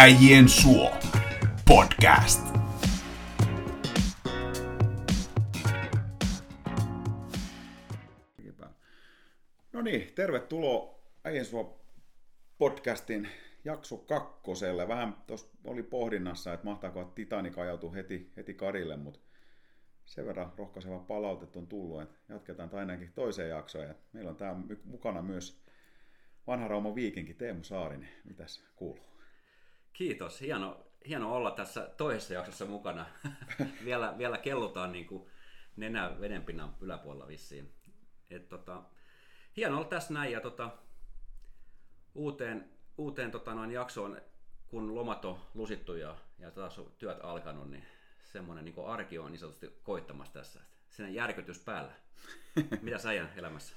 Äijien 0.00 0.48
suo 0.48 0.90
podcast. 1.68 2.46
No 9.72 9.82
niin, 9.82 10.12
tervetuloa 10.14 11.00
Äijien 11.24 11.44
suo 11.44 11.80
podcastin 12.58 13.28
jakso 13.64 13.96
kakkoselle. 13.96 14.88
Vähän 14.88 15.16
tuossa 15.26 15.48
oli 15.64 15.82
pohdinnassa, 15.82 16.52
että 16.52 16.66
mahtaako 16.66 17.04
Titanic 17.04 17.58
ajautua 17.58 17.92
heti, 17.92 18.32
heti 18.36 18.54
karille, 18.54 18.96
mutta 18.96 19.20
sen 20.04 20.26
verran 20.26 20.52
rohkaiseva 20.56 20.98
palautetta 20.98 21.58
on 21.58 21.66
tullut, 21.66 22.02
että 22.02 22.18
jatketaan 22.28 22.70
ainakin 22.72 23.12
toiseen 23.12 23.50
jaksoon. 23.50 23.84
Ja 23.84 23.94
meillä 24.12 24.30
on 24.30 24.36
täällä 24.36 24.60
mukana 24.84 25.22
myös 25.22 25.62
vanha 26.46 26.68
Rauman 26.68 26.94
viikinki 26.94 27.34
Teemu 27.34 27.62
Saarinen. 27.62 28.08
Mitäs 28.24 28.64
kuuluu? 28.76 29.17
Kiitos. 29.98 30.40
Hieno, 30.40 30.86
hieno 31.08 31.34
olla 31.34 31.50
tässä 31.50 31.90
toisessa 31.96 32.34
jaksossa 32.34 32.66
mukana. 32.66 33.06
vielä, 33.84 34.14
vielä 34.18 34.38
kellutaan 34.38 34.92
niin 34.92 35.06
kuin 35.06 35.30
nenä 35.76 36.20
vedenpinnan 36.20 36.74
yläpuolella 36.80 37.28
vissiin. 37.28 37.72
Et 38.30 38.48
tota, 38.48 38.82
hieno 39.56 39.76
olla 39.76 39.88
tässä 39.88 40.14
näin 40.14 40.32
ja 40.32 40.40
tota, 40.40 40.70
uuteen, 42.14 42.70
uuteen 42.98 43.30
tota 43.30 43.54
noin 43.54 43.70
jaksoon, 43.70 44.20
kun 44.68 44.94
lomat 44.94 45.24
on 45.24 45.38
lusittu 45.54 45.94
ja, 45.94 46.16
ja 46.38 46.50
taas 46.50 46.78
on 46.78 46.92
työt 46.98 47.18
alkanut, 47.22 47.70
niin 47.70 47.84
semmoinen 48.24 48.64
niin 48.64 48.86
arki 48.86 49.18
on 49.18 49.32
niin 49.32 49.40
sanotusti 49.40 49.78
koittamassa 49.82 50.34
tässä. 50.34 50.60
Sinne 50.88 51.10
järkytys 51.10 51.58
päällä. 51.60 51.92
Mitä 52.82 52.98
sä 52.98 53.12
elämässä? 53.12 53.76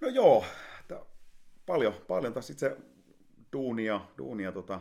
No 0.00 0.08
joo, 0.08 0.44
paljon, 1.66 1.94
paljon 2.08 2.32
taas 2.32 2.50
itse 2.50 2.76
duunia, 3.52 4.00
duunia 4.18 4.52
tota, 4.52 4.80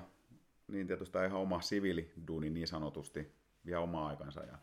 niin 0.68 0.88
tietysti 0.88 1.18
ihan 1.26 1.42
oma 1.42 1.62
siviiliduuni 1.62 2.50
niin 2.50 2.68
sanotusti 2.68 3.36
vielä 3.66 3.82
omaa 3.82 4.08
aikansa 4.08 4.44
ja 4.44 4.58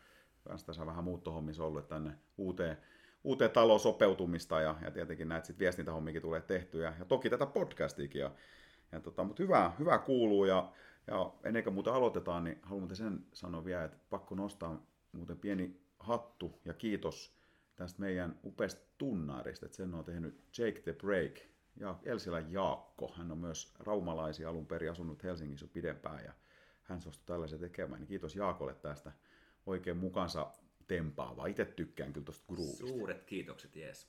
kanssa 0.45 0.67
tässä 0.67 0.83
on 0.83 0.89
vähän 0.89 1.05
muuttohommissa 1.05 1.65
ollut 1.65 1.89
tänne 1.89 2.19
uuteen, 2.39 2.77
uuteen 3.25 3.51
taloon 3.51 3.81
sopeutumista 3.81 4.61
ja, 4.61 4.77
ja 4.85 4.91
tietenkin 4.91 5.29
näitä 5.29 5.47
sitten 5.47 5.61
viestintähommikin 5.65 6.23
tulee 6.23 6.41
tehtyä 6.41 6.95
ja 6.99 7.05
toki 7.05 7.31
tätä 7.31 7.47
podcastiikin 7.47 8.21
ja, 8.21 8.31
ja 8.93 9.01
tota, 9.01 9.25
mutta 9.25 9.43
hyvää, 9.43 9.73
hyvää 9.79 9.99
kuuluu 9.99 10.45
ja, 10.45 10.73
ja 11.07 11.33
ennen 11.45 11.65
kuin 11.65 11.75
muuten 11.75 11.93
aloitetaan, 11.93 12.45
niin 12.45 12.59
haluan 12.63 12.83
muuten 12.83 12.97
sen 12.97 13.27
sanoa 13.33 13.65
vielä, 13.65 13.85
että 13.85 13.99
pakko 14.11 14.35
nostaa 14.35 14.87
muuten 15.13 15.39
pieni 15.39 15.81
hattu 15.99 16.61
ja 16.65 16.75
kiitos 16.75 17.37
tästä 17.77 18.01
meidän 18.01 18.39
upeasta 18.45 18.81
tunnaarista, 18.99 19.67
että 19.67 19.77
sen 19.77 19.95
on 19.95 20.05
tehnyt 20.05 20.41
Jake 20.59 20.81
the 20.81 20.93
Break 20.93 21.50
ja 21.77 21.99
Elsilän 22.03 22.53
Jaakko. 22.53 23.13
Hän 23.17 23.31
on 23.33 23.39
myös 23.39 23.75
raumalaisia 23.79 24.49
alun 24.49 24.67
perin 24.67 24.91
asunut 24.91 25.23
Helsingissä 25.23 25.67
pidempään 25.73 26.25
ja 26.25 26.33
hän 26.83 27.01
suostui 27.01 27.27
tällaisen 27.27 27.61
tekemään. 27.61 28.01
Niin 28.01 28.09
kiitos 28.09 28.37
Jaakolle 28.37 28.75
tästä 28.75 29.13
oikein 29.67 29.97
mukansa 29.97 30.51
tempaavaa. 30.87 31.47
Itse 31.47 31.65
tykkään 31.65 32.13
kyllä 32.13 32.25
tuosta 32.25 32.45
groovista. 32.55 32.87
Suuret 32.87 33.25
kiitokset, 33.25 33.77
jees. 33.77 34.09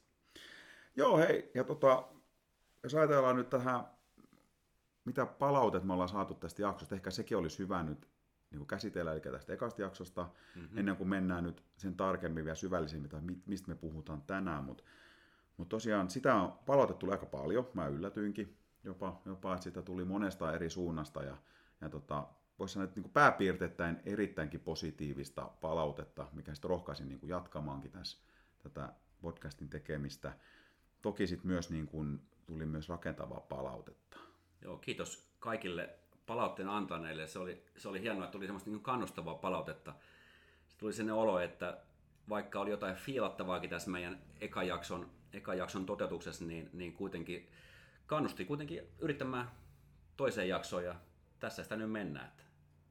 Joo, 0.96 1.18
hei, 1.18 1.52
ja 1.54 1.64
tota, 1.64 2.08
jos 2.84 2.96
ajatellaan 2.96 3.36
nyt 3.36 3.50
tähän, 3.50 3.86
mitä 5.06 5.26
palautet 5.26 5.84
me 5.84 5.94
ollaan 5.94 6.10
saatu 6.10 6.34
tästä 6.34 6.62
jaksosta, 6.62 6.96
ehkä 6.96 7.12
sekin 7.12 7.38
olisi 7.38 7.60
hyvä 7.60 7.84
nyt 7.84 8.08
niin 8.52 8.68
käsitellä, 8.68 9.12
eli 9.12 9.22
tästä 9.22 9.54
ekasta 9.54 9.82
jaksosta, 9.82 10.30
mm-hmm. 10.56 10.78
ennen 10.78 10.98
kuin 10.98 11.10
mennään 11.10 11.44
nyt 11.44 11.64
sen 11.78 11.96
tarkemmin 11.98 12.46
vielä 12.46 12.56
syvällisemmin, 12.56 13.44
mistä 13.46 13.68
me 13.68 13.76
puhutaan 13.76 14.22
tänään, 14.22 14.64
mutta 14.64 14.84
mutta 15.62 15.76
tosiaan 15.76 16.10
sitä 16.10 16.36
on 16.36 16.52
palautettu 16.66 17.12
aika 17.12 17.26
paljon, 17.26 17.70
mä 17.74 17.88
yllätyinkin 17.88 18.58
jopa, 18.84 19.22
jopa 19.26 19.54
että 19.54 19.64
sitä 19.64 19.82
tuli 19.82 20.06
monesta 20.06 20.54
eri 20.54 20.70
suunnasta 20.70 21.24
ja, 21.24 21.38
ja 21.82 21.90
tota, 21.90 22.28
voisi 22.60 22.74
sanoa, 22.74 22.84
että 22.84 23.02
niin 23.02 23.12
pääpiirteittäin 23.12 24.00
erittäinkin 24.06 24.60
positiivista 24.60 25.42
palautetta, 25.62 26.28
mikä 26.34 26.54
sitten 26.54 26.70
rohkaisin 26.70 27.08
niin 27.08 27.20
kuin 27.20 27.30
jatkamaankin 27.30 27.92
tässä 27.92 28.18
tätä 28.64 28.94
podcastin 29.22 29.70
tekemistä. 29.70 30.34
Toki 31.02 31.28
sitten 31.28 31.48
myös 31.48 31.70
niin 31.70 31.88
kuin, 31.88 32.22
tuli 32.46 32.66
myös 32.66 32.90
rakentavaa 32.90 33.40
palautetta. 33.40 34.18
Joo, 34.62 34.78
kiitos 34.78 35.30
kaikille 35.40 35.90
palautteen 36.26 36.70
antaneille. 36.70 37.28
Se 37.28 37.40
oli, 37.40 37.64
se 37.78 37.90
oli 37.90 38.02
hienoa, 38.02 38.24
että 38.24 38.32
tuli 38.32 38.46
semmoista 38.46 38.70
niin 38.70 38.84
kannustavaa 38.84 39.36
palautetta. 39.36 39.94
Tuli 40.78 40.94
sinne 40.94 41.14
olo, 41.14 41.40
että 41.40 41.78
vaikka 42.30 42.60
oli 42.60 42.70
jotain 42.70 42.96
fiilattavaakin 42.96 43.70
tässä 43.70 43.92
meidän 43.92 44.22
eka 44.42 44.64
jakson 44.64 45.21
eka 45.34 45.54
jakson 45.54 45.86
toteutuksessa, 45.86 46.46
niin, 46.46 46.70
niin 46.74 46.94
kuitenkin 46.94 47.50
kannusti 48.06 48.46
kuitenkin 48.46 48.82
yrittämään 49.00 49.52
toiseen 50.18 50.50
jaksoon 50.50 50.84
ja 50.84 50.96
tässä 51.40 51.64
sitä 51.64 51.76
nyt 51.76 51.92
mennään. 51.92 52.28
Että, 52.28 52.44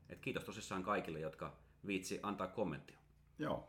että 0.09 0.23
kiitos 0.23 0.45
tosissaan 0.45 0.83
kaikille, 0.83 1.21
jotka 1.21 1.57
viitsi 1.87 2.21
antaa 2.23 2.47
kommenttia. 2.47 2.99
Joo. 3.39 3.69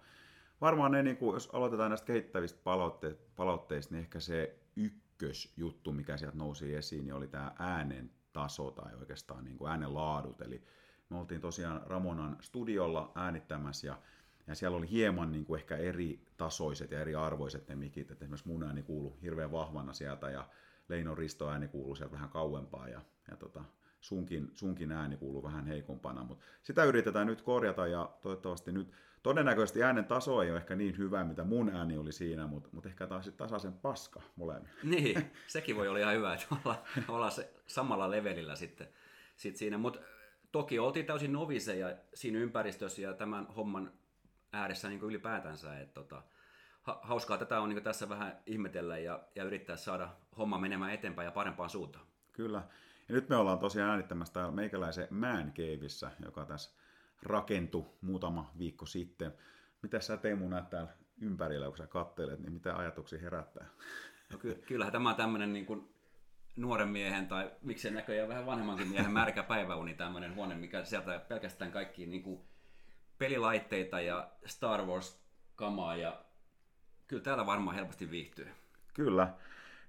Varmaan 0.61 0.91
ne, 0.91 1.03
niin 1.03 1.17
kuin, 1.17 1.33
jos 1.33 1.49
aloitetaan 1.53 1.91
näistä 1.91 2.07
kehittävistä 2.07 2.59
palautteista, 2.63 3.23
palautteista, 3.35 3.93
niin 3.93 4.01
ehkä 4.01 4.19
se 4.19 4.59
ykkösjuttu, 4.75 5.91
mikä 5.91 6.17
sieltä 6.17 6.37
nousi 6.37 6.75
esiin, 6.75 7.05
niin 7.05 7.13
oli 7.13 7.27
tämä 7.27 7.55
äänen 7.59 8.11
taso 8.33 8.71
tai 8.71 8.95
oikeastaan 8.95 9.43
niin 9.43 9.57
kuin 9.57 9.71
äänen 9.71 9.93
laadut. 9.93 10.41
Eli 10.41 10.63
me 11.09 11.17
oltiin 11.17 11.41
tosiaan 11.41 11.81
Ramonan 11.85 12.37
studiolla 12.41 13.11
äänittämässä 13.15 13.87
ja 13.87 13.97
ja 14.51 14.55
siellä 14.55 14.77
oli 14.77 14.89
hieman 14.89 15.31
niin 15.31 15.45
kuin 15.45 15.59
ehkä 15.59 15.77
eri 15.77 16.25
tasoiset 16.37 16.91
ja 16.91 16.99
eri 16.99 17.15
arvoiset 17.15 17.67
ne 17.67 17.75
mikit, 17.75 18.11
että 18.11 18.25
esimerkiksi 18.25 18.47
mun 18.47 18.63
ääni 18.63 18.83
kuului 18.83 19.21
hirveän 19.21 19.51
vahvana 19.51 19.93
sieltä 19.93 20.29
ja 20.29 20.47
Leinon 20.89 21.17
Risto 21.17 21.49
ääni 21.49 21.67
kuului 21.67 21.97
sieltä 21.97 22.13
vähän 22.13 22.29
kauempaa 22.29 22.87
ja, 22.87 23.01
ja 23.31 23.37
tota, 23.37 23.63
sunkin, 24.01 24.51
sunkin 24.53 24.91
ääni 24.91 25.17
kuuluu 25.17 25.43
vähän 25.43 25.67
heikompana, 25.67 26.23
mutta 26.23 26.45
sitä 26.63 26.83
yritetään 26.83 27.27
nyt 27.27 27.41
korjata 27.41 27.87
ja 27.87 28.09
toivottavasti 28.21 28.71
nyt 28.71 28.91
todennäköisesti 29.23 29.83
äänen 29.83 30.05
taso 30.05 30.41
ei 30.41 30.51
ole 30.51 30.57
ehkä 30.57 30.75
niin 30.75 30.97
hyvä, 30.97 31.23
mitä 31.23 31.43
mun 31.43 31.69
ääni 31.69 31.97
oli 31.97 32.11
siinä, 32.11 32.47
mutta, 32.47 32.69
mutta 32.71 32.89
ehkä 32.89 33.07
taas 33.07 33.31
tasaisen 33.37 33.73
paska 33.73 34.21
molemmilla. 34.35 34.75
Niin, 34.95 35.31
sekin 35.47 35.75
voi 35.75 35.87
olla 35.87 35.99
ihan 35.99 36.15
hyvä, 36.15 36.33
että 36.33 36.45
ollaan, 36.51 36.77
ollaan 37.07 37.31
se 37.31 37.53
samalla 37.67 38.11
levelillä 38.11 38.55
sitten, 38.55 38.87
sitten 39.35 39.59
siinä, 39.59 39.77
mutta 39.77 39.99
toki 40.51 40.79
oltiin 40.79 41.05
täysin 41.05 41.33
noviseja 41.33 41.95
siinä 42.13 42.39
ympäristössä 42.39 43.01
ja 43.01 43.13
tämän 43.13 43.47
homman 43.47 43.91
ääressä 44.53 44.89
niin 44.89 45.01
ylipäätänsä. 45.01 45.79
Että 45.79 45.93
tota, 45.93 46.23
hauskaa 47.01 47.37
tätä 47.37 47.59
on 47.59 47.69
niin 47.69 47.83
tässä 47.83 48.09
vähän 48.09 48.39
ihmetellä 48.45 48.97
ja, 48.97 49.23
ja 49.35 49.43
yrittää 49.43 49.75
saada 49.75 50.09
homma 50.37 50.57
menemään 50.57 50.93
eteenpäin 50.93 51.25
ja 51.25 51.31
parempaan 51.31 51.69
suuntaan. 51.69 52.05
Kyllä. 52.31 52.63
Ja 53.09 53.15
nyt 53.15 53.29
me 53.29 53.35
ollaan 53.35 53.59
tosiaan 53.59 53.89
äänittämässä 53.89 54.33
täällä 54.33 54.51
meikäläisen 54.51 55.07
Man 55.09 55.53
Caveissa, 55.53 56.11
joka 56.25 56.45
tässä 56.45 56.71
rakentui 57.23 57.85
muutama 58.01 58.51
viikko 58.57 58.85
sitten. 58.85 59.33
Mitä 59.81 59.99
sä 59.99 60.17
Teemu 60.17 60.49
näet 60.49 60.69
täällä 60.69 60.91
ympärillä, 61.21 61.67
kun 61.67 61.77
sä 61.77 61.87
kattelet, 61.87 62.39
niin 62.39 62.53
mitä 62.53 62.77
ajatuksia 62.77 63.19
herättää? 63.19 63.65
No 64.31 64.37
ky- 64.37 64.63
kyllähän 64.67 64.91
tämä 64.91 65.09
on 65.09 65.15
tämmöinen 65.15 65.53
niin 65.53 65.65
kuin 65.65 65.93
nuoren 66.55 66.87
miehen 66.87 67.27
tai 67.27 67.51
miksei 67.61 67.91
näköjään 67.91 68.29
vähän 68.29 68.45
vanhemmankin 68.45 68.87
miehen 68.87 69.11
märkä 69.11 69.43
päiväuni 69.43 69.93
tämmöinen 69.93 70.35
huone, 70.35 70.55
mikä 70.55 70.83
sieltä 70.83 71.19
pelkästään 71.19 71.71
kaikki 71.71 72.05
niin 72.05 72.23
kuin 72.23 72.41
pelilaitteita 73.21 74.01
ja 74.01 74.29
Star 74.45 74.85
Wars-kamaa 74.85 75.95
ja 75.95 76.21
kyllä 77.07 77.23
täällä 77.23 77.45
varmaan 77.45 77.75
helposti 77.75 78.11
viihtyy. 78.11 78.47
Kyllä. 78.93 79.33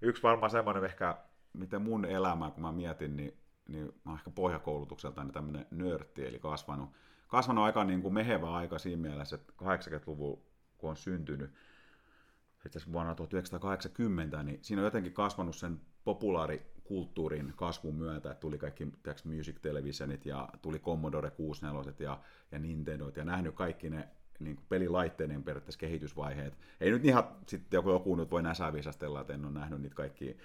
Yksi 0.03 0.22
varmaan 0.22 0.50
semmoinen 0.50 0.84
ehkä, 0.84 1.16
miten 1.53 1.82
mun 1.82 2.04
elämä, 2.04 2.50
kun 2.50 2.62
mä 2.62 2.72
mietin, 2.72 3.16
niin, 3.16 3.37
niin 3.69 3.87
mä 3.87 4.10
oon 4.10 4.19
ehkä 4.19 4.31
pohjakoulutukselta 4.31 5.25
niin 5.25 5.32
tämmöinen 5.32 5.66
nörtti, 5.70 6.26
eli 6.26 6.38
kasvanut, 6.38 6.91
kasvanut 7.28 7.65
aika 7.65 7.84
niin 7.84 8.03
kuin 8.03 8.15
mehevä 8.15 8.54
aika 8.54 8.78
siinä 8.78 9.03
mielessä, 9.03 9.37
että 9.37 9.53
80-luvun, 9.62 10.43
kun 10.79 10.90
on 10.90 10.96
syntynyt, 10.96 11.50
itse 12.67 12.79
asiassa 12.79 12.93
vuonna 12.93 13.14
1980, 13.14 14.43
niin 14.43 14.58
siinä 14.62 14.81
on 14.82 14.84
jotenkin 14.84 15.12
kasvanut 15.12 15.56
sen 15.56 15.81
populaarikulttuurin 16.93 17.53
kasvun 17.56 17.94
myötä, 17.94 18.35
tuli 18.35 18.59
kaikki 18.59 18.87
tiiäks, 19.03 19.25
Music 19.25 19.56
Televisionit 19.62 20.27
ja 20.27 20.49
tuli 20.62 20.79
Commodore 20.79 21.31
64 21.31 21.93
ja, 21.99 22.19
ja 22.53 22.59
Nintendo 22.59 23.12
ja 23.17 23.25
nähnyt 23.25 23.55
kaikki 23.55 23.91
ne 23.91 24.09
niin 24.39 24.56
kuin 24.56 24.67
pelilaitteiden 24.69 25.43
periaatteessa 25.43 25.79
kehitysvaiheet. 25.79 26.59
Ei 26.81 26.91
nyt 26.91 27.05
ihan 27.05 27.25
sitten 27.47 27.79
joku, 27.79 27.91
joku 27.91 28.17
nyt 28.17 28.31
voi 28.31 28.43
näsää 28.43 28.73
viisastella, 28.73 29.21
että 29.21 29.35
en 29.35 29.44
ole 29.44 29.53
nähnyt 29.53 29.81
niitä 29.81 29.94
kaikki, 29.94 30.37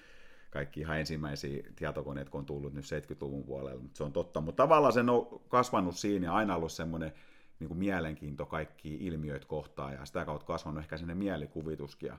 kaikki 0.50 0.80
ihan 0.80 1.00
ensimmäisiä 1.00 1.64
tietokoneet, 1.76 2.30
kun 2.30 2.40
on 2.40 2.46
tullut 2.46 2.74
nyt 2.74 2.86
70-luvun 2.86 3.44
puolella, 3.44 3.82
mutta 3.82 3.98
se 3.98 4.04
on 4.04 4.14
totta. 4.14 4.42
Mutta 4.42 4.64
tavallaan 4.64 4.94
se 4.94 5.00
on 5.00 5.42
kasvanut 5.48 5.96
siinä 5.96 6.28
ja 6.28 6.34
aina 6.34 6.56
ollut 6.56 6.72
semmoinen 6.72 7.14
niin 7.60 7.68
kuin 7.68 7.78
mielenkiinto 7.78 8.46
kaikki 8.46 8.98
ilmiöitä 9.02 9.48
kohtaan 9.48 9.94
ja 9.94 10.06
sitä 10.06 10.26
kautta 10.26 10.48
kasvanut 10.48 10.80
ehkä 10.80 10.98
sinne 10.98 11.16
mielikuvituskin. 11.16 12.14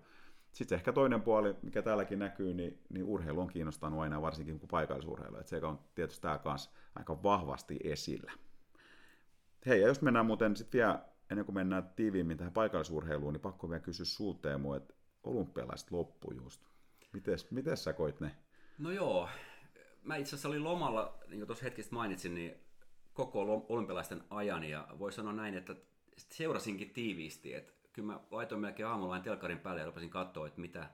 Sitten 0.53 0.77
ehkä 0.77 0.93
toinen 0.93 1.23
puoli, 1.23 1.57
mikä 1.63 1.83
täälläkin 1.83 2.19
näkyy, 2.19 2.55
niin, 2.55 2.79
niin 2.89 3.05
urheilu 3.05 3.41
on 3.41 3.49
kiinnostanut 3.49 4.01
aina 4.01 4.23
varsinkin 4.23 4.59
kuin 4.59 4.69
paikallisurheilu. 4.69 5.37
Että 5.37 5.51
se 5.51 5.67
on 5.67 5.79
tietysti 5.95 6.23
tämä 6.23 6.39
kanssa 6.39 6.71
aika 6.95 7.23
vahvasti 7.23 7.77
esillä. 7.85 8.33
Hei, 9.67 9.81
ja 9.81 9.87
jos 9.87 10.03
mennään 10.03 10.27
muuten 10.27 10.57
sitten 10.57 10.79
vielä, 10.79 11.05
ennen 11.31 11.45
kuin 11.45 11.55
mennään 11.55 11.91
tiiviimmin 11.97 12.37
tähän 12.37 12.53
paikallisurheiluun, 12.53 13.33
niin 13.33 13.41
pakko 13.41 13.71
vielä 13.71 13.81
kysyä 13.81 14.07
sulta 14.07 14.41
Teemu, 14.43 14.73
että 14.73 14.95
olympialaiset 15.25 15.91
loppu 15.91 16.33
just. 16.33 16.63
Mites, 17.13 17.51
mites 17.51 17.85
sä 17.85 17.93
koit 17.93 18.21
ne? 18.21 18.31
No 18.79 18.91
joo, 18.91 19.29
mä 20.03 20.17
itse 20.17 20.29
asiassa 20.31 20.49
olin 20.49 20.65
lomalla, 20.65 21.19
niin 21.29 21.39
kuin 21.39 21.47
tuossa 21.47 21.65
hetkistä 21.65 21.95
mainitsin, 21.95 22.35
niin 22.35 22.55
koko 23.13 23.65
olympialaisten 23.69 24.25
ajan, 24.31 24.65
ja 24.65 24.89
voi 24.99 25.13
sanoa 25.13 25.33
näin, 25.33 25.55
että 25.55 25.77
seurasinkin 26.17 26.91
tiiviisti, 26.91 27.55
että 27.55 27.73
kyllä 27.99 28.13
mä 28.13 28.21
laitoin 28.31 28.61
melkein 28.61 28.89
aamulla 28.89 29.21
telkarin 29.21 29.59
päälle 29.59 29.81
ja 29.81 29.87
rupesin 29.87 30.11
katsoa, 30.11 30.47
että 30.47 30.61
mitä, 30.61 30.91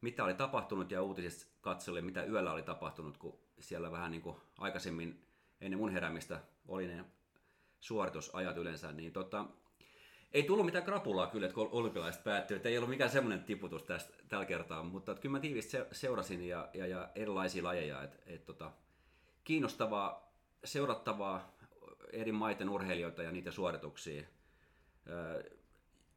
mitä 0.00 0.24
oli 0.24 0.34
tapahtunut 0.34 0.90
ja 0.90 1.02
uutisista 1.02 1.46
katselin, 1.60 2.04
mitä 2.04 2.24
yöllä 2.24 2.52
oli 2.52 2.62
tapahtunut, 2.62 3.18
kun 3.18 3.38
siellä 3.60 3.92
vähän 3.92 4.10
niin 4.10 4.22
kuin 4.22 4.36
aikaisemmin 4.58 5.26
ennen 5.60 5.78
mun 5.78 5.92
heräämistä 5.92 6.40
oli 6.68 6.86
ne 6.86 7.04
suoritusajat 7.80 8.56
yleensä, 8.56 8.92
niin 8.92 9.12
tota, 9.12 9.44
ei 10.32 10.42
tullut 10.42 10.66
mitään 10.66 10.84
krapulaa 10.84 11.26
kyllä, 11.26 11.46
että 11.46 11.54
kun 11.54 11.68
olympialaiset 11.72 12.24
päättyi, 12.24 12.56
että 12.56 12.68
ei 12.68 12.78
ollut 12.78 12.90
mikään 12.90 13.10
semmoinen 13.10 13.44
tiputus 13.44 13.82
tästä, 13.82 14.14
tällä 14.28 14.44
kertaa, 14.44 14.82
mutta 14.82 15.14
kyllä 15.14 15.32
mä 15.32 15.40
tiivisti 15.40 15.76
seurasin 15.92 16.48
ja, 16.48 16.68
ja, 16.74 16.86
ja 16.86 17.08
erilaisia 17.14 17.64
lajeja, 17.64 18.02
että 18.02 18.18
et, 18.26 18.44
tota, 18.44 18.72
kiinnostavaa, 19.44 20.32
seurattavaa 20.64 21.56
eri 22.12 22.32
maiden 22.32 22.68
urheilijoita 22.68 23.22
ja 23.22 23.32
niitä 23.32 23.50
suorituksia. 23.50 24.22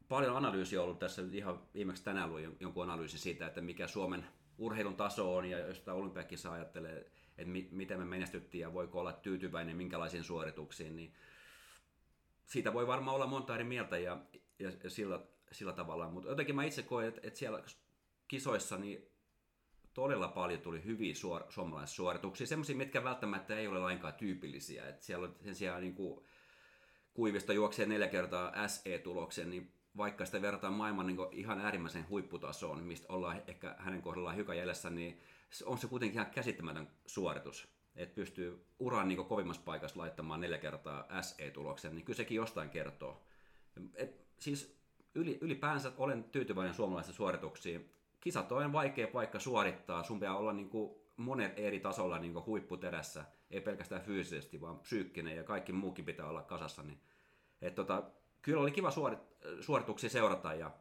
Paljon 0.10 0.38
analyysiä 0.38 0.82
ollut 0.82 1.00
tässä 1.00 1.22
ihan 1.32 1.62
viimeksi 1.74 2.04
tänään 2.04 2.30
luin 2.30 2.58
jonkun 2.60 2.84
analyysi 2.84 3.18
siitä, 3.18 3.48
että 3.48 3.62
mikä 3.62 3.88
Suomen 3.88 4.26
urheilun 4.58 4.96
taso 4.96 5.36
on 5.36 5.46
ja 5.46 5.60
jos 5.60 5.78
sitä 5.78 5.94
olympiakissa 5.94 6.52
ajattelee, 6.52 7.12
että 7.38 7.52
mi- 7.52 7.70
miten 7.72 8.00
me 8.00 8.06
menestyttiin 8.06 8.62
ja 8.62 8.74
voiko 8.74 9.00
olla 9.00 9.14
tyytyväinen 9.14 9.78
minkälaisiin 9.78 10.24
suorituksiin, 10.24 10.96
niin 10.96 11.14
siitä 12.46 12.74
voi 12.74 12.88
varmaan 12.88 13.16
olla 13.16 13.28
monta 13.28 13.56
eri 13.56 13.64
mieltä 13.64 13.98
ja, 13.98 14.18
ja, 14.60 14.72
ja 14.84 14.90
sillä, 14.90 15.20
sillä 15.52 15.74
tavalla, 15.74 16.10
mutta 16.10 16.30
jotenkin 16.30 16.56
mä 16.56 16.64
itse 16.64 16.84
koen, 16.84 17.08
että, 17.08 17.22
että 17.24 17.40
siellä 17.40 17.64
kisoissa 18.28 18.78
niin 18.78 19.14
todella 19.94 20.28
paljon 20.28 20.62
tuli 20.62 20.84
hyviä 20.84 21.16
suor- 21.16 21.46
suomalaisia 21.50 21.96
suorituksia, 21.96 22.48
semmoisia, 22.48 22.76
mitkä 22.76 23.04
välttämättä 23.04 23.58
ei 23.58 23.68
ole 23.68 23.80
lainkaan 23.80 24.14
tyypillisiä. 24.14 24.88
että 24.88 25.06
siellä 25.06 25.28
on 25.28 25.36
sen 25.44 25.56
sijaan 25.56 25.82
niin 25.82 25.96
kuin, 25.96 26.26
kuivista 27.14 27.54
juoksee 27.54 27.86
neljä 27.86 28.08
kertaa 28.08 28.68
SE-tuloksen, 28.68 29.50
niin 29.50 29.74
vaikka 29.98 30.26
sitä 30.26 30.42
verrataan 30.42 30.74
maailman 30.74 31.08
niin 31.08 31.18
ihan 31.32 31.62
äärimmäisen 31.62 32.10
huipputasoon, 32.10 32.84
mistä 32.84 33.14
ollaan 33.14 33.42
ehkä 33.48 33.76
hänen 33.80 34.02
kohdallaan 34.02 34.36
hiukan 34.36 34.58
jäljessä, 34.58 34.90
niin 34.90 35.20
on 35.66 35.78
se 35.78 35.88
kuitenkin 35.88 36.20
ihan 36.20 36.32
käsittämätön 36.32 36.88
suoritus. 37.06 37.68
Että 37.96 38.16
pystyy 38.16 38.66
uran 38.80 39.08
niin 39.08 39.26
kovimmassa 39.26 39.62
paikassa 39.66 40.00
laittamaan 40.00 40.42
neljä 40.42 40.58
kertaa 40.58 41.22
SE-tuloksen, 41.22 41.96
niin 41.96 42.06
kyllä 42.06 42.18
sekin 42.18 42.36
jostain 42.36 42.70
kertoo. 42.70 43.24
Et 43.96 44.26
siis 44.40 44.78
ylipäänsä 45.16 45.92
olen 45.98 46.24
tyytyväinen 46.24 46.74
suomalaisiin 46.74 47.16
suorituksiin. 47.16 47.90
Kisat 48.20 48.52
on 48.52 48.74
vaikea 48.74 49.08
paikka 49.08 49.40
suorittaa, 49.40 50.04
sun 50.04 50.20
pitää 50.20 50.38
olla 50.38 50.54
niin 50.54 50.70
kuin 50.70 50.96
monen 51.18 51.54
eri 51.56 51.80
tasolla 51.80 52.20
niin 52.20 52.46
huipputerässä, 52.46 53.26
ei 53.52 53.62
pelkästään 53.62 54.02
fyysisesti, 54.02 54.62
vaan 54.62 54.80
psyykkinen 54.80 55.36
ja 55.38 55.44
kaikki 55.44 55.72
muukin 55.72 56.06
pitää 56.06 56.30
olla 56.30 56.42
kasassa. 56.42 56.84
Niin, 56.84 57.00
et 57.62 57.76
tota, 57.76 58.04
kyllä 58.44 58.62
oli 58.62 58.72
kiva 58.72 58.92
suorit, 58.92 59.20
suorituksia 59.62 60.10
seurata 60.10 60.54
ja, 60.54 60.72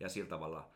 ja 0.00 0.08
sillä 0.08 0.28
tavalla. 0.28 0.70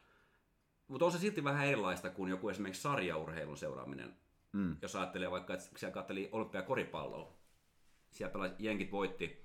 Mutta 0.88 1.06
on 1.06 1.12
se 1.12 1.18
silti 1.18 1.44
vähän 1.44 1.66
erilaista 1.66 2.10
kuin 2.10 2.30
joku 2.30 2.48
esimerkiksi 2.48 2.82
sarjaurheilun 2.82 3.56
seuraaminen. 3.56 4.16
Mm. 4.52 4.76
Jos 4.82 4.96
ajattelee 4.96 5.30
vaikka, 5.30 5.54
että 5.54 5.66
siellä 5.76 5.94
katseli 5.94 6.28
olympiakoripalloa, 6.32 7.32
siellä 8.10 8.32
pelasi, 8.32 8.54
jenkit 8.58 8.92
voitti. 8.92 9.44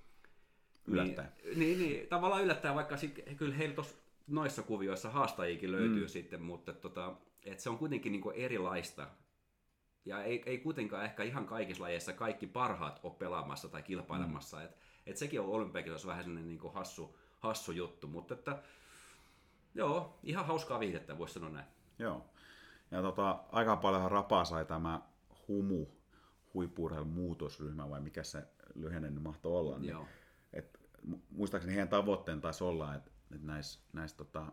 Yllättäen. 0.88 1.32
Niin, 1.44 1.60
niin, 1.60 1.80
niin 1.80 2.08
tavallaan 2.08 2.44
yllättäen, 2.44 2.76
vaikka 2.76 2.98
sit, 2.98 3.24
kyllä 3.38 3.56
heillä 3.56 3.76
tuossa 3.76 3.96
noissa 4.28 4.64
kuvioissa 4.64 5.10
haastajikin 5.10 5.72
löytyy 5.72 6.02
mm. 6.02 6.08
sitten, 6.08 6.42
mutta 6.42 6.74
tota, 6.74 7.16
et 7.44 7.60
se 7.60 7.70
on 7.70 7.78
kuitenkin 7.78 8.12
niinku 8.12 8.32
erilaista. 8.36 9.08
Ja 10.06 10.24
ei, 10.24 10.44
ei 10.46 10.58
kuitenkaan 10.58 11.06
ehkä 11.06 11.24
ihan 11.24 11.46
kaikissa 11.46 11.84
lajeissa 11.84 12.14
kaikki 12.14 12.48
parhaat 12.48 13.00
ole 13.04 13.14
pelaamassa 13.14 13.70
tai 13.70 13.84
kilpailemassa. 13.84 14.58
Mm. 14.58 14.66
Et, 14.66 14.78
et 15.10 15.18
sekin 15.18 15.42
on 15.42 15.48
olympiakisoissa 15.48 16.08
vähän 16.08 16.24
sellainen 16.24 16.48
niinku 16.48 16.70
hassu, 16.70 17.18
hassu 17.40 17.72
juttu, 17.72 18.08
mutta 18.08 18.34
että, 18.34 18.64
joo, 19.76 20.20
ihan 20.24 20.46
hauskaa 20.46 20.80
viihdettä, 20.80 21.18
voisi 21.18 21.34
sanoa 21.34 21.50
näin. 21.50 21.66
Joo. 22.00 22.26
Ja 22.92 23.02
tota, 23.02 23.44
aika 23.52 23.76
paljon 23.76 24.12
rapaa 24.12 24.46
sai 24.46 24.66
tämä 24.66 25.02
HUMU, 25.48 25.88
huippuurheilun 26.54 27.08
muutosryhmä, 27.08 27.90
vai 27.90 28.02
mikä 28.02 28.24
se 28.24 28.44
lyhenne 28.76 29.10
mahtoi 29.10 29.52
olla. 29.52 29.80
Niin, 29.80 29.98
et, 30.54 30.80
muistaakseni 31.30 31.74
heidän 31.74 31.90
tavoitteen 31.90 32.42
taisi 32.42 32.64
olla, 32.64 32.96
että, 32.96 33.12
et 33.36 33.44
näissä 33.44 33.80
näis, 33.94 34.14
tota, 34.14 34.52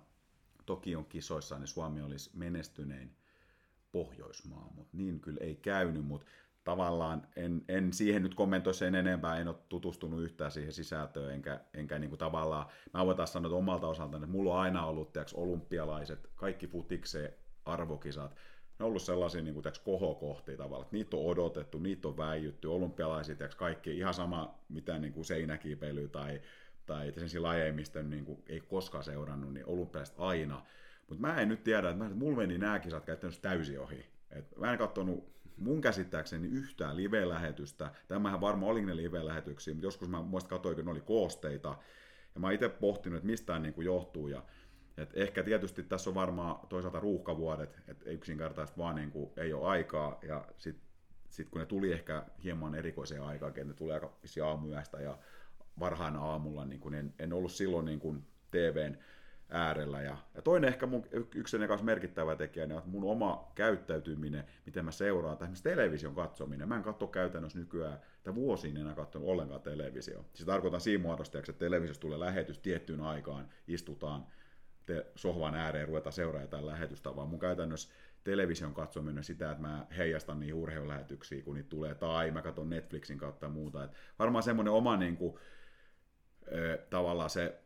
Tokion 0.66 1.04
kisoissa 1.04 1.58
niin 1.58 1.66
Suomi 1.66 2.02
olisi 2.02 2.30
menestynein 2.34 3.16
Pohjoismaa, 3.92 4.70
mutta 4.74 4.96
niin 4.96 5.20
kyllä 5.20 5.38
ei 5.40 5.56
käynyt, 5.56 6.04
mutta 6.04 6.26
tavallaan 6.66 7.26
en, 7.36 7.64
en 7.68 7.92
siihen 7.92 8.22
nyt 8.22 8.34
kommentoi 8.34 8.74
sen 8.74 8.94
enempää, 8.94 9.38
en 9.38 9.48
ole 9.48 9.56
tutustunut 9.68 10.22
yhtään 10.22 10.50
siihen 10.50 10.72
sisältöön, 10.72 11.34
enkä, 11.34 11.60
enkä 11.74 11.98
niin 11.98 12.08
kuin 12.08 12.18
tavallaan, 12.18 12.66
mä 12.94 13.06
voin 13.06 13.16
taas 13.16 13.32
sanoa 13.32 13.48
että 13.48 13.56
omalta 13.56 13.88
osaltani, 13.88 14.24
että 14.24 14.32
mulla 14.32 14.54
on 14.54 14.60
aina 14.60 14.86
ollut 14.86 15.12
tiiäks, 15.12 15.34
olympialaiset, 15.34 16.30
kaikki 16.34 16.66
futikseen 16.66 17.32
arvokisat, 17.64 18.30
ne 18.78 18.84
on 18.84 18.88
ollut 18.88 19.02
sellaisia 19.02 19.42
niin 19.42 19.54
kuin, 19.54 19.62
tiiäks, 19.62 19.78
kohokohtia 19.78 20.56
tavallaan, 20.56 20.82
että 20.82 20.96
niitä 20.96 21.16
on 21.16 21.26
odotettu, 21.26 21.78
niitä 21.78 22.08
on 22.08 22.16
väijytty, 22.16 22.68
olympialaiset, 22.68 23.38
tiiäks, 23.38 23.54
kaikki 23.54 23.98
ihan 23.98 24.14
sama 24.14 24.58
mitä 24.68 24.98
niin 24.98 25.12
kuin 25.12 25.24
seinäkiipeily 25.24 26.08
tai, 26.08 26.40
tai 26.86 27.12
sen 27.26 27.42
lajeja, 27.42 27.72
mistä 27.72 28.02
niin 28.02 28.24
kuin, 28.24 28.42
ei 28.48 28.60
koskaan 28.60 29.04
seurannut, 29.04 29.54
niin 29.54 29.66
olympialaiset 29.66 30.16
aina. 30.18 30.62
Mutta 31.08 31.20
mä 31.20 31.40
en 31.40 31.48
nyt 31.48 31.64
tiedä, 31.64 31.88
että, 31.88 31.98
mä, 31.98 32.06
että 32.06 32.18
mulla 32.18 32.36
meni 32.36 32.58
nämä 32.58 32.78
kisat 32.78 33.04
käytännössä 33.04 33.42
täysin 33.42 33.80
ohi. 33.80 34.06
Et 34.30 34.56
mä 34.56 34.72
en 34.72 34.78
katsonut 34.78 35.35
mun 35.56 35.80
käsittääkseni 35.80 36.48
yhtään 36.48 36.96
live-lähetystä. 36.96 37.90
Tämähän 38.08 38.40
varmaan 38.40 38.72
oli 38.72 38.86
ne 38.86 38.96
live-lähetyksiä, 38.96 39.74
mutta 39.74 39.86
joskus 39.86 40.08
mä 40.08 40.22
muista 40.22 40.50
katsoin, 40.50 40.76
kun 40.76 40.84
ne 40.84 40.90
oli 40.90 41.00
koosteita. 41.00 41.78
Ja 42.34 42.40
mä 42.40 42.52
itse 42.52 42.68
pohtinut, 42.68 43.16
että 43.16 43.26
mistä 43.26 43.46
tämä 43.46 43.58
niin 43.58 43.84
johtuu. 43.84 44.28
Ja 44.28 44.42
et 44.96 45.10
ehkä 45.14 45.42
tietysti 45.42 45.82
tässä 45.82 46.10
on 46.10 46.14
varmaan 46.14 46.66
toisaalta 46.68 47.00
ruuhkavuodet, 47.00 47.78
että 47.88 48.10
yksinkertaisesti 48.10 48.78
vaan 48.78 48.94
niin 48.94 49.10
kuin 49.10 49.30
ei 49.36 49.52
ole 49.52 49.68
aikaa, 49.68 50.18
ja 50.22 50.44
sitten 50.58 50.86
sit 51.28 51.48
kun 51.48 51.60
ne 51.60 51.66
tuli 51.66 51.92
ehkä 51.92 52.24
hieman 52.44 52.74
erikoiseen 52.74 53.22
aikaan, 53.22 53.50
että 53.50 53.64
ne 53.64 53.74
tuli 53.74 53.92
aika 53.92 54.12
aamuyöstä 54.44 55.00
ja 55.00 55.18
varhain 55.80 56.16
aamulla, 56.16 56.64
niin 56.64 56.80
kuin 56.80 56.94
en, 56.94 57.14
en 57.18 57.32
ollut 57.32 57.52
silloin 57.52 57.84
niin 57.84 58.00
kuin 58.00 58.26
TVn 58.50 58.98
äärellä. 59.48 60.02
Ja, 60.02 60.16
ja 60.34 60.42
toinen 60.42 60.68
ehkä 60.68 60.86
mun, 60.86 61.06
yksi 61.34 61.58
kanssa 61.68 61.84
merkittävä 61.84 62.36
tekijä, 62.36 62.66
niin 62.66 62.76
on 62.76 62.82
mun 62.86 63.04
oma 63.04 63.52
käyttäytyminen, 63.54 64.44
miten 64.66 64.84
mä 64.84 64.90
seuraan, 64.90 65.38
tai 65.38 65.48
television 65.62 66.14
katsominen. 66.14 66.68
Mä 66.68 66.76
en 66.76 66.82
katso 66.82 67.06
käytännössä 67.06 67.58
nykyään, 67.58 67.98
tai 68.22 68.34
vuosiin 68.34 68.76
enää 68.76 68.94
katsonut 68.94 69.28
ollenkaan 69.28 69.62
televisio. 69.62 70.24
Siis 70.34 70.46
tarkoitan 70.46 70.80
siinä 70.80 71.02
muodosta, 71.02 71.38
että 71.38 71.52
televisiosta 71.52 72.00
tulee 72.00 72.20
lähetys 72.20 72.58
tiettyyn 72.58 73.00
aikaan, 73.00 73.48
istutaan 73.68 74.26
te 74.86 75.06
sohvan 75.14 75.54
ääreen 75.54 75.88
ruveta 75.88 76.10
seuraamaan 76.10 76.44
jotain 76.44 76.66
lähetystä, 76.66 77.16
vaan 77.16 77.28
mun 77.28 77.40
käytännössä 77.40 77.92
television 78.24 78.74
katsominen 78.74 79.24
sitä, 79.24 79.50
että 79.50 79.62
mä 79.62 79.86
heijastan 79.96 80.40
niihin 80.40 80.54
urheilulähetyksiä, 80.54 81.42
kun 81.42 81.54
niitä 81.54 81.68
tulee, 81.68 81.94
tai 81.94 82.30
mä 82.30 82.42
katson 82.42 82.70
Netflixin 82.70 83.18
kautta 83.18 83.46
ja 83.46 83.50
muuta. 83.50 83.84
Et 83.84 83.90
varmaan 84.18 84.42
semmoinen 84.42 84.72
oma 84.72 84.96
niin 84.96 85.16
kuin, 85.16 85.38
tavallaan 86.90 87.30
se 87.30 87.60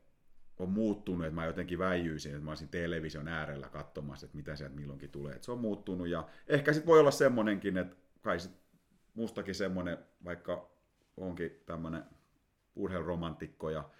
on 0.62 0.70
muuttunut, 0.70 1.26
että 1.26 1.34
mä 1.34 1.46
jotenkin 1.46 1.78
väijyisin, 1.78 2.32
että 2.32 2.44
mä 2.44 2.50
olisin 2.50 2.68
television 2.68 3.28
äärellä 3.28 3.68
katsomassa, 3.68 4.26
että 4.26 4.36
mitä 4.36 4.56
sieltä 4.56 4.76
milloinkin 4.76 5.10
tulee. 5.10 5.34
Että 5.34 5.44
se 5.44 5.52
on 5.52 5.60
muuttunut 5.60 6.08
ja 6.08 6.28
ehkä 6.48 6.72
sitten 6.72 6.86
voi 6.86 7.00
olla 7.00 7.10
semmoinenkin, 7.10 7.76
että 7.76 7.96
kai 8.22 8.40
sit 8.40 8.52
mustakin 9.14 9.54
semmoinen, 9.54 9.98
vaikka 10.24 10.70
onkin 11.16 11.50
tämmöinen 11.66 12.02
urheiluromantikko 12.76 13.70
ja, 13.70 13.90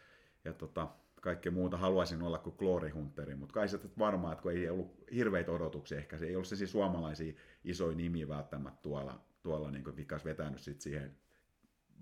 ja 0.45 0.53
tota, 0.53 0.89
kaikkea 1.21 1.53
muuta 1.53 1.77
haluaisin 1.77 2.23
olla 2.23 2.39
kuin 2.39 2.57
Glory 2.59 2.89
Hunteri, 2.89 3.35
mutta 3.35 3.53
kai 3.53 3.69
se 3.69 3.81
varmaan, 3.99 4.33
että 4.33 4.43
kun 4.43 4.53
ei 4.53 4.71
ollut 4.71 5.05
hirveitä 5.15 5.53
odotuksia, 5.53 5.99
ehkä 5.99 6.19
se 6.19 6.27
ei 6.27 6.35
ollut 6.35 6.49
siis 6.49 6.73
suomalaisia 6.73 7.33
isoja 7.65 7.97
nimiä 7.97 8.29
välttämättä 8.29 8.83
tuolla, 8.83 9.21
tuolla 9.43 9.71
niin 9.71 9.85
olisi 10.13 10.25
vetänyt 10.25 10.61
sit 10.61 10.81
siihen 10.81 11.17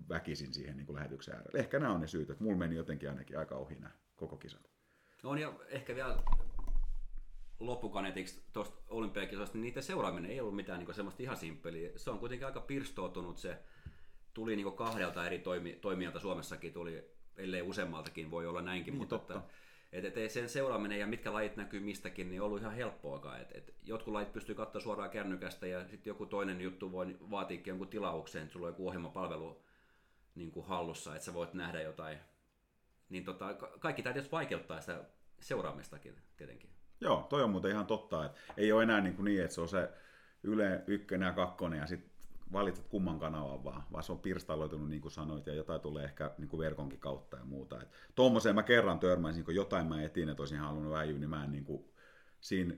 väkisin 0.09 0.53
siihen 0.53 0.77
niin 0.77 0.95
lähetyksen 0.95 1.35
äärelle. 1.35 1.59
Ehkä 1.59 1.79
nämä 1.79 1.93
on 1.93 2.01
ne 2.01 2.07
syyt, 2.07 2.29
että 2.29 2.43
mulla 2.43 2.57
meni 2.57 2.75
jotenkin 2.75 3.09
ainakin 3.09 3.39
aika 3.39 3.55
ohi 3.55 3.75
nämä 3.75 3.91
koko 4.19 4.37
kisat. 4.37 4.69
On 5.23 5.37
ja 5.37 5.53
ehkä 5.67 5.95
vielä 5.95 6.17
loppukaneetiksi 7.59 8.43
tuosta 8.53 8.81
olympiakisoista, 8.89 9.57
niin 9.57 9.61
niiden 9.61 9.83
seuraaminen 9.83 10.31
ei 10.31 10.39
ollut 10.39 10.55
mitään 10.55 10.79
niin 10.79 10.93
semmoista 10.93 11.23
ihan 11.23 11.37
simppeliä. 11.37 11.91
Se 11.95 12.09
on 12.09 12.19
kuitenkin 12.19 12.47
aika 12.47 12.61
pirstoutunut 12.61 13.37
se, 13.37 13.57
tuli 14.33 14.55
niin 14.55 14.73
kahdelta 14.73 15.25
eri 15.25 15.39
toimi, 15.39 15.73
toimijalta 15.81 16.19
Suomessakin, 16.19 16.73
tuli 16.73 17.03
ellei 17.37 17.61
useammaltakin, 17.61 18.31
voi 18.31 18.47
olla 18.47 18.61
näinkin, 18.61 18.91
niin, 18.91 18.99
mutta 18.99 19.15
että, 19.15 19.41
et, 19.91 20.17
et, 20.17 20.31
sen 20.31 20.49
seuraaminen 20.49 20.99
ja 20.99 21.07
mitkä 21.07 21.33
lajit 21.33 21.55
näkyy 21.55 21.79
mistäkin, 21.79 22.29
niin 22.29 22.41
on 22.41 22.47
ollut 22.47 22.61
ihan 22.61 22.75
helppoakaan. 22.75 23.41
Et, 23.41 23.51
et, 23.51 23.75
jotkut 23.83 24.13
lajit 24.13 24.33
pystyy 24.33 24.55
katsoa 24.55 24.81
suoraan 24.81 25.09
kännykästä 25.09 25.67
ja 25.67 25.87
sitten 25.87 26.11
joku 26.11 26.25
toinen 26.25 26.61
juttu 26.61 26.91
voi 26.91 27.17
vaatiikin 27.31 27.71
jonkun 27.71 27.87
tilaukseen, 27.87 28.43
että 28.43 28.53
sulla 28.53 28.67
on 28.67 28.73
joku 28.73 28.87
ohjelmapalvelu 28.87 29.63
niin 30.35 30.51
kuin 30.51 30.65
hallussa, 30.65 31.15
että 31.15 31.25
sä 31.25 31.33
voit 31.33 31.53
nähdä 31.53 31.81
jotain. 31.81 32.17
Niin 33.09 33.23
tota, 33.23 33.53
kaikki 33.79 34.03
tämä 34.03 34.13
tietysti 34.13 34.31
vaikeuttaa 34.31 34.81
sitä 34.81 35.03
seuraamistakin 35.39 36.15
tietenkin. 36.37 36.69
Joo, 37.01 37.27
toi 37.29 37.43
on 37.43 37.49
muuten 37.49 37.71
ihan 37.71 37.87
totta, 37.87 38.25
että 38.25 38.39
ei 38.57 38.71
ole 38.71 38.83
enää 38.83 39.01
niin, 39.01 39.15
kuin 39.15 39.25
niin 39.25 39.43
että 39.43 39.55
se 39.55 39.61
on 39.61 39.69
se 39.69 39.89
Yle 40.43 40.83
ykkönen 40.87 41.25
ja 41.25 41.33
kakkonen 41.33 41.79
ja 41.79 41.87
sitten 41.87 42.11
valitset 42.53 42.87
kumman 42.87 43.19
kanavan 43.19 43.63
vaan, 43.63 43.83
vaan 43.91 44.03
se 44.03 44.11
on 44.11 44.19
pirstaloitunut 44.19 44.89
niin 44.89 45.01
kuin 45.01 45.11
sanoit 45.11 45.47
ja 45.47 45.53
jotain 45.53 45.81
tulee 45.81 46.03
ehkä 46.03 46.31
niin 46.37 46.47
kuin 46.47 46.59
verkonkin 46.59 46.99
kautta 46.99 47.37
ja 47.37 47.45
muuta. 47.45 47.81
Tuommoiseen 48.15 48.55
mä 48.55 48.63
kerran 48.63 48.99
törmäisin, 48.99 49.45
kun 49.45 49.55
jotain 49.55 49.87
mä 49.87 50.03
etin, 50.03 50.29
että 50.29 50.41
olisin 50.41 50.59
halunnut 50.59 50.93
väijyä, 50.93 51.19
niin 51.19 51.29
mä 51.29 51.43
en 51.43 51.51
niin 51.51 51.65
kuin, 51.65 51.85
siinä 52.41 52.75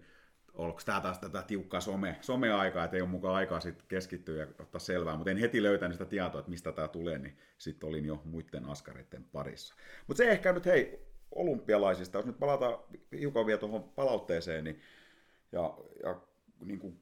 onko 0.53 0.81
tämä 0.85 1.01
taas 1.01 1.19
tätä 1.19 1.43
tiukkaa 1.43 1.81
some, 1.81 2.17
someaikaa, 2.21 2.83
että 2.83 2.97
ei 2.97 3.01
ole 3.01 3.09
mukaan 3.09 3.35
aikaa 3.35 3.59
sit 3.59 3.83
keskittyä 3.87 4.39
ja 4.43 4.47
ottaa 4.59 4.79
selvää, 4.79 5.15
mutta 5.15 5.31
en 5.31 5.37
heti 5.37 5.63
löytänyt 5.63 5.95
sitä 5.95 6.05
tietoa, 6.05 6.39
että 6.39 6.51
mistä 6.51 6.71
tämä 6.71 6.87
tulee, 6.87 7.17
niin 7.17 7.37
sitten 7.57 7.89
olin 7.89 8.05
jo 8.05 8.21
muiden 8.25 8.65
askareiden 8.65 9.23
parissa. 9.23 9.75
Mutta 10.07 10.17
se 10.17 10.31
ehkä 10.31 10.53
nyt, 10.53 10.65
hei, 10.65 11.11
olympialaisista, 11.35 12.17
jos 12.17 12.25
nyt 12.25 12.39
palataan 12.39 12.77
hiukan 13.19 13.45
vielä 13.45 13.59
tuohon 13.59 13.83
palautteeseen, 13.83 14.63
niin, 14.63 14.79
ja, 15.51 15.77
ja 16.03 16.21
niin 16.65 16.79
kuin, 16.79 16.99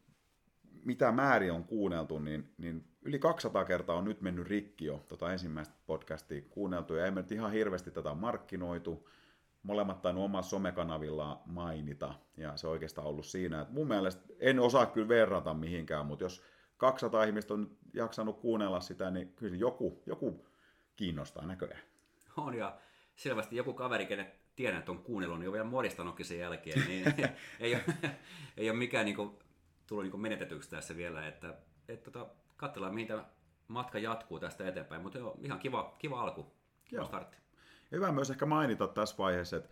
mitä 0.85 1.11
määrin 1.11 1.51
on 1.51 1.63
kuunneltu, 1.63 2.19
niin, 2.19 2.49
niin 2.57 2.85
yli 3.01 3.19
200 3.19 3.65
kertaa 3.65 3.95
on 3.95 4.05
nyt 4.05 4.21
mennyt 4.21 4.47
rikki 4.47 4.85
jo 4.85 5.05
tota 5.07 5.31
ensimmäistä 5.31 5.75
podcastia 5.85 6.41
kuunneltu, 6.49 6.95
ja 6.95 7.05
ei 7.05 7.11
me 7.11 7.21
nyt 7.21 7.31
ihan 7.31 7.51
hirveästi 7.51 7.91
tätä 7.91 8.13
markkinoitu, 8.13 9.09
molemmat 9.63 10.01
tainnut 10.01 10.25
omassa 10.25 10.49
somekanavilla 10.49 11.41
mainita, 11.45 12.13
ja 12.37 12.57
se 12.57 12.67
on 12.67 12.71
oikeastaan 12.71 13.07
ollut 13.07 13.25
siinä, 13.25 13.61
että 13.61 13.73
mun 13.73 13.87
mielestä 13.87 14.33
en 14.39 14.59
osaa 14.59 14.85
kyllä 14.85 15.07
verrata 15.07 15.53
mihinkään, 15.53 16.05
mutta 16.05 16.25
jos 16.25 16.43
200 16.77 17.23
ihmistä 17.23 17.53
on 17.53 17.77
jaksanut 17.93 18.39
kuunnella 18.39 18.79
sitä, 18.79 19.11
niin 19.11 19.33
kyllä 19.33 19.55
joku, 19.55 20.03
joku 20.05 20.47
kiinnostaa 20.95 21.45
näköjään. 21.45 21.81
On, 22.37 22.53
ja 22.53 22.77
selvästi 23.15 23.55
joku 23.55 23.73
kaveri, 23.73 24.05
kenet 24.05 24.39
tiedän, 24.55 24.79
että 24.79 24.91
on 24.91 25.03
kuunnellut, 25.03 25.39
niin 25.39 25.47
on 25.47 25.53
vielä 25.53 25.65
modistanutkin 25.65 26.25
sen 26.25 26.39
jälkeen, 26.39 26.87
niin 26.87 27.13
ei, 27.59 27.75
ole, 27.75 27.83
ei 28.57 28.69
ole 28.69 28.77
mikään 28.77 29.05
niin 29.05 29.15
kuin, 29.15 29.39
tullut 29.87 30.03
niin 30.03 30.11
kuin 30.11 30.21
menetetyksi 30.21 30.69
tässä 30.69 30.95
vielä, 30.95 31.27
että, 31.27 31.53
että 31.87 32.11
tota, 32.11 32.31
katsellaan 32.57 32.93
mihin 32.93 33.07
tämä 33.07 33.25
matka 33.67 33.99
jatkuu 33.99 34.39
tästä 34.39 34.67
eteenpäin, 34.67 35.01
mutta 35.01 35.17
joo, 35.17 35.37
ihan 35.43 35.59
kiva, 35.59 35.95
kiva 35.99 36.21
alku, 36.21 36.53
kiva 36.85 37.05
startti. 37.05 37.37
Hyvä 37.91 38.11
myös 38.11 38.29
ehkä 38.29 38.45
mainita 38.45 38.87
tässä 38.87 39.15
vaiheessa, 39.17 39.57
että, 39.57 39.69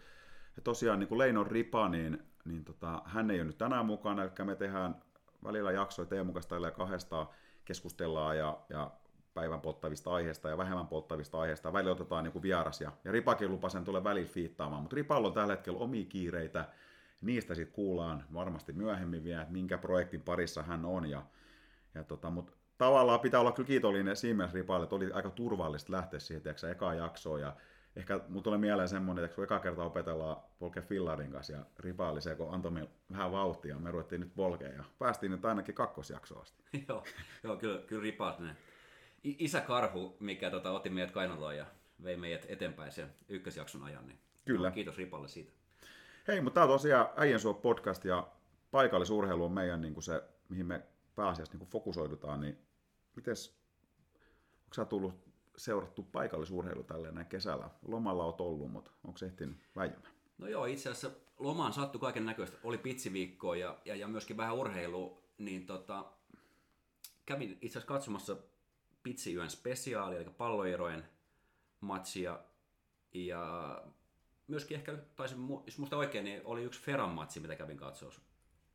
tosiaan 0.63 0.99
niin 0.99 1.07
kuin 1.07 1.19
Leinon 1.19 1.47
Ripa, 1.47 1.89
niin, 1.89 2.23
niin 2.45 2.65
tota, 2.65 3.01
hän 3.05 3.31
ei 3.31 3.39
ole 3.39 3.45
nyt 3.45 3.57
tänään 3.57 3.85
mukana, 3.85 4.23
eli 4.23 4.31
me 4.45 4.55
tehdään 4.55 4.95
välillä 5.43 5.71
jaksoja 5.71 6.05
Teemu 6.05 6.33
kanssa 6.33 6.55
ja 6.55 6.71
kahdesta 6.71 7.27
keskustellaan 7.65 8.37
ja, 8.37 8.57
ja 8.69 8.91
päivän 9.33 9.61
polttavista 9.61 10.13
aiheista 10.13 10.49
ja 10.49 10.57
vähemmän 10.57 10.87
polttavista 10.87 11.39
aiheista. 11.39 11.73
Välillä 11.73 11.91
otetaan 11.91 12.23
niin 12.23 12.31
kuin 12.31 12.43
vieras 12.43 12.81
ja, 12.81 12.91
ja 13.03 13.11
Ripakin 13.11 13.51
lupa 13.51 13.69
sen 13.69 13.83
tulee 13.83 14.03
välillä 14.03 14.27
fiittaamaan, 14.27 14.81
mutta 14.81 14.95
Ripalla 14.95 15.27
on 15.27 15.33
tällä 15.33 15.53
hetkellä 15.53 15.79
omia 15.79 16.05
kiireitä. 16.05 16.65
Niistä 17.21 17.55
sitten 17.55 17.75
kuullaan 17.75 18.23
varmasti 18.33 18.73
myöhemmin 18.73 19.23
vielä, 19.23 19.41
että 19.41 19.53
minkä 19.53 19.77
projektin 19.77 20.21
parissa 20.21 20.63
hän 20.63 20.85
on. 20.85 21.09
Ja, 21.09 21.23
ja 21.95 22.03
tota, 22.03 22.29
mutta 22.29 22.53
tavallaan 22.77 23.19
pitää 23.19 23.39
olla 23.39 23.51
kyllä 23.51 23.67
kiitollinen 23.67 24.15
siinä 24.15 24.37
mielessä 24.37 24.57
Ripalle, 24.57 24.83
että 24.83 24.95
oli 24.95 25.11
aika 25.11 25.29
turvallista 25.29 25.91
lähteä 25.91 26.19
siihen, 26.19 26.43
tiedätkö, 26.43 26.71
ekaa 26.71 26.93
jaksoon 26.93 27.41
ja 27.41 27.55
ehkä 27.97 28.19
mun 28.27 28.43
tulee 28.43 28.59
mieleen 28.59 28.89
semmoinen, 28.89 29.25
että 29.25 29.35
kun 29.35 29.43
eka 29.43 29.59
kerta 29.59 29.83
opetellaan 29.83 30.37
polkea 30.59 30.83
fillarin 30.83 31.31
kanssa 31.31 31.53
ja 31.53 31.65
ripa 31.79 32.11
oli 32.11 32.21
se, 32.21 32.35
kun 32.35 32.53
antoi 32.53 32.71
meille 32.71 32.89
vähän 33.11 33.31
vauhtia, 33.31 33.79
me 33.79 33.91
ruvettiin 33.91 34.21
nyt 34.21 34.35
polkea 34.35 34.69
ja 34.69 34.83
päästiin 34.99 35.31
nyt 35.31 35.45
ainakin 35.45 35.75
kakkosjaksoon 35.75 36.41
asti. 36.41 36.63
joo, 36.89 37.03
joo, 37.43 37.55
kyllä, 37.55 37.81
kyllä 37.81 38.03
ripaat 38.03 38.39
ne. 38.39 38.55
Isä 39.23 39.61
Karhu, 39.61 40.17
mikä 40.19 40.49
tota, 40.49 40.71
otti 40.71 40.89
meidät 40.89 41.11
kainaloon 41.11 41.57
ja 41.57 41.65
vei 42.03 42.17
meidät 42.17 42.45
eteenpäin 42.49 42.91
sen 42.91 43.13
ykkösjakson 43.29 43.83
ajan, 43.83 44.07
niin 44.07 44.19
Kyllä. 44.45 44.71
kiitos 44.71 44.97
Ripalle 44.97 45.27
siitä. 45.27 45.51
Hei, 46.27 46.41
mutta 46.41 46.53
tämä 46.53 46.63
on 46.63 46.69
tosiaan 46.69 47.09
Äijän 47.15 47.39
Suo 47.39 47.53
podcast 47.53 48.05
ja 48.05 48.27
paikallisurheilu 48.71 49.45
on 49.45 49.51
meidän 49.51 49.81
niin 49.81 49.93
kuin 49.93 50.03
se, 50.03 50.23
mihin 50.49 50.65
me 50.65 50.81
pääasiassa 51.15 51.53
niin 51.53 51.59
kuin 51.59 51.69
fokusoidutaan, 51.69 52.41
niin 52.41 52.57
mites, 53.15 53.59
onko 54.63 54.73
sä 54.75 54.85
tullut 54.85 55.26
seurattu 55.57 56.03
paikallisurheilu 56.03 56.83
tälleen 56.83 57.15
näin 57.15 57.27
kesällä? 57.27 57.69
Lomalla 57.87 58.25
oot 58.25 58.41
ollut, 58.41 58.71
mutta 58.71 58.91
onko 59.03 59.17
se 59.17 59.25
ehtinyt 59.25 59.57
väijymään? 59.75 60.13
No 60.37 60.47
joo, 60.47 60.65
itse 60.65 60.89
asiassa 60.89 61.11
lomaan 61.39 61.73
sattui 61.73 62.01
kaiken 62.01 62.25
näköistä. 62.25 62.57
Oli 62.63 62.77
pitsiviikkoa 62.77 63.55
ja, 63.55 63.77
ja, 63.85 63.95
ja 63.95 64.07
myöskin 64.07 64.37
vähän 64.37 64.55
urheilua, 64.55 65.21
niin 65.37 65.65
tota, 65.65 66.05
kävin 67.25 67.51
itse 67.61 67.79
asiassa 67.79 67.93
katsomassa 67.93 68.37
pitsiyön 69.03 69.49
spesiaali, 69.49 70.15
eli 70.15 70.29
palloerojen 70.29 71.05
matsia. 71.81 72.39
Ja 73.13 73.83
myöskin 74.47 74.77
ehkä, 74.77 74.97
taisin, 75.15 75.37
jos 75.65 75.77
muista 75.77 75.97
oikein, 75.97 76.25
niin 76.25 76.41
oli 76.45 76.63
yksi 76.63 76.81
Feran 76.81 77.09
matsi, 77.09 77.39
mitä 77.39 77.55
kävin 77.55 77.77
katsoa. 77.77 78.11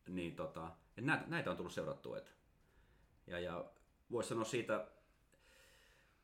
Niin 0.08 0.36
tota, 0.36 0.70
näitä, 1.00 1.24
näitä 1.26 1.50
on 1.50 1.56
tullut 1.56 1.72
seurattua. 1.72 2.18
Et. 2.18 2.34
Ja, 3.26 3.40
ja 3.40 3.64
voisi 4.10 4.28
sanoa 4.28 4.44
siitä 4.44 4.86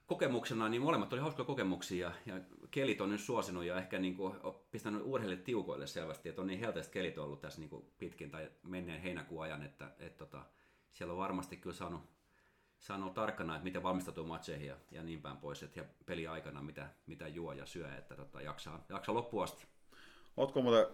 kokemuksena, 0.08 0.68
niin 0.68 0.82
molemmat 0.82 1.12
oli 1.12 1.20
hauskoja 1.20 1.46
kokemuksia 1.46 2.12
ja 2.26 2.40
kelit 2.70 3.00
on 3.00 3.10
nyt 3.10 3.20
suosinut 3.20 3.64
ja 3.64 3.78
ehkä 3.78 3.98
niin 3.98 4.16
kuin 4.16 4.34
pistänyt 4.70 5.02
urheille 5.04 5.36
tiukoille 5.36 5.86
selvästi, 5.86 6.28
että 6.28 6.40
on 6.40 6.46
niin 6.46 6.60
helteiset 6.60 6.92
kelit 6.92 7.18
ollut 7.18 7.40
tässä 7.40 7.60
niin 7.60 7.70
kuin 7.70 7.92
pitkin 7.98 8.30
tai 8.30 8.50
menneen 8.62 9.00
heinäkuun 9.00 9.42
ajan, 9.42 9.62
että, 9.62 9.90
että 9.98 10.18
tota, 10.18 10.44
siellä 10.90 11.12
on 11.12 11.18
varmasti 11.18 11.56
kyllä 11.56 11.76
saanut, 11.76 12.00
saanut 12.78 13.14
tarkkana, 13.14 13.54
että 13.54 13.64
miten 13.64 13.82
valmistautuu 13.82 14.26
matseihin 14.26 14.66
ja, 14.66 14.76
ja 14.90 15.02
niin 15.02 15.22
päin 15.22 15.36
pois, 15.36 15.62
että 15.62 15.80
ja 15.80 15.86
peli 16.06 16.26
aikana 16.26 16.62
mitä, 16.62 16.88
mitä 17.06 17.28
juo 17.28 17.52
ja 17.52 17.66
syö, 17.66 17.96
että 17.96 18.16
tota, 18.16 18.42
jaksaa, 18.42 18.84
jaksaa 18.88 19.14
loppuun 19.14 19.44
asti. 19.44 19.66
Oletko 20.36 20.62
muuten 20.62 20.86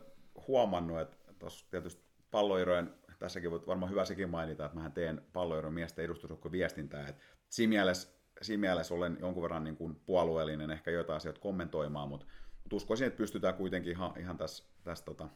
huomannut, 0.49 1.01
että 1.01 1.17
tuossa 1.39 1.67
tietysti 1.71 2.03
palloirojen, 2.31 2.95
tässäkin 3.19 3.51
voit 3.51 3.67
varmaan 3.67 3.91
hyvä 3.91 4.05
sekin 4.05 4.31
mainita, 4.31 4.65
että 4.65 4.79
mä 4.79 4.91
teen 4.91 5.23
palloiron 5.33 5.75
miesten 5.75 6.05
edustusjoukkojen 6.05 6.53
viestintää, 6.53 7.09
että 7.09 7.23
siinä 7.49 7.69
mielessä 7.69 8.24
siinä 8.43 8.61
mielessä 8.61 8.95
olen 8.95 9.17
jonkun 9.21 9.43
verran 9.43 9.65
niin 9.65 9.77
kuin 9.77 10.01
puolueellinen 10.07 10.71
ehkä 10.71 10.91
jotain 10.91 11.17
asioita 11.17 11.41
kommentoimaan, 11.41 12.09
mutta, 12.09 12.27
mutta 12.63 12.77
uskoisin, 12.77 13.07
että 13.07 13.19
pystytään 13.19 13.55
kuitenkin 13.55 13.93
ihan, 13.93 14.13
ihan 14.19 14.37
tässä, 14.37 14.65
tässä 14.85 15.05
tota, 15.05 15.29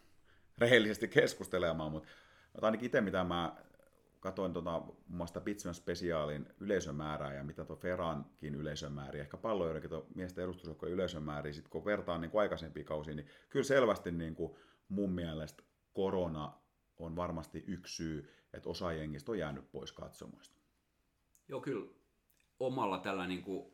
rehellisesti 0.59 1.09
keskustelemaan, 1.09 1.93
mutta, 1.93 2.09
ainakin 2.63 2.87
itse 2.87 3.01
mitä 3.01 3.25
mä 3.25 3.57
katoin 4.21 4.53
muun 4.53 4.97
muassa 5.09 5.41
Pittsburgh 5.41 5.77
spesiaalin 5.77 6.47
yleisömäärää 6.61 7.35
ja 7.35 7.45
mitä 7.45 7.65
tuo 7.65 7.77
Ferankin 7.77 8.55
yleisömääriä, 8.55 9.23
ehkä 9.23 9.37
palloidenkin 9.37 9.91
tuo 9.91 10.07
miesten 10.15 10.45
edustusjoukkojen 10.45 10.95
yleisömääriä, 10.95 11.53
sitten 11.53 11.71
kun 11.71 11.85
vertaan 11.85 12.21
niin 12.21 12.31
aikaisempiin 12.35 12.87
kausiin, 12.87 13.17
niin 13.17 13.29
kyllä 13.49 13.65
selvästi 13.65 14.13
niin 14.13 14.35
kuin 14.35 14.57
mun 14.89 15.11
mielestä 15.11 15.63
korona 15.93 16.53
on 16.97 17.17
varmasti 17.17 17.65
yksi 17.67 17.97
syy, 17.97 18.35
että 18.53 18.69
osa 18.69 18.93
jengistä 18.93 19.33
on 19.33 19.39
jäänyt 19.39 19.71
pois 19.73 19.93
katsomoista. 19.93 20.59
Joo, 21.49 21.61
kyllä 21.61 21.87
omalla 22.61 22.99
tällä 22.99 23.27
niin 23.27 23.43
kuin 23.43 23.73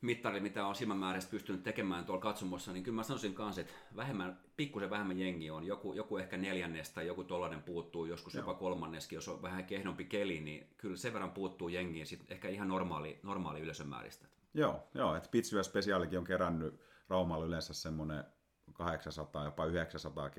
mittari, 0.00 0.40
mitä 0.40 0.66
on 0.66 0.74
silmämääräistä 0.74 1.30
pystynyt 1.30 1.62
tekemään 1.62 2.04
tuolla 2.04 2.22
katsomossa, 2.22 2.72
niin 2.72 2.82
kyllä 2.82 2.96
mä 2.96 3.02
sanoisin 3.02 3.34
kanssa, 3.34 3.60
että 3.60 3.72
vähemmän, 3.96 4.40
pikkusen 4.56 4.90
vähemmän 4.90 5.18
jengi 5.18 5.50
on. 5.50 5.64
Joku, 5.64 5.92
joku 5.92 6.16
ehkä 6.16 6.36
neljännestä, 6.36 7.02
joku 7.02 7.24
tollainen 7.24 7.62
puuttuu, 7.62 8.06
joskus 8.06 8.34
Joo. 8.34 8.42
jopa 8.42 8.54
kolmanneskin, 8.54 9.16
jos 9.16 9.28
on 9.28 9.42
vähän 9.42 9.64
kehnompi 9.64 10.04
keli, 10.04 10.40
niin 10.40 10.66
kyllä 10.76 10.96
sen 10.96 11.12
verran 11.12 11.30
puuttuu 11.30 11.68
jengiin, 11.68 12.06
sit 12.06 12.32
ehkä 12.32 12.48
ihan 12.48 12.68
normaali, 12.68 13.20
normaali 13.22 13.60
yleisömääristä. 13.60 14.26
Joo, 14.54 14.88
joo 14.94 15.16
että 15.16 15.28
Pitsyä 15.28 15.62
Spesiaalikin 15.62 16.18
on 16.18 16.24
kerännyt 16.24 16.80
Raumalla 17.08 17.44
yleensä 17.44 17.74
semmoinen 17.74 18.24
800, 18.72 19.44
jopa 19.44 19.64
900 19.64 20.30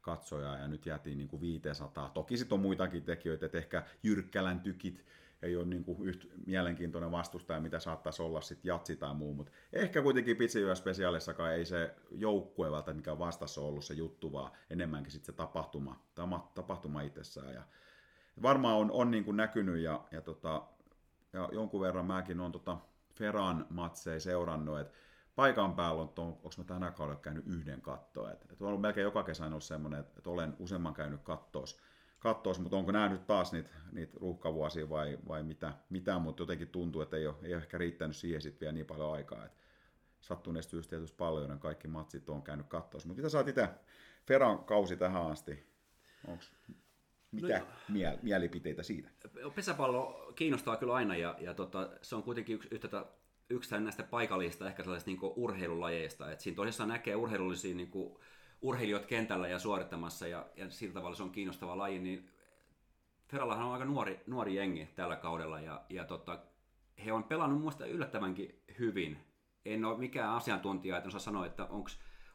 katsojaa, 0.00 0.58
ja 0.58 0.68
nyt 0.68 0.86
jäätiin 0.86 1.18
niin 1.18 1.28
kuin 1.28 1.40
500. 1.40 2.10
Toki 2.14 2.36
sitten 2.36 2.56
on 2.56 2.60
muitakin 2.60 3.02
tekijöitä, 3.02 3.46
että 3.46 3.58
ehkä 3.58 3.82
Jyrkkälän 4.02 4.60
tykit 4.60 5.04
ei 5.42 5.56
ole 5.56 5.64
niin 5.64 5.84
kuin 5.84 6.08
yhtä 6.08 6.26
mielenkiintoinen 6.46 7.10
vastustaja, 7.10 7.60
mitä 7.60 7.78
saattaisi 7.78 8.22
olla 8.22 8.40
sitten 8.40 8.68
jatsi 8.68 8.96
tai 8.96 9.14
muu, 9.14 9.34
mutta 9.34 9.52
ehkä 9.72 10.02
kuitenkin 10.02 10.36
Pitsiyö 10.36 10.74
spesiaalissakaan 10.74 11.52
ei 11.52 11.64
se 11.64 11.94
joukkue 12.10 12.70
välttämättä, 12.70 12.98
mikä 13.00 13.12
on 13.12 13.18
vastassa 13.18 13.60
ollut 13.60 13.84
se 13.84 13.94
juttu, 13.94 14.32
vaan 14.32 14.52
enemmänkin 14.70 15.12
sitten 15.12 15.26
se 15.26 15.36
tapahtuma, 15.36 16.02
tapahtuma 16.54 17.02
itsessään. 17.02 17.54
Ja 17.54 17.62
varmaan 18.42 18.76
on, 18.76 18.90
on 18.90 19.10
niin 19.10 19.24
kuin 19.24 19.36
näkynyt 19.36 19.78
ja, 19.78 20.04
ja, 20.10 20.20
tota, 20.20 20.62
ja 21.32 21.48
jonkun 21.52 21.80
verran 21.80 22.06
mäkin 22.06 22.40
on 22.40 22.52
tota 22.52 22.78
Feran 23.14 23.66
matseja 23.70 24.20
seurannut, 24.20 24.80
että 24.80 24.98
paikan 25.36 25.74
päällä 25.74 26.02
on, 26.02 26.12
onko 26.16 26.50
mä 26.58 26.64
tänä 26.64 26.90
kaudella 26.90 27.20
käynyt 27.20 27.46
yhden 27.46 27.80
kattoa. 27.80 28.32
Et, 28.32 28.46
et 28.52 28.62
on 28.62 28.68
ollut 28.68 28.80
melkein 28.80 29.04
joka 29.04 29.22
kesä 29.22 29.46
ollut 29.46 29.64
semmoinen, 29.64 30.00
että 30.00 30.30
olen 30.30 30.56
useamman 30.58 30.94
käynyt 30.94 31.22
kattoos 31.22 31.80
katsoisi, 32.18 32.60
mutta 32.60 32.76
onko 32.76 32.92
nämä 32.92 33.08
nyt 33.08 33.26
taas 33.26 33.52
niitä, 33.52 33.70
niitä 33.92 34.18
ruuhkavuosia 34.20 34.88
vai, 34.88 35.18
vai 35.28 35.42
mitä, 35.42 35.72
mitä, 35.90 36.18
mutta 36.18 36.42
jotenkin 36.42 36.68
tuntuu, 36.68 37.02
että 37.02 37.16
ei 37.16 37.26
ole, 37.26 37.36
ei 37.42 37.54
ole 37.54 37.62
ehkä 37.62 37.78
riittänyt 37.78 38.16
siihen 38.16 38.42
sitten 38.42 38.60
vielä 38.60 38.72
niin 38.72 38.86
paljon 38.86 39.12
aikaa, 39.12 39.44
että 39.44 39.58
sattuneesta 40.20 40.70
syystä 40.70 40.90
tietysti 40.90 41.16
paljon 41.16 41.60
kaikki 41.60 41.88
matsit 41.88 42.28
on 42.28 42.42
käynyt 42.42 42.66
katsoa. 42.66 43.00
Mutta 43.04 43.16
mitä 43.16 43.28
sä 43.28 43.38
oot 43.38 43.48
itse 43.48 43.68
Feran 44.26 44.64
kausi 44.64 44.96
tähän 44.96 45.26
asti? 45.26 45.66
Onko 46.26 46.44
mitä 47.32 47.58
no, 47.58 47.66
miel- 47.88 48.18
mielipiteitä 48.22 48.82
siitä? 48.82 49.10
Pesäpallo 49.54 50.32
kiinnostaa 50.34 50.76
kyllä 50.76 50.94
aina 50.94 51.16
ja, 51.16 51.36
ja 51.40 51.54
tota, 51.54 51.90
se 52.02 52.16
on 52.16 52.22
kuitenkin 52.22 52.54
yksi, 52.54 52.68
yhtä, 52.70 53.06
yksi 53.50 53.80
näistä 53.80 54.02
paikallisista 54.02 54.66
ehkä 54.66 54.82
sellaisista 54.82 55.10
niin 55.10 55.32
urheilulajeista. 55.36 56.30
Et 56.32 56.40
siinä 56.40 56.56
tosissaan 56.56 56.88
näkee 56.88 57.16
urheilullisia 57.16 57.74
niin 57.74 57.90
kuin, 57.90 58.18
urheilijat 58.62 59.06
kentällä 59.06 59.48
ja 59.48 59.58
suorittamassa 59.58 60.28
ja, 60.28 60.46
ja 60.56 60.70
sillä 60.70 60.94
tavalla 60.94 61.16
se 61.16 61.22
on 61.22 61.30
kiinnostava 61.30 61.78
laji, 61.78 61.98
niin 61.98 62.30
Ferallahan 63.28 63.66
on 63.66 63.72
aika 63.72 63.84
nuori, 63.84 64.20
nuori 64.26 64.54
jengi 64.54 64.88
tällä 64.94 65.16
kaudella 65.16 65.60
ja, 65.60 65.84
ja 65.88 66.04
tota, 66.04 66.38
he 67.04 67.12
on 67.12 67.24
pelannut 67.24 67.60
muista 67.60 67.86
yllättävänkin 67.86 68.62
hyvin. 68.78 69.18
En 69.64 69.84
ole 69.84 69.98
mikään 69.98 70.34
asiantuntija, 70.34 70.96
että 70.96 71.08
osaa 71.08 71.20
sanoa, 71.20 71.46
että 71.46 71.64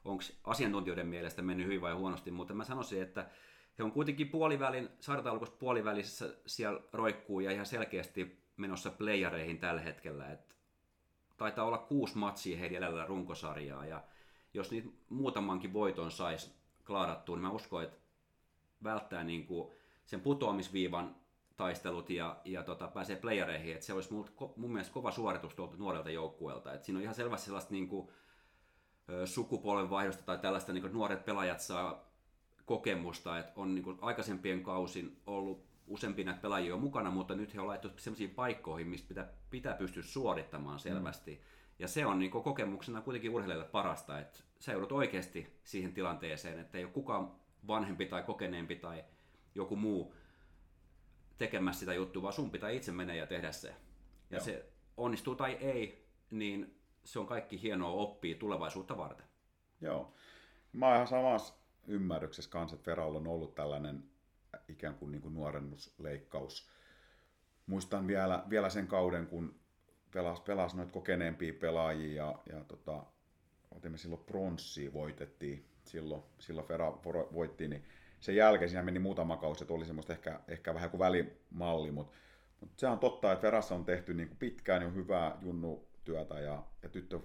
onko 0.06 0.24
asiantuntijoiden 0.44 1.08
mielestä 1.08 1.42
mennyt 1.42 1.66
hyvin 1.66 1.82
vai 1.82 1.94
huonosti, 1.94 2.32
mutta 2.32 2.54
mä 2.54 2.64
sanoisin, 2.64 3.02
että 3.02 3.30
he 3.78 3.84
on 3.84 3.92
kuitenkin 3.92 4.30
puolivälin, 4.30 4.90
sarjataulukossa 5.00 5.56
puolivälissä 5.60 6.36
siellä 6.46 6.82
roikkuu 6.94 7.40
ja 7.40 7.52
ihan 7.52 7.66
selkeästi 7.66 8.44
menossa 8.58 8.92
playereihin 8.92 9.60
tällä 9.60 9.82
hetkellä. 9.82 10.32
Et 10.32 10.56
taitaa 11.38 11.66
olla 11.66 11.78
kuusi 11.78 12.18
matsia 12.18 12.58
heidän 12.58 12.84
edellä 12.84 13.06
runkosarjaa 13.06 13.86
ja 13.86 14.04
jos 14.54 14.72
niitä 14.72 14.90
muutamankin 15.10 15.74
voiton 15.74 16.12
saisi 16.12 16.52
klaadattua, 16.88 17.36
niin 17.36 17.44
mä 17.44 17.52
uskon, 17.52 17.84
että 17.84 17.98
välttää 18.84 19.24
niin 19.24 19.48
kuin 19.48 19.74
sen 20.06 20.22
putoamisviivan 20.22 21.16
taistelut 21.58 22.10
ja, 22.10 22.42
ja 22.46 22.64
tota, 22.64 22.88
pääsee 22.88 23.16
playereihin, 23.16 23.74
että 23.74 23.86
se 23.86 23.94
olisi 23.94 24.14
mun, 24.14 24.30
mun 24.56 24.72
mielestä 24.74 24.94
kova 24.94 25.12
suoritus 25.12 25.56
tuolta 25.56 25.78
nuorelta 25.78 26.10
joukkueelta. 26.10 26.74
Et 26.74 26.84
siinä 26.84 26.98
on 26.98 27.04
ihan 27.04 27.16
selvästi 27.16 27.46
sellaista 27.46 27.74
niin 27.74 27.88
kuin, 27.88 28.10
sukupolvenvaihdosta 29.26 30.24
tai 30.24 30.38
tällaista, 30.38 30.74
niin 30.74 30.82
kuin 30.82 30.94
nuoret 30.94 31.26
pelaajat 31.26 31.60
saa 31.60 32.14
kokemusta, 32.66 33.40
että 33.40 33.54
on 33.56 33.76
niin 33.76 33.84
kuin 33.84 33.98
aikaisempien 34.02 34.64
kausin 34.64 35.22
ollut 35.26 35.66
useampia 35.88 36.26
näitä 36.26 36.42
pelaajia 36.42 36.78
mukana, 36.78 37.12
mutta 37.12 37.36
nyt 37.36 37.54
he 37.54 37.62
on 37.62 37.68
laittu 37.68 37.90
sellaisiin 37.98 38.30
paikkoihin, 38.30 38.88
mistä 38.88 39.08
pitää, 39.08 39.28
pitää 39.50 39.76
pystyä 39.76 40.04
suorittamaan 40.04 40.80
selvästi. 40.80 41.32
Mm. 41.32 41.42
Ja 41.80 41.88
se 41.88 42.06
on 42.06 42.20
niin 42.20 42.32
kokemuksena 42.32 43.02
kuitenkin 43.02 43.32
urheilijalle 43.32 43.66
parasta, 43.66 44.20
että 44.20 44.40
sä 44.60 44.72
joudut 44.72 44.92
oikeasti 44.92 45.60
siihen 45.64 45.94
tilanteeseen, 45.94 46.60
että 46.60 46.78
ei 46.78 46.84
ole 46.84 46.94
kukaan 46.94 47.32
vanhempi 47.68 48.06
tai 48.06 48.24
kokeneempi 48.24 48.76
tai 48.76 49.04
joku 49.56 49.76
muu 49.76 50.16
tekemässä 51.38 51.80
sitä 51.80 51.94
juttua, 51.94 52.22
vaan 52.22 52.34
sun 52.34 52.52
pitää 52.52 52.70
itse 52.70 52.92
mennä 52.92 53.16
ja 53.16 53.28
tehdä 53.28 53.52
se. 53.52 53.68
Ja 53.68 53.76
Joo. 54.38 54.46
se 54.46 54.66
onnistuu 54.98 55.36
tai 55.36 55.52
ei, 55.54 56.08
niin 56.32 56.80
se 57.04 57.20
on 57.20 57.28
kaikki 57.28 57.62
hienoa 57.62 57.92
oppia 57.92 58.36
tulevaisuutta 58.36 58.98
varten. 58.98 59.26
Joo. 59.82 60.14
Mä 60.74 60.86
oon 60.86 60.96
ihan 60.96 61.08
samassa 61.08 61.54
ymmärryksessä 61.88 62.52
kanssa, 62.52 62.76
että 62.76 62.86
Ferralla 62.86 63.18
on 63.18 63.28
ollut 63.28 63.56
tällainen 63.56 64.04
ikään 64.68 64.96
kuin, 64.96 65.12
niin 65.12 65.22
kuin 65.22 65.34
nuorennusleikkaus. 65.34 66.70
Muistan 67.66 68.08
vielä, 68.08 68.44
vielä 68.50 68.70
sen 68.70 68.88
kauden, 68.88 69.28
kun 69.28 69.63
pelas, 70.14 70.42
pelas 70.42 70.76
noita 70.76 70.92
kokeneempia 70.92 71.54
pelaajia 71.54 72.26
ja, 72.26 72.40
ja 72.54 72.64
tota, 72.64 73.04
otimme 73.72 73.98
silloin 73.98 74.24
pronssia 74.24 74.94
voitettiin, 74.94 75.66
silloin, 75.84 76.24
silloin 76.40 76.68
Ferra 76.68 77.00
voitti, 77.34 77.68
niin 77.68 77.84
sen 78.20 78.36
jälkeen 78.36 78.70
siinä 78.70 78.84
meni 78.84 79.00
muutama 79.00 79.38
kausi, 79.38 79.64
että 79.64 79.74
oli 79.74 79.86
semmoista 79.86 80.14
ehkä, 80.14 80.40
ehkä 80.48 80.74
vähän 80.74 80.90
kuin 80.90 81.00
välimalli, 81.00 81.92
mutta, 81.92 82.14
mutta 82.60 82.74
se 82.78 82.88
on 82.88 83.00
totta, 83.00 83.32
että 83.32 83.42
Ferrassa 83.42 83.76
on 83.76 83.86
tehty 83.86 84.14
niin 84.14 84.28
kuin 84.28 84.38
pitkään 84.38 84.82
niin 84.82 84.96
hyvää 84.96 85.38
junnutyötä 85.42 86.40
ja, 86.40 86.64
ja 86.84 86.90
tyttö, 86.90 87.20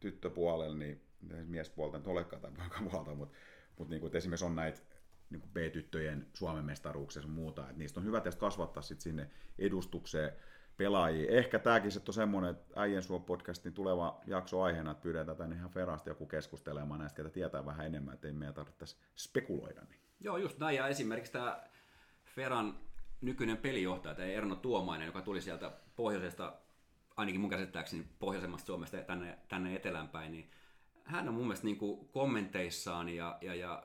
tyttöpuolella, 0.00 0.76
niin 0.76 1.00
miespuolta 1.46 1.98
nyt 1.98 2.06
olekaan 2.06 2.42
tai 2.42 2.50
puolta, 2.90 3.14
mutta, 3.14 3.36
mutta 3.78 3.90
niin 3.90 4.00
kuin, 4.00 4.16
esimerkiksi 4.16 4.44
on 4.44 4.56
näitä 4.56 4.80
niin 5.30 5.40
kuin 5.40 5.50
B-tyttöjen 5.52 6.26
Suomen 6.32 6.64
mestaruuksia 6.64 7.22
ja 7.22 7.28
muuta, 7.28 7.62
että 7.62 7.78
niistä 7.78 8.00
on 8.00 8.06
hyvä 8.06 8.20
tietysti 8.20 8.40
kasvattaa 8.40 8.82
sit 8.82 9.00
sinne 9.00 9.30
edustukseen 9.58 10.32
pelaajia. 10.76 11.30
Ehkä 11.30 11.58
tämäkin 11.58 11.92
sitten 11.92 12.10
on 12.10 12.14
semmoinen, 12.14 12.50
että 12.50 12.80
Äijän 12.80 13.02
Suo 13.02 13.20
podcastin 13.20 13.72
tuleva 13.72 14.20
jakso 14.26 14.62
aiheena, 14.62 14.90
että 14.90 15.02
pyydetään 15.02 15.36
tänne 15.36 15.56
ihan 15.56 15.70
ferasti 15.70 16.10
joku 16.10 16.26
keskustelemaan 16.26 17.00
näistä, 17.00 17.16
ketä 17.16 17.30
tietää 17.30 17.66
vähän 17.66 17.86
enemmän, 17.86 18.14
että 18.14 18.26
ei 18.26 18.32
meidän 18.32 18.54
tarvitse 18.54 18.96
spekuloida. 19.16 19.80
Niin. 19.80 20.00
Joo, 20.20 20.36
just 20.36 20.58
näin. 20.58 20.76
Ja 20.76 20.88
esimerkiksi 20.88 21.32
tämä 21.32 21.62
Feran 22.24 22.78
nykyinen 23.20 23.56
pelijohtaja, 23.56 24.14
tämä 24.14 24.28
Erno 24.28 24.54
Tuomainen, 24.56 25.06
joka 25.06 25.20
tuli 25.20 25.40
sieltä 25.40 25.72
pohjoisesta, 25.96 26.54
ainakin 27.16 27.40
mun 27.40 27.50
käsittääkseni 27.50 28.06
pohjoisemmasta 28.18 28.66
Suomesta 28.66 28.96
tänne, 28.96 29.38
tänne 29.48 29.76
etelänpäin, 29.76 30.32
niin 30.32 30.50
hän 31.04 31.28
on 31.28 31.34
mun 31.34 31.44
mielestä 31.44 31.66
niin 31.66 31.78
kuin 31.78 32.08
kommenteissaan 32.08 33.08
ja, 33.08 33.38
ja, 33.40 33.54
ja 33.54 33.82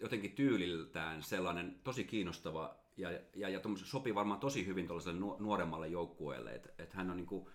jotenkin 0.00 0.32
tyyliltään 0.32 1.22
sellainen 1.22 1.80
tosi 1.84 2.04
kiinnostava 2.04 2.76
ja, 2.96 3.10
ja, 3.34 3.48
ja 3.48 3.60
sopii 3.84 4.14
varmaan 4.14 4.40
tosi 4.40 4.66
hyvin 4.66 4.86
tuollaiselle 4.86 5.20
nuoremmalle 5.38 5.88
joukkueelle. 5.88 6.54
Että 6.54 6.68
et 6.78 6.92
hän 6.92 7.10
on 7.10 7.16
niin 7.16 7.26
kuin, 7.26 7.46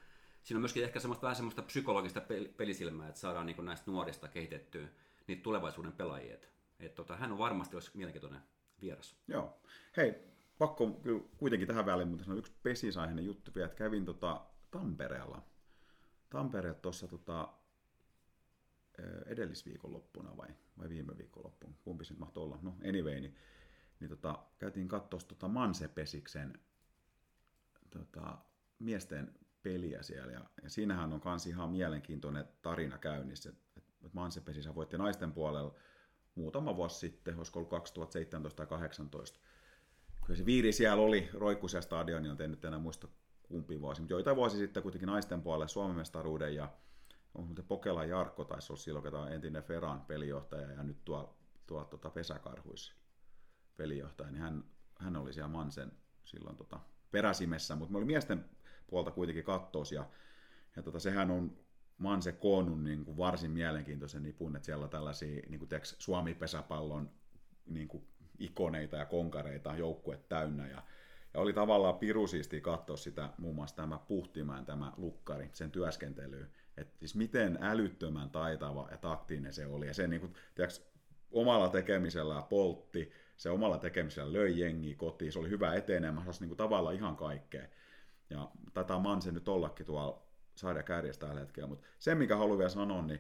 siinä 0.43 0.57
on 0.57 0.61
myöskin 0.61 0.83
ehkä 0.83 0.99
semmoista, 0.99 1.21
vähän 1.21 1.35
semmoista 1.35 1.61
psykologista 1.61 2.21
pelisilmää, 2.57 3.07
että 3.07 3.21
saadaan 3.21 3.45
niin 3.45 3.65
näistä 3.65 3.91
nuorista 3.91 4.27
kehitettyä 4.27 4.87
niitä 5.27 5.43
tulevaisuuden 5.43 5.93
pelaajia. 5.93 6.33
Et, 6.33 6.49
et 6.79 6.95
tota, 6.95 7.15
hän 7.15 7.31
on 7.31 7.37
varmasti 7.37 7.75
olisi 7.75 7.91
mielenkiintoinen 7.93 8.41
vieras. 8.81 9.15
Joo. 9.27 9.61
Hei, 9.97 10.13
pakko 10.57 11.01
kuitenkin 11.37 11.67
tähän 11.67 11.85
väliin, 11.85 12.07
mutta 12.07 12.25
se 12.25 12.31
on 12.31 12.37
yksi 12.37 12.53
pesisaiheinen 12.63 13.25
juttu 13.25 13.51
vielä, 13.55 13.65
että 13.65 13.77
kävin 13.77 14.05
tota 14.05 14.41
Tampereella. 14.71 15.41
Tampereella 16.29 16.79
tuossa 16.79 17.07
tota, 17.07 17.53
edellisviikonloppuna 19.25 20.37
vai, 20.37 20.47
vai 20.77 20.89
viime 20.89 21.17
viikonloppuna, 21.17 21.73
kumpi 21.83 22.05
se 22.05 22.13
mahtoi 22.13 22.43
olla, 22.43 22.59
no 22.61 22.75
anyway, 22.89 23.19
niin, 23.19 23.35
niin 24.01 24.09
tota, 24.09 24.39
käytiin 24.59 24.87
katsoa 24.87 25.19
tota 25.27 25.47
Mansepesiksen 25.47 26.59
tota, 27.89 28.37
miesten 28.79 29.33
peliä 29.63 30.03
siellä, 30.03 30.31
ja, 30.31 30.45
ja 30.63 30.69
siinähän 30.69 31.13
on 31.13 31.21
myös 31.25 31.47
ihan 31.47 31.69
mielenkiintoinen 31.69 32.45
tarina 32.61 32.97
käynnissä, 32.97 33.49
et, 33.49 33.83
et 34.05 34.13
Mansepesissä 34.13 34.75
voitti 34.75 34.97
naisten 34.97 35.33
puolella 35.33 35.75
muutama 36.35 36.75
vuosi 36.75 36.99
sitten, 36.99 37.37
olisiko 37.37 37.59
ollut 37.59 37.69
2017 37.69 38.57
tai 38.57 38.67
2018. 38.67 39.39
Kyllä 40.25 40.37
se 40.37 40.45
viiri 40.45 40.71
siellä 40.71 41.03
oli, 41.03 41.29
roikkuisia 41.33 41.81
stadionia, 41.81 42.35
en 42.39 42.51
nyt 42.51 42.65
enää 42.65 42.79
muista 42.79 43.07
kumpi 43.43 43.81
vuosi, 43.81 44.01
mutta 44.01 44.13
joitain 44.13 44.35
vuosi 44.35 44.57
sitten 44.57 44.83
kuitenkin 44.83 45.07
naisten 45.07 45.41
puolelle 45.41 45.67
Suomen 45.67 45.95
mestaruuden 45.95 46.55
ja 46.55 46.69
on 47.35 47.45
muuten 47.45 47.65
Pokela 47.65 48.05
Jarkko 48.05 48.43
taisi 48.43 48.73
olla 48.73 48.81
silloin, 48.81 49.03
ketä 49.03 49.19
on 49.19 49.31
entinen 49.31 49.63
Feran 49.63 50.01
pelijohtaja 50.01 50.71
ja 50.71 50.83
nyt 50.83 51.05
tuo, 51.05 51.37
tuo 51.67 51.85
tuota 51.85 52.09
pesäkarhuis 52.09 53.00
pelijohtaja, 53.77 54.31
niin 54.31 54.41
hän, 54.41 54.63
hän 54.99 55.15
oli 55.15 55.33
siellä 55.33 55.47
Mansen 55.47 55.91
silloin 56.23 56.57
tota, 56.57 56.79
peräsimessä, 57.11 57.75
mutta 57.75 57.91
me 57.91 57.97
oli 57.97 58.05
miesten 58.05 58.45
puolta 58.87 59.11
kuitenkin 59.11 59.43
kattos 59.43 59.91
ja, 59.91 60.05
ja 60.75 60.83
tota, 60.83 60.99
sehän 60.99 61.31
on 61.31 61.57
Manse 61.97 62.31
koonnut 62.31 62.83
niin 62.83 63.05
kuin 63.05 63.17
varsin 63.17 63.51
mielenkiintoisen 63.51 64.23
nipun, 64.23 64.55
että 64.55 64.65
siellä 64.65 64.83
on 64.83 64.89
tällaisia 64.89 65.41
niin 65.49 65.59
kuin 65.59 65.69
Suomi-pesäpallon 65.83 67.09
niin 67.65 67.87
kuin 67.87 68.07
ikoneita 68.39 68.97
ja 68.97 69.05
konkareita 69.05 69.75
joukkue 69.75 70.19
täynnä 70.29 70.67
ja 70.67 70.83
ja 71.33 71.39
oli 71.39 71.53
tavallaan 71.53 71.97
pirusiisti 71.97 72.61
katsoa 72.61 72.97
sitä, 72.97 73.29
muun 73.37 73.55
muassa 73.55 73.75
tämä 73.75 73.99
Puhtimäen, 74.07 74.65
tämä 74.65 74.93
lukkari, 74.97 75.49
sen 75.53 75.71
työskentelyä. 75.71 76.45
Että 76.77 76.99
siis 76.99 77.15
miten 77.15 77.57
älyttömän 77.61 78.29
taitava 78.29 78.87
ja 78.91 78.97
taktinen 78.97 79.53
se 79.53 79.65
oli. 79.65 79.87
Ja 79.87 79.93
se 79.93 80.07
niin 80.07 80.21
kuin, 80.21 80.33
tiedätkö, 80.55 80.83
omalla 81.31 81.69
tekemisellä 81.69 82.41
poltti, 82.49 83.11
se 83.41 83.49
omalla 83.49 83.77
tekemisellä 83.77 84.33
löi 84.33 84.59
jengiä 84.59 84.95
kotiin, 84.95 85.31
se 85.31 85.39
oli 85.39 85.49
hyvä 85.49 85.73
etenemä, 85.73 86.23
se 86.31 86.39
niin 86.39 86.49
kuin 86.49 86.57
tavallaan 86.57 86.95
ihan 86.95 87.15
kaikkea. 87.15 87.67
Ja 88.29 88.51
tätä 88.73 88.99
Manse 88.99 89.31
nyt 89.31 89.47
ollakin 89.47 89.85
tuolla 89.85 90.21
saada 90.55 90.83
kärjestä 90.83 91.27
tällä 91.27 91.39
hetkellä, 91.39 91.67
mutta 91.67 91.87
se 91.99 92.15
mikä 92.15 92.35
haluan 92.35 92.57
vielä 92.57 92.69
sanoa, 92.69 93.01
niin, 93.01 93.19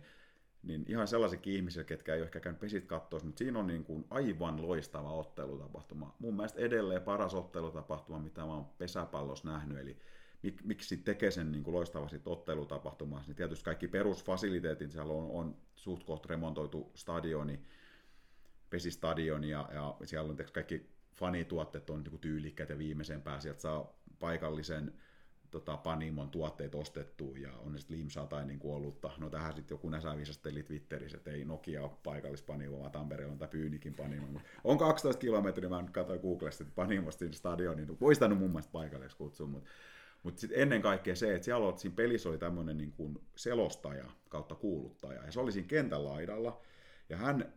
niin 0.63 0.85
ihan 0.87 1.07
sellaisikin 1.07 1.53
ihmisiä, 1.53 1.83
ketkä 1.83 2.13
ei 2.13 2.19
ole 2.19 2.25
ehkä 2.25 2.39
käynyt 2.39 2.59
pesit 2.59 2.85
katsoa, 2.85 3.19
mutta 3.23 3.39
siinä 3.39 3.59
on 3.59 3.67
niin 3.67 3.83
kuin 3.83 4.05
aivan 4.09 4.61
loistava 4.61 5.11
ottelutapahtuma. 5.13 6.15
Mun 6.19 6.35
mielestä 6.35 6.59
edelleen 6.59 7.01
paras 7.01 7.33
ottelutapahtuma, 7.33 8.19
mitä 8.19 8.41
mä 8.41 8.53
oon 8.53 8.65
pesäpallossa 8.77 9.51
nähnyt, 9.51 9.77
eli 9.77 9.97
mik, 10.43 10.63
miksi 10.63 10.97
tekee 10.97 11.31
sen 11.31 11.51
niin 11.51 11.63
kuin 11.63 11.75
loistavasti 11.75 12.21
ottelutapahtumassa, 12.25 13.27
niin 13.27 13.35
tietysti 13.35 13.65
kaikki 13.65 13.87
perusfasiliteetit, 13.87 14.91
siellä 14.91 15.13
on, 15.13 15.31
on 15.31 15.57
suht 15.75 16.25
remontoitu 16.25 16.91
stadioni, 16.95 17.59
pesistadioni, 18.71 19.49
ja, 19.49 19.69
ja 19.73 19.95
siellä 20.03 20.29
on 20.29 20.37
kaikki 20.53 20.89
fanituotteet 21.15 21.89
on 21.89 22.03
niin 22.03 22.19
tyylikkäitä 22.19 22.77
viimeisempää, 22.77 23.39
sieltä 23.39 23.61
saa 23.61 23.93
paikallisen 24.19 24.93
tota, 25.51 25.77
Panimon 25.77 26.29
tuotteet 26.29 26.75
ostettu 26.75 27.35
ja 27.35 27.53
on 27.53 27.71
ne 27.71 27.79
sitten 27.79 27.97
limsaa 27.97 28.27
tai 28.27 28.45
niin 28.45 28.59
olutta. 28.63 29.11
No 29.17 29.29
tähän 29.29 29.53
sitten 29.53 29.75
joku 29.75 29.89
näsä 29.89 30.17
viisasteli 30.17 30.63
Twitterissä, 30.63 31.17
että 31.17 31.31
ei 31.31 31.45
Nokia 31.45 31.83
ole 31.83 31.91
paikallispanimo, 32.03 32.79
vaan 32.79 32.91
Tampere 32.91 33.25
on 33.25 33.37
tämä 33.37 33.49
Pyynikin 33.49 33.93
panimo. 33.93 34.39
On 34.63 34.77
12 34.77 35.19
kilometriä, 35.19 35.69
mä 35.69 35.81
nyt 35.81 35.91
katsoin 35.91 36.21
Googlesta, 36.21 36.63
että 36.63 36.75
Panimosta 36.75 37.25
stadionin, 37.31 37.87
niin 37.87 37.99
voisi 38.01 38.27
mun 38.27 38.49
mielestä 38.49 38.71
paikalliseksi 38.71 39.17
kutsua, 39.17 39.47
mutta 39.47 39.69
mutta 40.23 40.41
sitten 40.41 40.61
ennen 40.61 40.81
kaikkea 40.81 41.15
se, 41.15 41.35
että 41.35 41.45
siellä, 41.45 41.77
siinä 41.77 41.95
pelissä 41.95 42.29
oli 42.29 42.37
tämmöinen 42.37 42.77
niin 42.77 42.91
kuin 42.91 43.19
selostaja 43.35 44.05
kautta 44.29 44.55
kuuluttaja, 44.55 45.25
ja 45.25 45.31
se 45.31 45.39
oli 45.39 45.51
siinä 45.51 45.67
kentän 45.67 46.05
laidalla, 46.05 46.61
ja 47.11 47.17
hän 47.17 47.53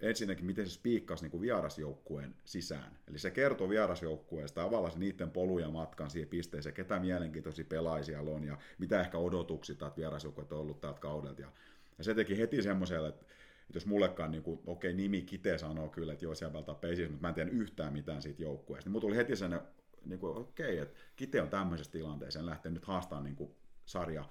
ensinnäkin, 0.00 0.46
miten 0.46 0.66
se 0.66 0.72
spiikkasi 0.72 1.24
niin 1.24 1.30
kuin 1.30 1.40
vierasjoukkueen 1.40 2.34
sisään. 2.44 2.98
Eli 3.08 3.18
se 3.18 3.30
kertoi 3.30 3.68
vierasjoukkueesta 3.68 4.62
tavallaan 4.62 5.00
niiden 5.00 5.30
poluja 5.30 5.70
matkan 5.70 6.10
siihen 6.10 6.28
pisteeseen, 6.28 6.74
ketä 6.74 6.98
mielenkiintoisia 6.98 7.64
pelaajia 7.68 8.20
on, 8.20 8.44
ja 8.44 8.58
mitä 8.78 9.00
ehkä 9.00 9.18
odotuksia 9.18 9.76
täältä 9.76 9.96
vierasjoukkueet 9.96 10.52
on 10.52 10.58
ollut 10.58 10.80
täältä 10.80 11.00
kaudelta. 11.00 11.40
Ja, 11.40 11.52
ja 11.98 12.04
se 12.04 12.14
teki 12.14 12.38
heti 12.38 12.62
semmoiselle, 12.62 13.08
että 13.08 13.26
jos 13.74 13.86
mullekaan, 13.86 14.30
niin 14.30 14.42
okei, 14.66 14.94
nimi 14.94 15.22
Kite 15.22 15.58
sanoo 15.58 15.88
kyllä, 15.88 16.12
että 16.12 16.24
joo, 16.24 16.34
siellä 16.34 16.52
valtaa 16.52 16.74
peisissä, 16.74 17.10
mutta 17.10 17.22
mä 17.22 17.28
en 17.28 17.34
tiedä 17.34 17.50
yhtään 17.50 17.92
mitään 17.92 18.22
siitä 18.22 18.42
joukkueesta. 18.42 18.88
Niin 18.88 18.92
mulla 18.92 19.00
tuli 19.00 19.16
heti 19.16 19.36
sen, 19.36 19.60
niin 20.04 20.18
kuin, 20.18 20.36
okei, 20.36 20.78
että 20.78 20.98
Kite 21.16 21.42
on 21.42 21.48
tämmöisessä 21.48 21.92
tilanteessa, 21.92 22.40
en 22.40 22.46
lähteä 22.46 22.72
nyt 22.72 22.84
haastamaan 22.84 23.24
niin 23.24 23.36
kuin, 23.36 23.50
sarja 23.84 24.24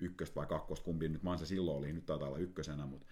ykköstä 0.00 0.34
vai 0.34 0.46
kakkosta, 0.46 0.84
kumpi 0.84 1.08
nyt 1.08 1.24
vaan 1.24 1.38
se 1.38 1.46
silloin 1.46 1.78
oli, 1.78 1.92
nyt 1.92 2.06
taitaa 2.06 2.28
olla 2.28 2.38
ykkösenä, 2.38 2.86
mutta 2.86 3.06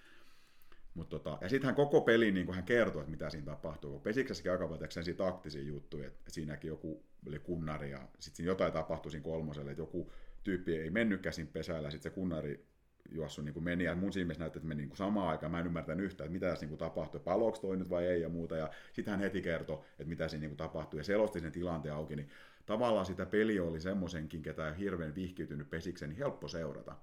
Mut 0.95 1.09
tota, 1.09 1.39
ja 1.41 1.49
sitten 1.49 1.67
hän 1.67 1.75
koko 1.75 2.01
peli 2.01 2.33
niin 2.33 2.55
hän 2.55 2.65
kertoi, 2.65 3.01
että 3.01 3.11
mitä 3.11 3.31
siinä 3.31 3.47
tapahtuu. 3.47 4.01
Pesiksessäkin 4.01 4.53
aika 4.53 4.69
paljon 4.69 4.91
sen 4.91 5.17
taktisia 5.17 5.63
juttuja, 5.63 6.07
että 6.07 6.31
siinäkin 6.31 6.69
joku 6.69 7.05
oli 7.27 7.39
kunnari 7.39 7.91
ja 7.91 8.09
sitten 8.19 8.37
siinä 8.37 8.51
jotain 8.51 8.73
tapahtui 8.73 9.11
siinä 9.11 9.25
kolmoselle, 9.25 9.71
että 9.71 9.83
joku 9.83 10.13
tyyppi 10.43 10.77
ei 10.77 10.91
mennyt 10.91 11.23
käsin 11.23 11.47
pesällä, 11.47 11.91
sitten 11.91 12.13
se 12.13 12.15
kunnari 12.15 12.67
juossu 13.11 13.43
niin 13.43 13.55
kuin 13.55 13.65
meni, 13.65 13.85
ja 13.85 13.95
mun 13.95 14.13
silmissä 14.13 14.41
näytti, 14.43 14.59
että 14.59 14.69
meni 14.69 14.79
niin 14.79 14.89
kuin 14.89 14.97
samaan 14.97 15.29
aikaan, 15.29 15.53
mä 15.53 15.61
en 15.61 15.67
ymmärtänyt 15.67 16.07
yhtään, 16.07 16.27
että 16.27 16.33
mitä 16.33 16.47
tässä 16.47 16.63
niin 16.63 16.69
kuin 16.69 16.79
tapahtui, 16.79 17.21
paloiko 17.21 17.59
toi 17.59 17.77
nyt 17.77 17.91
vai 17.91 18.07
ei 18.07 18.21
ja 18.21 18.29
muuta, 18.29 18.57
ja 18.57 18.71
sitten 18.93 19.13
hän 19.13 19.21
heti 19.21 19.43
kertoi, 19.43 19.79
että 19.91 20.05
mitä 20.05 20.29
siinä 20.29 20.41
niin 20.41 20.51
kuin 20.51 20.57
tapahtui, 20.57 21.01
ja 21.01 21.05
selosti 21.05 21.41
sen 21.41 21.53
tilanteen 21.53 21.95
auki, 21.95 22.17
niin 22.17 22.29
tavallaan 22.67 23.07
sitä 23.07 23.27
peli 23.27 23.61
oli 23.61 23.81
semmoisenkin, 23.81 24.43
ketä 24.43 24.69
ei 24.69 24.79
hirveän 24.79 25.15
vihkiytynyt 25.15 25.71
pesiksen, 25.71 26.09
niin 26.09 26.19
helppo 26.19 26.49
seurata. 26.49 26.97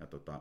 Ja 0.00 0.06
tota, 0.06 0.40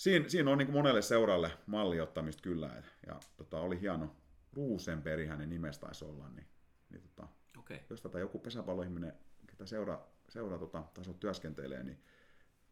siinä, 0.00 0.28
siinä 0.28 0.50
on 0.50 0.58
niin 0.58 0.66
kuin 0.66 0.76
monelle 0.76 1.02
seuralle 1.02 1.50
malli 1.66 2.00
ottamista 2.00 2.42
kyllä, 2.42 2.74
et, 2.78 2.84
ja 3.06 3.20
tota, 3.36 3.60
oli 3.60 3.80
hieno, 3.80 4.16
Ruusenperi 4.52 5.26
hänen 5.26 5.50
nimestä 5.50 5.86
taisi 5.86 6.04
olla, 6.04 6.28
niin, 6.28 6.46
niin 6.90 7.02
tota, 7.02 7.28
okay. 7.58 7.78
jos 7.90 8.00
tätä 8.00 8.18
joku 8.18 8.38
pesäpalloihminen, 8.38 9.12
ketä 9.46 9.66
seura, 9.66 10.00
seura 10.28 10.58
tota, 10.58 10.84
taso 10.94 11.12
työskentelee, 11.12 11.82
niin 11.82 12.02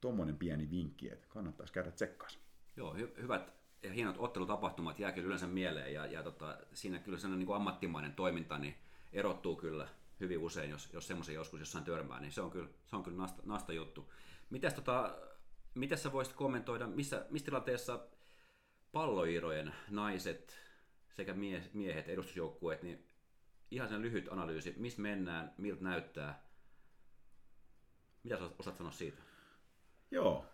tuommoinen 0.01 0.37
pieni 0.37 0.71
vinkki, 0.71 1.13
että 1.13 1.29
kannattaisi 1.29 1.73
käydä 1.73 1.91
tsekkaas. 1.91 2.39
Joo, 2.77 2.95
hy- 2.95 3.23
hyvät 3.23 3.53
ja 3.83 3.93
hienot 3.93 4.17
ottelutapahtumat 4.19 4.99
jää 4.99 5.13
kyllä 5.13 5.27
yleensä 5.27 5.47
mieleen 5.47 5.95
ja, 5.95 6.07
ja 6.07 6.23
tota, 6.23 6.59
siinä 6.73 6.99
kyllä 6.99 7.19
sellainen 7.19 7.47
niin 7.47 7.57
ammattimainen 7.57 8.13
toiminta 8.13 8.59
niin 8.59 8.75
erottuu 9.13 9.57
kyllä 9.57 9.89
hyvin 10.21 10.39
usein, 10.39 10.71
jos, 10.71 10.89
jos 10.93 11.07
semmoisen 11.07 11.35
joskus 11.35 11.61
jossain 11.61 11.85
törmää, 11.85 12.21
niin 12.21 12.33
se 12.33 12.41
on 12.41 12.51
kyllä, 12.51 12.69
se 12.87 12.97
on 12.97 13.03
kyllä 13.03 13.17
nasta, 13.17 13.43
nasta 13.45 13.73
juttu. 13.73 14.13
Mitäs 14.51 14.75
tota, 14.75 15.17
miten 15.79 15.99
sä 15.99 16.13
voisit 16.13 16.35
kommentoida, 16.35 16.87
missä, 16.87 17.27
missä 17.31 17.45
tilanteessa 17.45 18.07
palloirojen 18.93 19.75
naiset 19.91 20.59
sekä 21.13 21.35
mie- 21.35 21.71
miehet, 21.73 22.09
edustusjoukkueet, 22.09 22.83
niin 22.83 23.07
ihan 23.71 23.89
sen 23.89 24.03
lyhyt 24.03 24.29
analyysi, 24.31 24.75
missä 24.77 25.03
mennään, 25.03 25.55
miltä 25.59 25.85
näyttää, 25.85 26.43
mitä 28.25 28.37
sä 28.37 28.51
osaat 28.59 28.77
sanoa 28.77 28.93
siitä? 28.93 29.23
Joo, 30.11 30.45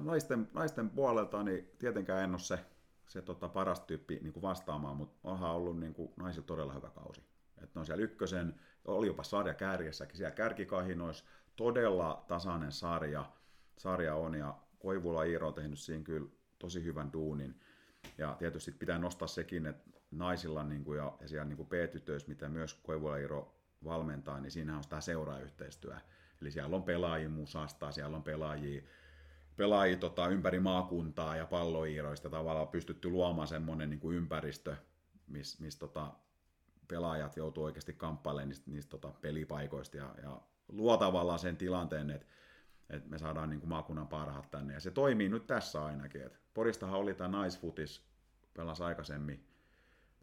naisten, 0.00 0.48
naisten 0.52 0.90
puolelta 0.90 1.42
niin 1.42 1.70
tietenkään 1.78 2.24
en 2.24 2.30
ole 2.30 2.38
se, 2.38 2.58
se 3.06 3.22
tota, 3.22 3.48
paras 3.48 3.80
tyyppi 3.80 4.18
niin 4.22 4.32
kuin 4.32 4.42
vastaamaan, 4.42 4.96
mutta 4.96 5.28
onhan 5.28 5.50
ollut 5.50 5.80
niin 5.80 5.94
kuin, 5.94 6.12
naisilla 6.16 6.46
todella 6.46 6.72
hyvä 6.72 6.90
kausi. 6.90 7.22
Että 7.62 7.80
on 7.80 7.86
siellä 7.86 8.04
ykkösen, 8.04 8.60
oli 8.84 9.06
jopa 9.06 9.22
sarja 9.22 9.54
kärjessäkin, 9.54 10.16
siellä 10.16 10.34
kärkikahinoissa, 10.34 11.24
todella 11.56 12.24
tasainen 12.28 12.72
sarja, 12.72 13.26
sarja 13.76 14.14
on, 14.14 14.34
ja 14.34 14.54
Koivula 14.78 15.24
Iiro 15.24 15.48
on 15.48 15.54
tehnyt 15.54 15.78
siinä 15.78 16.04
kyllä 16.04 16.28
tosi 16.58 16.84
hyvän 16.84 17.12
duunin. 17.12 17.60
Ja 18.18 18.36
tietysti 18.38 18.72
pitää 18.72 18.98
nostaa 18.98 19.28
sekin, 19.28 19.66
että 19.66 19.90
naisilla 20.10 20.64
niin 20.64 20.84
kuin, 20.84 20.98
ja, 20.98 21.16
ja 21.20 21.28
siellä 21.28 21.44
niin 21.44 21.66
B-tytöissä, 21.66 22.28
mitä 22.28 22.48
myös 22.48 22.74
Koivula 22.74 23.16
Iiro 23.16 23.54
valmentaa, 23.84 24.40
niin 24.40 24.50
siinä 24.50 24.76
on 24.76 24.82
sitä 24.82 25.00
seurayhteistyö. 25.00 25.96
Eli 26.40 26.50
siellä 26.50 26.76
on 26.76 26.82
pelaajia 26.82 27.28
musasta, 27.28 27.92
siellä 27.92 28.16
on 28.16 28.22
pelaajia, 28.22 28.82
pelaajia 29.56 29.96
tota, 29.96 30.28
ympäri 30.28 30.60
maakuntaa 30.60 31.36
ja 31.36 31.46
palloiiroista 31.46 32.30
tavallaan 32.30 32.68
pystytty 32.68 33.10
luomaan 33.10 33.48
semmoinen 33.48 33.90
niin 33.90 34.00
kuin 34.00 34.16
ympäristö, 34.16 34.76
missä 35.26 35.62
mis, 35.62 35.76
tota, 35.76 36.12
pelaajat 36.88 37.36
joutuu 37.36 37.64
oikeasti 37.64 37.92
kamppailemaan 37.92 38.48
niistä, 38.48 38.70
niistä 38.70 38.90
tota, 38.90 39.12
pelipaikoista 39.20 39.96
ja, 39.96 40.14
ja 40.22 40.40
luo 40.68 40.96
tavallaan 40.96 41.38
sen 41.38 41.56
tilanteen, 41.56 42.10
että, 42.10 42.26
että 42.90 43.08
me 43.08 43.18
saadaan 43.18 43.50
niin 43.50 43.60
kuin 43.60 43.68
maakunnan 43.68 44.08
parhaat 44.08 44.50
tänne. 44.50 44.74
Ja 44.74 44.80
se 44.80 44.90
toimii 44.90 45.28
nyt 45.28 45.46
tässä 45.46 45.84
ainakin. 45.84 46.22
Et 46.22 46.40
Poristahan 46.54 47.00
oli 47.00 47.14
tämä 47.14 47.28
naisfutis, 47.28 48.06
pelasi 48.54 48.82
aikaisemmin 48.82 49.46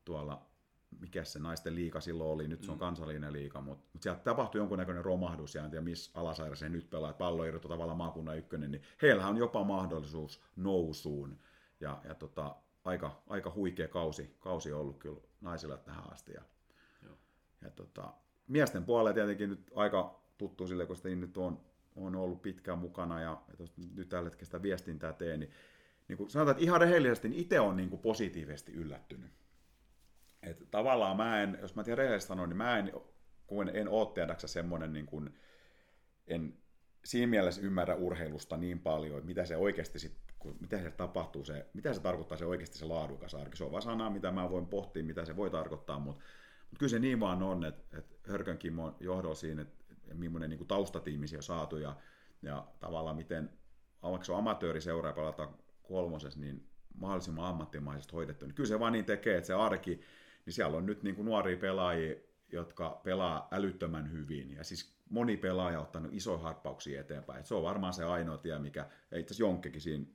tuolla 0.06 0.52
mikä 1.00 1.24
se 1.24 1.40
naisten 1.40 1.76
liika 1.76 2.02
silloin 2.02 2.30
oli, 2.30 2.48
nyt 2.48 2.64
se 2.64 2.72
on 2.72 2.78
mm. 2.78 2.80
kansallinen 2.80 3.34
liika, 3.34 3.62
mutta, 3.62 3.86
mutta 3.94 4.04
sieltä 4.04 4.22
tapahtui 4.22 4.60
jonkunnäköinen 4.60 5.06
romahdus, 5.06 5.56
ja 5.56 5.64
en 5.64 5.72
tiedä 5.72 5.84
missä 5.84 6.12
alasaira 6.14 6.56
se 6.56 6.70
nyt 6.70 6.90
pelaa, 6.90 7.10
että 7.10 7.18
pallo 7.18 7.44
irto 7.44 7.68
tavallaan 7.68 7.98
maakunnan 7.98 8.38
ykkönen, 8.38 8.72
niin 8.72 8.84
heillä 9.02 9.28
on 9.28 9.38
jopa 9.38 9.64
mahdollisuus 9.64 10.42
nousuun, 10.56 11.40
ja, 11.80 12.02
ja 12.04 12.16
tota, 12.16 12.56
aika, 12.84 13.22
aika 13.28 13.52
huikea 13.56 13.88
kausi, 13.88 14.36
kausi 14.40 14.74
ollut 14.74 14.98
kyllä 14.98 15.22
naisilla 15.42 15.78
tähän 15.78 16.14
asti. 16.14 16.34
Ja, 16.34 16.42
Joo. 17.04 17.18
ja 17.62 17.70
tota, 17.70 18.14
miesten 18.48 18.86
puolella 18.86 19.14
tietenkin 19.14 19.50
nyt 19.50 19.72
aika 19.76 20.22
tuttu 20.38 20.68
sille, 20.68 20.86
koska 20.86 21.10
nyt 21.10 21.38
on, 21.38 21.62
on 21.96 22.16
ollut 22.16 22.42
pitkään 22.42 22.78
mukana, 22.78 23.22
ja, 23.22 23.42
nyt 23.96 24.10
tällä 24.10 24.26
hetkellä 24.26 24.46
sitä 24.46 24.62
viestintää 24.62 25.14
teen, 25.14 25.40
niin, 25.40 25.52
niin 26.08 26.18
kuin 26.18 26.30
sanotaan, 26.30 26.52
että 26.52 26.64
ihan 26.64 26.82
rehellisesti, 26.82 27.30
niin 27.30 27.42
itse 27.42 27.60
on 27.60 27.78
niin 27.78 27.90
kuin 27.90 28.02
positiivisesti 28.02 28.74
yllättynyt 28.74 29.32
et 30.44 30.68
tavallaan 30.72 31.18
mä 31.18 31.42
en, 31.44 31.58
jos 31.62 31.76
mä 31.76 31.84
tiedän 31.84 31.98
rehellisesti 31.98 32.28
sanoa, 32.28 32.48
niin 32.48 32.58
mä 32.58 32.78
en, 32.78 32.92
kun 33.48 33.70
en 33.70 33.90
ole 33.90 34.14
tiedäksä 34.14 34.48
semmoinen, 34.48 34.94
niin 34.94 35.06
kuin, 35.06 35.36
en 36.28 36.54
siinä 37.06 37.28
mielessä 37.28 37.62
ymmärrä 37.62 37.96
urheilusta 37.96 38.58
niin 38.58 38.80
paljon, 38.80 39.18
että 39.18 39.28
mitä 39.28 39.46
se 39.46 39.58
oikeasti 39.58 40.00
sit, 40.00 40.18
mitä 40.60 40.82
se 40.82 40.92
tapahtuu, 40.92 41.44
se, 41.44 41.66
mitä 41.74 41.94
se 41.94 42.02
tarkoittaa 42.02 42.38
se 42.38 42.46
oikeasti 42.46 42.78
se 42.78 42.86
laadukas 42.86 43.36
arki. 43.36 43.58
Se 43.58 43.64
on 43.64 43.72
vaan 43.72 43.82
sana, 43.82 44.10
mitä 44.10 44.32
mä 44.32 44.50
voin 44.50 44.68
pohtia, 44.68 45.04
mitä 45.04 45.26
se 45.26 45.36
voi 45.36 45.50
tarkoittaa, 45.50 46.00
mutta, 46.00 46.24
mutta 46.62 46.80
kyllä 46.80 46.90
se 46.90 47.00
niin 47.00 47.20
vaan 47.20 47.44
on, 47.44 47.66
että, 47.66 47.98
että 47.98 48.32
Hörkön 48.32 48.58
Kimmo 48.58 48.98
johdolla 49.00 49.36
siinä, 49.36 49.62
että 49.62 49.81
millainen 50.14 50.50
niin 50.50 50.58
kuin 50.58 50.68
taustatiimi 50.68 51.26
on 51.36 51.44
saatu 51.44 51.78
ja, 51.78 51.96
ja 52.42 52.68
tavallaan 52.80 53.16
miten, 53.16 53.50
vaikka 54.04 54.26
se 54.26 54.32
on 54.32 54.38
amatööriseura 54.38 55.14
pelata 55.14 55.50
kolmosessa, 55.84 56.40
niin 56.40 56.68
mahdollisimman 56.96 57.46
ammattimaisesti 57.46 58.14
hoidettu, 58.14 58.46
niin 58.46 58.56
kyllä 58.56 58.68
se 58.68 58.80
vaan 58.80 58.94
niin 58.94 59.06
tekee, 59.06 59.38
että 59.38 59.48
se 59.48 59.54
arki, 59.54 60.02
niin 60.46 60.54
siellä 60.54 60.78
on 60.78 60.86
nyt 60.86 61.04
niin 61.04 61.16
kuin 61.16 61.26
nuoria 61.26 61.58
pelaajia, 61.58 62.16
jotka 62.52 63.02
pelaa 63.04 63.48
älyttömän 63.52 64.12
hyvin. 64.12 64.52
Ja 64.52 64.64
siis 64.64 64.96
moni 65.10 65.38
pelaaja 65.38 65.80
on 65.80 65.86
ottanut 65.86 66.14
isoja 66.14 66.38
harppauksia 66.38 67.02
eteenpäin. 67.02 67.40
Et 67.40 67.46
se 67.46 67.56
on 67.56 67.64
varmaan 67.64 67.94
se 67.94 68.04
ainoa 68.04 68.38
tie, 68.38 68.60
mikä, 68.60 68.82
itse 68.82 69.18
asiassa 69.18 69.44
Jonkkekin 69.44 69.82
siinä, 69.82 70.06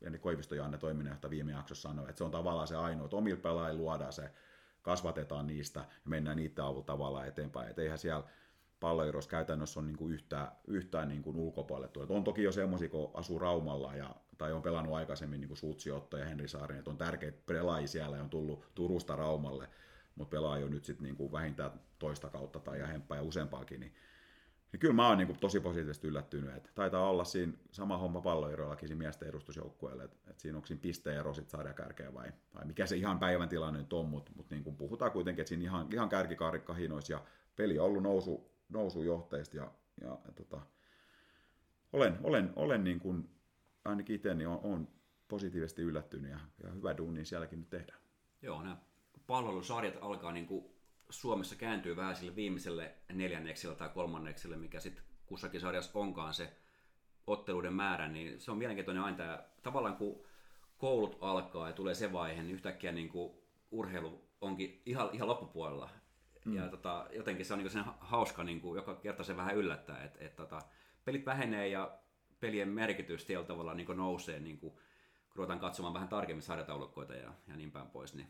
Jenni 0.00 0.18
Koivisto 0.18 0.54
Janne 0.54 0.78
toiminnanjohtaja 0.78 1.30
viime 1.30 1.52
jaksossa 1.52 1.88
sanoi, 1.88 2.08
että 2.08 2.18
se 2.18 2.24
on 2.24 2.30
tavallaan 2.30 2.68
se 2.68 2.76
ainoa, 2.76 3.04
että 3.04 3.16
omilla 3.16 3.40
pelaajilla 3.40 3.82
luodaan 3.82 4.12
se, 4.12 4.30
kasvatetaan 4.82 5.46
niistä 5.46 5.80
ja 5.80 5.86
mennään 6.04 6.36
niitä 6.36 6.66
avulla 6.66 6.84
tavallaan 6.84 7.28
eteenpäin. 7.28 7.70
Että 7.70 7.82
eihän 7.82 7.98
siellä 7.98 8.24
palloirossa 8.80 9.30
käytännössä 9.30 9.80
on 9.80 9.86
niin 9.86 9.96
kuin 9.96 10.12
yhtään, 10.12 10.48
yhtään 10.66 11.08
niin 11.08 11.22
kuin 11.22 11.36
ulkopuolelle 11.36 11.88
tullut. 11.88 12.10
On 12.10 12.24
toki 12.24 12.42
jo 12.42 12.52
semmoisia, 12.52 12.88
kun 12.88 13.10
asuu 13.14 13.38
Raumalla 13.38 13.94
ja, 13.94 14.14
tai 14.38 14.52
on 14.52 14.62
pelannut 14.62 14.94
aikaisemmin 14.94 15.40
niin 15.40 15.48
kuin 15.48 15.58
Suutsi 15.58 15.90
Otto 15.90 16.16
ja 16.16 16.24
Henri 16.24 16.48
Saarinen, 16.48 16.78
että 16.78 16.90
on 16.90 16.98
tärkeitä 16.98 17.38
pelaajia 17.46 17.88
siellä 17.88 18.16
ja 18.16 18.22
on 18.22 18.30
tullut 18.30 18.70
Turusta 18.74 19.16
Raumalle, 19.16 19.68
mutta 20.14 20.30
pelaa 20.30 20.58
jo 20.58 20.68
nyt 20.68 20.84
sitten 20.84 21.04
niin 21.04 21.16
kuin 21.16 21.32
vähintään 21.32 21.80
toista 21.98 22.30
kautta 22.30 22.60
tai 22.60 22.80
lähempää 22.80 23.16
ja 23.16 23.22
useampaakin, 23.22 23.80
niin, 23.80 23.94
niin 24.72 24.80
kyllä 24.80 24.94
mä 24.94 25.08
oon 25.08 25.18
niin 25.18 25.26
kuin 25.26 25.38
tosi 25.38 25.60
positiivisesti 25.60 26.06
yllättynyt, 26.06 26.56
että 26.56 26.70
taitaa 26.74 27.10
olla 27.10 27.24
siinä 27.24 27.52
sama 27.70 27.98
homma 27.98 28.20
palloiroillakin 28.20 28.88
siinä 28.88 28.98
miesten 28.98 29.28
edustusjoukkueelle, 29.28 30.04
että, 30.04 30.16
että 30.30 30.42
siinä 30.42 30.58
onko 30.58 30.66
siinä 30.66 30.80
pisteero 30.82 31.34
sitten 31.34 31.50
sarjakärkeä 31.50 32.14
vai, 32.14 32.32
vai 32.54 32.64
mikä 32.64 32.86
se 32.86 32.96
ihan 32.96 33.18
päivän 33.18 33.48
tilanne 33.48 33.78
nyt 33.78 33.92
on, 33.92 34.06
mutta, 34.06 34.32
mutta 34.34 34.54
niin 34.54 34.76
puhutaan 34.76 35.12
kuitenkin, 35.12 35.42
että 35.42 35.48
siinä 35.48 35.64
ihan, 35.64 35.88
ihan 35.92 36.08
kärkikahinoissa 36.08 37.12
ja 37.12 37.24
peli 37.56 37.78
on 37.78 37.86
ollut 37.86 38.02
nousu, 38.02 38.55
nousujohteista 38.68 39.56
ja, 39.56 39.72
ja, 40.00 40.18
ja 40.26 40.32
tota, 40.32 40.60
olen, 41.92 42.18
olen, 42.22 42.52
olen 42.56 42.84
niin 42.84 43.00
kuin, 43.00 43.30
ainakin 43.84 44.16
itse 44.16 44.34
niin 44.34 44.48
on, 44.48 44.60
on 44.62 44.88
positiivisesti 45.28 45.82
yllättynyt 45.82 46.30
ja, 46.30 46.38
ja 46.62 46.70
hyvä 46.70 46.96
duuni 46.96 47.24
sielläkin 47.24 47.58
nyt 47.58 47.70
tehdään. 47.70 47.98
Joo, 48.42 48.62
nämä 48.62 48.76
palvelusarjat 49.26 49.98
alkaa 50.00 50.32
niin 50.32 50.46
kuin 50.46 50.64
Suomessa 51.10 51.56
kääntyy 51.56 51.96
vähän 51.96 52.16
sille 52.16 52.36
viimeiselle 52.36 52.94
neljännekselle 53.12 53.76
tai 53.76 53.88
kolmannekselle, 53.88 54.56
mikä 54.56 54.80
sitten 54.80 55.04
kussakin 55.26 55.60
sarjassa 55.60 55.98
onkaan 55.98 56.34
se 56.34 56.56
otteluiden 57.26 57.72
määrä, 57.72 58.08
niin 58.08 58.40
se 58.40 58.50
on 58.50 58.58
mielenkiintoinen 58.58 59.02
aina 59.02 59.16
tämä, 59.16 59.44
tavallaan 59.62 59.96
kun 59.96 60.24
koulut 60.78 61.18
alkaa 61.20 61.66
ja 61.66 61.72
tulee 61.72 61.94
se 61.94 62.12
vaihe, 62.12 62.42
niin 62.42 62.54
yhtäkkiä 62.54 62.92
niin 62.92 63.08
kuin 63.08 63.32
urheilu 63.70 64.28
onkin 64.40 64.82
ihan, 64.86 65.10
ihan 65.12 65.28
loppupuolella. 65.28 65.90
Mm. 66.46 66.54
Ja 66.54 66.68
tota, 66.68 67.06
jotenkin 67.12 67.46
se 67.46 67.52
on 67.52 67.58
niin 67.58 67.70
sen 67.70 67.84
hauska, 68.00 68.44
niin 68.44 68.60
kuin, 68.60 68.76
joka 68.76 68.94
kerta 68.94 69.24
se 69.24 69.36
vähän 69.36 69.56
yllättää, 69.56 70.04
että 70.04 70.24
et, 70.24 70.36
tota, 70.36 70.62
pelit 71.04 71.26
vähenee 71.26 71.68
ja 71.68 71.98
pelien 72.40 72.68
merkitys 72.68 73.24
tietyllä 73.24 73.46
tavalla 73.46 73.74
niin 73.74 73.96
nousee, 73.96 74.40
niin 74.40 74.58
kuin, 74.58 74.72
kun 74.72 75.36
ruvetaan 75.36 75.60
katsomaan 75.60 75.94
vähän 75.94 76.08
tarkemmin 76.08 76.42
sarjataulukkoita 76.42 77.14
ja, 77.14 77.32
ja 77.48 77.56
niin 77.56 77.72
päin 77.72 77.86
pois. 77.86 78.14
Niin, 78.14 78.28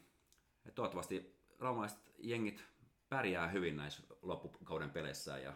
et 0.67 0.75
toivottavasti 0.75 1.37
raumalaiset 1.59 2.13
jengit 2.19 2.65
pärjää 3.09 3.49
hyvin 3.49 3.77
näissä 3.77 4.03
loppukauden 4.23 4.91
peleissä 4.91 5.39
ja 5.39 5.53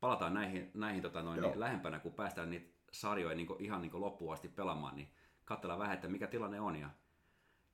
palataan 0.00 0.34
näihin, 0.34 0.70
näihin 0.74 1.02
tota 1.02 1.22
noin, 1.22 1.40
niin 1.40 1.60
lähempänä, 1.60 1.98
kun 1.98 2.12
päästään 2.12 2.50
niitä 2.50 2.72
sarjoja 2.92 3.36
niin 3.36 3.48
ihan 3.58 3.82
niin 3.82 4.00
loppuun 4.00 4.32
asti 4.32 4.48
pelaamaan, 4.48 4.96
niin 4.96 5.08
katsellaan 5.44 5.80
vähän, 5.80 5.94
että 5.94 6.08
mikä 6.08 6.26
tilanne 6.26 6.60
on 6.60 6.76
ja 6.76 6.90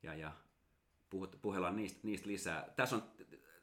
ja, 0.02 0.14
ja 0.14 0.32
puhut, 1.10 1.38
puhellaan 1.42 1.76
niistä, 1.76 2.00
niistä 2.02 2.28
lisää. 2.28 2.68
Tässä 2.76 2.96
on 2.96 3.02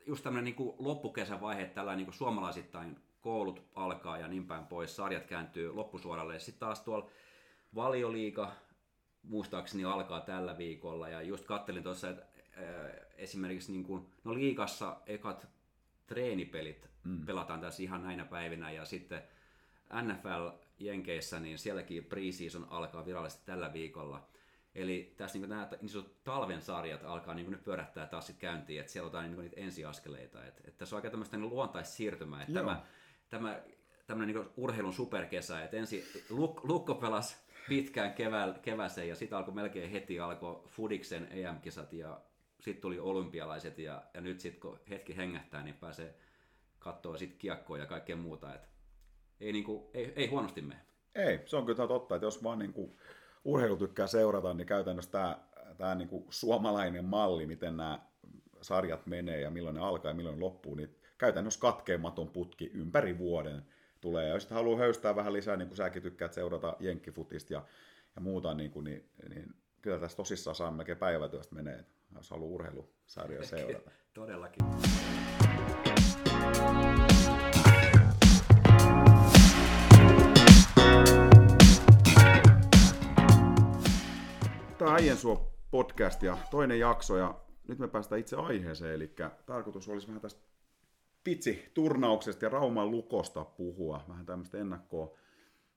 just 0.06 0.24
tämmöinen 0.24 0.56
niin 0.58 0.74
loppukesän 0.80 1.41
vaihe, 1.41 1.65
tällainen 1.65 2.06
niin 2.06 2.13
suomalaisittain 2.13 2.98
koulut 3.22 3.63
alkaa 3.76 4.18
ja 4.18 4.28
niin 4.28 4.48
päin 4.48 4.65
pois, 4.65 4.96
sarjat 4.96 5.26
kääntyy 5.26 5.74
loppusuoralle. 5.74 6.39
Sitten 6.39 6.60
taas 6.60 6.80
tuolla 6.80 7.10
valioliiga 7.76 8.52
muistaakseni 9.24 9.86
alkaa 9.86 10.22
tällä 10.22 10.58
viikolla 10.58 11.10
ja 11.10 11.22
just 11.22 11.46
kattelin 11.46 11.84
tuossa, 11.84 12.10
että 12.10 12.26
äh, 12.58 12.91
esimerkiksi 13.18 13.72
niin 13.72 13.84
kuin, 13.84 14.06
no 14.24 14.34
liikassa 14.34 14.98
ekat 15.06 15.48
treenipelit 16.08 16.89
mm. 17.04 17.26
pelataan 17.26 17.62
tässä 17.62 17.84
ihan 17.84 18.04
näinä 18.04 18.26
päivinä 18.26 18.72
ja 18.72 18.86
sitten 18.86 19.24
NFL 20.02 20.50
Jenkeissä, 20.80 21.39
niin 21.39 21.58
sielläkin 21.58 22.06
preseason 22.06 22.68
alkaa 22.70 23.06
virallisesti 23.06 23.46
tällä 23.46 23.74
viikolla. 23.74 24.28
Eli 24.75 25.13
tässä 25.17 25.39
niin 25.39 25.49
nämä 25.49 25.69
niin 25.81 26.05
talven 26.23 26.61
sarjat 26.61 27.03
alkaa 27.03 27.33
niin 27.33 27.51
nyt 27.51 27.63
pyörähtää 27.63 28.07
taas 28.07 28.27
sit 28.27 28.38
käyntiin, 28.38 28.79
että 28.79 28.91
siellä 28.91 29.19
on 29.19 29.23
niin 29.23 29.39
niitä 29.39 29.61
ensiaskeleita. 29.61 30.45
Että, 30.45 30.61
että 30.65 30.77
tässä 30.77 30.95
on 30.95 30.97
aika 30.97 31.09
tämmöistä 31.09 31.38
niin 31.38 31.49
luontaissiirtymää, 31.49 32.41
että 32.41 32.53
tämä, 32.53 32.83
tämä 33.29 33.61
tämmöinen 34.07 34.35
niin 34.35 34.49
urheilun 34.57 34.93
superkesä, 34.93 35.63
että 35.63 35.77
ensin 35.77 36.03
Luk, 36.29 36.63
Lukko 36.63 36.95
pelasi 36.95 37.35
pitkään 37.69 38.13
kevää, 38.13 38.59
keväsen 38.61 39.09
ja 39.09 39.15
sitten 39.15 39.38
alkoi 39.38 39.53
melkein 39.53 39.91
heti 39.91 40.19
alkoi 40.19 40.63
Fudiksen 40.67 41.27
EM-kisat 41.31 41.93
ja 41.93 42.21
sitten 42.59 42.81
tuli 42.81 42.99
olympialaiset 42.99 43.79
ja, 43.79 44.03
ja 44.13 44.21
nyt 44.21 44.39
sitten 44.39 44.61
kun 44.61 44.79
hetki 44.89 45.17
hengähtää, 45.17 45.63
niin 45.63 45.75
pääsee 45.75 46.15
katsoa 46.79 47.17
sitten 47.17 47.39
kiekkoa 47.39 47.77
ja 47.77 47.85
kaikkea 47.85 48.15
muuta. 48.15 48.55
Et 48.55 48.69
ei, 49.39 49.53
niinku, 49.53 49.89
ei, 49.93 50.13
ei 50.15 50.27
huonosti 50.27 50.61
mene. 50.61 50.79
Ei, 51.15 51.39
se 51.45 51.57
on 51.57 51.65
kyllä 51.65 51.88
totta, 51.88 52.15
että 52.15 52.25
jos 52.25 52.43
vaan 52.43 52.59
niinku 52.59 52.97
urheilu 53.45 53.77
tykkää 53.77 54.08
seurata, 54.08 54.53
niin 54.53 54.67
käytännössä 54.67 55.12
tämä, 55.12 55.38
tämä 55.77 55.95
niinku 55.95 56.27
suomalainen 56.29 57.05
malli, 57.05 57.45
miten 57.45 57.77
nämä 57.77 57.99
sarjat 58.62 59.05
menee 59.05 59.41
ja 59.41 59.51
milloin 59.51 59.75
ne 59.75 59.81
alkaa 59.81 60.12
ja 60.12 60.15
milloin 60.15 60.36
ne 60.36 60.41
loppuu, 60.41 60.75
niin 60.75 60.95
käytännössä 61.17 61.60
katkeamaton 61.60 62.27
putki 62.27 62.71
ympäri 62.73 63.17
vuoden 63.17 63.65
tulee. 64.01 64.27
Ja 64.27 64.34
jos 64.34 64.49
haluaa 64.49 64.79
höystää 64.79 65.15
vähän 65.15 65.34
lisää, 65.34 65.58
niin 65.58 65.67
kuin 65.67 65.77
säkin 65.77 66.01
tykkäät 66.01 66.34
seurata 66.34 66.75
jenkkifutista 66.79 67.53
ja, 67.53 67.65
ja 68.15 68.21
muuta, 68.21 68.53
niin, 68.53 68.71
kuin, 68.71 68.84
niin, 68.84 69.10
niin 69.29 69.55
kyllä 69.81 69.99
tässä 69.99 70.17
tosissaan 70.17 70.55
saa 70.55 70.71
melkein 70.71 70.97
päivätyöstä 70.97 71.55
menee, 71.55 71.86
jos 72.15 72.29
haluaa 72.29 72.51
urheilusarjoja 72.51 73.45
seurata. 73.45 73.91
Todellakin. 74.13 74.65
Tämä 84.95 85.01
on 85.01 85.08
Äijänsuo 85.08 85.53
podcast 85.71 86.23
ja 86.23 86.38
toinen 86.51 86.79
jakso 86.79 87.17
ja 87.17 87.39
nyt 87.67 87.79
me 87.79 87.88
päästään 87.88 88.19
itse 88.19 88.36
aiheeseen, 88.36 88.93
eli 88.93 89.15
tarkoitus 89.45 89.89
olisi 89.89 90.08
vähän 90.08 90.21
tästä 90.21 90.41
pitsi-turnauksesta 91.23 92.45
ja 92.45 92.49
Rauman 92.49 92.91
lukosta 92.91 93.45
puhua, 93.45 94.03
vähän 94.10 94.25
tämmöistä 94.25 94.58
ennakkoa 94.58 95.17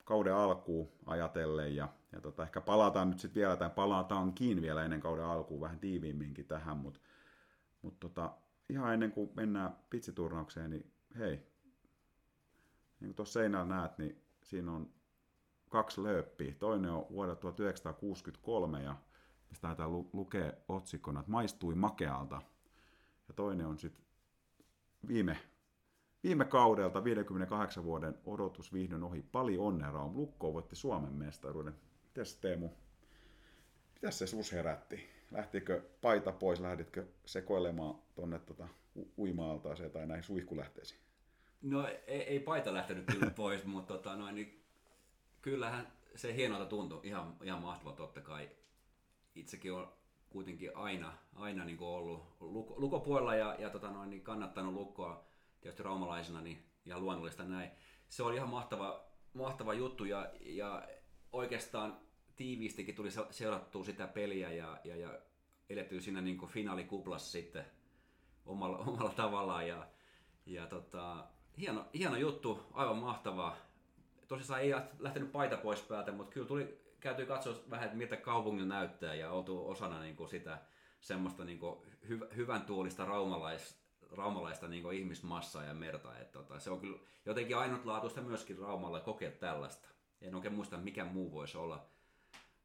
kauden 0.04 0.34
alkuun 0.34 0.88
ajatellen 1.06 1.76
ja, 1.76 1.88
ja 2.12 2.20
tota, 2.20 2.42
ehkä 2.42 2.60
palataan 2.60 3.10
nyt 3.10 3.18
sitten 3.18 3.40
vielä, 3.40 3.56
tai 3.56 3.70
palataankin 3.70 4.62
vielä 4.62 4.84
ennen 4.84 5.00
kauden 5.00 5.24
alkuun 5.24 5.60
vähän 5.60 5.78
tiiviimminkin 5.78 6.46
tähän, 6.46 6.76
mutta 6.76 7.00
mut 7.82 8.00
tota, 8.00 8.30
ihan 8.68 8.94
ennen 8.94 9.12
kuin 9.12 9.30
mennään 9.34 9.76
pitsiturnaukseen, 9.90 10.70
niin 10.70 10.92
hei, 11.18 11.36
niin 13.00 13.08
kuin 13.08 13.14
tuossa 13.14 13.40
seinällä 13.40 13.74
näet, 13.74 13.98
niin 13.98 14.22
siinä 14.42 14.72
on 14.72 14.90
kaksi 15.68 16.02
lööppiä. 16.02 16.54
Toinen 16.58 16.90
on 16.90 17.06
vuodelta 17.10 17.40
1963 17.40 18.82
ja 18.82 18.96
mistä 19.48 19.68
taitaa 19.68 19.88
lu- 19.88 20.10
lukea 20.12 20.52
otsikkona, 20.68 21.20
että 21.20 21.32
maistui 21.32 21.74
makealta. 21.74 22.42
Ja 23.28 23.34
toinen 23.34 23.66
on 23.66 23.78
sitten 23.78 24.04
viime, 25.08 25.38
viime 26.22 26.44
kaudelta 26.44 27.04
58 27.04 27.84
vuoden 27.84 28.18
odotus 28.26 28.72
vihdoin 28.72 29.02
ohi. 29.02 29.22
Pali 29.22 29.58
onnea 29.58 29.90
Raum. 29.90 30.16
Lukko 30.16 30.54
voitti 30.54 30.76
Suomen 30.76 31.12
mestaruuden. 31.12 31.74
Mitäs 32.04 32.36
Teemu? 32.36 32.68
Mitäs 33.94 34.18
se 34.18 34.26
sus 34.26 34.52
herätti? 34.52 35.10
Lähtikö 35.30 35.82
paita 36.00 36.32
pois, 36.32 36.60
lähditkö 36.60 37.06
sekoilemaan 37.26 37.94
tuonne 38.14 38.38
tota, 38.38 38.68
uima-altaaseen 39.18 39.90
tai 39.90 40.06
näihin 40.06 40.24
suihkulähteisiin? 40.24 41.00
No 41.62 41.86
ei, 41.86 42.22
ei 42.22 42.40
paita 42.40 42.74
lähtenyt 42.74 43.04
kyllä 43.06 43.30
pois, 43.30 43.64
mutta 43.74 43.94
tota, 43.94 44.16
noin, 44.16 44.34
niin, 44.34 44.64
kyllähän 45.42 45.92
se 46.14 46.34
hienolta 46.34 46.66
tuntui. 46.66 47.00
Ihan, 47.02 47.36
ihan 47.42 47.62
mahtava 47.62 47.92
totta 47.92 48.20
kai. 48.20 48.50
Itsekin 49.38 49.72
on 49.72 49.92
kuitenkin 50.30 50.76
aina, 50.76 51.12
aina 51.34 51.64
niin 51.64 51.78
kuin 51.78 51.88
ollut 51.88 52.36
luko, 52.40 52.74
lukopuolella 52.76 53.34
ja, 53.34 53.56
ja 53.58 53.70
tota 53.70 53.90
noin, 53.90 54.10
niin 54.10 54.22
kannattanut 54.22 54.74
lukkoa 54.74 55.24
tietysti 55.60 55.82
raumalaisena 55.82 56.40
niin 56.40 56.64
ihan 56.86 57.02
luonnollista 57.02 57.44
näin. 57.44 57.70
Se 58.08 58.22
oli 58.22 58.36
ihan 58.36 58.48
mahtava, 58.48 59.04
mahtava 59.32 59.74
juttu 59.74 60.04
ja, 60.04 60.30
ja 60.40 60.88
oikeastaan 61.32 62.00
tiiviistikin 62.36 62.94
tuli 62.94 63.08
seurattua 63.30 63.84
sitä 63.84 64.06
peliä 64.06 64.52
ja, 64.52 64.78
ja, 64.84 64.96
ja 64.96 65.18
elettyä 65.70 66.00
siinä 66.00 66.20
niin 66.20 66.38
kuin 66.38 66.50
finaalikuplassa 66.50 67.32
sitten 67.32 67.64
omalla, 68.46 68.78
omalla 68.88 69.10
tavallaan 69.10 69.68
ja, 69.68 69.86
ja 70.46 70.66
tota, 70.66 71.24
hieno, 71.58 71.86
hieno 71.94 72.16
juttu, 72.16 72.66
aivan 72.72 72.98
mahtavaa. 72.98 73.56
Tosissaan 74.28 74.60
ei 74.60 74.74
lähtenyt 74.98 75.32
paita 75.32 75.56
pois 75.56 75.82
päältä, 75.82 76.12
mutta 76.12 76.32
kyllä 76.32 76.46
tuli 76.46 76.87
käyty 77.00 77.26
katsoa 77.26 77.54
vähän, 77.70 77.84
että 77.84 77.98
miltä 77.98 78.16
kaupungilla 78.16 78.68
näyttää 78.68 79.14
ja 79.14 79.30
oltu 79.30 79.68
osana 79.70 80.00
niin 80.00 80.16
kuin 80.16 80.28
sitä 80.28 80.58
semmoista 81.00 81.44
niin 81.44 81.58
kuin 81.58 81.78
hy- 82.08 82.34
hyvän 82.36 82.62
tuolista 82.62 83.04
raumalais, 83.04 83.78
raumalaista 84.16 84.68
niin 84.68 84.82
kuin 84.82 84.98
ihmismassaa 84.98 85.64
ja 85.64 85.74
merta. 85.74 86.18
Että 86.18 86.32
tota, 86.32 86.58
se 86.58 86.70
on 86.70 86.80
kyllä 86.80 86.98
jotenkin 87.26 87.56
ainutlaatuista 87.56 88.20
myöskin 88.20 88.58
Raumalla 88.58 89.00
kokea 89.00 89.30
tällaista. 89.30 89.88
En 90.22 90.34
oikein 90.34 90.54
muista, 90.54 90.76
mikä 90.76 91.04
muu 91.04 91.32
voisi 91.32 91.58
olla 91.58 91.86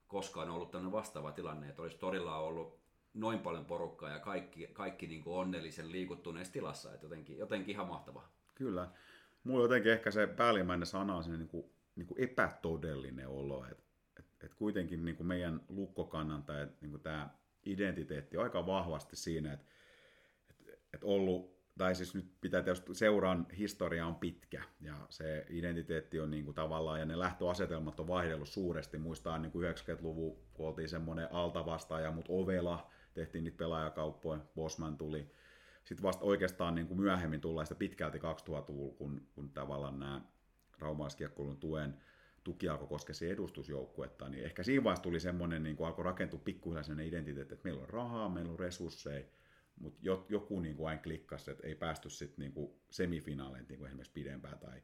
koskaan 0.08 0.50
ollut 0.50 0.72
tämmöinen 0.72 0.92
vastaava 0.92 1.32
tilanne, 1.32 1.70
että 1.70 1.82
olisi 1.82 1.98
torilla 1.98 2.38
ollut 2.38 2.80
noin 3.14 3.40
paljon 3.40 3.66
porukkaa 3.66 4.10
ja 4.10 4.20
kaikki, 4.20 4.68
kaikki 4.68 5.08
niin 5.08 5.24
kuin 5.24 5.38
onnellisen 5.38 5.92
liikuttuneessa 5.92 6.54
tilassa. 6.54 6.94
Että 6.94 7.06
jotenkin, 7.06 7.38
jotenkin 7.38 7.76
ihan 7.76 7.88
mahtavaa. 7.88 8.32
Kyllä. 8.56 8.88
Mulla 9.44 9.64
jotenkin 9.64 9.92
ehkä 9.92 10.12
se 10.12 10.28
päällimmäinen 10.28 10.86
sana 10.86 11.16
on 11.16 11.24
niin 11.28 11.48
kuin, 11.48 11.66
niin 11.96 12.08
kuin 12.08 12.22
epätodellinen 12.22 13.28
olo, 13.28 13.66
että 13.66 13.83
et 14.44 14.54
kuitenkin 14.54 15.06
niin 15.06 15.16
kuin 15.16 15.28
meidän 15.28 15.62
lukkokannan 15.70 16.44
tai 16.44 16.68
niin 16.82 16.92
kuin 16.92 17.02
tämä 17.02 17.30
identiteetti 17.66 18.38
on 18.38 18.44
aika 18.44 18.66
vahvasti 18.66 19.16
siinä, 19.16 19.54
että 19.54 19.66
et, 20.50 20.80
et 20.94 21.04
ollut, 21.04 21.54
tai 21.78 21.96
siis 21.96 22.16
nyt 22.16 22.42
pitää 22.42 22.64
tietysti 22.64 22.96
seuraan 22.96 23.48
historia 23.58 24.08
on 24.08 24.16
pitkä, 24.16 24.64
ja 24.82 24.96
se 25.10 25.46
identiteetti 25.50 26.20
on 26.20 26.32
niin 26.32 26.46
kuin 26.46 26.56
tavallaan, 26.56 27.00
ja 27.00 27.06
ne 27.06 27.20
lähtöasetelmat 27.20 28.00
on 28.00 28.08
vaihdellut 28.08 28.50
suuresti, 28.50 28.98
muistaa 28.98 29.38
niin 29.38 29.52
kuin 29.52 29.74
90-luvun, 29.74 30.38
kun 30.54 30.68
oltiin 30.68 30.90
semmoinen 30.90 31.28
altavastaaja, 31.32 32.12
mutta 32.12 32.34
ovela, 32.34 32.92
tehtiin 33.14 33.44
niitä 33.44 33.58
pelaajakauppoja, 33.58 34.40
Bosman 34.56 34.98
tuli, 34.98 35.32
sitten 35.84 36.04
vasta 36.04 36.26
oikeastaan 36.26 36.76
niin 36.76 36.88
kuin 36.88 37.00
myöhemmin 37.02 37.42
tullaan 37.42 37.66
sitä 37.66 37.80
pitkälti 37.80 38.18
2000-luvulla, 38.18 38.96
kun, 38.96 39.28
kun 39.36 39.50
tavallaan 39.50 40.00
nämä 40.00 40.22
raumaiskiekkoilun 40.80 41.58
tuen 41.58 42.02
tuki 42.44 42.70
alkoi 42.70 42.88
koskea 42.88 43.30
edustusjoukkuetta, 43.30 44.30
niin 44.30 44.44
ehkä 44.44 44.64
siinä 44.64 44.84
vaiheessa 44.84 45.04
tuli 45.04 45.20
semmoinen, 45.20 45.64
niin 45.64 45.76
kuin 45.76 45.88
alkoi 45.88 46.06
rakentua 46.06 46.42
pikkuhiljaa 46.44 46.84
sellainen 46.84 47.08
identiteetti, 47.08 47.54
että 47.54 47.64
meillä 47.64 47.82
on 47.82 47.90
rahaa, 47.90 48.30
meillä 48.30 48.52
on 48.52 48.60
resursseja, 48.60 49.26
mutta 49.80 50.00
joku 50.30 50.60
niin 50.60 50.76
kuin 50.76 50.88
aina 50.88 51.02
klikkasi, 51.02 51.52
että 51.52 51.68
ei 51.68 51.76
päästy 51.76 52.10
sitten 52.10 52.44
niin 52.44 52.54
kuin 52.54 52.72
semifinaaleihin 52.90 53.68
niin 53.68 53.80
kuin 53.80 53.88
esimerkiksi 53.88 54.14
pidempään. 54.14 54.60
Tai 54.60 54.82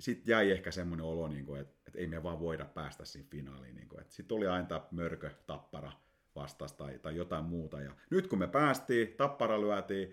sitten 0.00 0.32
jäi 0.32 0.50
ehkä 0.50 0.70
semmoinen 0.70 1.06
olo, 1.06 1.28
niin 1.28 1.46
kuin, 1.46 1.60
että, 1.60 1.74
että 1.86 1.98
ei 1.98 2.06
me 2.06 2.22
vaan 2.22 2.40
voida 2.40 2.64
päästä 2.64 3.04
siinä 3.04 3.28
finaaliin. 3.30 3.74
Niin 3.74 3.88
sitten 4.08 4.36
oli 4.36 4.46
aina 4.46 4.86
mörkö, 4.90 5.30
tappara 5.46 5.92
vastas 6.36 6.72
tai, 6.72 6.98
tai 6.98 7.16
jotain 7.16 7.44
muuta. 7.44 7.80
Ja 7.80 7.94
nyt 8.10 8.26
kun 8.26 8.38
me 8.38 8.48
päästiin, 8.48 9.14
tappara 9.16 9.60
lyötiin, 9.60 10.08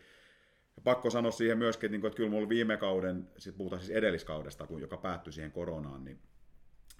ja 0.75 0.81
pakko 0.83 1.09
sanoa 1.09 1.31
siihen 1.31 1.57
myöskin, 1.57 1.87
että, 1.87 1.91
niin 1.91 2.01
kuin, 2.01 2.13
kyllä 2.13 2.29
mulla 2.29 2.49
viime 2.49 2.77
kauden, 2.77 3.29
sit 3.37 3.57
puhutaan 3.57 3.81
siis 3.81 3.97
edelliskaudesta, 3.97 4.67
kun, 4.67 4.81
joka 4.81 4.97
päättyi 4.97 5.33
siihen 5.33 5.51
koronaan, 5.51 6.03
niin 6.03 6.19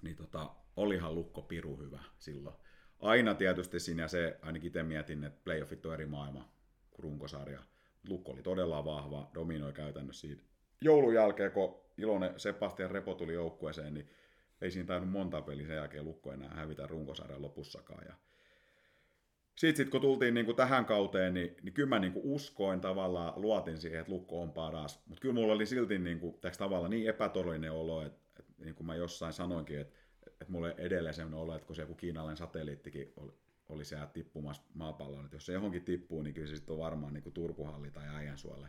niin 0.04 0.16
tota, 0.16 0.50
olihan 0.76 1.14
lukko 1.14 1.42
piru 1.42 1.76
hyvä 1.76 2.00
silloin. 2.18 2.56
Aina 3.00 3.34
tietysti 3.34 3.80
siinä 3.80 4.08
se, 4.08 4.38
ainakin 4.42 4.66
itse 4.66 4.82
mietin, 4.82 5.24
että 5.24 5.40
playoffit 5.44 5.86
on 5.86 5.94
eri 5.94 6.06
maailma 6.06 6.52
kuin 6.90 7.04
runkosarja. 7.04 7.62
Lukko 8.08 8.32
oli 8.32 8.42
todella 8.42 8.84
vahva, 8.84 9.30
dominoi 9.34 9.72
käytännössä 9.72 10.20
siitä. 10.20 10.42
Joulun 10.80 11.14
jälkeen, 11.14 11.52
kun 11.52 11.80
Ilonen 11.98 12.40
Sebastian 12.40 12.90
Repo 12.90 13.14
tuli 13.14 13.34
joukkueeseen, 13.34 13.94
niin 13.94 14.10
ei 14.60 14.70
siinä 14.70 14.86
tainnut 14.86 15.10
monta 15.10 15.42
peliä 15.42 15.66
sen 15.66 15.76
jälkeen 15.76 16.04
Lukko 16.04 16.32
enää 16.32 16.54
hävitä 16.54 16.86
runkosarjan 16.86 17.42
lopussakaan. 17.42 18.04
Ja 18.08 18.14
sitten 19.56 19.76
sit, 19.76 19.90
kun 19.90 20.00
tultiin 20.00 20.34
niin 20.34 20.46
kuin 20.46 20.56
tähän 20.56 20.84
kauteen, 20.84 21.34
niin, 21.34 21.56
niin 21.62 21.72
kyllä 21.72 21.88
mä 21.88 21.98
niin 21.98 22.12
kuin 22.12 22.24
uskoin 22.24 22.80
tavallaan, 22.80 23.32
luotin 23.36 23.78
siihen, 23.78 24.00
että 24.00 24.12
Lukko 24.12 24.42
on 24.42 24.52
paras. 24.52 25.02
Mutta 25.06 25.20
kyllä 25.20 25.34
mulla 25.34 25.52
oli 25.52 25.66
silti 25.66 25.98
niin 25.98 26.20
kuin, 26.20 26.36
niin 26.88 27.08
epätodellinen 27.08 27.72
olo, 27.72 28.02
että 28.02 28.23
niin 28.58 28.74
kuin 28.74 28.86
mä 28.86 28.94
jossain 28.94 29.32
sanoinkin, 29.32 29.80
että, 29.80 29.94
että 30.26 30.52
mulle 30.52 30.74
edelleen 30.78 31.14
sellainen 31.14 31.40
olo, 31.40 31.54
että 31.54 31.66
kun 31.66 31.76
se 31.76 31.82
joku 31.82 31.94
kiinalainen 31.94 32.36
satelliittikin 32.36 33.12
oli, 33.16 33.32
oli 33.68 33.84
siellä 33.84 34.06
tippumassa 34.06 34.62
maapalloon. 34.74 35.24
Että 35.24 35.36
jos 35.36 35.46
se 35.46 35.52
johonkin 35.52 35.84
tippuu, 35.84 36.22
niin 36.22 36.34
kyllä 36.34 36.48
se 36.48 36.56
sitten 36.56 36.72
on 36.72 36.78
varmaan 36.78 37.14
niin 37.14 37.22
kuin 37.22 37.32
Turkuhalli 37.32 37.90
tai 37.90 38.08
Äijänsuolle. 38.08 38.68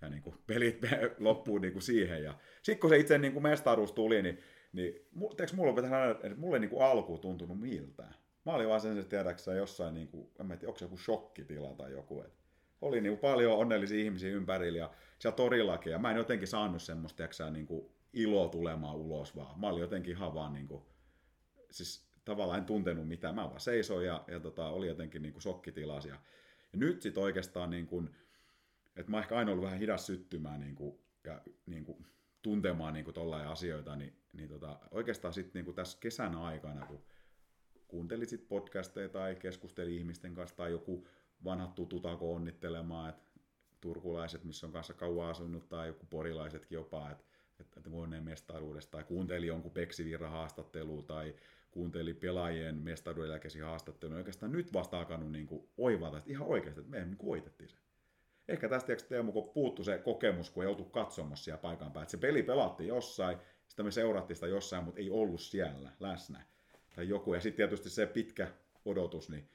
Ja 0.00 0.08
niin 0.08 0.22
kuin 0.22 0.36
pelit 0.46 0.78
loppuu 1.18 1.58
niin 1.58 1.72
kuin 1.72 1.82
siihen. 1.82 2.24
Ja 2.24 2.34
sitten 2.62 2.80
kun 2.80 2.90
se 2.90 2.98
itse 2.98 3.18
niin 3.18 3.32
kuin 3.32 3.42
mestaruus 3.42 3.92
tuli, 3.92 4.22
niin, 4.22 4.38
niin 4.72 5.08
teekö 5.36 5.56
mulla 5.56 5.72
pitää 5.72 6.10
että 6.10 6.34
mulle 6.36 6.58
niin 6.58 6.70
kuin 6.70 6.82
alkuun 6.82 7.20
tuntunut 7.20 7.60
miltään. 7.60 8.14
Mä 8.46 8.52
olin 8.52 8.68
vaan 8.68 8.80
sen, 8.80 8.98
että 8.98 9.10
tiedäksä 9.10 9.54
jossain, 9.54 9.94
niin 9.94 10.08
kuin, 10.08 10.30
en 10.40 10.46
tiedä, 10.46 10.66
onko 10.66 10.78
se 10.78 10.84
joku 10.84 10.98
shokkitila 10.98 11.74
tai 11.74 11.92
joku. 11.92 12.20
Että 12.20 12.42
oli 12.80 13.00
niin 13.00 13.12
kuin 13.12 13.20
paljon 13.20 13.58
onnellisia 13.58 14.04
ihmisiä 14.04 14.30
ympärillä 14.30 14.78
ja 14.78 14.90
siellä 15.18 15.36
torillakin. 15.36 15.92
Ja 15.92 15.98
mä 15.98 16.10
en 16.10 16.16
jotenkin 16.16 16.48
saanut 16.48 16.82
semmoista, 16.82 17.16
tiedäksä, 17.16 17.50
niin 17.50 17.66
kuin 17.66 17.90
ilo 18.12 18.48
tulemaan 18.48 18.96
ulos 18.96 19.36
vaan. 19.36 19.60
Mä 19.60 19.68
olin 19.68 19.80
jotenkin 19.80 20.16
ihan 20.16 20.34
vaan 20.34 20.52
niin 20.52 20.68
kuin, 20.68 20.82
siis 21.70 22.06
tavallaan 22.24 22.58
en 22.58 22.64
tuntenut 22.64 23.08
mitään. 23.08 23.34
Mä 23.34 23.48
vaan 23.48 23.60
seisoin 23.60 24.06
ja, 24.06 24.24
ja 24.28 24.40
tota, 24.40 24.68
oli 24.68 24.86
jotenkin 24.86 25.22
niin 25.22 25.32
kuin. 25.32 25.42
Ja, 26.08 26.18
ja 26.72 26.78
nyt 26.78 27.02
sitten 27.02 27.22
oikeastaan, 27.22 27.70
niin 27.70 27.86
kuin, 27.86 28.10
että 28.96 29.10
mä 29.10 29.18
ehkä 29.18 29.36
aina 29.36 29.52
ollut 29.52 29.64
vähän 29.64 29.78
hidas 29.78 30.06
syttymään 30.06 30.60
niin 30.60 30.74
kuin, 30.74 30.98
ja 31.24 31.40
niin 31.66 31.84
kuin, 31.84 32.06
tuntemaan 32.42 32.94
niin 32.94 33.04
kuin 33.04 33.16
asioita, 33.48 33.96
niin, 33.96 34.16
niin 34.32 34.48
tota, 34.48 34.78
oikeastaan 34.90 35.34
sitten 35.34 35.64
niin 35.64 35.74
tässä 35.74 35.98
kesän 36.00 36.34
aikana, 36.34 36.86
kun 36.86 37.04
kuuntelit 37.88 38.28
sit 38.28 38.48
podcasteja 38.48 39.08
tai 39.08 39.34
keskusteli 39.34 39.96
ihmisten 39.96 40.34
kanssa 40.34 40.56
tai 40.56 40.70
joku 40.70 41.06
vanhat 41.44 41.74
tutut 41.74 42.06
alkoi 42.06 42.34
onnittelemaan, 42.34 43.08
että 43.08 43.40
turkulaiset, 43.80 44.44
missä 44.44 44.66
on 44.66 44.72
kanssa 44.72 44.94
kauan 44.94 45.30
asunut, 45.30 45.68
tai 45.68 45.86
joku 45.86 46.06
porilaisetkin 46.10 46.76
jopa, 46.76 47.10
että, 47.10 47.24
että, 47.62 47.80
että 47.80 47.92
voineen 47.92 48.24
mestaruudesta, 48.24 48.90
tai 48.90 49.04
kuunteli 49.04 49.46
jonkun 49.46 49.70
Peksivirran 49.70 50.32
haastattelua, 50.32 51.02
tai 51.02 51.34
kuunteli 51.70 52.14
pelaajien 52.14 52.76
mestaruuden 52.76 53.30
jälkeisiä 53.30 53.66
haastatteluja, 53.66 54.18
oikeastaan 54.18 54.52
nyt 54.52 54.72
vasta 54.72 54.98
alkanut 54.98 55.32
niin 55.32 55.46
kuin 55.46 55.68
oivata, 55.78 56.18
että 56.18 56.30
ihan 56.30 56.48
oikeasti, 56.48 56.80
että 56.80 56.90
me 56.90 57.04
niin 57.04 57.18
voitettiin 57.24 57.70
se. 57.70 57.76
Ehkä 58.48 58.68
tästä 58.68 58.86
tiedätkö, 58.86 59.08
Teemu, 59.08 59.32
kun 59.32 59.50
puuttu 59.54 59.84
se 59.84 59.98
kokemus, 59.98 60.50
kun 60.50 60.64
joutui 60.64 60.86
katsomassa 60.90 61.44
siellä 61.44 61.62
paikan 61.62 61.92
päällä, 61.92 62.08
se 62.08 62.16
peli 62.16 62.42
pelattiin 62.42 62.88
jossain, 62.88 63.38
sitä 63.68 63.82
me 63.82 63.90
seurattiin 63.90 64.36
sitä 64.36 64.46
jossain, 64.46 64.84
mutta 64.84 65.00
ei 65.00 65.10
ollut 65.10 65.40
siellä 65.40 65.92
läsnä. 66.00 66.46
Tai 66.96 67.08
joku, 67.08 67.34
ja 67.34 67.40
sitten 67.40 67.56
tietysti 67.56 67.90
se 67.90 68.06
pitkä 68.06 68.48
odotus, 68.84 69.30
niin 69.30 69.48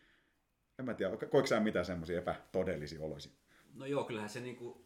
en 0.80 0.86
mä 0.86 0.94
tiedä, 0.94 1.18
koiko 1.18 1.48
sä 1.48 1.60
mitään 1.60 1.86
semmoisia 1.86 2.18
epätodellisia 2.18 3.02
oloisia? 3.02 3.32
No 3.74 3.86
joo, 3.86 4.04
kyllähän 4.04 4.30
se 4.30 4.40
niinku, 4.40 4.86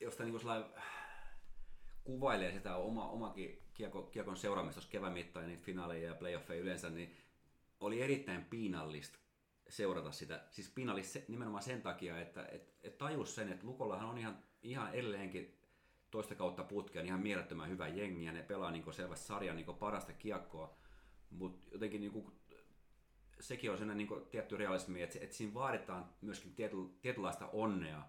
josta 0.00 0.24
niinku 0.24 0.40
kuvailee 2.04 2.52
sitä 2.52 2.76
oma, 2.76 3.08
omakin 3.08 3.62
kiekon, 3.74 4.10
kiekon 4.10 4.36
seuraamista 4.36 4.80
kevään 4.90 5.12
mittaan, 5.12 5.46
niitä 5.46 5.64
finaaleja 5.64 6.08
ja 6.08 6.14
playoffeja 6.14 6.60
yleensä, 6.60 6.90
niin 6.90 7.16
oli 7.80 8.02
erittäin 8.02 8.44
piinallista 8.44 9.18
seurata 9.68 10.12
sitä. 10.12 10.44
Siis 10.50 10.70
piinallista 10.70 11.18
nimenomaan 11.28 11.62
sen 11.62 11.82
takia, 11.82 12.20
että 12.20 12.46
et, 12.46 12.74
et 12.82 12.98
tajus 12.98 13.34
sen, 13.34 13.52
että 13.52 13.66
Lukollahan 13.66 14.08
on 14.08 14.18
ihan, 14.18 14.38
ihan 14.62 14.94
edelleenkin 14.94 15.58
toista 16.10 16.34
kautta 16.34 16.64
putkeen 16.64 17.06
ihan 17.06 17.20
mielettömän 17.20 17.70
hyvä 17.70 17.88
jengi 17.88 18.24
ja 18.24 18.32
ne 18.32 18.42
pelaa 18.42 18.70
niin 18.70 18.92
selvästi 18.92 19.26
sarjan 19.26 19.56
niin 19.56 19.74
parasta 19.74 20.12
kiekkoa, 20.12 20.76
mutta 21.30 21.66
jotenkin 21.72 22.00
niin 22.00 22.32
sekin 23.40 23.70
on 23.70 23.78
sellainen 23.78 24.08
niin 24.08 24.26
tietty 24.30 24.56
realismi, 24.56 25.02
että, 25.02 25.18
että 25.20 25.36
siinä 25.36 25.54
vaaditaan 25.54 26.04
myöskin 26.20 26.54
tiety, 26.54 26.76
tietynlaista 27.02 27.48
onnea 27.52 28.02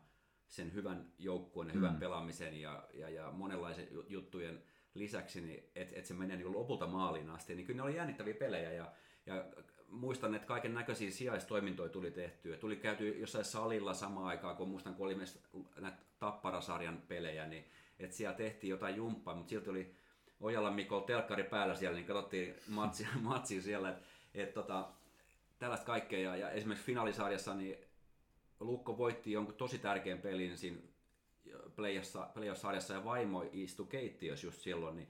sen 0.47 0.73
hyvän 0.73 1.05
joukkueen 1.19 1.67
ja 1.67 1.73
hyvän 1.73 1.93
mm. 1.93 1.99
pelaamisen 1.99 2.61
ja, 2.61 2.83
ja, 2.93 3.09
ja 3.09 3.31
monenlaisen 3.31 3.87
juttujen 4.07 4.63
lisäksi, 4.93 5.41
niin 5.41 5.63
että 5.75 5.99
et 5.99 6.05
se 6.05 6.13
menee 6.13 6.37
niin 6.37 6.53
lopulta 6.53 6.87
maaliin 6.87 7.29
asti, 7.29 7.55
niin 7.55 7.65
kyllä 7.65 7.77
ne 7.77 7.83
oli 7.83 7.95
jännittäviä 7.95 8.33
pelejä 8.33 8.71
ja, 8.71 8.91
ja 9.25 9.45
muistan, 9.87 10.35
että 10.35 10.47
kaiken 10.47 10.73
näköisiä 10.73 11.11
sijaistoimintoja 11.11 11.89
tuli 11.89 12.11
tehtyä. 12.11 12.57
Tuli 12.57 12.75
käyty 12.75 13.19
jossain 13.19 13.45
salilla 13.45 13.93
samaan 13.93 14.27
aikaan, 14.27 14.55
kun 14.55 14.69
muistan, 14.69 14.95
kun 14.95 15.05
oli 15.05 15.15
myös 15.15 15.39
näitä 15.79 15.97
Tapparasarjan 16.19 17.01
pelejä, 17.07 17.47
niin 17.47 17.65
että 17.99 18.15
siellä 18.15 18.35
tehtiin 18.35 18.71
jotain 18.71 18.95
jumppaa, 18.95 19.35
mutta 19.35 19.49
silti 19.49 19.69
oli 19.69 19.95
Ojala 20.39 20.71
Mikko 20.71 21.01
telkkari 21.01 21.43
päällä 21.43 21.75
siellä, 21.75 21.95
niin 21.95 22.07
katsottiin 22.07 22.55
matsia, 22.67 23.07
matsia 23.21 23.61
siellä, 23.61 23.89
että 23.89 24.03
et, 24.33 24.53
tota, 24.53 24.89
tällaista 25.59 25.85
kaikkea. 25.85 26.19
Ja, 26.19 26.35
ja 26.35 26.49
esimerkiksi 26.49 26.85
finaalisarjassa 26.85 27.55
niin 27.55 27.77
Lukko 28.63 28.97
voitti 28.97 29.31
jonkun 29.31 29.55
tosi 29.55 29.79
tärkeän 29.79 30.19
pelin 30.19 30.57
siinä 30.57 30.77
playoff-sarjassa 32.35 32.93
ja 32.93 33.03
vaimo 33.03 33.45
istui 33.51 33.87
keittiössä 33.87 34.47
just 34.47 34.61
silloin, 34.61 34.95
niin 34.95 35.07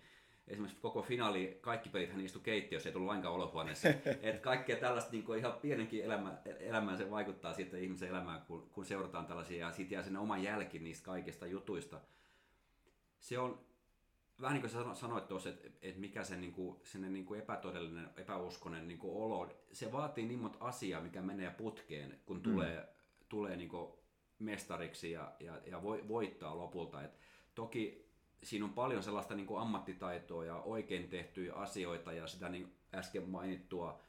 esimerkiksi 0.48 0.82
koko 0.82 1.02
finaali, 1.02 1.58
kaikki 1.62 1.90
pelit 1.90 2.12
hän 2.12 2.22
istui 2.22 2.42
keittiössä, 2.42 2.90
ei 2.90 2.94
tullut 2.94 3.08
lainkaan 3.08 3.36
olohuoneessa. 3.36 3.90
että 4.22 4.42
kaikkea 4.42 4.76
tällaista 4.78 5.12
niin 5.12 5.24
kuin 5.24 5.40
ihan 5.40 5.54
pienenkin 5.54 6.04
elämä, 6.04 6.38
elämään 6.60 6.98
se 6.98 7.12
vaikuttaa 7.12 7.54
sitten 7.54 7.84
ihmisen 7.84 8.10
elämään, 8.10 8.42
kun, 8.42 8.70
kun 8.70 8.86
seurataan 8.86 9.26
tällaisia 9.26 9.68
ja 9.68 9.72
sitten 9.72 9.96
jää 9.96 10.04
sinne 10.04 10.20
oma 10.20 10.38
jälki 10.38 10.80
niistä 10.80 11.06
kaikista 11.06 11.48
jutuista. 11.48 12.02
Se 13.20 13.40
on 13.40 13.60
vähän 14.42 14.54
niin 14.54 14.62
kuin 14.62 14.72
sä 14.72 14.96
sanoit 14.96 15.28
tuossa, 15.28 15.50
että, 15.50 15.68
että 15.82 16.02
mikä 16.02 16.24
se 16.24 16.38
niin 16.38 16.54
kuin, 16.54 16.78
niin 17.10 17.26
kuin 17.26 17.40
epätodellinen, 17.40 18.10
epäuskonen 18.18 18.88
niin 18.88 18.98
kuin 18.98 19.16
olo, 19.16 19.50
se 19.72 19.92
vaatii 19.92 20.26
niin 20.26 20.40
monta 20.40 20.58
asiaa, 20.60 21.02
mikä 21.02 21.22
menee 21.22 21.50
putkeen, 21.50 22.20
kun 22.26 22.38
mm. 22.38 22.44
tulee, 22.44 22.88
tulee 23.34 23.56
niin 23.56 23.72
mestariksi 24.40 25.12
ja, 25.12 25.32
ja, 25.40 25.62
ja 25.66 25.84
voittaa 26.08 26.58
lopulta. 26.58 27.04
Et 27.04 27.20
toki 27.56 28.10
siinä 28.44 28.66
on 28.66 28.74
paljon 28.74 29.04
sellaista 29.04 29.36
niin 29.36 29.48
ammattitaitoa 29.60 30.46
ja 30.46 30.56
oikein 30.56 31.10
tehtyjä 31.10 31.54
asioita 31.54 32.14
ja 32.14 32.28
sitä 32.28 32.50
niin 32.50 32.76
äsken 32.94 33.30
mainittua 33.30 34.00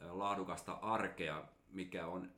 laadukasta 0.00 0.72
arkea, 0.72 1.44
mikä 1.70 2.06
on 2.06 2.30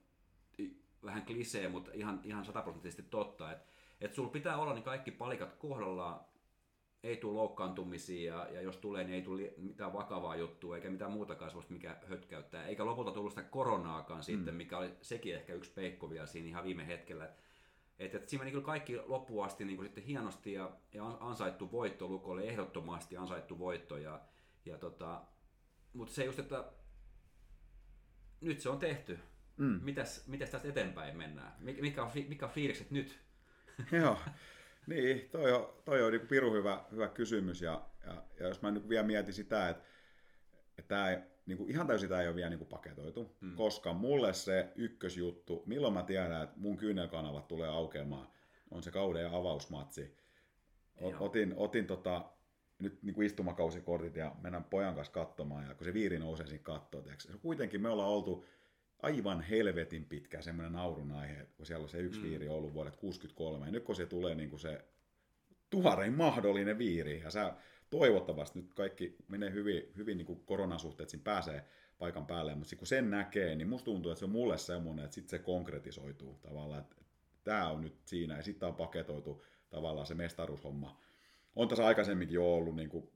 vähän 1.04 1.26
klisee, 1.26 1.68
mutta 1.68 1.90
ihan, 1.94 2.20
ihan 2.24 2.44
sataprosenttisesti 2.44 3.02
totta. 3.02 3.52
Että 3.52 3.66
et 4.00 4.14
sulla 4.14 4.30
pitää 4.30 4.56
olla 4.56 4.74
niin 4.74 4.84
kaikki 4.84 5.10
palikat 5.10 5.54
kohdallaan 5.54 6.20
ei 7.04 7.16
tule 7.16 7.34
loukkaantumisia 7.34 8.34
ja, 8.34 8.48
ja 8.50 8.60
jos 8.60 8.76
tulee, 8.76 9.04
niin 9.04 9.14
ei 9.14 9.22
tule 9.22 9.54
mitään 9.56 9.92
vakavaa 9.92 10.36
juttua 10.36 10.76
eikä 10.76 10.90
mitään 10.90 11.12
muutakaan 11.12 11.50
sellaista, 11.50 11.72
mikä 11.72 11.96
hötkäyttää. 12.06 12.66
Eikä 12.66 12.84
lopulta 12.84 13.10
tullut 13.10 13.32
sitä 13.32 13.42
koronaakaan 13.42 14.20
mm. 14.20 14.22
sitten, 14.22 14.54
mikä 14.54 14.78
oli 14.78 14.90
sekin 15.02 15.34
ehkä 15.34 15.54
yksi 15.54 15.72
peikko 15.74 16.10
vielä 16.10 16.26
siinä 16.26 16.48
ihan 16.48 16.64
viime 16.64 16.86
hetkellä. 16.86 17.30
Et, 17.98 18.14
et 18.14 18.28
siinä 18.28 18.40
meni 18.40 18.50
kyllä 18.50 18.64
kaikki 18.64 18.96
loppuun 18.96 19.44
asti 19.44 19.64
niin 19.64 19.76
kuin 19.76 19.86
sitten 19.86 20.04
hienosti 20.04 20.52
ja, 20.52 20.70
ja 20.92 21.04
ansaittu 21.20 21.72
voitto 21.72 22.08
Lukolle, 22.08 22.42
ehdottomasti 22.42 23.16
ansaittu 23.16 23.58
voitto. 23.58 23.96
Ja, 23.96 24.20
ja 24.64 24.78
tota, 24.78 25.22
mutta 25.92 26.14
se 26.14 26.24
just, 26.24 26.38
että 26.38 26.64
nyt 28.40 28.60
se 28.60 28.68
on 28.68 28.78
tehty. 28.78 29.18
Mm. 29.56 29.80
Mitäs, 29.82 30.26
mitäs 30.26 30.50
tästä 30.50 30.68
eteenpäin 30.68 31.16
mennään? 31.16 31.52
Mikä 31.60 32.04
on, 32.04 32.10
mikä 32.28 32.46
on 32.46 32.52
fiilikset 32.52 32.90
nyt? 32.90 33.18
Joo, 33.92 34.18
niin, 34.86 35.28
toi 35.30 35.52
on, 35.52 35.74
toi 35.84 36.02
on 36.02 36.12
niin 36.12 36.28
piru 36.28 36.52
hyvä, 36.52 36.84
hyvä 36.90 37.08
kysymys. 37.08 37.62
Ja, 37.62 37.82
ja, 38.06 38.22
ja 38.40 38.48
jos 38.48 38.62
mä 38.62 38.70
nyt 38.70 38.88
vielä 38.88 39.06
mietin 39.06 39.34
sitä, 39.34 39.68
että, 39.68 39.84
että 40.78 40.88
tämä 40.88 41.22
niin 41.46 41.58
kuin 41.58 41.70
ihan 41.70 41.86
täysin 41.86 42.08
tämä 42.08 42.20
ei 42.20 42.28
ole 42.28 42.36
vielä 42.36 42.50
niin 42.50 42.58
kuin 42.58 42.68
paketoitu, 42.68 43.36
hmm. 43.40 43.56
koska 43.56 43.92
mulle 43.92 44.32
se 44.32 44.72
ykkösjuttu, 44.76 45.62
milloin 45.66 45.94
mä 45.94 46.02
tiedän, 46.02 46.42
että 46.42 46.58
mun 46.58 46.76
kyynelkanavat 46.76 47.48
tulee 47.48 47.68
aukeamaan, 47.68 48.28
on 48.70 48.82
se 48.82 48.90
kauden 48.90 49.30
avausmatsi. 49.30 50.16
O, 51.02 51.24
otin, 51.24 51.54
otin 51.56 51.86
tota, 51.86 52.24
nyt 52.78 53.02
niin 53.02 53.14
kuin 53.14 53.26
istumakausikortit 53.26 54.16
ja 54.16 54.36
mennään 54.42 54.64
pojan 54.64 54.94
kanssa 54.94 55.12
katsomaan, 55.12 55.66
ja 55.68 55.74
kun 55.74 55.84
se 55.84 55.94
viiri 55.94 56.18
nousee 56.18 56.46
siinä 56.46 56.62
kattoon, 56.62 57.04
kuitenkin 57.42 57.82
me 57.82 57.88
ollaan 57.88 58.08
oltu 58.08 58.44
aivan 59.04 59.40
helvetin 59.40 60.04
pitkä 60.04 60.42
semmoinen 60.42 60.72
naurun 60.72 61.12
aihe, 61.12 61.46
kun 61.56 61.66
siellä 61.66 61.82
on 61.82 61.88
se 61.88 61.98
yksi 61.98 62.20
mm. 62.20 62.26
viiri 62.26 62.48
ollut 62.48 62.74
vuodet 62.74 62.96
63, 62.96 63.66
ja 63.66 63.72
nyt 63.72 63.84
kun 63.84 63.96
se 63.96 64.06
tulee 64.06 64.34
niin 64.34 64.50
kuin 64.50 64.60
se 64.60 64.84
tuharein 65.70 66.12
mahdollinen 66.12 66.78
viiri, 66.78 67.20
ja 67.20 67.30
sä 67.30 67.54
toivottavasti 67.90 68.58
nyt 68.58 68.74
kaikki 68.74 69.16
menee 69.28 69.52
hyvin, 69.52 69.82
hyvin 69.96 70.18
niin 70.18 70.26
kuin 70.26 70.40
koronasuhteet, 70.46 71.08
siinä 71.08 71.24
pääsee 71.24 71.64
paikan 71.98 72.26
päälle, 72.26 72.54
mutta 72.54 72.76
kun 72.76 72.86
sen 72.86 73.10
näkee, 73.10 73.54
niin 73.54 73.68
musta 73.68 73.84
tuntuu, 73.84 74.12
että 74.12 74.18
se 74.18 74.24
on 74.24 74.30
mulle 74.30 74.58
semmoinen, 74.58 75.04
että 75.04 75.14
sitten 75.14 75.30
se 75.30 75.44
konkretisoituu 75.44 76.38
tavallaan, 76.42 76.80
että 76.80 76.96
tämä 77.44 77.70
on 77.70 77.80
nyt 77.80 77.94
siinä, 78.04 78.36
ja 78.36 78.42
sitten 78.42 78.68
on 78.68 78.74
paketoitu 78.74 79.44
tavallaan 79.70 80.06
se 80.06 80.14
mestaruushomma. 80.14 81.00
On 81.56 81.68
tässä 81.68 81.86
aikaisemminkin 81.86 82.34
jo 82.34 82.54
ollut 82.54 82.76
niin 82.76 82.88
kuin 82.88 83.08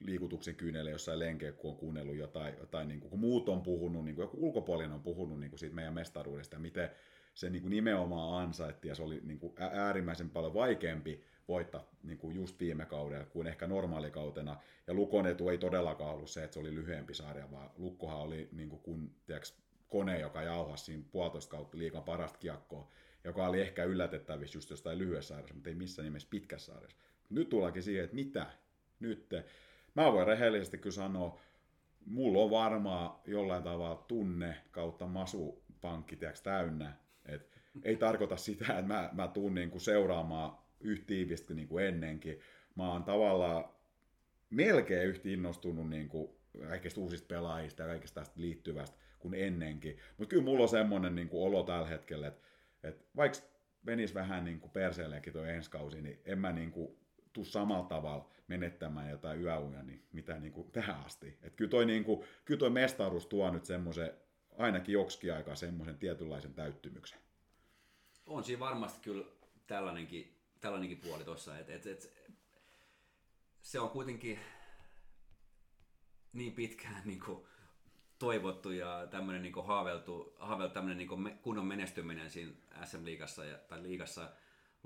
liikutuksen 0.00 0.54
kyynelle 0.54 0.90
jossain 0.90 1.18
lenkeä, 1.18 1.52
kun 1.52 1.70
on 1.70 1.76
kuunnellut 1.76 2.16
jotain, 2.16 2.54
jotain 2.58 2.88
niin 2.88 3.00
kuin, 3.00 3.10
kun 3.10 3.20
muut 3.20 3.48
on 3.48 3.62
puhunut, 3.62 4.04
niin 4.04 4.14
kuin 4.14 4.22
joku 4.22 4.46
ulkopuolinen 4.46 4.92
on 4.92 5.02
puhunut 5.02 5.40
niin 5.40 5.50
kuin 5.50 5.58
siitä 5.58 5.74
meidän 5.74 5.94
mestaruudesta 5.94 6.58
miten 6.58 6.90
se 7.34 7.50
niin 7.50 7.62
kuin 7.62 7.70
nimenomaan 7.70 8.42
ansaitti 8.42 8.88
ja 8.88 8.94
se 8.94 9.02
oli 9.02 9.20
niin 9.24 9.38
kuin 9.38 9.52
äärimmäisen 9.58 10.30
paljon 10.30 10.54
vaikeampi 10.54 11.24
voittaa 11.48 11.84
niin 12.02 12.18
kuin 12.18 12.36
just 12.36 12.60
viime 12.60 12.86
kaudella 12.86 13.24
kuin 13.24 13.46
ehkä 13.46 13.66
normaalikautena. 13.66 14.56
Ja 14.86 14.94
Lukon 14.94 15.26
etu 15.26 15.48
ei 15.48 15.58
todellakaan 15.58 16.14
ollut 16.14 16.30
se, 16.30 16.44
että 16.44 16.54
se 16.54 16.60
oli 16.60 16.74
lyhyempi 16.74 17.14
sarja, 17.14 17.50
vaan 17.50 17.70
Lukkohan 17.76 18.18
oli 18.18 18.48
niin 18.52 18.68
kuin 18.68 18.82
kun, 18.82 19.10
tiiäks, 19.26 19.58
kone, 19.88 20.20
joka 20.20 20.42
jauhasi 20.42 20.84
siinä 20.84 21.04
puolitoista 21.12 21.50
kautta 21.50 21.78
liikan 21.78 22.02
parasta 22.02 22.38
kiekkoa, 22.38 22.88
joka 23.24 23.46
oli 23.46 23.60
ehkä 23.60 23.84
yllätettävissä 23.84 24.56
just 24.56 24.70
jostain 24.70 24.98
lyhyessä 24.98 25.34
sarjassa, 25.34 25.54
mutta 25.54 25.70
ei 25.70 25.76
missään 25.76 26.04
nimessä 26.04 26.28
pitkässä 26.30 26.72
sarjassa. 26.72 26.96
Nyt 27.30 27.48
tullaankin 27.48 27.82
siihen, 27.82 28.04
että 28.04 28.16
mitä 28.16 28.46
nyt 29.00 29.34
mä 29.94 30.12
voin 30.12 30.26
rehellisesti 30.26 30.78
kyllä 30.78 30.94
sanoa, 30.94 31.40
mulla 32.06 32.42
on 32.42 32.50
varmaan 32.50 33.20
jollain 33.26 33.62
tavalla 33.62 34.04
tunne 34.08 34.56
kautta 34.70 35.06
masupankki 35.06 36.16
tiiäks, 36.16 36.42
täynnä. 36.42 36.92
Et 37.26 37.58
ei 37.84 37.96
tarkoita 37.96 38.36
sitä, 38.36 38.64
että 38.64 38.82
mä, 38.82 39.10
mä 39.12 39.28
tuun 39.28 39.54
niinku 39.54 39.78
seuraamaan 39.78 40.58
yhtä 40.80 41.06
tiivisti 41.06 41.54
niin 41.54 41.68
kuin 41.68 41.84
ennenkin. 41.84 42.40
Mä 42.74 42.92
oon 42.92 43.04
tavallaan 43.04 43.64
melkein 44.50 45.08
yhtä 45.08 45.28
innostunut 45.28 45.90
niin 45.90 46.08
kuin 46.08 46.30
kaikista 46.68 47.00
uusista 47.00 47.26
pelaajista 47.28 47.82
ja 47.82 47.88
kaikista 47.88 48.20
tästä 48.20 48.40
liittyvästä 48.40 48.96
kuin 49.18 49.34
ennenkin. 49.34 49.98
Mutta 50.18 50.30
kyllä 50.30 50.44
mulla 50.44 50.62
on 50.62 50.68
semmoinen 50.68 51.14
niin 51.14 51.28
kuin 51.28 51.46
olo 51.46 51.62
tällä 51.62 51.88
hetkellä, 51.88 52.26
että, 52.26 52.42
että 52.82 53.04
vaikka 53.16 53.38
menisi 53.82 54.14
vähän 54.14 54.44
niin 54.44 54.60
kuin 54.60 54.70
perseelleenkin 54.70 55.32
tuo 55.32 55.44
ensi 55.44 55.70
kausi, 55.70 56.02
niin 56.02 56.20
en 56.24 56.38
mä 56.38 56.52
niin 56.52 56.70
kuin 56.70 56.98
tuu 57.32 57.44
samalla 57.44 57.88
tavalla 57.88 58.30
menettämään 58.48 59.10
jotain 59.10 59.40
yöunia, 59.40 59.82
niin 59.82 60.06
mitä 60.12 60.38
niin 60.38 60.52
kuin 60.52 60.70
tähän 60.70 61.04
asti. 61.04 61.38
Et 61.42 61.56
kyllä 61.56 61.70
toi, 61.70 61.86
niin 61.86 62.04
kuin, 62.04 62.24
kyllä 62.44 62.58
toi 62.58 62.70
mestaruus 62.70 63.26
tuo 63.26 63.50
nyt 63.50 63.64
semmoisen, 63.64 64.12
ainakin 64.58 64.92
joksikin 64.92 65.34
aikaa 65.34 65.54
semmoisen 65.54 65.98
tietynlaisen 65.98 66.54
täyttymyksen. 66.54 67.18
On 68.26 68.44
siinä 68.44 68.60
varmasti 68.60 69.00
kyllä 69.02 69.24
tällainenkin, 69.66 70.38
tällainenkin 70.60 70.98
puoli 70.98 71.24
tuossa, 71.24 71.58
että 71.58 71.74
et, 71.74 71.86
et, 71.86 72.18
se 73.62 73.80
on 73.80 73.90
kuitenkin 73.90 74.38
niin 76.32 76.52
pitkään 76.52 77.02
niin 77.04 77.20
kuin 77.20 77.46
toivottu 78.18 78.70
ja 78.70 79.06
tämmöinen 79.10 79.42
niin 79.42 79.66
haaveltu, 79.66 80.36
haaveltu 80.38 80.74
tämmöinen 80.74 80.98
niin 80.98 81.38
kunnon 81.42 81.66
menestyminen 81.66 82.30
siinä 82.30 82.52
SM-liigassa 82.84 83.44
ja, 83.44 83.58
tai 83.58 83.82
liigassa 83.82 84.30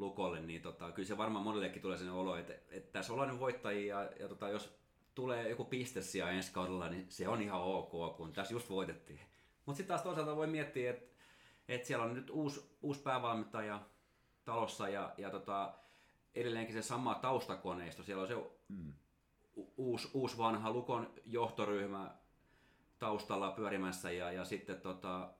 Lukolle, 0.02 0.40
niin 0.40 0.62
tota, 0.62 0.92
kyllä 0.92 1.06
se 1.06 1.18
varmaan 1.18 1.44
monellekin 1.44 1.82
tulee 1.82 1.98
sellainen 1.98 2.20
olo, 2.20 2.36
että, 2.36 2.52
että 2.52 2.92
tässä 2.92 3.12
ollaan 3.12 3.28
nyt 3.28 3.40
voittajia 3.40 4.02
ja, 4.02 4.10
ja 4.20 4.28
tota, 4.28 4.48
jos 4.48 4.78
tulee 5.14 5.48
joku 5.48 5.64
piste 5.64 6.02
siellä 6.02 6.32
ensi 6.32 6.52
kaudella, 6.52 6.88
niin 6.88 7.06
se 7.08 7.28
on 7.28 7.42
ihan 7.42 7.60
ok, 7.60 8.16
kun 8.16 8.32
tässä 8.32 8.54
just 8.54 8.70
voitettiin. 8.70 9.20
Mutta 9.66 9.76
sitten 9.76 9.88
taas 9.88 10.02
toisaalta 10.02 10.36
voi 10.36 10.46
miettiä, 10.46 10.90
että, 10.90 11.14
että 11.68 11.86
siellä 11.86 12.04
on 12.04 12.14
nyt 12.14 12.30
uusi, 12.30 12.76
uusi 12.82 13.02
päävalmentaja 13.02 13.80
talossa 14.44 14.88
ja, 14.88 15.14
ja 15.18 15.30
tota, 15.30 15.74
edelleenkin 16.34 16.74
se 16.74 16.82
sama 16.82 17.14
taustakoneisto. 17.14 18.02
Siellä 18.02 18.22
on 18.22 18.28
se 18.28 18.34
mm. 18.68 18.92
uusi, 19.76 20.08
uusi 20.14 20.38
vanha 20.38 20.70
Lukon 20.70 21.14
johtoryhmä 21.26 22.14
taustalla 22.98 23.50
pyörimässä 23.50 24.10
ja, 24.10 24.32
ja 24.32 24.44
sitten 24.44 24.80
tota, 24.80 25.34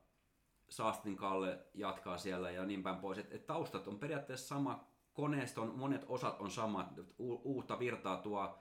Saastin 0.73 1.17
Kalle 1.17 1.59
jatkaa 1.75 2.19
siellä 2.19 2.51
ja 2.51 2.65
niin 2.65 2.83
päin 2.83 2.97
pois. 2.97 3.19
Et, 3.19 3.33
et 3.33 3.47
taustat 3.47 3.89
on 3.89 3.99
periaatteessa 3.99 4.49
sama, 4.49 4.85
koneiston 5.13 5.73
monet 5.77 6.05
osat 6.09 6.41
on 6.41 6.51
samat, 6.51 6.99
U, 7.19 7.41
uutta 7.45 7.79
virtaa 7.79 8.17
tuo 8.17 8.59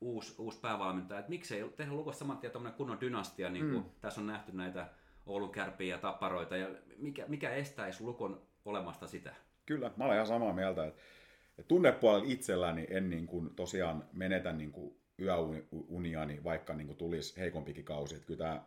uusi, 0.00 0.34
uusi 0.38 0.60
päävalmentaja. 0.60 1.20
Et 1.20 1.28
miksei 1.28 1.68
tehdä 1.76 1.92
Lukossa 1.92 2.18
saman 2.18 2.38
tien 2.38 2.52
kunnon 2.76 3.00
dynastia, 3.00 3.50
niin 3.50 3.70
kuin 3.70 3.84
mm. 3.84 3.90
tässä 4.00 4.20
on 4.20 4.26
nähty 4.26 4.52
näitä 4.52 4.88
Oulun 5.26 5.52
kärpiä 5.52 5.94
ja 5.94 5.98
tapparoita, 5.98 6.56
ja 6.56 6.68
mikä, 6.98 7.24
mikä 7.28 7.50
estäisi 7.50 8.04
Lukon 8.04 8.42
olemasta 8.64 9.06
sitä? 9.06 9.34
Kyllä, 9.66 9.90
mä 9.96 10.04
olen 10.04 10.14
ihan 10.14 10.26
samaa 10.26 10.52
mieltä, 10.52 10.86
että 10.86 11.02
tunnepuolella 11.68 12.26
itselläni 12.28 12.86
en 12.90 13.10
niin 13.10 13.26
kuin 13.26 13.54
tosiaan 13.54 14.04
menetä 14.12 14.52
niin 14.52 14.72
kuin 14.72 14.96
yöuniani, 15.20 16.44
vaikka 16.44 16.74
niin 16.74 16.86
kuin 16.86 16.96
tulisi 16.96 17.40
heikompikin 17.40 17.84
kausi. 17.84 18.14
Että 18.14 18.26
kyllä 18.26 18.38
tämä 18.38 18.64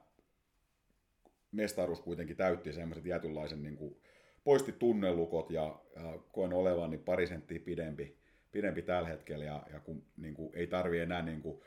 mestaruus 1.51 2.01
kuitenkin 2.01 2.37
täytti 2.37 2.73
semmoiset 2.73 3.03
tietynlaisen, 3.03 3.63
niin 3.63 3.75
kuin, 3.75 4.01
poisti 4.43 4.71
tunnelukot 4.71 5.51
ja, 5.51 5.79
ja 5.95 6.19
koen 6.31 6.53
olevani 6.53 6.89
niin 6.89 7.03
pari 7.05 7.27
senttiä 7.27 7.59
pidempi, 7.59 8.17
pidempi 8.51 8.81
tällä 8.81 9.09
hetkellä 9.09 9.45
ja, 9.45 9.63
ja 9.73 9.79
kun 9.79 10.03
niin 10.17 10.33
kuin, 10.33 10.49
ei 10.53 10.67
tarvi 10.67 10.99
enää 10.99 11.21
niin 11.21 11.41
kuin, 11.41 11.61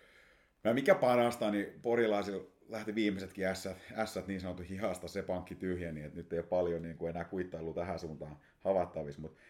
ja 0.65 0.75
mikä 0.75 0.95
parasta, 0.95 1.51
niin 1.51 1.67
porilaisilla 1.83 2.45
lähti 2.69 2.95
viimeisetkin 2.95 3.47
ässät, 3.47 3.77
ässät 3.97 4.27
niin 4.27 4.41
sanottu 4.41 4.63
hihasta, 4.71 5.09
se 5.09 5.23
pankki 5.23 5.55
tyhjeni, 5.55 6.03
että 6.03 6.17
nyt 6.17 6.33
ei 6.33 6.39
ole 6.39 6.47
paljon 6.47 6.83
niin 6.83 6.97
kuin 6.97 7.11
enää 7.11 7.25
kuittailu 7.25 7.75
tähän 7.75 7.99
suuntaan 7.99 8.37
havattavissa, 8.65 9.21
mutta 9.21 9.41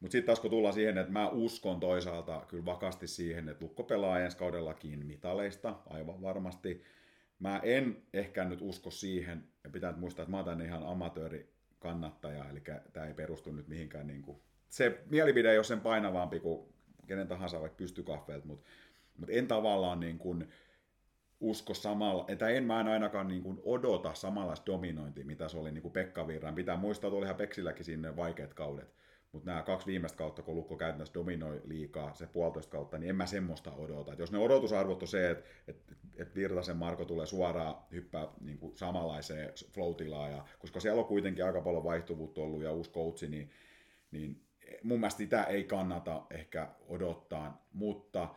mutta 0.00 0.12
sitten 0.12 0.26
taas 0.26 0.40
kun 0.40 0.50
tullaan 0.50 0.74
siihen, 0.74 0.98
että 0.98 1.12
mä 1.12 1.28
uskon 1.28 1.80
toisaalta 1.80 2.44
kyllä 2.48 2.64
vakasti 2.64 3.06
siihen, 3.06 3.48
että 3.48 3.64
Lukko 3.64 3.82
pelaa 3.82 4.20
ensi 4.20 4.36
kaudellakin 4.36 5.06
mitaleista, 5.06 5.76
aivan 5.86 6.22
varmasti. 6.22 6.82
Mä 7.38 7.60
en 7.62 8.02
ehkä 8.12 8.44
nyt 8.44 8.58
usko 8.62 8.90
siihen, 8.90 9.44
ja 9.64 9.70
pitää 9.70 9.90
nyt 9.90 10.00
muistaa, 10.00 10.22
että 10.22 10.30
mä 10.30 10.40
oon 10.40 10.62
ihan 10.62 10.86
amatööri 10.86 11.54
kannattaja, 11.78 12.48
eli 12.50 12.62
tämä 12.92 13.06
ei 13.06 13.14
perustu 13.14 13.52
nyt 13.52 13.68
mihinkään 13.68 14.06
niin 14.06 14.22
kuin, 14.22 14.40
se 14.68 15.04
mielipide 15.10 15.50
ei 15.50 15.58
ole 15.58 15.64
sen 15.64 15.80
painavampi 15.80 16.40
kuin 16.40 16.74
kenen 17.06 17.28
tahansa 17.28 17.60
vaikka 17.60 17.76
pystykahveilta, 17.76 18.46
mutta, 18.46 18.66
mutta 19.18 19.32
en 19.32 19.46
tavallaan 19.46 20.00
niin 20.00 20.18
kuin 20.18 20.48
usko 21.40 21.74
samalla, 21.74 22.24
että 22.28 22.48
en 22.48 22.64
mä 22.64 22.80
en 22.80 22.88
ainakaan 22.88 23.28
niin 23.28 23.42
kuin 23.42 23.60
odota 23.64 24.14
samanlaista 24.14 24.66
dominointia, 24.66 25.24
mitä 25.24 25.48
se 25.48 25.58
oli 25.58 25.72
niin 25.72 25.82
kuin 25.82 25.92
Pekka 25.92 26.26
Virran. 26.26 26.54
Pitää 26.54 26.76
muistaa, 26.76 27.08
että 27.08 27.18
olihan 27.18 27.36
Peksilläkin 27.36 27.84
sinne 27.84 28.16
vaikeat 28.16 28.54
kaudet. 28.54 28.94
Mutta 29.34 29.50
nämä 29.50 29.62
kaksi 29.62 29.86
viimeistä 29.86 30.18
kautta, 30.18 30.42
kun 30.42 30.54
Lukko 30.54 30.76
käytännössä 30.76 31.14
dominoi 31.14 31.60
liikaa 31.64 32.14
se 32.14 32.26
puolitoista 32.26 32.72
kautta, 32.72 32.98
niin 32.98 33.10
en 33.10 33.16
mä 33.16 33.26
semmoista 33.26 33.72
odota. 33.72 34.12
Et 34.12 34.18
jos 34.18 34.32
ne 34.32 34.38
odotusarvot 34.38 35.02
on 35.02 35.08
se, 35.08 35.30
että 35.30 35.50
et, 35.68 35.76
et 36.16 36.34
Virtasen 36.34 36.76
Marko 36.76 37.04
tulee 37.04 37.26
suoraan 37.26 37.74
hyppää 37.92 38.28
niin 38.40 38.58
kuin 38.58 38.76
samanlaiseen 38.76 39.52
flow 39.72 39.94
ja, 40.30 40.44
koska 40.58 40.80
siellä 40.80 41.00
on 41.00 41.08
kuitenkin 41.08 41.44
aika 41.44 41.60
paljon 41.60 41.84
vaihtuvuutta 41.84 42.40
ollut 42.40 42.62
ja 42.62 42.72
uusi 42.72 42.90
coachi, 42.90 43.28
niin, 43.28 43.50
niin 44.10 44.46
mun 44.82 45.00
mielestä 45.00 45.18
sitä 45.18 45.44
ei 45.44 45.64
kannata 45.64 46.22
ehkä 46.30 46.68
odottaa, 46.88 47.66
mutta 47.72 48.28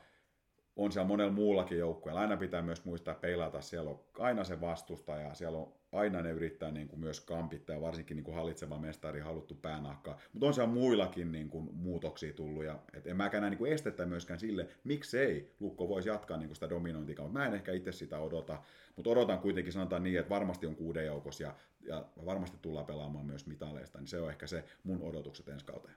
on 0.76 0.92
siellä 0.92 1.08
monella 1.08 1.32
muullakin 1.32 1.78
joukkueella. 1.78 2.22
Aina 2.22 2.38
pitää 2.38 2.62
myös 2.62 2.86
muistaa 2.86 3.16
peilata, 3.16 3.62
siellä 3.62 3.92
on 3.92 4.04
aina 4.20 4.44
se 4.44 4.62
vastustaja, 4.62 5.34
siellä 5.34 5.58
on 5.58 5.74
aina 5.92 6.22
ne 6.22 6.32
yrittää 6.32 6.72
niin 6.72 6.88
kuin 6.88 7.00
myös 7.00 7.20
kampittaa, 7.20 7.76
ja 7.76 7.82
varsinkin 7.82 8.18
niin 8.18 8.24
kuin 8.24 8.36
hallitseva 8.36 8.80
mestari 8.80 9.20
haluttu 9.20 9.56
päänahkaa. 9.56 10.20
Mutta 10.34 10.48
on 10.48 10.54
siellä 10.54 10.74
muillakin 10.74 11.32
niin 11.32 11.50
kuin 11.50 11.70
muutoksia 11.74 12.34
tullut, 12.34 12.64
ja 12.64 12.80
et 12.94 13.08
en 13.08 13.18
mäkään 13.18 13.42
näe 13.42 13.50
niin 13.50 13.58
kuin 13.58 13.74
estettä 13.74 14.06
myöskään 14.06 14.40
sille, 14.40 14.68
miksei 14.84 15.56
Lukko 15.60 15.90
voisi 15.90 16.10
jatkaa 16.10 16.38
niin 16.38 16.48
kuin 16.48 16.56
sitä 16.56 16.70
dominointikaa. 16.70 17.30
Mä 17.30 17.46
en 17.46 17.54
ehkä 17.54 17.72
itse 17.72 17.92
sitä 17.92 18.20
odota, 18.20 18.62
mutta 18.96 19.10
odotan 19.10 19.40
kuitenkin, 19.40 19.74
sanotaan 19.74 20.04
niin, 20.04 20.20
että 20.20 20.30
varmasti 20.30 20.68
on 20.68 20.76
kuuden 20.76 21.06
joukossa, 21.06 21.44
ja, 21.44 21.56
ja 21.82 22.06
varmasti 22.26 22.58
tullaan 22.62 22.86
pelaamaan 22.86 23.26
myös 23.26 23.48
mitaleista, 23.48 24.00
niin 24.00 24.08
se 24.08 24.22
on 24.22 24.30
ehkä 24.30 24.48
se 24.48 24.64
mun 24.84 25.02
odotukset 25.02 25.48
ensi 25.48 25.66
kauteen 25.66 25.96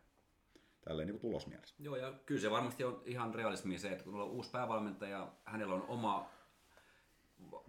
tälleen 0.84 1.09
niin 1.09 1.20
tulosmielessä. 1.20 1.74
Joo, 1.78 1.97
ja 1.97 2.12
kyllä 2.26 2.41
se 2.41 2.51
varmasti 2.51 2.84
on 2.84 3.03
ihan 3.05 3.34
realismi 3.34 3.78
se, 3.78 3.88
että 3.93 4.05
kun 4.05 4.14
on 4.14 4.30
uusi 4.30 4.51
päävalmentaja, 4.51 5.32
hänellä 5.45 5.74
on 5.74 5.84
oma, 5.88 6.30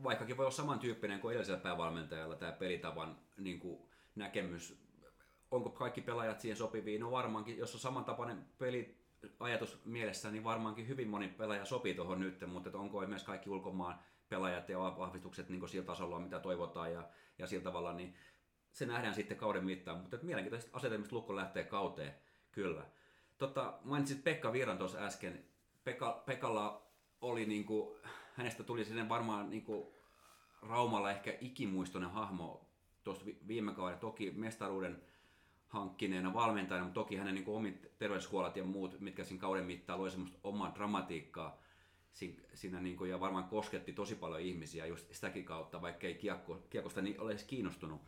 vaikkakin 0.04 0.38
voi 0.38 0.46
olla 0.46 0.56
samantyyppinen 0.56 1.20
kuin 1.20 1.32
edellisellä 1.32 1.60
päävalmentajalla 1.60 2.36
tämä 2.36 2.52
pelitavan 2.52 3.18
niin 3.38 3.60
kuin 3.60 3.82
näkemys, 4.16 4.82
onko 5.52 5.70
kaikki 5.70 6.02
pelaajat 6.02 6.40
siihen 6.40 6.58
sopivia, 6.58 7.00
no 7.00 7.12
varmaankin, 7.12 7.58
jos 7.58 7.74
on 7.74 7.80
samantapainen 7.80 8.46
peli, 8.58 9.02
ajatus 9.40 9.86
mielessä, 9.86 10.32
niin 10.32 10.44
varmaankin 10.44 10.88
hyvin 10.88 11.08
moni 11.08 11.28
pelaaja 11.28 11.66
sopii 11.66 11.94
tuohon 11.94 12.20
nyt, 12.20 12.48
mutta 12.48 12.80
onko 12.80 13.08
myös 13.08 13.24
kaikki 13.24 13.50
ulkomaan 13.50 14.00
pelaajat 14.30 14.70
ja 14.70 14.80
vahvistukset 14.80 15.50
niin 15.50 15.70
sillä 15.70 15.86
tasolla, 15.86 16.20
mitä 16.20 16.40
toivotaan 16.40 16.94
ja, 16.94 17.10
ja 17.38 17.48
sillä 17.48 17.64
tavalla, 17.64 17.94
niin 17.94 18.16
se 18.72 18.86
nähdään 18.86 19.16
sitten 19.16 19.38
kauden 19.38 19.66
mittaan, 19.66 19.98
mutta 19.98 20.18
mielenkiintoista 20.22 20.78
asetelmista 20.78 21.16
Lukko 21.16 21.36
lähtee 21.36 21.64
kauteen, 21.64 22.14
kyllä. 22.52 22.86
Tota, 23.38 23.80
mainitsit 23.84 24.24
Pekka 24.24 24.54
Virran 24.54 24.78
tuossa 24.78 25.00
äsken. 25.00 25.46
Pekka, 25.84 26.24
Pekalla 26.26 26.88
oli 27.22 27.46
niinku, 27.46 27.98
hänestä 28.34 28.64
tuli 28.64 28.86
sinne 28.86 29.10
varmaan 29.10 29.50
niinku 29.50 30.02
Raumalla 30.62 31.12
ehkä 31.12 31.38
ikimuistoinen 31.42 32.12
hahmo 32.12 32.70
tuossa 33.04 33.26
viime 33.48 33.74
kauden. 33.74 34.00
Toki 34.00 34.32
mestaruuden 34.32 35.04
hankkineena 35.68 36.34
valmentajana, 36.34 36.86
mutta 36.86 37.00
toki 37.00 37.16
hänen 37.16 37.36
niinku 37.36 37.56
omit 37.56 37.98
terveyshuolat 37.98 38.58
ja 38.58 38.64
muut, 38.64 39.00
mitkä 39.00 39.24
siinä 39.24 39.42
kauden 39.42 39.66
mittaan 39.66 40.00
loi 40.00 40.12
semmoista 40.12 40.40
omaa 40.44 40.76
dramatiikkaa 40.76 41.62
siinä 42.54 42.80
niinku, 42.80 43.06
ja 43.06 43.20
varmaan 43.20 43.44
kosketti 43.44 43.94
tosi 43.94 44.16
paljon 44.16 44.42
ihmisiä 44.42 44.86
just 44.86 45.14
sitäkin 45.14 45.46
kautta, 45.46 45.82
vaikka 45.82 46.08
ei 46.08 46.16
kiekko, 46.16 46.56
kiekosta 46.70 47.02
niin 47.02 47.22
ole 47.22 47.32
edes 47.32 47.44
kiinnostunut. 47.44 48.02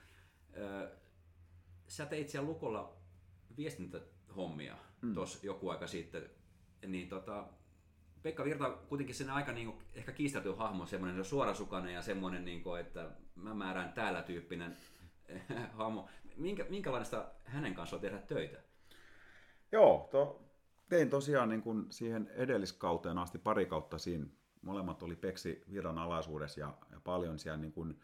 Öö, 0.58 0.98
sä 1.88 2.06
teit 2.06 2.30
siellä 2.30 2.50
Lukolla 2.50 2.98
viestintähommia 3.58 4.78
mm. 5.02 5.14
tuossa 5.14 5.40
joku 5.46 5.70
aika 5.70 5.88
sitten, 5.88 6.30
niin 6.88 7.10
tota, 7.10 7.48
Pekka 8.24 8.44
Virta 8.44 8.70
kuitenkin 8.70 9.16
sen 9.16 9.30
aika 9.30 9.52
niin 9.52 9.68
kuin, 9.68 9.78
ehkä 9.94 10.12
kiistelty 10.12 10.52
hahmo, 10.58 10.86
semmoinen 10.86 11.26
suorasukainen 11.26 11.94
ja 11.94 12.02
semmoinen, 12.02 12.46
niin 12.46 12.64
kuin, 12.64 12.82
että 12.82 13.10
mä 13.36 13.54
määrään 13.54 13.94
täällä 13.94 14.22
tyyppinen 14.22 14.78
hahmo. 15.78 16.10
Minkä, 16.38 16.66
minkälaista 16.70 17.26
hänen 17.46 17.76
kanssaan 17.76 18.02
tehdä 18.02 18.18
töitä? 18.18 18.58
Joo, 19.72 20.08
to, 20.12 20.42
tein 20.90 21.10
tosiaan 21.10 21.50
niin 21.50 21.62
kuin 21.62 21.86
siihen 21.90 22.30
edelliskauteen 22.36 23.18
asti 23.18 23.38
pari 23.38 23.66
kautta 23.66 23.98
siinä. 23.98 24.26
Molemmat 24.62 25.04
oli 25.04 25.16
Peksi 25.16 25.64
Virran 25.72 25.98
alaisuudessa 25.98 26.60
ja, 26.60 26.74
ja 26.92 27.00
paljon 27.04 27.40
siellä 27.40 27.58
niin 27.58 27.74
kuin, 27.74 28.00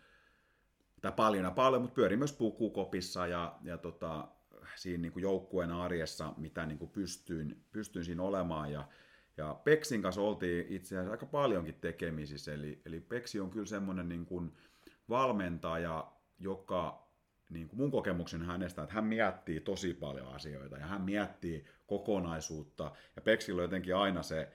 tai 1.01 1.11
paljon 1.11 1.43
ja 1.43 1.51
paljon, 1.51 1.81
mutta 1.81 1.95
pyöri 1.95 2.17
myös 2.17 2.33
pukukopissa 2.33 3.27
ja, 3.27 3.55
ja 3.63 3.77
tota, 3.77 4.27
siinä 4.75 5.01
niin 5.01 5.11
kuin 5.11 5.23
joukkueen 5.23 5.71
arjessa, 5.71 6.33
mitä 6.37 6.65
niin 6.65 6.79
kuin 6.79 6.91
pystyin, 6.91 7.65
pystyin 7.71 8.05
siinä 8.05 8.23
olemaan. 8.23 8.71
Ja, 8.71 8.87
Ja 9.39 9.53
Peksin 9.63 10.01
kanssa 10.01 10.21
oltiin 10.21 10.65
itse 10.69 10.95
asiassa 10.95 11.11
aika 11.11 11.25
paljonkin 11.25 11.75
tekemisissä, 11.81 12.53
eli, 12.53 12.81
eli 12.85 12.99
Peksi 12.99 13.39
on 13.39 13.49
kyllä 13.49 13.65
semmoinen 13.65 14.09
niin 14.09 14.25
kuin 14.25 14.51
valmentaja, 15.09 16.11
joka 16.39 17.07
niin 17.49 17.67
kuin 17.67 17.79
mun 17.79 17.91
kokemuksen 17.91 18.41
hänestä, 18.41 18.83
että 18.83 18.95
hän 18.95 19.03
miettii 19.03 19.59
tosi 19.59 19.93
paljon 19.93 20.27
asioita 20.27 20.77
ja 20.77 20.85
hän 20.85 21.01
miettii 21.01 21.65
kokonaisuutta. 21.87 22.91
Ja 23.15 23.21
Peksillä 23.21 23.59
on 23.59 23.63
jotenkin 23.63 23.95
aina 23.95 24.23
se 24.23 24.51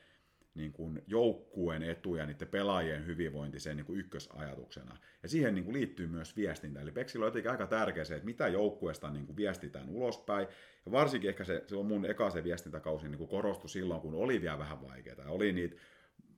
niin 0.54 0.72
kuin 0.72 1.02
joukkueen 1.06 1.82
etu 1.82 2.14
ja 2.14 2.26
niiden 2.26 2.48
pelaajien 2.48 3.06
hyvinvointi 3.06 3.60
sen 3.60 3.76
niin 3.76 3.86
kuin 3.86 4.00
ykkösajatuksena. 4.00 4.96
Ja 5.22 5.28
siihen 5.28 5.54
niin 5.54 5.64
kuin 5.64 5.74
liittyy 5.74 6.06
myös 6.06 6.36
viestintä. 6.36 6.80
Eli 6.80 6.92
Peksillä 6.92 7.24
on 7.24 7.28
jotenkin 7.28 7.50
aika 7.50 7.66
tärkeä 7.66 8.04
se, 8.04 8.14
että 8.14 8.24
mitä 8.24 8.48
joukkueesta 8.48 9.10
niin 9.10 9.26
kuin 9.26 9.36
viestitään 9.36 9.88
ulospäin. 9.88 10.48
Ja 10.86 10.92
varsinkin 10.92 11.30
ehkä 11.30 11.44
se, 11.44 11.64
on 11.74 11.86
mun 11.86 12.04
eka 12.04 12.30
se 12.30 12.44
viestintäkausi 12.44 13.08
niin 13.08 13.18
kuin 13.18 13.28
korostui 13.28 13.70
silloin, 13.70 14.00
kun 14.00 14.14
oli 14.14 14.40
vielä 14.40 14.58
vähän 14.58 14.82
vaikeaa. 14.82 15.28
Oli 15.28 15.52
niitä, 15.52 15.76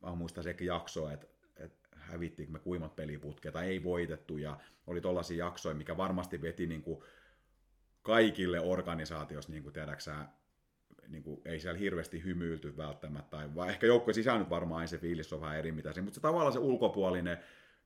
mä 0.03 0.15
muistan 0.15 0.45
sekin 0.45 0.67
jaksoa, 0.67 1.13
että, 1.13 1.27
että 1.57 1.89
hävittiinkö 1.97 2.53
me 2.53 2.59
kuimat 2.59 2.97
peliputket 2.97 3.53
tai 3.53 3.67
ei 3.67 3.85
voitettu. 3.85 4.39
Ja 4.39 4.59
oli 4.87 5.01
tollaisia 5.01 5.45
jaksoja, 5.45 5.75
mikä 5.75 5.97
varmasti 5.97 6.43
veti 6.43 6.67
niin 6.67 6.83
kuin 6.83 7.03
kaikille 8.03 8.61
organisaatiossa, 8.61 9.53
niin 9.53 9.63
kuin 9.63 9.73
tiedäksä, 9.73 10.15
niin 11.09 11.23
kuin, 11.23 11.41
ei 11.45 11.61
siellä 11.61 11.79
hirveästi 11.79 12.25
hymyilty 12.25 12.77
välttämättä, 12.77 13.37
tai 13.37 13.55
vai 13.55 13.69
ehkä 13.69 13.87
joukkojen 13.87 14.15
sisään 14.15 14.39
nyt 14.39 14.51
varmaan 14.51 14.83
ei 14.83 14.89
se 14.89 14.99
fiilis 14.99 15.33
on 15.33 15.41
vähän 15.41 15.59
eri 15.59 15.73
mitä 15.73 15.93
se, 15.93 16.01
mutta 16.01 16.15
se 16.15 16.21
tavallaan 16.21 16.53
se 16.53 16.59
ulkopuolinen 16.59 17.39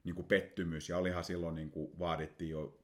niin 0.05 0.15
kuin 0.15 0.27
pettymys, 0.27 0.89
ja 0.89 0.99
olihan 0.99 1.25
silloin 1.25 1.55
niin 1.55 1.71
kuin 1.71 1.99
vaadittiin 1.99 2.51
jo, 2.51 2.79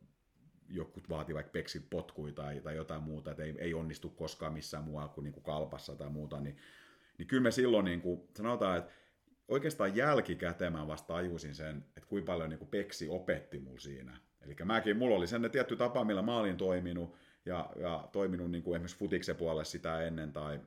joku 0.68 1.01
vaati 1.09 1.34
vaikka 1.34 1.53
peksin 1.53 1.82
potkui 1.91 2.32
tai, 2.32 2.61
tai 2.61 2.76
jotain 2.76 3.03
muuta, 3.03 3.30
että 3.30 3.43
ei, 3.43 3.55
ei 3.59 3.74
onnistu 3.74 4.09
koskaan 4.09 4.53
missään 4.53 4.84
muualla 4.84 5.09
kuin, 5.09 5.24
niin 5.24 5.34
kuin 5.34 5.45
kalpassa 5.45 5.95
tai 5.95 6.11
muuta, 6.11 6.41
niin, 6.41 6.57
niin 7.18 7.26
kyllä 7.26 7.43
me 7.43 7.51
silloin 7.51 7.84
niin 7.84 8.01
kuin, 8.01 8.20
sanotaan, 8.37 8.78
että 8.78 8.93
oikeastaan 9.49 9.97
jälkikäteen 9.97 10.72
mä 10.72 10.87
vasta 10.87 11.14
tajusin 11.14 11.55
sen, 11.55 11.84
että 11.97 12.09
kuinka 12.09 12.32
paljon 12.32 12.51
niin 12.51 12.59
kuin 12.59 12.68
peksi 12.68 13.09
opetti 13.09 13.59
mulla 13.59 13.80
siinä. 13.80 14.20
Eli 14.41 14.57
mäkin, 14.64 14.97
mulla 14.97 15.16
oli 15.16 15.26
sen 15.26 15.51
tietty 15.53 15.76
tapa, 15.76 16.05
millä 16.05 16.22
mä 16.22 16.39
olin 16.39 16.57
toiminut, 16.57 17.16
ja, 17.47 17.70
ja 17.76 18.09
toiminut 18.12 18.51
niin 18.51 18.62
kuin 18.62 18.76
esimerkiksi 18.76 18.99
futiksen 18.99 19.36
puolella 19.36 19.64
sitä 19.64 20.03
ennen, 20.03 20.32
tai 20.32 20.61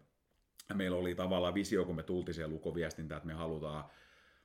meillä 0.74 0.98
oli 0.98 1.16
tavallaan 1.16 1.54
visio, 1.54 1.86
kun 1.86 1.96
me 1.96 2.04
tultiin 2.04 2.36
siihen 2.36 2.52
lukoviestintään, 2.52 3.18
että 3.18 3.28
me 3.28 3.34
halutaan, 3.34 3.84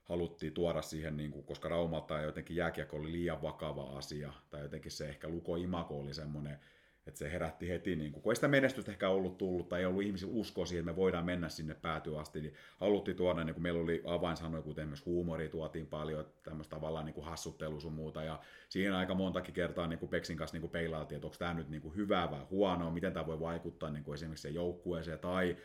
haluttiin 0.04 0.52
tuoda 0.52 0.82
siihen, 0.82 1.16
niin 1.16 1.30
kuin, 1.30 1.44
koska 1.44 1.68
Raumalta 1.68 2.20
jotenkin 2.20 2.56
jääkiekko 2.56 2.96
oli 2.96 3.12
liian 3.12 3.42
vakava 3.42 3.98
asia, 3.98 4.32
tai 4.50 4.62
jotenkin 4.62 4.92
se 4.92 5.08
ehkä 5.08 5.28
luko 5.28 5.56
imako 5.56 6.00
oli 6.00 6.14
semmoinen, 6.14 6.58
että 7.06 7.18
se 7.18 7.32
herätti 7.32 7.68
heti, 7.68 7.96
niin 7.96 8.12
kun 8.12 8.32
ei 8.32 8.34
sitä 8.34 8.48
menestystä 8.48 8.92
ehkä 8.92 9.08
ollut 9.08 9.38
tullut 9.38 9.68
tai 9.68 9.80
ei 9.80 9.86
ollut 9.86 10.02
ihmisillä 10.02 10.32
uskoa 10.34 10.66
siihen, 10.66 10.80
että 10.82 10.92
me 10.92 10.96
voidaan 10.96 11.24
mennä 11.24 11.48
sinne 11.48 11.74
päätyä 11.74 12.20
asti, 12.20 12.40
niin 12.40 12.54
haluttiin 12.76 13.16
tuoda, 13.16 13.44
niin 13.44 13.54
kun 13.54 13.62
meillä 13.62 13.82
oli 13.82 14.02
avainsanoja, 14.06 14.62
kuten 14.62 14.88
myös 14.88 15.06
huumori 15.06 15.48
tuotiin 15.48 15.86
paljon, 15.86 16.26
tämmöistä 16.42 16.76
tavallaan 16.76 17.04
niin 17.04 17.24
hassuttelu 17.24 17.80
sun 17.80 17.92
muuta, 17.92 18.22
ja 18.22 18.40
siinä 18.68 18.98
aika 18.98 19.14
montakin 19.14 19.54
kertaa 19.54 19.86
niin 19.86 20.08
Peksin 20.08 20.36
kanssa 20.36 20.58
niin 20.58 20.70
peilailtiin, 20.70 21.16
että 21.16 21.26
onko 21.26 21.36
tämä 21.38 21.54
nyt 21.54 21.68
niin 21.68 21.96
hyvää 21.96 22.30
vai 22.30 22.42
huonoa, 22.50 22.90
miten 22.90 23.12
tämä 23.12 23.26
voi 23.26 23.40
vaikuttaa 23.40 23.90
niin 23.90 24.14
esimerkiksi 24.14 24.42
se 24.42 24.54
joukkueeseen, 24.54 25.18
tai 25.18 25.56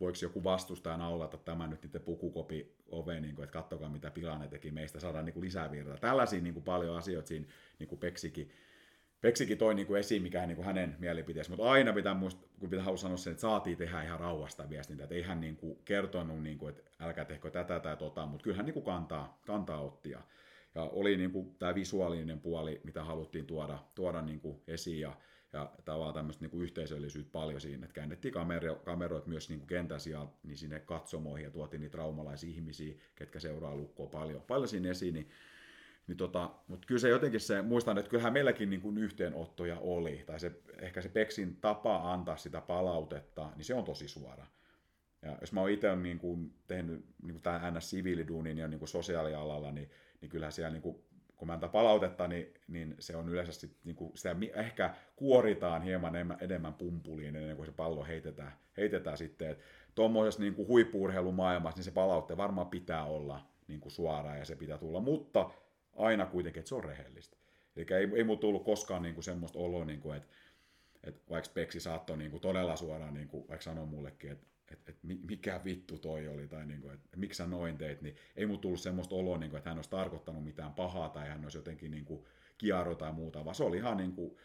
voiko 0.00 0.18
joku 0.22 0.44
vastustaja 0.44 0.96
naulata 0.96 1.36
tämä 1.36 1.66
nyt 1.66 1.82
niiden 1.82 2.00
pukukopi 2.00 2.74
oveen, 2.88 3.22
niin 3.22 3.42
että 3.42 3.46
katsokaa 3.46 3.88
mitä 3.88 4.10
Pilanen 4.10 4.48
teki, 4.48 4.70
meistä 4.70 5.00
saadaan 5.00 5.24
niin 5.24 5.40
lisää 5.40 5.70
virtaa. 5.70 5.96
Tällaisia 5.96 6.40
niin 6.40 6.62
paljon 6.62 6.96
asioita 6.96 7.28
siinä 7.28 7.46
niin 7.78 7.98
Peksikin 7.98 8.50
Peksikin 9.26 9.58
toi 9.58 9.74
niin 9.74 9.86
kuin 9.86 10.00
esiin, 10.00 10.22
mikä 10.22 10.46
kuin 10.56 10.66
hänen 10.66 10.96
mielipiteensä, 10.98 11.50
mutta 11.50 11.70
aina 11.70 11.92
pitää 11.92 12.14
muistaa, 12.14 12.48
kun 12.60 12.70
pitää 12.70 12.96
sanoa 12.96 13.16
sen, 13.16 13.30
että 13.30 13.40
saatiin 13.40 13.78
tehdä 13.78 14.02
ihan 14.02 14.20
rauhasta 14.20 14.70
viestintää, 14.70 15.04
että 15.04 15.14
ei 15.14 15.22
hän 15.22 15.40
niin 15.40 15.56
kuin 15.56 15.78
kertonut, 15.84 16.42
kuin, 16.58 16.70
että 16.70 16.82
älkää 17.00 17.24
tehkö 17.24 17.50
tätä 17.50 17.80
tai 17.80 17.96
tota, 17.96 18.26
mutta 18.26 18.44
kyllä 18.44 18.56
hän 18.56 18.66
niin 18.66 18.74
kuin 18.74 18.84
kantaa, 18.84 19.40
kantaa 19.46 19.80
otti 19.80 20.10
ja, 20.10 20.20
oli 20.74 21.16
niin 21.16 21.30
kuin 21.30 21.54
tämä 21.58 21.74
visuaalinen 21.74 22.40
puoli, 22.40 22.80
mitä 22.84 23.04
haluttiin 23.04 23.46
tuoda, 23.46 23.78
tuoda 23.94 24.22
niin 24.22 24.40
kuin 24.40 24.60
esiin 24.66 25.00
ja, 25.00 25.12
ja 25.52 25.70
tavallaan 25.84 26.14
tämmöistä 26.14 26.44
niin 26.44 26.50
kuin 26.50 26.62
yhteisöllisyyttä 26.62 27.32
paljon 27.32 27.60
siinä, 27.60 27.84
että 27.84 27.94
käännettiin 27.94 28.34
kamero, 28.34 28.74
kameroit 28.74 29.26
myös 29.26 29.48
niin 29.48 29.66
kentässä 29.66 30.10
ja 30.10 30.26
niin 30.42 30.56
sinne 30.56 30.80
katsomoihin 30.80 31.44
ja 31.44 31.50
tuotiin 31.50 31.80
niitä 31.80 31.92
traumalaisia 31.92 32.50
ihmisiä, 32.50 32.94
ketkä 33.14 33.40
seuraa 33.40 33.76
lukkoa 33.76 34.06
paljon, 34.06 34.42
paljon 34.42 34.68
siinä 34.68 34.90
esiin, 34.90 35.14
niin 35.14 35.28
niin 36.06 36.16
tota, 36.16 36.50
mutta 36.68 36.86
kyllä 36.86 36.98
se 36.98 37.08
jotenkin 37.08 37.40
se, 37.40 37.62
muistan, 37.62 37.98
että 37.98 38.10
kyllähän 38.10 38.32
meilläkin 38.32 38.70
niin 38.70 38.80
kuin 38.80 38.98
yhteenottoja 38.98 39.78
oli, 39.78 40.22
tai 40.26 40.40
se, 40.40 40.52
ehkä 40.80 41.02
se 41.02 41.08
Peksin 41.08 41.56
tapa 41.56 42.12
antaa 42.12 42.36
sitä 42.36 42.60
palautetta, 42.60 43.52
niin 43.56 43.64
se 43.64 43.74
on 43.74 43.84
tosi 43.84 44.08
suora. 44.08 44.46
Ja 45.22 45.38
jos 45.40 45.52
mä 45.52 45.60
oon 45.60 45.70
itse 45.70 45.96
niin 45.96 46.18
kuin 46.18 46.54
tehnyt 46.66 47.04
niin 47.22 47.32
kuin 47.32 47.42
tämän 47.42 47.74
NS-siviiliduunin 47.74 48.58
ja 48.58 48.68
niin 48.68 48.78
kuin 48.78 48.88
sosiaalialalla, 48.88 49.72
niin, 49.72 49.90
niin 50.20 50.28
kyllähän 50.28 50.52
siellä 50.52 50.72
niin 50.72 50.82
kuin, 50.82 51.04
kun 51.36 51.48
mä 51.48 51.52
antaa 51.52 51.68
palautetta, 51.68 52.28
niin, 52.28 52.54
niin 52.68 52.94
se 52.98 53.16
on 53.16 53.28
yleensä 53.28 53.52
sit, 53.52 53.76
niin 53.84 53.96
kuin 53.96 54.12
sitä 54.14 54.36
ehkä 54.54 54.94
kuoritaan 55.16 55.82
hieman 55.82 56.14
enemmän, 56.14 56.36
enemmän 56.40 56.74
pumpuliin 56.74 57.36
ennen 57.36 57.56
kuin 57.56 57.66
se 57.66 57.72
pallo 57.72 58.04
heitetään, 58.04 58.52
heitetään 58.76 59.18
sitten. 59.18 59.56
Tuommoisessa 59.94 60.42
niin 60.42 60.54
kuin 60.54 60.68
huippu-urheilumaailmassa 60.68 61.78
niin 61.78 61.84
se 61.84 61.90
palaute 61.90 62.36
varmaan 62.36 62.66
pitää 62.66 63.04
olla 63.04 63.40
niin 63.68 63.80
kuin 63.80 63.92
suoraan 63.92 64.38
ja 64.38 64.44
se 64.44 64.56
pitää 64.56 64.78
tulla, 64.78 65.00
mutta 65.00 65.50
aina 65.96 66.26
kuitenkin, 66.26 66.60
että 66.60 66.68
se 66.68 66.74
on 66.74 66.84
rehellistä. 66.84 67.36
Eli 67.76 67.86
ei, 67.90 68.08
ei 68.14 68.24
mulla 68.24 68.40
tullut 68.40 68.64
koskaan 68.64 69.02
niin 69.02 69.14
kuin 69.14 69.24
semmoista 69.24 69.58
oloa, 69.58 69.84
niin 69.84 70.00
kuin, 70.00 70.16
että, 70.16 70.28
että 71.04 71.20
vaikka 71.30 71.50
Peksi 71.54 71.80
saattoi 71.80 72.16
niin 72.16 72.30
kuin 72.30 72.40
todella 72.40 72.76
suoraan 72.76 73.14
niin 73.14 73.28
kuin, 73.28 73.48
vaikka 73.48 73.64
sanoa 73.64 73.86
mullekin, 73.86 74.32
että, 74.32 74.46
että, 74.72 74.90
että 74.90 75.06
mikä 75.26 75.60
vittu 75.64 75.98
toi 75.98 76.28
oli, 76.28 76.48
tai 76.48 76.66
niin 76.66 76.80
kuin, 76.80 76.94
että, 76.94 77.04
että 77.04 77.16
miksi 77.16 77.36
sä 77.36 77.46
noin 77.46 77.78
teit, 77.78 78.02
niin 78.02 78.16
ei 78.36 78.46
mulla 78.46 78.60
tullut 78.60 78.80
semmoista 78.80 79.14
oloa, 79.14 79.38
niin 79.38 79.50
kuin, 79.50 79.58
että 79.58 79.70
hän 79.70 79.78
olisi 79.78 79.90
tarkoittanut 79.90 80.44
mitään 80.44 80.72
pahaa, 80.72 81.08
tai 81.08 81.28
hän 81.28 81.42
olisi 81.42 81.58
jotenkin 81.58 81.90
niin 81.90 82.04
kuin, 82.04 82.24
kiaro 82.58 82.94
tai 82.94 83.12
muuta, 83.12 83.44
vaan 83.44 83.54
se 83.54 83.64
oli 83.64 83.76
ihan 83.76 83.96
niin 83.96 84.12
kuin, 84.12 84.36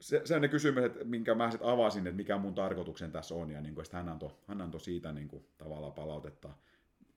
se, 0.00 0.22
se 0.24 0.40
ne 0.40 0.48
kysymys, 0.48 0.84
että 0.84 1.04
minkä 1.04 1.34
mä 1.34 1.50
sitten 1.50 1.68
avasin, 1.68 2.06
että 2.06 2.16
mikä 2.16 2.38
mun 2.38 2.54
tarkoituksen 2.54 3.12
tässä 3.12 3.34
on, 3.34 3.50
ja 3.50 3.60
niin 3.60 3.74
kuin, 3.74 3.86
hän, 3.92 4.08
antoi, 4.08 4.30
hän 4.46 4.60
antoi 4.60 4.80
siitä 4.80 5.12
niin 5.12 5.28
kuin, 5.28 5.44
tavallaan 5.58 5.92
palautetta, 5.92 6.50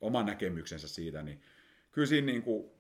oman 0.01 0.25
näkemyksensä 0.25 0.87
siitä, 0.87 1.23
niin 1.23 1.41
kyllä 1.91 2.07
siinä 2.07 2.25
niin 2.25 2.43
kuin, 2.43 2.71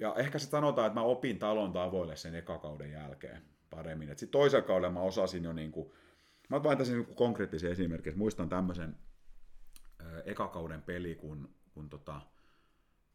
ja 0.00 0.14
ehkä 0.14 0.38
se 0.38 0.46
sanotaan, 0.46 0.86
että 0.86 1.00
mä 1.00 1.04
opin 1.04 1.38
talon 1.38 1.72
tavoille 1.72 2.16
sen 2.16 2.34
ekakauden 2.34 2.90
jälkeen 2.90 3.42
paremmin. 3.70 4.08
Sitten 4.08 4.28
toisella 4.28 4.66
kaudella 4.66 4.92
mä 4.92 5.00
osasin 5.00 5.44
jo 5.44 5.52
niin 5.52 5.72
kuin, 5.72 5.92
mä 6.48 6.62
vain 6.62 6.78
tässä 6.78 6.92
niin 6.92 7.14
konkreettisia 7.14 7.70
esimerkkejä. 7.70 8.16
Muistan 8.16 8.48
tämmöisen 8.48 8.96
ekakauden 10.24 10.82
peli, 10.82 11.14
kun, 11.14 11.54
kun 11.74 11.88
tota, 11.88 12.20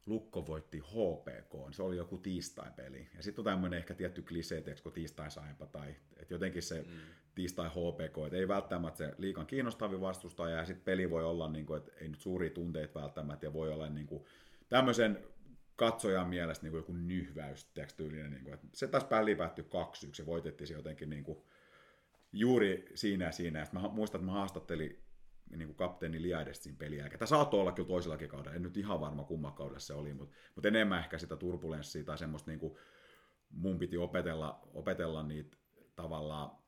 Lukko 0.05 0.47
voitti 0.47 0.79
HPK, 0.79 1.73
se 1.73 1.83
oli 1.83 1.97
joku 1.97 2.17
tiistai-peli. 2.17 3.07
Ja 3.15 3.23
sitten 3.23 3.41
on 3.41 3.45
tämmöinen 3.45 3.77
ehkä 3.77 3.93
tietty 3.93 4.21
klisee, 4.21 4.63
kun 4.83 4.91
tiistai 4.91 5.31
saipa, 5.31 5.65
tai 5.65 5.95
että 6.17 6.33
jotenkin 6.33 6.63
se 6.63 6.81
mm. 6.81 6.99
tiistai 7.35 7.69
HPK, 7.69 8.17
että 8.25 8.37
ei 8.37 8.47
välttämättä 8.47 8.97
se 8.97 9.13
liikan 9.17 9.47
kiinnostavin 9.47 10.01
vastustaja, 10.01 10.57
ja 10.57 10.65
sitten 10.65 10.85
peli 10.85 11.09
voi 11.09 11.23
olla, 11.23 11.49
niin 11.49 11.65
kuin, 11.65 11.77
että 11.77 11.91
ei 12.01 12.07
nyt 12.07 12.19
suuria 12.19 12.49
tunteita 12.49 13.01
välttämättä, 13.01 13.45
ja 13.45 13.53
voi 13.53 13.73
olla 13.73 13.89
niin 13.89 14.07
kuin, 14.07 14.23
tämmöisen 14.69 15.27
katsojan 15.75 16.29
mielestä 16.29 16.63
niin 16.63 16.71
kuin 16.71 16.79
joku 16.79 16.93
nyhväys, 16.93 17.71
tyylinen, 17.97 18.31
niin 18.31 18.43
kuin, 18.43 18.53
että 18.53 18.67
se 18.73 18.87
taas 18.87 19.03
peli 19.03 19.35
päättyi 19.35 19.65
2-1 19.65 19.67
ja 20.19 20.25
voitettiin 20.25 20.67
se 20.67 20.73
jotenkin 20.73 21.09
niin 21.09 21.23
kuin, 21.23 21.43
juuri 22.33 22.85
siinä 22.95 23.25
ja 23.25 23.31
siinä. 23.31 23.59
Ja 23.59 23.65
mä 23.71 23.79
muistan, 23.87 24.19
että 24.19 24.25
mä 24.25 24.31
haastattelin 24.31 25.03
niin 25.49 25.67
kuin 25.67 25.75
kapteeni 25.75 26.21
Liadesta 26.21 26.63
siinä 26.63 26.95
jälkeen. 26.95 27.19
Tämä 27.19 27.27
saattoi 27.27 27.59
olla 27.59 27.71
kyllä 27.71 27.87
toisellakin 27.87 28.29
kaudella, 28.29 28.55
en 28.55 28.63
nyt 28.63 28.77
ihan 28.77 29.01
varma 29.01 29.23
kumman 29.23 29.53
kaudella 29.53 29.79
se 29.79 29.93
oli, 29.93 30.13
mutta, 30.13 30.35
mutta 30.55 30.67
enemmän 30.67 30.99
ehkä 30.99 31.17
sitä 31.17 31.35
turbulenssia 31.35 32.03
tai 32.03 32.17
semmoista 32.17 32.51
niin 32.51 32.59
kuin 32.59 32.77
mun 33.49 33.79
piti 33.79 33.97
opetella, 33.97 34.69
opetella 34.73 35.23
niitä 35.23 35.57
tavallaan 35.95 36.64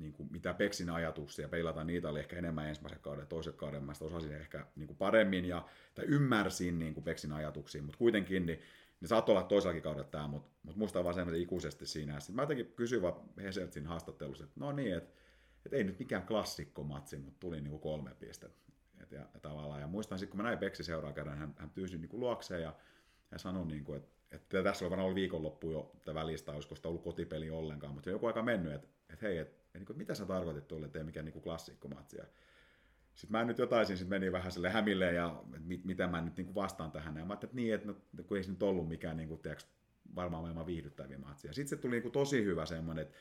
niin 0.00 0.12
kuin, 0.12 0.28
mitä 0.32 0.54
Peksin 0.54 0.90
ajatuksia, 0.90 1.48
peilata 1.48 1.84
niitä 1.84 2.08
oli 2.08 2.18
ehkä 2.18 2.36
enemmän 2.36 2.68
ensimmäisen 2.68 3.00
kauden 3.00 3.22
ja 3.22 3.26
toisen 3.26 3.54
kauden, 3.54 3.84
mä 3.84 3.92
osasin 4.00 4.32
ehkä 4.32 4.66
niin 4.76 4.86
kuin 4.86 4.96
paremmin 4.96 5.44
ja 5.44 5.68
tai 5.94 6.04
ymmärsin 6.04 6.78
niin 6.78 6.94
kuin 6.94 7.04
Peksin 7.04 7.32
ajatuksia, 7.32 7.82
mutta 7.82 7.98
kuitenkin 7.98 8.46
niin, 8.46 8.60
niin 9.00 9.08
saattoi 9.08 9.32
olla 9.32 9.46
toisellakin 9.46 9.82
kaudella 9.82 10.08
tämä, 10.08 10.28
mutta, 10.28 10.50
mutta 10.62 10.78
musta 10.78 11.04
vaan 11.04 11.14
semmoinen 11.14 11.42
ikuisesti 11.42 11.86
siinä. 11.86 12.20
Sitten 12.20 12.36
mä 12.36 12.42
jotenkin 12.42 12.72
kysyin 12.76 13.02
vaan 13.02 13.14
Heseltsin 13.42 13.86
haastattelussa, 13.86 14.44
että 14.44 14.60
no 14.60 14.72
niin, 14.72 14.96
että, 14.96 15.20
että 15.66 15.76
ei 15.76 15.84
nyt 15.84 15.98
mikään 15.98 16.26
klassikkomatsi, 16.26 17.18
mutta 17.18 17.40
tuli 17.40 17.60
niin 17.60 17.70
kuin 17.70 17.80
kolme 17.80 18.14
pistettä. 18.14 18.72
Et 19.02 19.12
ja, 19.12 19.20
ja, 19.34 19.40
tavallaan, 19.40 19.80
ja 19.80 19.86
muistan 19.86 20.18
sitten, 20.18 20.30
kun 20.30 20.36
mä 20.36 20.48
näin 20.48 20.58
Peksi 20.58 20.84
seuraa 20.84 21.12
kerran, 21.12 21.38
hän, 21.38 21.54
hän 21.58 21.70
pyysi 21.70 21.98
niin 21.98 22.08
kuin 22.08 22.20
luokseen 22.20 22.62
ja, 22.62 22.74
ja 23.30 23.38
sanoi, 23.38 23.66
niin 23.66 23.84
kuin, 23.84 23.96
että, 23.96 24.10
että 24.30 24.62
tässä 24.62 24.84
on 24.84 24.90
varmaan 24.90 25.04
ollut 25.04 25.16
viikonloppu 25.16 25.70
jo 25.70 25.92
välistä, 26.14 26.52
olisiko 26.52 26.74
sitä 26.74 26.88
ollut 26.88 27.02
kotipeli 27.02 27.50
ollenkaan, 27.50 27.94
mutta 27.94 28.10
joku 28.10 28.26
aika 28.26 28.42
mennyt, 28.42 28.72
että, 28.72 28.88
että 29.12 29.26
hei, 29.26 29.38
että 29.38 29.58
ja 29.74 29.80
niin 29.80 29.98
mitä 29.98 30.14
sä 30.14 30.26
tarkoitit 30.26 30.68
tuolle, 30.68 30.86
että 30.86 30.98
ei 30.98 31.04
mikään 31.04 31.24
niin 31.24 31.42
klassikkomatsi. 31.42 32.16
Sitten 33.14 33.38
mä 33.38 33.44
nyt 33.44 33.58
jotain 33.58 33.86
siinä 33.86 34.08
meni 34.08 34.32
vähän 34.32 34.52
sille 34.52 34.70
hämille 34.70 35.12
ja 35.12 35.42
mit, 35.64 35.84
mitä 35.84 36.06
mä 36.06 36.20
nyt 36.20 36.36
niin 36.36 36.54
vastaan 36.54 36.92
tähän. 36.92 37.16
Ja 37.16 37.24
mä 37.24 37.32
ajattelin, 37.32 37.50
että 37.50 37.56
niin, 37.56 37.74
että 37.74 37.86
no, 37.86 38.24
kun 38.24 38.36
ei 38.36 38.42
se 38.42 38.50
nyt 38.50 38.62
ollut 38.62 38.88
mikään 38.88 39.16
niin 39.16 39.28
kuin, 39.28 39.40
tiiäks, 39.40 39.66
varmaan 40.16 40.42
maailman 40.42 40.66
viihdyttäviä 40.66 41.18
matsia. 41.18 41.52
Sitten 41.52 41.78
se 41.78 41.82
tuli 41.82 41.92
niin 41.92 42.02
kuin 42.02 42.12
tosi 42.12 42.44
hyvä 42.44 42.66
semmoinen, 42.66 43.02
että 43.02 43.16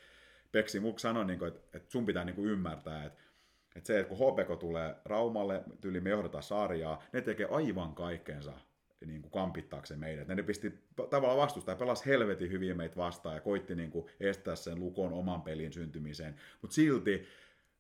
Peksi 0.52 0.80
Muk 0.80 1.00
sanoi, 1.00 1.26
niin 1.26 1.40
kuin, 1.40 1.48
että, 1.48 1.78
että 1.78 1.92
sun 1.92 2.06
pitää 2.06 2.26
niin 2.26 2.36
kuin 2.36 2.50
ymmärtää, 2.50 3.06
että, 3.06 3.20
Että 3.76 3.88
se, 3.88 4.00
että 4.00 4.16
kun 4.16 4.18
HPK 4.18 4.60
tulee 4.60 4.96
Raumalle, 5.06 5.64
tyyli 5.82 6.00
me 6.00 6.10
johdetaan 6.10 6.44
sarjaa, 6.44 7.04
ne 7.14 7.22
tekee 7.22 7.48
aivan 7.52 7.96
kaikkensa 7.96 8.54
niin 9.06 9.22
kuin 9.22 9.32
kampittaakseen 9.32 10.00
meidät. 10.00 10.28
Ne 10.28 10.44
pisti 10.44 10.74
tavallaan 11.10 11.38
vastustaa 11.38 11.74
ja 11.74 11.80
pelasi 11.80 12.06
helvetin 12.06 12.52
hyvin 12.52 12.78
meitä 12.78 12.96
vastaan 12.96 13.36
ja 13.36 13.42
koitti 13.42 13.76
niin 13.76 13.92
kuin 13.92 14.06
estää 14.20 14.56
sen 14.56 14.80
lukon 14.80 15.14
oman 15.14 15.42
pelin 15.42 15.74
syntymiseen. 15.74 16.36
Mutta 16.62 16.74
silti 16.76 17.28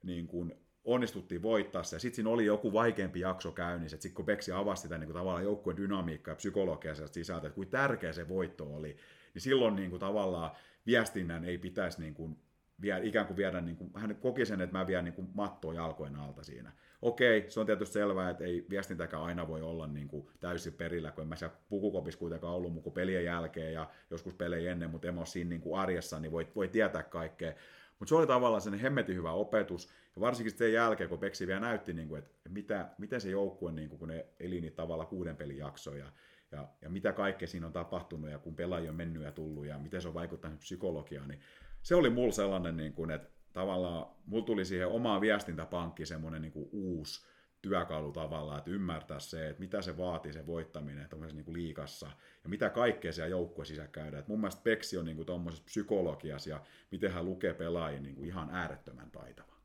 niin 0.04 0.28
kuin 0.28 0.54
onnistuttiin 0.84 1.42
voittaa 1.42 1.84
se, 1.84 2.00
sitten 2.00 2.16
siinä 2.16 2.30
oli 2.30 2.46
joku 2.46 2.74
vaikeampi 2.74 3.20
jakso 3.20 3.52
käynnissä, 3.52 3.96
että 3.96 4.02
sitten 4.02 4.16
kun 4.16 4.26
Beksi 4.26 4.52
avasi 4.52 4.82
sitä 4.82 4.98
niin 4.98 5.08
kuin 5.08 5.18
tavallaan 5.18 5.44
joukkueen 5.44 5.78
dynamiikkaa 5.78 6.32
ja 6.32 6.36
psykologiaa 6.36 6.96
sisältä, 6.96 7.48
että 7.48 7.56
kuin 7.56 7.70
tärkeä 7.70 8.14
se 8.14 8.28
voitto 8.28 8.76
oli, 8.76 8.98
niin 9.34 9.42
silloin 9.42 9.76
niin 9.76 9.90
kuin 9.90 10.00
tavallaan 10.00 10.52
viestinnän 10.86 11.46
ei 11.46 11.58
pitäisi 11.58 12.02
niin 12.02 12.14
kuin 12.14 12.38
vie, 12.82 13.00
ikään 13.04 13.28
kuin 13.28 13.38
viedä, 13.38 13.62
niin 13.62 13.76
kuin, 13.76 13.92
hän 13.96 14.16
koki 14.16 14.46
sen, 14.46 14.62
että 14.62 14.78
mä 14.78 14.88
vien 14.88 15.04
niin 15.04 15.14
kuin 15.14 15.30
mattoa 15.34 15.74
jalkojen 15.74 16.16
alta 16.16 16.44
siinä. 16.44 16.72
Okei, 17.02 17.46
se 17.50 17.60
on 17.60 17.66
tietysti 17.66 17.94
selvää, 17.94 18.30
että 18.30 18.44
ei 18.44 18.66
viestintäkään 18.70 19.24
aina 19.24 19.48
voi 19.48 19.62
olla 19.62 19.88
niin 19.88 20.08
kuin 20.08 20.28
täysin 20.40 20.74
perillä, 20.74 21.12
kun 21.12 21.22
en 21.22 21.28
mä 21.28 21.36
siellä 21.36 21.56
pukukopissa 21.70 22.20
kuitenkaan 22.20 22.54
ollut 22.54 22.74
muku 22.74 22.92
pelien 22.92 23.26
jälkeen 23.26 23.74
ja 23.74 23.90
joskus 24.10 24.34
pelejä 24.34 24.72
ennen, 24.72 24.90
mutta 24.90 25.08
en 25.08 25.18
ole 25.18 25.26
siinä 25.26 25.50
niin 25.50 25.62
kuin 25.62 25.80
arjessa, 25.80 26.20
niin 26.20 26.32
voi, 26.32 26.48
voi 26.56 26.68
tietää 26.68 27.04
kaikkea. 27.04 27.54
Mutta 28.00 28.10
se 28.10 28.16
oli 28.16 28.28
tavallaan 28.28 28.62
sen 28.62 28.74
hemmetin 28.74 29.16
hyvä 29.16 29.32
opetus, 29.32 29.90
ja 30.16 30.22
varsinkin 30.22 30.58
sen 30.58 30.74
jälkeen, 30.74 31.10
kun 31.10 31.20
Peksi 31.20 31.48
vielä 31.48 31.60
näytti, 31.60 31.94
niin 31.94 32.08
kuin, 32.08 32.20
että 32.20 32.50
mitä, 32.50 32.90
miten 32.98 33.22
se 33.22 33.30
joukkue, 33.30 33.72
niin 33.72 33.90
kuin, 33.90 34.00
kun 34.00 34.08
ne 34.08 34.26
eli 34.40 34.62
niitä 34.62 34.76
tavalla 34.76 35.06
kuuden 35.06 35.38
pelin 35.38 35.58
jaksoja, 35.58 36.12
ja, 36.52 36.68
ja 36.82 36.90
mitä 36.90 37.14
kaikkea 37.14 37.48
siinä 37.48 37.68
on 37.68 37.74
tapahtunut, 37.74 38.30
ja 38.30 38.40
kun 38.40 38.56
pelaajia 38.56 38.90
on 38.90 38.96
mennyt 38.96 39.24
ja 39.24 39.32
tullut, 39.32 39.66
ja 39.66 39.80
miten 39.80 40.02
se 40.02 40.08
on 40.08 40.14
vaikuttanut 40.14 40.60
psykologiaan, 40.60 41.28
niin 41.28 41.40
se 41.82 41.96
oli 41.96 42.10
mulla 42.10 42.32
sellainen, 42.32 42.78
niin 42.78 42.94
kuin, 42.94 43.12
että 43.12 43.30
tavallaan 43.54 44.16
mulla 44.26 44.46
tuli 44.46 44.66
siihen 44.66 44.88
omaan 44.88 45.22
viestintäpankkiin 45.22 46.08
semmoinen 46.08 46.42
niin 46.42 46.52
kuin 46.52 46.70
uusi 46.72 47.28
työkalu 47.62 48.12
tavallaan, 48.12 48.58
että 48.58 48.72
ymmärtää 48.72 49.20
se, 49.20 49.50
että 49.50 49.60
mitä 49.60 49.82
se 49.82 49.98
vaatii 49.98 50.34
se 50.34 50.48
voittaminen 50.48 51.08
niin 51.34 51.46
kuin 51.46 51.58
liikassa 51.58 52.12
ja 52.44 52.50
mitä 52.50 52.70
kaikkea 52.70 53.12
siellä 53.12 53.30
joukkue 53.30 53.66
sisään 53.66 53.90
käydään. 53.90 54.22
Et 54.22 54.28
mun 54.28 54.40
mielestä 54.40 54.62
Peksi 54.64 54.98
on 54.98 55.06
niin 55.06 55.26
tuommoisessa 55.26 55.66
psykologiassa 55.66 56.50
ja 56.50 56.62
miten 56.92 57.12
hän 57.12 57.26
lukee 57.26 57.54
pelaajia 57.54 58.02
niin 58.02 58.16
kuin 58.16 58.28
ihan 58.28 58.50
äärettömän 58.52 59.12
taitava. 59.12 59.56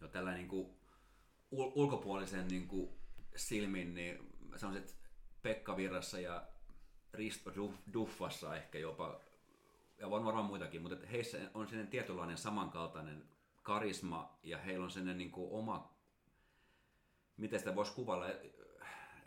Jo 0.00 0.08
tällä 0.08 0.34
niin 0.34 0.48
kuin 0.48 0.66
ul- 1.54 1.72
ulkopuolisen 1.74 2.48
niin 2.48 2.68
kuin 2.68 2.90
silmin, 3.36 3.94
niin 3.94 4.18
sanoisin, 4.56 4.82
että 4.82 4.94
Pekka 5.42 5.76
Virrassa 5.76 6.20
ja 6.20 6.48
Risto 7.12 7.52
Duffassa 7.92 8.56
ehkä 8.56 8.78
jopa 8.78 9.20
ja 9.98 10.06
on 10.06 10.24
varmaan 10.24 10.44
muitakin, 10.44 10.82
mutta 10.82 11.06
heissä 11.06 11.38
on 11.54 11.66
sellainen 11.66 11.90
tietynlainen 11.90 12.38
samankaltainen 12.38 13.28
karisma 13.62 14.38
ja 14.42 14.58
heillä 14.58 14.84
on 14.84 14.90
sellainen 14.90 15.18
niin 15.18 15.30
kuin 15.30 15.50
oma, 15.52 15.94
miten 17.36 17.58
sitä 17.58 17.74
voisi 17.74 17.92
kuvailla, 17.92 18.26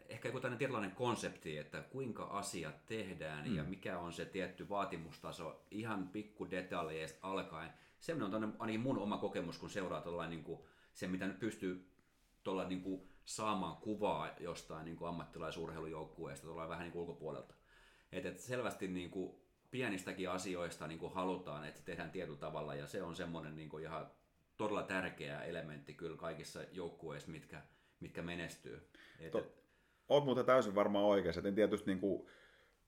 ehkä 0.09 0.28
joku 0.28 0.39
tällainen 0.39 0.57
tietynlainen 0.57 0.95
konsepti, 0.95 1.57
että 1.57 1.82
kuinka 1.82 2.24
asiat 2.24 2.86
tehdään 2.86 3.49
mm. 3.49 3.55
ja 3.55 3.63
mikä 3.63 3.99
on 3.99 4.13
se 4.13 4.26
tietty 4.26 4.69
vaatimustaso 4.69 5.65
ihan 5.72 6.07
pikku 6.07 6.51
detaljeista 6.51 7.19
alkaen. 7.22 7.74
Semmoinen 7.99 8.43
on 8.43 8.55
ainakin 8.59 8.82
mun 8.82 8.97
oma 8.97 9.17
kokemus, 9.17 9.57
kun 9.57 9.69
seuraa 9.69 10.28
niin 10.28 10.43
kuin, 10.43 10.61
se, 10.93 11.07
mitä 11.07 11.28
nyt 11.28 11.39
pystyy 11.39 11.91
tuolla 12.43 12.67
niin 12.67 12.82
kuin, 12.82 13.11
saamaan 13.26 13.78
kuvaa 13.78 14.30
jostain 14.39 14.86
niin 14.86 14.97
kuin 14.97 15.09
ammattilaisurheilujoukkueesta 15.09 16.47
tuolla 16.47 16.69
vähän 16.69 16.84
niin 16.84 16.91
kuin 16.91 17.01
ulkopuolelta. 17.01 17.55
Et, 18.11 18.26
et 18.26 18.39
selvästi 18.39 18.88
niin 18.88 19.09
kuin, 19.09 19.41
pienistäkin 19.72 20.30
asioista 20.30 20.88
niin 20.88 20.99
kuin 20.99 21.13
halutaan, 21.13 21.65
että 21.65 21.82
tehdään 21.86 22.11
tietyllä 22.11 22.39
tavalla 22.39 22.76
ja 22.76 22.88
se 22.88 23.03
on 23.03 23.15
semmoinen 23.15 23.55
niin 23.55 23.69
kuin 23.69 23.84
ihan 23.84 24.11
todella 24.57 24.84
tärkeä 24.84 25.41
elementti 25.41 25.93
kyllä 25.93 26.17
kaikissa 26.17 26.59
joukkueissa, 26.72 27.32
mitkä, 27.32 27.61
mitkä 27.99 28.22
menestyy. 28.22 28.89
Et, 29.19 29.34
olet 30.09 30.26
muuten 30.26 30.45
täysin 30.45 30.76
varmaan 30.76 31.05
oikeassa, 31.05 31.39
että 31.39 31.51
tietysti 31.51 31.91
niin 31.91 31.99
kuin 31.99 32.28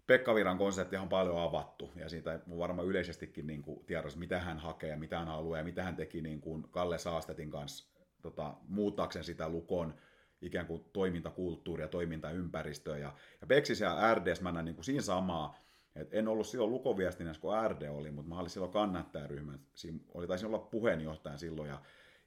Pekka 0.08 0.36
Viran 0.36 0.58
konsepti 0.58 0.98
on 0.98 1.10
paljon 1.10 1.42
avattu 1.42 1.92
ja 1.96 2.10
siitä 2.10 2.40
on 2.52 2.58
varmaan 2.58 2.88
yleisestikin 2.88 3.48
niin 3.48 3.62
kuin 3.62 3.86
tiedossa, 3.86 4.20
mitä 4.20 4.40
hän 4.40 4.58
hakee 4.58 4.90
ja 4.90 4.98
mitä 4.98 5.20
hän 5.20 5.28
haluaa 5.28 5.58
ja 5.58 5.64
mitä 5.64 5.84
hän 5.84 5.96
teki 5.96 6.22
niin 6.22 6.42
kuin 6.42 6.64
Kalle 6.72 6.98
Saastetin 6.98 7.52
kanssa 7.52 7.94
tota, 8.22 8.54
muuttaakseen 8.68 9.26
sitä 9.26 9.50
lukon 9.50 9.94
ikään 10.42 10.68
kuin 10.68 10.86
toimintakulttuuria, 10.94 11.88
toimintaympäristöä. 11.88 12.98
Ja, 12.98 13.14
ja 13.42 13.48
Peksis 13.48 13.80
ja 13.80 14.16
RDS 14.16 14.42
mä 14.42 14.52
näen 14.52 14.66
niin 14.66 14.76
kuin 14.76 14.86
siinä 14.86 15.02
samaa, 15.02 15.56
et 15.96 16.14
en 16.14 16.28
ollut 16.28 16.48
silloin 16.48 16.72
lukoviestinnässä, 16.72 17.42
kun 17.42 17.54
RD 17.68 17.90
oli, 17.90 18.12
mutta 18.12 18.30
mä 18.30 18.40
olin 18.40 18.50
silloin 18.50 18.72
kannattajaryhmän. 18.72 19.60
Siinä 19.76 20.00
oli, 20.14 20.28
taisin 20.28 20.48
olla 20.48 20.60
puheenjohtajan 20.60 21.40
silloin. 21.40 21.70
Ja, 21.70 21.82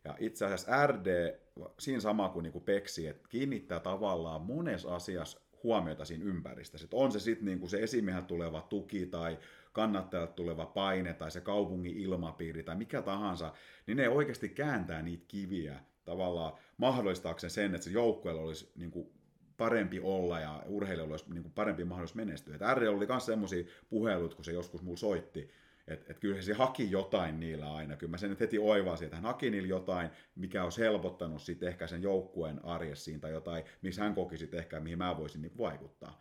ja 0.04 0.16
itse 0.18 0.44
asiassa 0.44 0.86
RD, 0.86 1.38
siinä 1.78 2.00
sama 2.00 2.28
kuin 2.28 2.42
niinku 2.42 2.60
Peksi, 2.60 3.06
että 3.06 3.28
kiinnittää 3.28 3.80
tavallaan 3.80 4.42
monessa 4.42 4.94
asiassa 4.94 5.40
huomiota 5.62 6.04
siinä 6.04 6.24
ympäristössä. 6.24 6.84
Et 6.84 6.94
on 6.94 7.12
se 7.12 7.20
sitten 7.20 7.44
niinku 7.44 7.68
se 7.68 7.82
esimieheltä 7.82 8.26
tuleva 8.26 8.60
tuki 8.60 9.06
tai 9.06 9.38
kannattajalta 9.72 10.32
tuleva 10.32 10.66
paine 10.66 11.14
tai 11.14 11.30
se 11.30 11.40
kaupungin 11.40 11.96
ilmapiiri 11.96 12.62
tai 12.62 12.76
mikä 12.76 13.02
tahansa, 13.02 13.52
niin 13.86 13.96
ne 13.96 14.08
oikeasti 14.08 14.48
kääntää 14.48 15.02
niitä 15.02 15.24
kiviä 15.28 15.80
tavallaan 16.04 16.52
mahdollistaakseen 16.76 17.50
sen, 17.50 17.74
että 17.74 17.84
se 17.84 17.90
joukkueella 17.90 18.42
olisi 18.42 18.72
niin 18.76 18.90
kuin 18.90 19.10
parempi 19.56 20.00
olla 20.00 20.40
ja 20.40 20.62
urheilijoilla 20.66 21.12
olisi 21.12 21.32
niin 21.32 21.42
kuin 21.42 21.52
parempi 21.52 21.84
mahdollisuus 21.84 22.16
menestyä. 22.16 22.54
Et 22.54 22.60
RL 22.74 22.96
oli 22.96 23.06
myös 23.06 23.26
semmoisia 23.26 23.64
puhelut, 23.88 24.34
kun 24.34 24.44
se 24.44 24.52
joskus 24.52 24.82
mulla 24.82 24.96
soitti, 24.96 25.50
että 25.88 26.12
et 26.12 26.18
kyllä 26.18 26.42
se 26.42 26.52
haki 26.52 26.90
jotain 26.90 27.40
niillä 27.40 27.74
aina. 27.74 27.96
Kyllä 27.96 28.10
mä 28.10 28.16
sen 28.16 28.30
nyt 28.30 28.40
heti 28.40 28.58
oivasin, 28.58 29.04
että 29.04 29.16
hän 29.16 29.24
haki 29.24 29.50
niillä 29.50 29.68
jotain, 29.68 30.10
mikä 30.36 30.64
olisi 30.64 30.80
helpottanut 30.80 31.42
sitten 31.42 31.68
ehkä 31.68 31.86
sen 31.86 32.02
joukkueen 32.02 32.64
arjessiin 32.64 33.20
tai 33.20 33.32
jotain, 33.32 33.64
missä 33.82 34.02
hän 34.02 34.14
koki 34.14 34.38
sitten 34.38 34.60
ehkä, 34.60 34.80
mihin 34.80 34.98
mä 34.98 35.16
voisin 35.16 35.42
niin 35.42 35.58
vaikuttaa. 35.58 36.20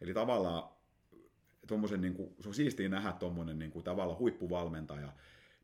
Eli 0.00 0.14
tavallaan 0.14 0.70
tommosen, 1.66 2.00
niin 2.00 2.14
kuin, 2.14 2.34
se 2.40 2.48
on 2.48 2.54
siistiä 2.54 2.88
nähdä 2.88 3.12
tuommoinen 3.12 3.58
niin 3.58 3.82
tavallaan 3.84 4.18
huippuvalmentaja, 4.18 5.12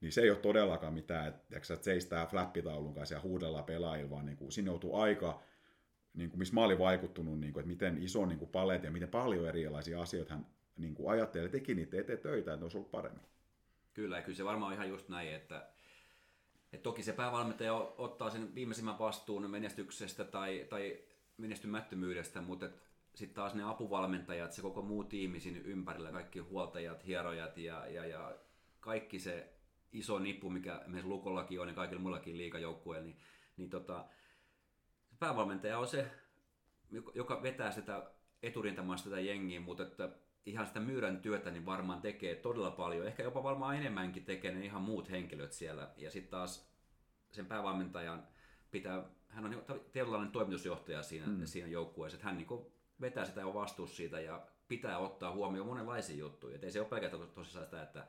niin 0.00 0.12
se 0.12 0.20
ei 0.20 0.30
ole 0.30 0.38
todellakaan 0.38 0.94
mitään, 0.94 1.28
että, 1.28 1.56
että 1.56 1.76
seistää 1.76 2.26
flappitaulun 2.26 2.94
kanssa 2.94 3.14
ja 3.14 3.20
huudella 3.20 3.62
pelaajilla, 3.62 4.10
vaan 4.10 4.26
niin 4.26 4.36
kuin, 4.36 4.52
siinä 4.52 4.70
joutuu 4.70 4.96
aika 4.96 5.42
niin 6.16 6.30
kuin, 6.30 6.38
missä 6.38 6.54
mä 6.54 6.64
olin 6.64 6.78
vaikuttunut, 6.78 7.40
niin 7.40 7.52
kuin, 7.52 7.60
että 7.60 7.68
miten 7.68 8.02
iso 8.02 8.26
niin 8.26 8.38
kuin 8.38 8.50
paletti 8.50 8.86
ja 8.86 8.90
miten 8.90 9.08
paljon 9.08 9.48
erilaisia 9.48 10.02
asioita 10.02 10.34
hän 10.34 10.46
niin 10.76 10.94
kuin 10.94 11.10
ajatteli, 11.10 11.48
teki 11.48 11.74
niitä 11.74 12.00
eteen 12.00 12.18
töitä, 12.18 12.52
että 12.52 12.56
ne 12.56 12.64
olisi 12.64 12.76
ollut 12.76 12.90
paremmin. 12.90 13.24
Kyllä, 13.94 14.16
ja 14.16 14.22
kyllä 14.22 14.36
se 14.36 14.44
varmaan 14.44 14.68
on 14.68 14.74
ihan 14.74 14.88
just 14.88 15.08
näin, 15.08 15.34
että, 15.34 15.68
että 16.72 16.82
toki 16.82 17.02
se 17.02 17.12
päävalmentaja 17.12 17.74
ottaa 17.74 18.30
sen 18.30 18.54
viimeisimmän 18.54 18.98
vastuun 18.98 19.50
menestyksestä 19.50 20.24
tai, 20.24 20.66
tai 20.70 20.98
menestymättömyydestä, 21.36 22.40
mutta 22.40 22.70
sitten 23.14 23.34
taas 23.34 23.54
ne 23.54 23.62
apuvalmentajat, 23.62 24.52
se 24.52 24.62
koko 24.62 24.82
muu 24.82 25.04
tiimi 25.04 25.40
siinä 25.40 25.60
ympärillä, 25.64 26.12
kaikki 26.12 26.38
huoltajat, 26.38 27.06
hierojat 27.06 27.58
ja, 27.58 27.86
ja, 27.86 28.06
ja 28.06 28.36
kaikki 28.80 29.18
se 29.18 29.52
iso 29.92 30.18
nippu, 30.18 30.50
mikä 30.50 30.82
meidän 30.86 31.08
Lukollakin 31.08 31.60
on 31.60 31.68
ja 31.68 31.74
kaikilla 31.74 32.02
muillakin 32.02 32.38
liikajoukkueilla, 32.38 33.06
niin, 33.06 33.16
niin 33.56 33.70
tota, 33.70 34.04
päävalmentaja 35.18 35.78
on 35.78 35.86
se, 35.88 36.10
joka 37.14 37.42
vetää 37.42 37.70
sitä 37.70 38.10
eturintamasta 38.42 39.04
sitä 39.04 39.20
jengiä, 39.20 39.60
mutta 39.60 39.82
että 39.82 40.10
ihan 40.46 40.66
sitä 40.66 40.80
myyrän 40.80 41.20
työtä 41.20 41.50
niin 41.50 41.66
varmaan 41.66 42.00
tekee 42.00 42.34
todella 42.34 42.70
paljon. 42.70 43.06
Ehkä 43.06 43.22
jopa 43.22 43.42
varmaan 43.42 43.76
enemmänkin 43.76 44.24
tekee 44.24 44.54
ne 44.54 44.64
ihan 44.64 44.82
muut 44.82 45.10
henkilöt 45.10 45.52
siellä. 45.52 45.90
Ja 45.96 46.10
sitten 46.10 46.30
taas 46.30 46.72
sen 47.30 47.46
päävalmentajan 47.46 48.26
pitää, 48.70 49.04
hän 49.28 49.44
on 49.44 49.64
tietynlainen 49.92 50.32
toimitusjohtaja 50.32 51.02
siinä, 51.02 51.26
mm. 51.26 51.44
siinä 51.44 51.68
joukkueessa, 51.68 52.16
että 52.16 52.26
hän 52.26 52.36
niin 52.36 52.66
vetää 53.00 53.24
sitä 53.24 53.40
ja 53.40 53.54
vastuus 53.54 53.96
siitä 53.96 54.20
ja 54.20 54.46
pitää 54.68 54.98
ottaa 54.98 55.32
huomioon 55.32 55.66
monenlaisia 55.66 56.16
juttuja. 56.16 56.56
Et 56.56 56.64
ei 56.64 56.70
se 56.70 56.80
ole 56.80 56.88
pelkästään 56.88 57.28
tosissaan 57.34 57.64
sitä, 57.64 57.82
että 57.82 58.06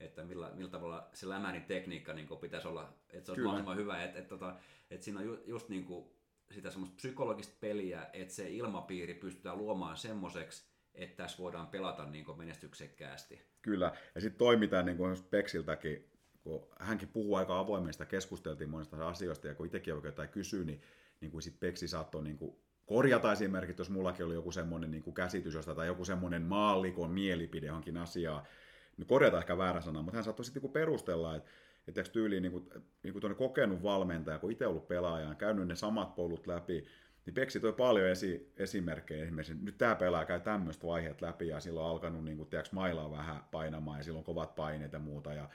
että 0.00 0.24
millä, 0.24 0.50
millä 0.54 0.70
tavalla 0.70 1.08
se 1.12 1.28
lämärin 1.28 1.64
tekniikka 1.64 2.12
niin 2.12 2.28
pitäisi 2.40 2.68
olla, 2.68 2.92
että 3.10 3.26
se 3.26 3.32
olisi 3.32 3.44
mahdollisimman 3.44 3.76
hyvä, 3.76 4.02
että, 4.02 4.18
että, 4.18 4.34
että, 4.34 4.54
että 4.90 5.04
siinä 5.04 5.20
on 5.20 5.26
ju, 5.26 5.38
just 5.46 5.68
niin 5.68 5.84
kuin 5.84 6.06
sitä 6.50 6.70
semmoista 6.70 6.96
psykologista 6.96 7.56
peliä, 7.60 8.06
että 8.12 8.34
se 8.34 8.50
ilmapiiri 8.50 9.14
pystytään 9.14 9.58
luomaan 9.58 9.96
semmoiseksi, 9.96 10.64
että 10.94 11.22
tässä 11.22 11.38
voidaan 11.42 11.66
pelata 11.66 12.04
niin 12.04 12.24
kuin 12.24 12.38
menestyksekkäästi. 12.38 13.42
Kyllä, 13.62 13.92
ja 14.14 14.20
sitten 14.20 14.38
toimitaan 14.38 14.86
niin 14.86 14.96
kuin 14.96 15.16
Peksiltäkin, 15.30 16.10
kun 16.42 16.68
hänkin 16.80 17.08
puhuu 17.08 17.34
aika 17.34 17.58
avoimesta, 17.58 18.06
keskusteltiin 18.06 18.70
monista 18.70 19.08
asioista, 19.08 19.48
ja 19.48 19.54
kun 19.54 19.66
itsekin 19.66 19.94
oikein 19.94 20.12
jotain 20.12 20.28
kysyy, 20.28 20.64
niin, 20.64 20.82
niin 21.20 21.30
kuin 21.30 21.42
sit 21.42 21.60
Peksi 21.60 21.88
saattoi 21.88 22.22
niin 22.22 22.38
kuin 22.38 22.56
korjata 22.86 23.32
esimerkiksi, 23.32 23.80
jos 23.80 23.90
mullakin 23.90 24.26
oli 24.26 24.34
joku 24.34 24.52
semmoinen 24.52 24.90
niin 24.90 25.14
käsitys 25.14 25.54
josta, 25.54 25.74
tai 25.74 25.86
joku 25.86 26.04
semmoinen 26.04 26.42
maallikon 26.42 27.10
mielipide 27.10 27.66
johonkin 27.66 27.96
asiaan, 27.96 28.46
niin 28.96 29.06
korjata 29.06 29.38
ehkä 29.38 29.58
väärä 29.58 29.80
sana, 29.80 30.02
mutta 30.02 30.16
hän 30.16 30.24
saattoi 30.24 30.44
sitten 30.44 30.62
niin 30.62 30.72
perustella, 30.72 31.36
että 31.36 31.50
että 31.88 32.02
tyyliin 32.02 32.42
niin 32.42 32.52
kuin, 32.52 32.68
niin 33.02 33.12
kuin 33.12 33.36
kokenut 33.36 33.82
valmentaja, 33.82 34.38
kun 34.38 34.52
itse 34.52 34.66
ollut 34.66 34.88
pelaaja, 34.88 35.34
käynyt 35.34 35.68
ne 35.68 35.74
samat 35.74 36.14
polut 36.14 36.46
läpi, 36.46 36.84
niin 37.26 37.34
Peksi 37.34 37.60
toi 37.60 37.72
paljon 37.72 38.08
esi- 38.08 38.52
esimerkkejä 38.56 39.22
esimerkiksi, 39.22 39.54
nyt 39.62 39.78
tämä 39.78 39.94
pelaaja 39.94 40.26
käy 40.26 40.40
tämmöistä 40.40 40.86
vaiheet 40.86 41.22
läpi 41.22 41.48
ja 41.48 41.60
silloin 41.60 41.86
on 41.86 41.90
alkanut 41.90 42.24
niin 42.24 42.36
kuin, 42.36 42.48
tiedätkö, 42.48 42.74
mailaa 42.74 43.10
vähän 43.10 43.44
painamaan 43.50 43.98
ja 43.98 44.04
silloin 44.04 44.24
kovat 44.24 44.54
paineet 44.54 44.92
ja 44.92 44.98
muuta 44.98 45.34
ja, 45.34 45.48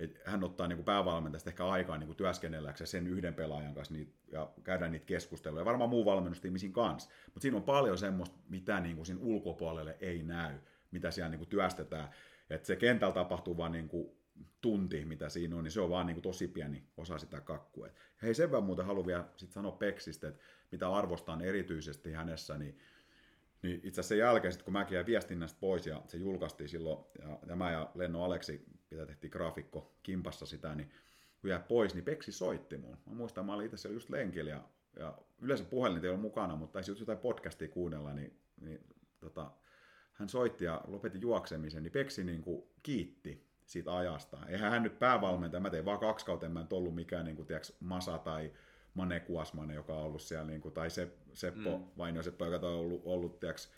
et 0.00 0.20
hän 0.24 0.44
ottaa 0.44 0.68
niin 0.68 0.76
kuin 0.76 0.84
päävalmentajasta 0.84 1.50
ehkä 1.50 1.66
aikaa 1.66 1.98
niin 1.98 2.16
työskennelläkseen 2.16 2.88
sen 2.88 3.06
yhden 3.06 3.34
pelaajan 3.34 3.74
kanssa 3.74 3.94
niitä, 3.94 4.12
ja 4.32 4.50
käydä 4.64 4.88
niitä 4.88 5.06
keskusteluja, 5.06 5.64
varmaan 5.64 5.90
muu 5.90 6.04
valmennustiimisin 6.04 6.72
kanssa, 6.72 7.10
mutta 7.24 7.40
siinä 7.40 7.56
on 7.56 7.62
paljon 7.62 7.98
semmoista, 7.98 8.38
mitä 8.48 8.80
niin 8.80 8.96
kuin 8.96 9.06
siinä 9.06 9.20
ulkopuolelle 9.22 9.96
ei 10.00 10.22
näy, 10.22 10.58
mitä 10.90 11.10
siellä 11.10 11.28
niin 11.28 11.38
kuin 11.38 11.48
työstetään, 11.48 12.08
että 12.50 12.66
se 12.66 12.76
kentällä 12.76 13.14
tapahtuu 13.14 13.56
vaan 13.56 13.72
niin 13.72 13.88
kuin 13.88 14.19
tunti, 14.60 15.04
mitä 15.04 15.28
siinä 15.28 15.56
on, 15.56 15.64
niin 15.64 15.72
se 15.72 15.80
on 15.80 15.90
vaan 15.90 16.06
niin 16.06 16.14
kuin 16.14 16.22
tosi 16.22 16.48
pieni 16.48 16.84
osa 16.96 17.18
sitä 17.18 17.40
kakkua. 17.40 17.86
Et 17.86 17.94
hei, 18.22 18.34
sen 18.34 18.50
verran 18.50 18.64
muuten 18.64 18.86
haluan 18.86 19.06
vielä 19.06 19.24
sit 19.36 19.52
sanoa 19.52 19.72
Peksistä, 19.72 20.28
että 20.28 20.42
mitä 20.72 20.92
arvostan 20.92 21.40
erityisesti 21.40 22.12
hänessä, 22.12 22.58
niin 22.58 22.78
niin 23.62 23.74
itse 23.74 23.88
asiassa 23.88 24.08
sen 24.08 24.18
jälkeen, 24.18 24.52
sit 24.52 24.62
kun 24.62 24.72
mäkin 24.72 24.94
jäin 24.94 25.06
viestinnästä 25.06 25.60
pois 25.60 25.86
ja 25.86 26.02
se 26.08 26.16
julkaistiin 26.16 26.68
silloin, 26.68 27.04
ja, 27.18 27.38
ja 27.46 27.56
mä 27.56 27.70
ja 27.70 27.90
Lenno 27.94 28.24
Aleksi, 28.24 28.64
mitä 28.90 29.06
tehtiin 29.06 29.30
graafikko 29.30 29.94
kimpassa 30.02 30.46
sitä, 30.46 30.74
niin 30.74 30.90
kun 31.40 31.50
jäi 31.50 31.60
pois, 31.68 31.94
niin 31.94 32.04
Peksi 32.04 32.32
soitti 32.32 32.76
mun. 32.76 32.98
Mä 33.06 33.14
muistan, 33.14 33.46
mä 33.46 33.54
olin 33.54 33.64
itse 33.64 33.76
siellä 33.76 33.96
just 33.96 34.10
lenkillä 34.10 34.50
ja, 34.50 34.64
ja 34.98 35.18
yleensä 35.40 35.64
puhelin 35.64 36.04
ei 36.04 36.10
ole 36.10 36.18
mukana, 36.18 36.56
mutta 36.56 36.72
taisi 36.72 36.92
jotain 36.98 37.18
podcastia 37.18 37.68
kuunnella, 37.68 38.12
niin, 38.12 38.40
niin 38.60 38.80
tota, 39.20 39.50
hän 40.12 40.28
soitti 40.28 40.64
ja 40.64 40.80
lopetti 40.86 41.20
juoksemisen, 41.20 41.82
niin 41.82 41.92
Peksi 41.92 42.24
niin 42.24 42.42
kuin 42.42 42.62
kiitti 42.82 43.49
siitä 43.70 43.96
ajasta. 43.96 44.38
Eihän 44.48 44.70
hän 44.70 44.82
nyt 44.82 44.98
päävalmentaja, 44.98 45.60
mä 45.60 45.70
tein 45.70 45.84
vaan 45.84 45.98
kaksi 45.98 46.26
kautta, 46.26 46.46
en 46.46 46.52
mä 46.52 46.60
nyt 46.60 46.72
ollut 46.72 46.94
mikään 46.94 47.24
niin 47.24 47.36
kuin, 47.36 47.46
tiiäks, 47.46 47.76
Masa 47.80 48.18
tai 48.18 48.52
Mane 48.94 49.20
Kuasmanen, 49.20 49.74
joka 49.74 49.94
on 49.94 50.02
ollut 50.02 50.22
siellä, 50.22 50.44
niin 50.44 50.60
kuin, 50.60 50.74
tai 50.74 50.90
se, 50.90 51.08
Seppo 51.32 51.78
mm. 51.78 51.84
Vainio 51.98 52.22
Seppo, 52.22 52.46
joka 52.46 52.68
on 52.68 52.74
ollut, 52.74 53.02
ollut 53.04 53.40
tiiäks, 53.40 53.72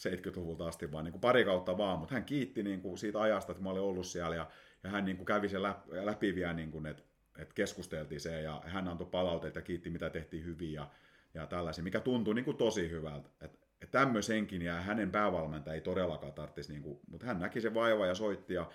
70-luvulta 0.00 0.66
asti, 0.66 0.92
vaan 0.92 1.04
niin 1.04 1.12
kuin 1.12 1.20
pari 1.20 1.44
kautta 1.44 1.78
vaan, 1.78 1.98
mutta 1.98 2.14
hän 2.14 2.24
kiitti 2.24 2.62
niin 2.62 2.80
kuin 2.80 2.98
siitä 2.98 3.20
ajasta, 3.20 3.52
että 3.52 3.64
mä 3.64 3.70
olin 3.70 3.82
ollut 3.82 4.06
siellä, 4.06 4.36
ja, 4.36 4.46
ja 4.84 4.90
hän 4.90 5.04
niin 5.04 5.16
kuin 5.16 5.26
kävi 5.26 5.48
sen 5.48 5.62
läpi, 5.62 5.90
läpi 5.92 6.34
vielä, 6.34 6.52
niin 6.52 6.70
kuin, 6.70 6.86
että, 6.86 7.02
että 7.38 7.54
keskusteltiin 7.54 8.20
se, 8.20 8.40
ja 8.40 8.62
hän 8.64 8.88
antoi 8.88 9.06
palautteita 9.06 9.58
ja 9.58 9.62
kiitti, 9.62 9.90
mitä 9.90 10.10
tehtiin 10.10 10.44
hyvin, 10.44 10.72
ja, 10.72 10.90
ja 11.34 11.46
tällaisia, 11.46 11.84
mikä 11.84 12.00
tuntui 12.00 12.34
niin 12.34 12.44
kuin 12.44 12.56
tosi 12.56 12.90
hyvältä. 12.90 13.28
Että 13.40 13.66
että 13.80 13.98
tämmöisenkin, 13.98 14.62
ja 14.62 14.74
hänen 14.74 15.10
päävalmentaja 15.10 15.74
ei 15.74 15.80
todellakaan 15.80 16.32
tarvitsisi, 16.32 16.72
niin 16.72 16.82
kuin, 16.82 17.00
mutta 17.10 17.26
hän 17.26 17.38
näki 17.38 17.60
sen 17.60 17.74
vaiva 17.74 18.06
ja 18.06 18.14
soitti, 18.14 18.54
ja, 18.54 18.70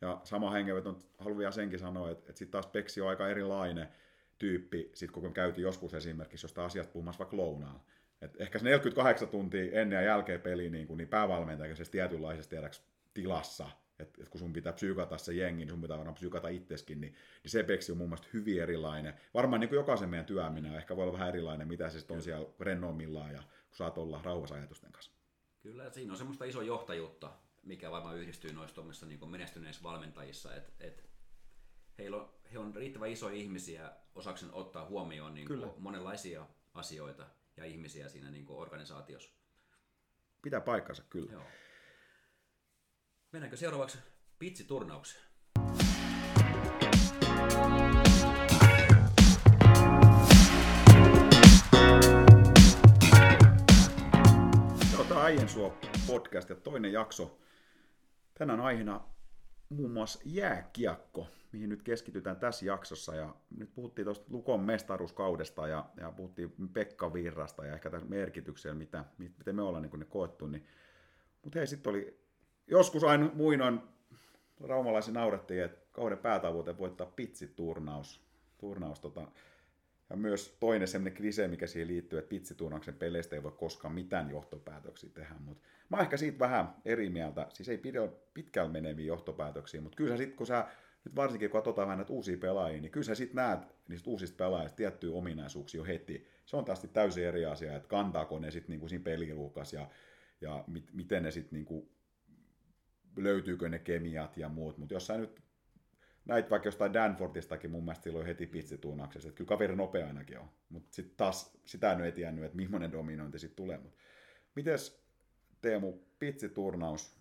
ja 0.00 0.20
sama 0.24 0.50
hengenveto, 0.50 0.98
haluan 1.18 1.38
vielä 1.38 1.52
senkin 1.52 1.78
sanoa, 1.78 2.10
että, 2.10 2.24
että 2.28 2.38
sitten 2.38 2.52
taas 2.52 2.66
Peksi 2.66 3.00
on 3.00 3.08
aika 3.08 3.28
erilainen, 3.28 3.88
tyyppi, 4.38 4.90
sit 4.94 5.10
kun 5.10 5.32
käytiin 5.32 5.62
joskus 5.62 5.94
esimerkiksi 5.94 6.44
jostain 6.44 6.66
asiasta 6.66 6.92
puhumassa 6.92 7.18
vaikka 7.18 7.36
lounaalla. 7.36 7.80
Et 8.20 8.40
ehkä 8.40 8.58
se 8.58 8.64
48 8.64 9.28
tuntia 9.28 9.80
ennen 9.80 9.96
ja 9.96 10.02
jälkeen 10.02 10.40
peli 10.40 10.70
niin, 10.70 10.86
kuin, 10.86 10.98
niin 10.98 11.08
päävalmentaja 11.08 11.76
se 11.76 11.84
tietynlaisessa 11.90 12.50
tiedäks, 12.50 12.82
tilassa, 13.14 13.70
että 13.98 14.22
et 14.22 14.28
kun 14.28 14.38
sun 14.38 14.52
pitää 14.52 14.72
psyykata 14.72 15.18
se 15.18 15.34
jengi, 15.34 15.64
niin 15.64 15.70
sun 15.70 15.82
pitää 15.82 15.96
varmaan 15.96 16.14
psyykata 16.14 16.48
itseskin, 16.48 17.00
niin, 17.00 17.14
niin 17.42 17.50
se 17.50 17.62
peksi 17.62 17.92
on 17.92 17.98
mun 17.98 18.08
mielestä 18.08 18.28
hyvin 18.32 18.62
erilainen. 18.62 19.14
Varmaan 19.34 19.60
niin 19.60 19.68
kuin 19.68 19.76
jokaisen 19.76 20.08
meidän 20.08 20.26
työminen 20.26 20.74
ehkä 20.74 20.96
voi 20.96 21.02
olla 21.02 21.12
vähän 21.12 21.28
erilainen, 21.28 21.68
mitä 21.68 21.90
se 21.90 21.98
sitten 21.98 22.16
on 22.16 22.22
siellä 22.22 22.48
rennoimmillaan 22.60 23.32
ja 23.32 23.42
kun 23.42 23.76
saat 23.76 23.98
olla 23.98 24.20
rauhassa 24.24 24.54
ajatusten 24.54 24.92
kanssa. 24.92 25.12
Kyllä, 25.62 25.90
siinä 25.90 26.12
on 26.12 26.18
semmoista 26.18 26.44
iso 26.44 26.62
johtajuutta, 26.62 27.32
mikä 27.62 27.90
varmaan 27.90 28.16
yhdistyy 28.16 28.52
noissa 28.52 29.06
niin 29.06 29.30
menestyneissä 29.30 29.82
valmentajissa, 29.82 30.54
että 30.54 30.72
et 30.80 31.10
heillä 31.98 32.16
on, 32.16 32.34
he 32.52 32.58
on 32.58 32.74
riittävän 32.74 33.10
isoja 33.10 33.36
ihmisiä 33.36 33.92
osaksen 34.14 34.52
ottaa 34.52 34.86
huomioon 34.86 35.34
niin 35.34 35.46
kuin 35.46 35.70
monenlaisia 35.78 36.46
asioita 36.74 37.26
ja 37.56 37.64
ihmisiä 37.64 38.08
siinä 38.08 38.30
niin 38.30 38.46
kuin 38.46 38.58
organisaatiossa. 38.58 39.30
Pitää 40.42 40.60
paikkansa, 40.60 41.02
kyllä. 41.10 41.32
Joo. 41.32 41.42
Mennäänkö 43.32 43.56
seuraavaksi 43.56 43.98
pitsiturnaukseen? 44.38 45.24
Joo, 54.92 55.04
tämä 55.08 55.20
Aiensuo 55.20 55.78
podcast 56.06 56.48
ja 56.48 56.56
toinen 56.56 56.92
jakso. 56.92 57.40
Tänään 58.40 58.60
aiheena 58.60 59.00
muun 59.68 59.90
muassa 59.90 60.20
jääkiekko 60.24 61.26
mihin 61.52 61.68
nyt 61.68 61.82
keskitytään 61.82 62.36
tässä 62.36 62.66
jaksossa. 62.66 63.14
Ja 63.14 63.34
nyt 63.56 63.74
puhuttiin 63.74 64.04
tuosta 64.04 64.24
Lukon 64.30 64.60
mestaruuskaudesta 64.60 65.68
ja, 65.68 65.84
ja 65.96 66.12
puhuttiin 66.12 66.52
Pekka 66.72 67.12
Virrasta 67.12 67.66
ja 67.66 67.74
ehkä 67.74 67.90
tässä 67.90 68.08
merkityksellä, 68.08 68.74
mitä, 68.74 69.04
miten 69.18 69.56
me 69.56 69.62
ollaan 69.62 69.82
niin 69.82 70.00
ne 70.00 70.04
koettu. 70.04 70.46
Niin. 70.46 70.66
Mutta 71.42 71.58
hei, 71.58 71.66
sitten 71.66 71.90
oli 71.90 72.20
joskus 72.66 73.04
aina 73.04 73.30
muinoin 73.34 73.80
raumalaisen 74.60 75.14
naurettiin, 75.14 75.64
että 75.64 75.86
kauden 75.92 76.18
päätavoite 76.18 76.78
voittaa 76.78 77.06
pitsiturnaus. 77.06 78.20
Turnaus, 78.58 79.00
tota, 79.00 79.28
ja 80.10 80.16
myös 80.16 80.56
toinen 80.60 80.88
semmoinen 80.88 81.16
klise, 81.16 81.48
mikä 81.48 81.66
siihen 81.66 81.88
liittyy, 81.88 82.18
että 82.18 82.28
pitsiturnauksen 82.28 82.94
peleistä 82.94 83.36
ei 83.36 83.42
voi 83.42 83.52
koskaan 83.52 83.94
mitään 83.94 84.30
johtopäätöksiä 84.30 85.10
tehdä. 85.14 85.34
Mutta 85.38 85.68
mä 85.90 85.96
oon 85.96 86.04
ehkä 86.04 86.16
siitä 86.16 86.38
vähän 86.38 86.74
eri 86.84 87.10
mieltä. 87.10 87.46
Siis 87.48 87.68
ei 87.68 87.82
pitkällä 88.34 88.72
meneviä 88.72 89.06
johtopäätöksiä, 89.06 89.80
mutta 89.80 89.96
kyllä 89.96 90.16
sitten 90.16 90.36
kun 90.36 90.46
sä 90.46 90.66
nyt 91.04 91.16
varsinkin 91.16 91.50
kun 91.50 91.58
katsotaan 91.58 91.88
vähän 91.88 91.98
näitä 91.98 92.12
uusia 92.12 92.38
pelaajia, 92.38 92.80
niin 92.80 92.90
kyllä 92.90 93.04
sä 93.04 93.14
sitten 93.14 93.36
näet 93.36 93.60
niistä 93.88 94.10
uusista 94.10 94.36
pelaajista 94.36 94.76
tiettyjä 94.76 95.12
ominaisuuksia 95.12 95.78
jo 95.78 95.84
heti. 95.84 96.26
Se 96.46 96.56
on 96.56 96.64
taas 96.64 96.86
täysin 96.92 97.24
eri 97.24 97.44
asia, 97.44 97.76
että 97.76 97.88
kantaako 97.88 98.38
ne 98.38 98.50
sitten 98.50 98.70
niinku 98.70 98.88
siinä 98.88 99.04
peliluukas 99.04 99.72
ja, 99.72 99.88
ja 100.40 100.64
mit, 100.66 100.92
miten 100.92 101.22
ne 101.22 101.30
sitten 101.30 101.56
niinku, 101.56 101.92
löytyykö 103.16 103.68
ne 103.68 103.78
kemiat 103.78 104.36
ja 104.36 104.48
muut. 104.48 104.78
Mutta 104.78 104.94
jos 104.94 105.06
sä 105.06 105.18
nyt 105.18 105.40
näit 106.24 106.50
vaikka 106.50 106.66
jostain 106.66 106.92
Danfordistakin 106.92 107.70
mun 107.70 107.84
mielestä 107.84 108.04
silloin 108.04 108.26
heti 108.26 108.46
pitsituunnauksessa, 108.46 109.28
että 109.28 109.36
kyllä 109.36 109.48
kaveri 109.48 109.76
nopea 109.76 110.06
ainakin 110.06 110.38
on. 110.38 110.48
Mutta 110.68 110.94
sitten 110.94 111.16
taas 111.16 111.58
sitä 111.64 111.92
en 111.92 111.98
ole 111.98 112.12
tiennyt, 112.12 112.44
että 112.44 112.56
millainen 112.56 112.92
dominointi 112.92 113.38
sitten 113.38 113.56
tulee. 113.56 113.78
Mut 113.78 113.96
mites 114.54 115.09
Teemu, 115.60 115.92
pitsiturnaus, 116.18 117.16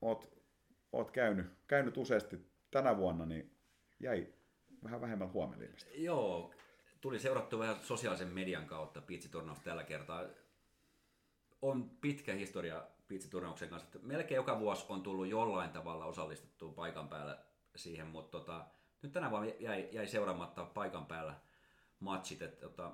oot, 0.00 0.42
oot 0.92 1.10
käynyt, 1.10 1.46
käynyt 1.66 1.96
useasti 1.96 2.46
tänä 2.70 2.96
vuonna 2.96 3.26
niin 3.26 3.56
jäi 4.00 4.26
vähän 4.84 5.00
vähemmän 5.00 5.32
huomioon 5.32 5.74
Joo, 5.94 6.54
tuli 7.00 7.18
seurattu 7.18 7.58
vähän 7.58 7.76
sosiaalisen 7.82 8.28
median 8.28 8.66
kautta 8.66 9.00
pitsiturnausta 9.00 9.64
tällä 9.64 9.84
kertaa. 9.84 10.24
On 11.62 11.90
pitkä 11.90 12.34
historia 12.34 12.82
pitsiturnauksen 13.08 13.68
kanssa. 13.68 13.98
Melkein 14.02 14.36
joka 14.36 14.60
vuosi 14.60 14.86
on 14.88 15.02
tullut 15.02 15.26
jollain 15.26 15.70
tavalla 15.70 16.06
osallistettu 16.06 16.72
paikan 16.72 17.08
päällä 17.08 17.38
siihen, 17.76 18.06
mutta 18.06 18.38
tota, 18.38 18.66
nyt 19.02 19.12
tänä 19.12 19.30
vuonna 19.30 19.52
jäi, 19.60 19.88
jäi 19.92 20.06
seuraamatta 20.06 20.64
paikan 20.64 21.06
päällä 21.06 21.34
matchit. 22.00 22.42
Että, 22.42 22.60
tota, 22.60 22.92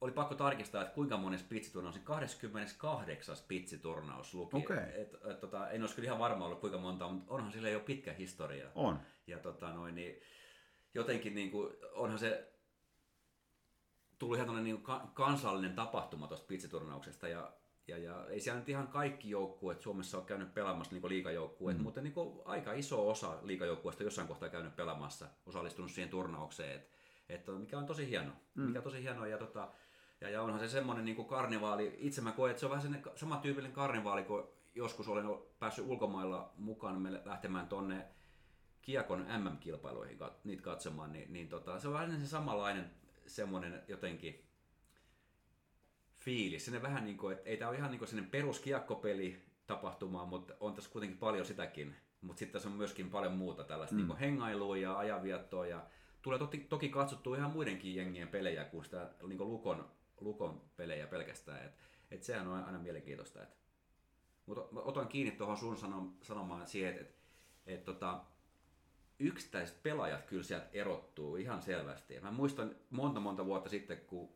oli 0.00 0.12
pakko 0.12 0.34
tarkistaa, 0.34 0.82
että 0.82 0.94
kuinka 0.94 1.16
monen 1.16 1.38
spitsiturnaus, 1.38 1.94
niin 1.94 2.04
28. 2.04 3.36
spitsiturnaus 3.36 4.34
luki. 4.34 4.56
Okay. 4.56 4.76
Et, 4.76 5.14
et, 5.30 5.40
tota, 5.40 5.70
en 5.70 5.80
olisi 5.80 5.94
kyllä 5.94 6.06
ihan 6.06 6.18
varma 6.18 6.44
ollut 6.44 6.60
kuinka 6.60 6.78
monta, 6.78 7.08
mutta 7.08 7.34
onhan 7.34 7.52
sillä 7.52 7.68
jo 7.68 7.80
pitkä 7.80 8.12
historia. 8.12 8.70
On. 8.74 9.00
Ja 9.26 9.38
tota, 9.38 9.72
noin, 9.72 9.94
niin, 9.94 10.20
jotenkin 10.94 11.34
niin 11.34 11.50
kuin, 11.50 11.74
onhan 11.92 12.18
se 12.18 12.52
tullut 14.18 14.36
ihan 14.36 14.64
niin 14.64 14.82
kuin 14.82 15.00
kansallinen 15.14 15.74
tapahtuma 15.74 16.26
tuosta 16.26 16.46
pitsiturnauksesta 16.46 17.28
ja, 17.28 17.52
ja, 17.88 17.98
ja, 17.98 18.26
ei 18.28 18.40
siellä 18.40 18.58
nyt 18.58 18.68
ihan 18.68 18.88
kaikki 18.88 19.30
joukkueet 19.30 19.80
Suomessa 19.80 20.18
ole 20.18 20.26
käynyt 20.26 20.54
pelaamassa 20.54 20.94
niin 20.94 21.08
liikajoukkueet, 21.08 21.78
mm. 21.78 21.82
mutta 21.82 22.00
niin 22.00 22.12
kuin 22.12 22.42
aika 22.44 22.72
iso 22.72 23.08
osa 23.08 23.38
liikajoukkueesta 23.42 24.02
jossain 24.02 24.28
kohtaa 24.28 24.48
käynyt 24.48 24.76
pelaamassa, 24.76 25.26
osallistunut 25.46 25.90
siihen 25.90 26.10
turnaukseen, 26.10 26.74
et, 26.74 26.90
et, 27.28 27.46
mikä 27.58 27.78
on 27.78 27.86
tosi 27.86 28.08
hieno. 28.08 28.32
Mm. 28.54 28.62
Mikä 28.62 28.78
on 28.78 28.84
tosi 28.84 29.02
hieno 29.02 29.26
ja 29.26 29.38
tota, 29.38 29.68
ja, 30.20 30.30
ja 30.30 30.42
onhan 30.42 30.60
se 30.60 30.68
semmoinen 30.68 31.04
niin 31.04 31.16
kuin 31.16 31.28
karnevaali, 31.28 31.96
itse 31.98 32.20
mä 32.20 32.32
koen, 32.32 32.50
että 32.50 32.60
se 32.60 32.66
on 32.66 32.70
vähän 32.70 32.82
sellainen 32.82 33.12
samantyyppinen 33.18 33.72
karnevaali, 33.72 34.22
kun 34.22 34.48
joskus 34.74 35.08
olen 35.08 35.26
päässyt 35.58 35.86
ulkomailla 35.86 36.52
mukaan 36.56 37.00
me 37.00 37.20
lähtemään 37.24 37.68
tonne 37.68 38.06
Kiekon 38.82 39.26
MM-kilpailuihin 39.38 40.18
niitä 40.44 40.62
katsomaan, 40.62 41.12
niin, 41.12 41.32
niin 41.32 41.48
tota, 41.48 41.78
se 41.78 41.88
on 41.88 41.94
vähän 41.94 42.20
se 42.20 42.26
samanlainen 42.26 42.90
semmoinen 43.26 43.82
jotenkin 43.88 44.44
fiilis. 46.18 46.64
Sinne 46.64 46.82
vähän 46.82 47.04
niin 47.04 47.16
kuin, 47.16 47.36
että 47.36 47.48
ei 47.48 47.56
tämä 47.56 47.68
ole 47.68 47.78
ihan 47.78 47.90
niin 47.90 47.98
kuin 47.98 48.30
peruskiekkopeli 48.30 49.42
tapahtuma, 49.66 50.24
mutta 50.24 50.54
on 50.60 50.74
tässä 50.74 50.90
kuitenkin 50.90 51.18
paljon 51.18 51.46
sitäkin. 51.46 51.96
Mutta 52.20 52.38
sitten 52.38 52.52
tässä 52.52 52.68
on 52.68 52.74
myöskin 52.74 53.10
paljon 53.10 53.32
muuta 53.32 53.64
tällaista 53.64 53.96
mm. 53.96 54.08
niin 54.08 54.18
hengailua 54.18 54.76
ja 54.76 54.98
ajanviettoa 54.98 55.66
ja 55.66 55.86
tulee 56.22 56.38
toki, 56.38 56.58
toki 56.58 56.88
katsottua 56.88 57.36
ihan 57.36 57.50
muidenkin 57.50 57.94
jengien 57.94 58.28
pelejä 58.28 58.64
kuin 58.64 58.84
sitä 58.84 59.10
niin 59.26 59.38
kuin 59.38 59.50
Lukon 59.50 59.88
Lukon 60.20 60.62
pelejä 60.76 61.06
pelkästään. 61.06 61.64
Et, 61.64 61.72
et 62.10 62.22
sehän 62.22 62.48
on 62.48 62.64
aina 62.64 62.78
mielenkiintoista. 62.78 63.42
Et. 63.42 63.58
Mutta 64.46 64.80
otan 64.80 65.08
kiinni 65.08 65.30
tuohon 65.30 65.56
sun 65.56 65.76
sanomaan 66.22 66.66
siihen, 66.66 66.94
että 66.94 67.14
et, 67.66 67.74
et, 67.74 67.84
tota, 67.84 68.24
yksittäiset 69.18 69.82
pelaajat 69.82 70.24
kyllä 70.24 70.42
sieltä 70.42 70.68
erottuu 70.72 71.36
ihan 71.36 71.62
selvästi. 71.62 72.20
Mä 72.20 72.30
muistan 72.30 72.76
monta 72.90 73.20
monta 73.20 73.46
vuotta 73.46 73.68
sitten, 73.68 74.00
kun 74.00 74.28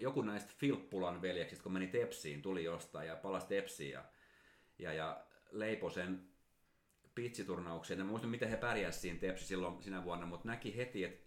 joku 0.00 0.22
näistä 0.22 0.52
Filppulan 0.58 1.22
veljeksistä, 1.22 1.62
kun 1.62 1.72
meni 1.72 1.86
Tepsiin, 1.86 2.42
tuli 2.42 2.64
jostain 2.64 3.08
ja 3.08 3.16
palasi 3.16 3.46
Tepsiin 3.46 3.92
ja, 3.92 4.04
ja, 4.78 4.92
ja 4.92 5.24
leipoi 5.50 5.90
sen 5.90 6.28
pitsiturnaukseen. 7.14 8.00
En 8.00 8.06
muista, 8.06 8.26
miten 8.26 8.48
he 8.48 8.56
pärjäsivät 8.56 9.00
siinä 9.00 9.18
Tepsi 9.18 9.46
silloin 9.46 9.82
sinä 9.82 10.04
vuonna, 10.04 10.26
mutta 10.26 10.48
näki 10.48 10.76
heti, 10.76 11.04
että 11.04 11.23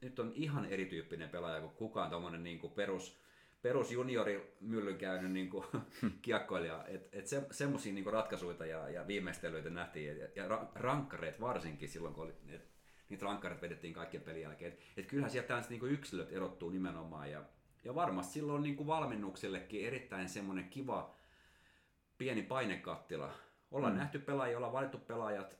nyt 0.00 0.18
on 0.18 0.32
ihan 0.34 0.64
erityyppinen 0.64 1.28
pelaaja 1.28 1.60
kuin 1.60 1.74
kukaan 1.74 2.10
tuommoinen 2.10 2.44
niin 2.44 2.60
perus, 2.74 3.18
perus 3.62 3.92
juniori 3.92 4.56
myllyn 4.60 4.98
käynyt 4.98 5.32
niin 5.32 5.50
kuin, 5.50 5.64
kiekkoilija. 6.22 6.84
Et, 6.86 7.08
et 7.12 7.26
se, 7.26 7.46
semmoisia 7.50 7.92
niin 7.92 8.06
ratkaisuja 8.06 8.66
ja, 8.66 8.88
ja 8.88 9.06
viimeistelyitä 9.06 9.70
nähtiin, 9.70 10.18
ja, 10.18 10.28
ja 10.36 10.68
rankkareet 10.74 11.40
varsinkin 11.40 11.88
silloin, 11.88 12.14
kun 12.14 12.24
oli, 12.24 12.34
et, 12.48 12.68
niitä 13.08 13.24
rankkareita 13.24 13.62
vedettiin 13.62 13.94
kaikkien 13.94 14.22
pelin 14.22 14.42
jälkeen. 14.42 14.72
Et, 14.72 14.80
et 14.96 15.06
kyllähän 15.06 15.30
sieltä 15.30 15.62
niin 15.68 15.84
yksilöt 15.84 16.32
erottuu 16.32 16.70
nimenomaan, 16.70 17.30
ja, 17.30 17.42
ja 17.84 17.94
varmasti 17.94 18.32
silloin 18.32 18.62
niin 18.62 18.76
kuin 18.76 18.86
valmennuksillekin 18.86 19.86
erittäin 19.86 20.28
semmoinen 20.28 20.68
kiva 20.68 21.14
pieni 22.18 22.42
painekattila. 22.42 23.32
Ollaan 23.70 23.92
mm. 23.92 23.98
nähty 23.98 24.18
pelaajia, 24.18 24.56
ollaan 24.56 24.72
valittu 24.72 24.98
pelaajat, 24.98 25.56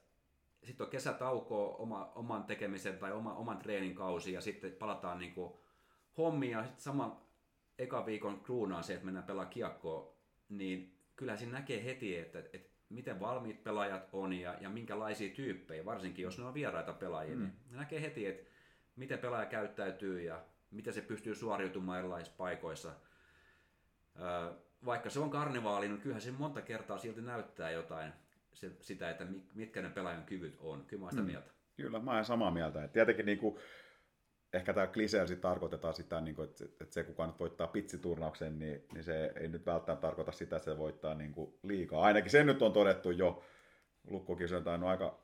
sitten 0.69 0.85
on 0.85 0.91
kesätauko 0.91 1.77
oma, 1.79 2.13
oman 2.15 2.45
tekemisen 2.45 2.99
tai 2.99 3.13
oma, 3.13 3.35
oman 3.35 3.59
treenin 3.59 3.95
kausi 3.95 4.33
ja 4.33 4.41
sitten 4.41 4.73
palataan 4.73 5.19
niin 5.19 5.35
kuin 5.35 5.53
hommiin 6.17 6.53
ja 6.53 6.63
sitten 6.65 6.83
sama 6.83 7.29
eka 7.79 8.07
viikon 8.07 8.41
kruunaan 8.41 8.85
se, 8.85 8.95
että 8.95 9.05
mennään 9.05 9.27
pelaa 9.27 9.47
kiekkoa, 9.47 10.17
niin 10.49 10.99
kyllä 11.17 11.37
siinä 11.37 11.53
näkee 11.53 11.85
heti, 11.85 12.17
että, 12.17 12.39
että 12.39 12.69
miten 12.89 13.21
valmiit 13.21 13.65
pelaajat 13.65 14.09
on 14.13 14.33
ja, 14.33 14.57
ja 14.61 14.71
minkälaisia 14.71 15.35
tyyppejä, 15.35 15.85
varsinkin 15.85 16.23
jos 16.23 16.39
ne 16.39 16.45
on 16.45 16.55
vieraita 16.55 16.93
pelaajia, 16.93 17.37
mm. 17.37 17.43
niin 17.43 17.79
näkee 17.79 18.03
heti, 18.03 18.27
että 18.27 18.51
miten 18.97 19.19
pelaaja 19.19 19.47
käyttäytyy 19.47 20.23
ja 20.23 20.45
miten 20.71 20.93
se 20.93 21.01
pystyy 21.01 21.35
suoriutumaan 21.35 21.99
erilaisissa 21.99 22.37
paikoissa. 22.37 22.93
Öö, 24.21 24.53
vaikka 24.85 25.11
se 25.11 25.21
on 25.21 25.31
karnevaali, 25.31 25.89
niin 25.89 26.01
kyllähän 26.01 26.23
se 26.23 26.31
monta 26.31 26.63
kertaa 26.63 26.99
silti 26.99 27.21
näyttää 27.21 27.71
jotain 27.71 28.13
se, 28.61 28.71
sitä, 28.81 29.11
että 29.11 29.27
mitkä 29.55 29.83
ne 29.83 29.91
pelaajan 29.91 30.25
kyvyt 30.25 30.57
on. 30.59 30.85
Kyllä 30.87 31.05
mä 31.05 31.11
sitä 31.11 31.23
mm. 31.23 31.27
mieltä. 31.27 31.51
Kyllä, 31.77 31.99
mä 31.99 32.13
olen 32.13 32.25
samaa 32.25 32.51
mieltä. 32.51 32.85
Et 32.85 32.93
tietenkin 32.93 33.27
niin 33.27 33.39
kuin, 33.39 33.59
ehkä 34.53 34.75
tämä 34.75 34.87
kliseellä 34.87 35.37
tarkoitetaan 35.37 35.95
sitä, 35.95 36.21
niin 36.21 36.35
kuin, 36.35 36.49
että, 36.49 36.65
että 36.65 36.95
se 36.95 37.05
kuka 37.05 37.27
nyt 37.27 37.41
voittaa 37.41 37.67
pitsiturnauksen, 37.67 38.59
niin, 38.59 38.85
niin 38.95 39.05
se 39.05 39.33
ei 39.37 39.49
nyt 39.49 39.67
välttämättä 39.67 40.07
tarkoita 40.07 40.33
sitä, 40.33 40.57
että 40.57 40.71
se 40.71 40.79
voittaa 40.79 41.15
niin 41.15 41.33
kuin 41.33 41.55
liikaa. 41.63 42.03
Ainakin 42.03 42.31
se 42.31 42.45
nyt 42.45 42.63
on 42.63 42.73
todettu 42.73 43.11
jo. 43.11 43.45
Lukkokin 44.11 44.49
on 44.55 44.85
aika 44.85 45.19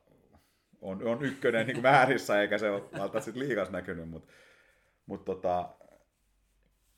on, 0.81 1.07
on 1.07 1.25
ykkönen 1.25 1.67
niin 1.67 1.83
määrissä, 1.83 2.41
eikä 2.41 2.59
se 2.59 2.71
ole 2.71 2.83
välttämättä 2.83 3.21
sit 3.21 3.37
liikas 3.37 3.71
näkynyt, 3.71 4.09
mutta 4.09 4.33
mut 5.07 5.25
tota, 5.25 5.75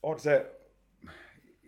on 0.03 0.21
se, 0.21 0.56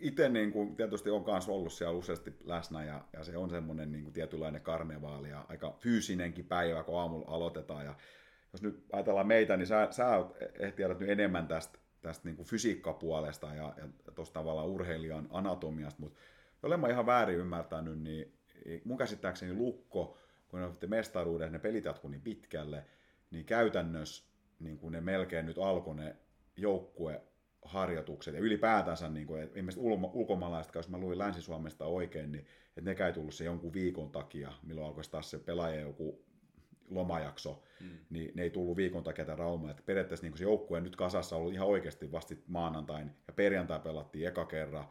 itse 0.01 0.29
niin 0.29 0.51
kuin, 0.51 0.75
tietysti 0.75 1.09
on 1.09 1.25
myös 1.27 1.49
ollut 1.49 1.73
siellä 1.73 1.97
useasti 1.97 2.33
läsnä 2.43 2.83
ja, 2.83 3.05
ja 3.13 3.23
se 3.23 3.37
on 3.37 3.49
semmoinen 3.49 3.91
niin 3.91 4.03
kuin, 4.03 4.13
tietynlainen 4.13 4.61
karnevaali 4.61 5.29
ja 5.29 5.45
aika 5.49 5.77
fyysinenkin 5.79 6.45
päivä, 6.45 6.83
kun 6.83 6.99
aamulla 6.99 7.25
aloitetaan. 7.27 7.85
Ja 7.85 7.95
jos 8.53 8.61
nyt 8.61 8.85
ajatellaan 8.91 9.27
meitä, 9.27 9.57
niin 9.57 9.67
sä, 9.67 9.87
sä 9.91 10.25
ehkä 10.59 10.75
tiedät 10.75 10.99
nyt 10.99 11.09
enemmän 11.09 11.47
tästä, 11.47 11.79
tästä 12.01 12.27
niin 12.27 12.35
kuin 12.35 12.47
fysiikkapuolesta 12.47 13.47
ja, 13.47 13.73
ja 13.77 14.11
tuosta 14.15 14.33
tavallaan 14.33 14.67
urheilijan 14.67 15.27
anatomiasta, 15.31 16.01
mutta 16.01 16.19
olen 16.63 16.79
mä 16.79 16.89
ihan 16.89 17.05
väärin 17.05 17.37
ymmärtänyt, 17.37 17.99
niin 17.99 18.33
mun 18.83 18.97
käsittääkseni 18.97 19.53
Lukko, 19.53 20.17
kun 20.47 20.59
ne 20.59 20.65
otti 20.65 20.87
ne 21.49 21.59
pelit 21.59 21.85
jatkuu 21.85 22.09
niin 22.09 22.21
pitkälle, 22.21 22.85
niin 23.31 23.45
käytännössä 23.45 24.23
niin 24.59 24.77
kuin 24.77 24.91
ne 24.91 25.01
melkein 25.01 25.45
nyt 25.45 25.57
alkoi 25.57 25.95
ne 25.95 26.15
joukkue 26.57 27.21
harjoitukset 27.65 28.33
ja 28.33 28.39
ylipäätänsä 28.39 29.09
niin 29.09 29.27
kuin, 29.27 29.49
ilmeisesti 29.55 29.85
ulkomaalaiset, 30.13 30.75
jos 30.75 30.89
mä 30.89 30.97
luin 30.97 31.17
Länsi-Suomesta 31.17 31.85
oikein, 31.85 32.31
niin 32.31 32.45
että 32.77 32.93
ne 33.01 33.05
ei 33.05 33.13
tullut 33.13 33.33
se 33.33 33.43
jonkun 33.43 33.73
viikon 33.73 34.11
takia, 34.11 34.51
milloin 34.63 34.87
alkoi 34.87 35.03
taas 35.11 35.29
se 35.29 35.39
pelaaja 35.39 35.81
joku 35.81 36.25
lomajakso, 36.89 37.63
mm. 37.79 37.89
niin 38.09 38.31
ne 38.35 38.43
ei 38.43 38.49
tullut 38.49 38.77
viikon 38.77 39.03
takia 39.03 39.25
tätä 39.25 39.35
raumaa. 39.35 39.71
Että 39.71 39.83
periaatteessa 39.85 40.25
niin 40.25 40.37
se 40.37 40.43
joukkue 40.43 40.81
nyt 40.81 40.95
kasassa 40.95 41.35
ollut 41.35 41.53
ihan 41.53 41.67
oikeasti 41.67 42.11
vasta 42.11 42.35
maanantain 42.47 43.11
ja 43.27 43.33
perjantai 43.33 43.79
pelattiin 43.79 44.27
eka 44.27 44.45
kerran. 44.45 44.85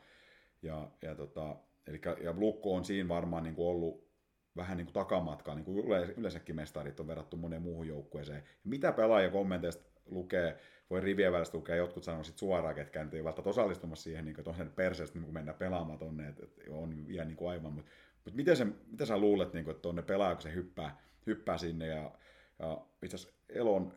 Ja, 0.62 0.90
ja, 1.02 1.14
tota, 1.14 1.56
eli, 1.86 2.00
ja 2.22 2.34
Lukko 2.36 2.74
on 2.74 2.84
siinä 2.84 3.08
varmaan 3.08 3.42
niin 3.42 3.54
kuin 3.54 3.68
ollut 3.68 4.08
vähän 4.56 4.76
niin 4.76 4.86
kuin 4.86 4.94
takamatkaa, 4.94 5.54
niin 5.54 5.64
kuin 5.64 5.78
yleensäkin 6.16 6.56
mestarit 6.56 7.00
on 7.00 7.06
verrattu 7.06 7.36
moneen 7.36 7.62
muuhun 7.62 7.86
joukkueeseen. 7.86 8.42
Ja 8.46 8.70
mitä 8.70 8.92
pelaaja 8.92 9.30
kommenteista 9.30 9.84
lukee, 10.06 10.58
voi 10.90 11.00
rivien 11.00 11.32
välistä 11.32 11.56
lukea, 11.56 11.76
jotkut 11.76 12.04
sanoo 12.04 12.24
sit 12.24 12.38
suoraan, 12.38 12.74
ketkä 12.74 13.06
ei 13.12 13.24
välttämättä 13.24 13.50
osallistumassa 13.50 14.02
siihen, 14.02 14.24
niin 14.24 14.38
että 14.38 14.50
on 14.50 14.56
sen 14.56 14.70
perseestä 14.70 15.18
niin 15.18 15.32
mennä 15.32 15.52
pelaamaan 15.52 15.98
tonne, 15.98 16.28
että, 16.28 16.46
on 16.70 17.08
vielä 17.08 17.24
niin 17.24 17.50
aivan, 17.50 17.72
mutta, 17.72 17.90
mutta 18.24 18.36
miten, 18.36 18.56
se, 18.56 18.64
mitä 18.64 19.06
sä 19.06 19.18
luulet, 19.18 19.52
niin 19.52 19.64
kuin, 19.64 19.72
että 19.72 19.82
tonne 19.82 20.02
pelaa, 20.02 20.34
kun 20.34 20.42
se 20.42 20.54
hyppää, 20.54 21.00
hyppää 21.26 21.58
sinne 21.58 21.86
ja, 21.86 22.10
ja 22.58 22.80
itse 23.02 23.16
asiassa 23.16 23.38
Elon 23.48 23.92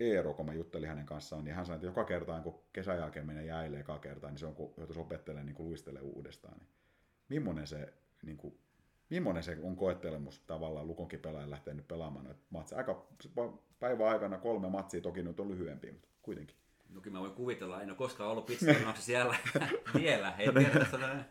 Eero, 0.00 0.34
kun 0.34 0.46
mä 0.46 0.52
juttelin 0.54 0.88
hänen 0.88 1.06
kanssaan, 1.06 1.44
niin 1.44 1.54
hän 1.54 1.66
sanoi, 1.66 1.76
että 1.76 1.86
joka 1.86 2.04
kerta, 2.04 2.40
kun 2.40 2.62
kesän 2.72 2.98
jälkeen 2.98 3.26
menee 3.26 3.44
jäille 3.44 3.80
eka 3.80 3.98
kertaa, 3.98 4.30
niin 4.30 4.38
se 4.38 4.46
on, 4.46 4.54
kun 4.54 4.74
joutuisi 4.76 5.00
opettelemaan 5.00 5.46
niin 5.46 5.56
luistelemaan 5.58 6.12
uudestaan. 6.14 6.60
Niin 7.28 7.42
millainen 7.42 7.66
se, 7.66 7.92
niin 8.22 8.36
kuin, 8.36 8.58
millainen 9.10 9.42
se 9.42 9.58
on 9.62 9.76
koettelemus 9.76 10.40
tavallaan 10.40 10.86
Lukonkin 10.86 11.20
pelaajan 11.20 11.50
lähteä 11.50 11.74
nyt 11.74 11.88
pelaamaan 11.88 12.24
noita 12.24 12.40
matseja? 12.50 12.78
Aika 12.78 13.06
päivän 13.80 14.08
aikana 14.08 14.38
kolme 14.38 14.68
matsia, 14.68 15.00
toki 15.00 15.22
nyt 15.22 15.40
on 15.40 15.48
lyhyempiä, 15.48 15.92
mutta 15.92 16.08
kuitenkin. 16.22 16.56
No 16.88 17.00
kyllä 17.00 17.16
mä 17.16 17.20
voin 17.20 17.34
kuvitella, 17.34 17.82
en 17.82 17.88
ole 17.88 17.96
koskaan 17.96 18.30
ollut 18.30 18.46
pizzaturnauksessa 18.46 19.06
siellä 19.06 19.36
vielä. 20.00 20.34
Ei 20.38 20.52
tiedä, 20.52 20.70
tässä 20.70 20.96
on 20.96 21.24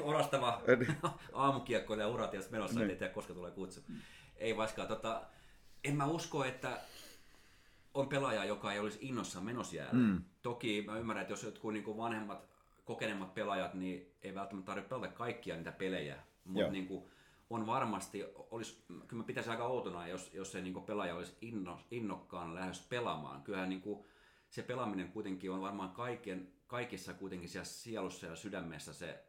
orastava 0.00 0.62
aamukiekko 1.32 1.94
ja 1.94 2.08
uratias 2.08 2.50
menossa, 2.50 2.80
niin. 2.80 2.90
ei 2.90 2.96
tiedä 2.96 3.12
koska 3.12 3.34
tulee 3.34 3.50
kutsu. 3.50 3.80
Ei 4.36 4.56
vaikka, 4.56 4.86
tota, 4.86 5.22
en 5.84 5.96
mä 5.96 6.06
usko, 6.06 6.44
että 6.44 6.80
on 7.94 8.08
pelaaja, 8.08 8.44
joka 8.44 8.72
ei 8.72 8.78
olisi 8.78 8.98
innossa 9.02 9.40
menossa 9.40 9.76
jäällä. 9.76 10.00
Mm. 10.00 10.22
Toki 10.42 10.82
mä 10.86 10.98
ymmärrän, 10.98 11.22
että 11.22 11.32
jos 11.32 11.42
jotkut 11.42 11.72
niin 11.72 11.96
vanhemmat, 11.96 12.48
kokeneemmat 12.84 13.34
pelaajat, 13.34 13.74
niin 13.74 14.12
ei 14.22 14.34
välttämättä 14.34 14.66
tarvitse 14.66 14.88
pelata 14.88 15.08
kaikkia 15.08 15.56
niitä 15.56 15.72
pelejä. 15.72 16.16
Mutta 16.44 16.70
niin 16.70 16.86
kuin, 16.86 17.04
on 17.50 17.66
varmasti, 17.66 18.24
olisi, 18.50 18.84
kyllä 18.88 19.22
mä 19.22 19.26
pitäisin 19.26 19.50
aika 19.50 19.66
outona, 19.66 20.08
jos, 20.08 20.34
jos 20.34 20.52
se 20.52 20.60
niin 20.60 20.82
pelaaja 20.82 21.14
olisi 21.14 21.36
inno, 21.40 21.80
innokkaan 21.90 22.54
lähes 22.54 22.86
pelaamaan. 22.88 23.42
Kyllähän 23.42 23.68
niin 23.68 23.80
kuin, 23.80 24.04
se 24.50 24.62
pelaaminen 24.62 25.12
kuitenkin 25.12 25.50
on 25.50 25.60
varmaan 25.60 25.90
kaiken, 25.90 26.52
kaikissa 26.66 27.14
kuitenkin 27.14 27.48
siellä 27.48 27.64
sielussa 27.64 28.26
ja 28.26 28.36
sydämessä 28.36 28.92
se, 28.92 29.24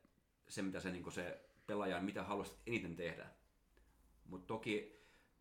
se 0.50 0.62
mitä 0.62 0.80
se, 0.80 0.92
niin 0.92 1.12
se 1.12 1.46
pelaaja, 1.68 2.02
mitä 2.02 2.24
haluaisit 2.24 2.58
eniten 2.68 2.96
tehdä. 2.96 3.26
Mutta 4.26 4.48
toki 4.48 5.00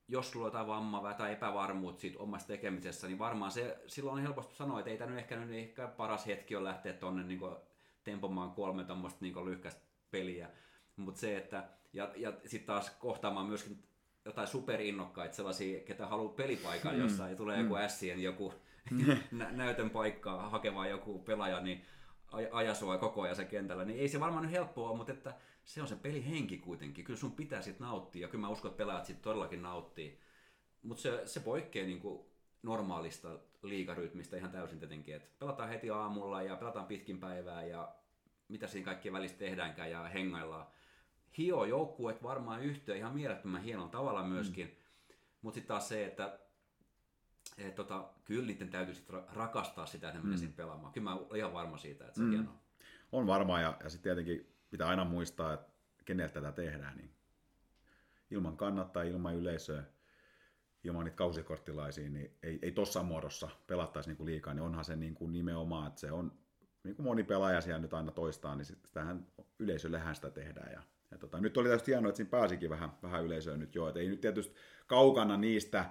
jos 0.09 0.31
sulla 0.31 0.47
on 0.47 0.49
jotain 0.49 0.67
vammaa 0.67 1.15
tai 1.15 1.33
epävarmuutta 1.33 2.01
siitä 2.01 2.19
omasta 2.19 2.47
tekemisessä, 2.47 3.07
niin 3.07 3.19
varmaan 3.19 3.51
se 3.51 3.79
silloin 3.87 4.17
on 4.17 4.23
helposti 4.23 4.57
sanoa, 4.57 4.79
että 4.79 4.91
ei 4.91 4.99
tämä 4.99 5.11
nyt 5.11 5.19
ehkä, 5.19 5.37
nyt 5.37 5.51
ehkä 5.51 5.89
paras 5.89 6.27
hetki 6.27 6.57
on 6.57 6.65
lähteä 6.65 6.93
tuonne 6.93 7.23
niin 7.23 7.41
tempomaan 8.05 8.51
kolme 8.51 8.85
tuommoista 8.85 9.19
niin 9.21 9.45
lyhkäistä 9.45 9.81
peliä. 10.11 10.51
Mutta 10.97 11.21
se, 11.21 11.37
että 11.37 11.69
ja, 11.93 12.13
ja 12.17 12.33
sitten 12.47 12.67
taas 12.67 12.91
kohtaamaan 12.91 13.47
myöskin 13.47 13.83
jotain 14.25 14.49
superinnokkaita, 14.49 15.37
sellaisia, 15.37 15.81
ketä 15.81 16.07
haluaa 16.07 16.35
pelipaikan 16.35 16.95
mm. 16.95 17.01
jossain, 17.01 17.31
ja 17.31 17.37
tulee 17.37 17.57
mm. 17.57 17.63
joku 17.63 17.77
ässien 17.77 18.23
joku 18.23 18.55
mm. 18.91 19.07
näytön 19.57 19.91
paikkaa 19.91 20.51
hakemaan 20.51 20.91
joku 20.91 21.19
pelaaja, 21.19 21.61
niin 21.61 21.85
ajasua 22.53 22.99
koko 22.99 23.23
ajan 23.23 23.37
se 23.37 23.45
kentällä, 23.45 23.85
niin 23.85 23.99
ei 23.99 24.09
se 24.09 24.21
varmaan 24.21 24.43
nyt 24.43 24.53
helppoa 24.53 24.97
mutta 24.97 25.13
että 25.13 25.35
se 25.65 25.83
on 25.83 25.89
se 25.89 25.97
pelihenki 25.97 26.59
kuitenkin. 26.59 27.05
Kyllä 27.05 27.19
sun 27.19 27.33
pitää 27.33 27.63
sitten 27.63 27.87
nauttia, 27.87 28.23
ja 28.23 28.29
kyllä 28.29 28.43
mä 28.43 28.49
uskon, 28.49 28.71
että 28.71 28.79
pelaajat 28.79 29.07
sitten 29.07 29.23
todellakin 29.23 29.63
nauttii. 29.63 30.21
Mutta 30.83 31.03
se, 31.03 31.23
se 31.27 31.41
poikkeaa 31.41 31.87
niin 31.87 32.03
normaalista 32.63 33.39
liikarytmistä 33.63 34.37
ihan 34.37 34.51
täysin 34.51 34.79
tietenkin, 34.79 35.15
että 35.15 35.29
pelataan 35.39 35.69
heti 35.69 35.91
aamulla 35.91 36.43
ja 36.43 36.57
pelataan 36.57 36.87
pitkin 36.87 37.21
päivää 37.21 37.65
ja 37.65 37.95
mitä 38.49 38.67
siinä 38.67 38.85
kaikkien 38.85 39.13
välissä 39.13 39.39
tehdäänkään 39.39 39.91
ja 39.91 40.03
hengaillaan 40.03 40.67
hio 41.39 41.65
joukkueet 41.65 42.23
varmaan 42.23 42.63
yhteen 42.63 42.99
ihan 42.99 43.15
mielettömän 43.15 43.63
hienolla 43.63 43.89
tavalla 43.89 44.23
myöskin. 44.23 44.67
Mm. 44.67 45.15
Mutta 45.43 45.55
sitten 45.55 45.69
taas 45.69 45.89
se, 45.89 46.07
että 46.07 46.39
et 47.59 47.75
tota, 47.75 48.09
kyllä 48.25 48.47
niiden 48.47 48.69
täytyy 48.69 48.95
sit 48.95 49.11
rakastaa 49.33 49.87
sitä, 49.87 50.09
että 50.09 50.21
ne 50.21 50.37
mm. 50.37 50.53
pelaamaan. 50.53 50.93
Kyllä 50.93 51.11
mä 51.11 51.15
olen 51.15 51.37
ihan 51.37 51.53
varma 51.53 51.79
siitä, 51.79 52.05
että 52.05 52.15
se 52.15 52.21
on 52.21 52.27
mm. 52.27 52.33
hienoa. 52.33 52.55
On 53.13 53.27
varma 53.27 53.61
ja, 53.61 53.77
ja 53.85 53.91
sitten 53.91 54.03
tietenkin 54.03 54.53
pitää 54.71 54.89
aina 54.89 55.05
muistaa, 55.05 55.53
että 55.53 55.73
keneltä 56.05 56.35
tätä 56.35 56.53
tehdään. 56.53 56.97
Niin 56.97 57.11
ilman 58.31 58.57
kannattaa, 58.57 59.03
ilman 59.03 59.35
yleisöä, 59.35 59.85
ilman 60.85 61.05
niitä 61.05 61.17
kausikorttilaisia, 61.17 62.11
niin 62.11 62.37
ei, 62.43 62.59
ei 62.63 62.73
tuossa 62.73 63.03
muodossa 63.03 63.49
pelattaisi 63.67 64.13
niin 64.13 64.27
liikaa, 64.27 64.55
niin 64.55 64.63
onhan 64.63 64.85
se 64.85 64.97
niin 64.97 65.15
kuin 65.15 65.33
nimenomaan, 65.33 65.87
että 65.87 66.01
se 66.01 66.13
on, 66.13 66.33
niin 66.85 66.97
kuin 66.97 67.07
moni 67.07 67.25
pelaaja 67.25 67.61
siellä 67.61 67.81
nyt 67.81 67.95
aina 67.95 68.11
toistaa, 68.11 68.57
niin 68.57 68.65
sitähän 68.65 69.27
yleisöllehän 69.59 70.15
sitä 70.15 70.31
tehdään 70.31 70.73
ja 70.73 70.83
ja 71.11 71.19
tota, 71.19 71.41
nyt 71.41 71.57
oli 71.57 71.69
tietysti 71.69 71.91
hienoa, 71.91 72.09
että 72.09 72.17
siinä 72.17 72.31
pääsikin 72.31 72.71
vähän, 72.71 72.91
vähän 73.03 73.25
yleisöä 73.25 73.57
nyt 73.57 73.75
jo, 73.75 73.89
että 73.89 74.01
ei 74.01 74.09
nyt 74.09 74.21
tietysti 74.21 74.55
kaukana 74.87 75.37
niistä, 75.37 75.91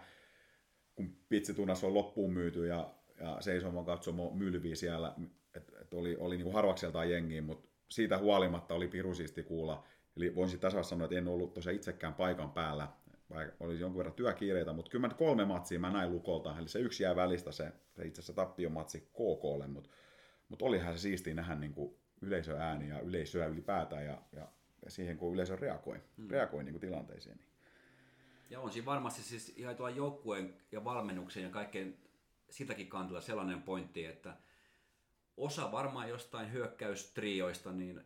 kun 0.97 1.15
pitsitunas 1.29 1.83
on 1.83 1.93
loppuun 1.93 2.33
myyty 2.33 2.67
ja, 2.67 2.89
ja 3.19 3.37
seisomaan 3.39 3.85
katsomo 3.85 4.31
mylvii 4.33 4.75
siellä, 4.75 5.15
että 5.55 5.73
et 5.81 5.93
oli, 5.93 6.15
oli 6.19 6.37
niin 6.37 6.53
harvakseltaan 6.53 7.09
jengiin, 7.09 7.43
mutta 7.43 7.67
siitä 7.89 8.17
huolimatta 8.17 8.73
oli 8.73 8.87
pirusisti 8.87 9.43
kuulla. 9.43 9.83
Eli 10.17 10.35
voin 10.35 10.49
sitten 10.49 10.71
tässä 10.71 10.89
sanoa, 10.89 11.05
että 11.05 11.17
en 11.17 11.27
ollut 11.27 11.53
tosiaan 11.53 11.75
itsekään 11.75 12.13
paikan 12.13 12.51
päällä, 12.51 12.87
vaikka 13.29 13.65
oli 13.65 13.79
jonkun 13.79 13.97
verran 13.97 14.15
työkiireitä, 14.15 14.73
mutta 14.73 14.91
kyllä 14.91 15.09
kolme 15.09 15.45
matsia 15.45 15.79
mä 15.79 15.91
näin 15.91 16.11
lukolta, 16.11 16.55
eli 16.59 16.67
se 16.67 16.79
yksi 16.79 17.03
jää 17.03 17.15
välistä 17.15 17.51
se, 17.51 17.71
se 17.95 18.05
itse 18.05 18.19
asiassa 18.19 18.33
tappiomatsi 18.33 18.99
KKlle, 18.99 19.67
mutta, 19.67 19.89
mutta 20.49 20.65
olihan 20.65 20.93
se 20.93 21.01
siistiä 21.01 21.33
nähdä 21.33 21.55
niin 21.55 21.73
kuin 21.73 21.95
yleisöääni 22.21 22.89
ja 22.89 22.99
yleisöä 22.99 23.45
ylipäätään 23.45 24.05
ja, 24.05 24.21
ja, 24.31 24.47
ja 24.85 24.91
siihen 24.91 25.17
kun 25.17 25.33
yleisö 25.33 25.55
reagoi, 25.55 26.01
hmm. 26.17 26.29
reagoi 26.29 26.63
niin 26.63 26.73
kuin 26.73 26.81
tilanteisiin. 26.81 27.39
Ja 28.49 28.59
on 28.59 28.71
siinä 28.71 28.85
varmasti 28.85 29.21
siis 29.21 29.53
ihan 29.57 29.75
tuolla 29.75 29.95
joukkueen 29.95 30.53
ja 30.71 30.83
valmennuksen 30.83 31.43
ja 31.43 31.49
kaikkeen 31.49 31.97
siltäkin 32.49 32.87
kantilla 32.87 33.21
sellainen 33.21 33.61
pointti, 33.61 34.05
että 34.05 34.37
osa 35.37 35.71
varmaan 35.71 36.09
jostain 36.09 36.51
hyökkäystrioista, 36.51 37.71
niin 37.71 38.01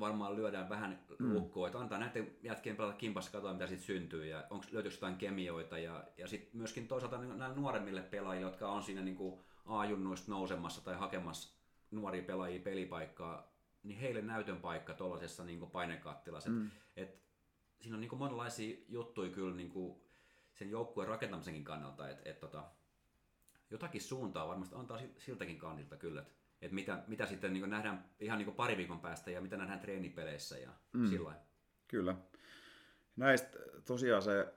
varmaan 0.00 0.36
lyödään 0.36 0.68
vähän 0.68 0.98
mm. 1.18 1.34
lukkoa, 1.34 1.66
että 1.66 1.78
antaa 1.78 1.98
näiden 1.98 2.36
jätkien 2.42 2.76
pelata 2.76 2.96
kimpassa, 2.96 3.30
katsoa 3.30 3.52
mitä 3.52 3.66
sitten 3.66 3.86
syntyy 3.86 4.26
ja 4.26 4.44
onko, 4.50 4.66
löytyykö 4.72 4.96
jotain 4.96 5.16
kemioita 5.16 5.78
ja, 5.78 6.04
ja 6.16 6.28
sitten 6.28 6.56
myöskin 6.56 6.88
toisaalta 6.88 7.18
näille 7.18 7.56
nuoremmille 7.56 8.02
pelaajille, 8.02 8.46
jotka 8.50 8.68
on 8.68 8.82
siinä 8.82 9.02
niin 9.02 9.38
A-junnuista 9.66 10.30
nousemassa 10.30 10.84
tai 10.84 10.94
hakemassa 10.94 11.58
nuoria 11.90 12.22
pelaajia 12.22 12.60
pelipaikkaa, 12.60 13.52
niin 13.82 13.98
heille 13.98 14.22
näytön 14.22 14.56
paikka 14.56 14.94
tuollaisessa 14.94 15.44
niin 15.44 15.70
painekattilassa. 15.70 16.50
Mm. 16.50 16.70
Et, 16.96 17.08
et, 17.08 17.27
siinä 17.80 17.96
on 17.96 18.00
niin 18.00 18.08
kuin 18.08 18.18
monenlaisia 18.18 18.76
juttuja 18.88 19.30
kyllä 19.30 19.56
niin 19.56 19.70
kuin 19.70 20.00
sen 20.54 20.70
joukkueen 20.70 21.08
rakentamisenkin 21.08 21.64
kannalta, 21.64 22.08
että 22.08 22.30
et, 22.30 22.40
tota, 22.40 22.64
jotakin 23.70 24.00
suuntaa 24.00 24.48
varmasti 24.48 24.74
antaa 24.74 25.00
siltäkin 25.18 25.58
kantilta 25.58 25.96
kyllä, 25.96 26.20
että 26.20 26.38
että 26.60 26.74
mitä, 26.74 27.04
mitä 27.06 27.26
sitten 27.26 27.52
niin 27.52 27.70
nähdään 27.70 28.04
ihan 28.20 28.38
niin 28.38 28.54
pari 28.54 28.76
viikon 28.76 29.00
päästä 29.00 29.30
ja 29.30 29.40
mitä 29.40 29.56
nähdään 29.56 29.80
treenipeleissä 29.80 30.58
ja 30.58 30.70
mm. 30.92 31.06
sillä 31.06 31.34
Kyllä. 31.88 32.16
Näistä 33.16 33.58
tosiaan 33.84 34.22
se 34.22 34.54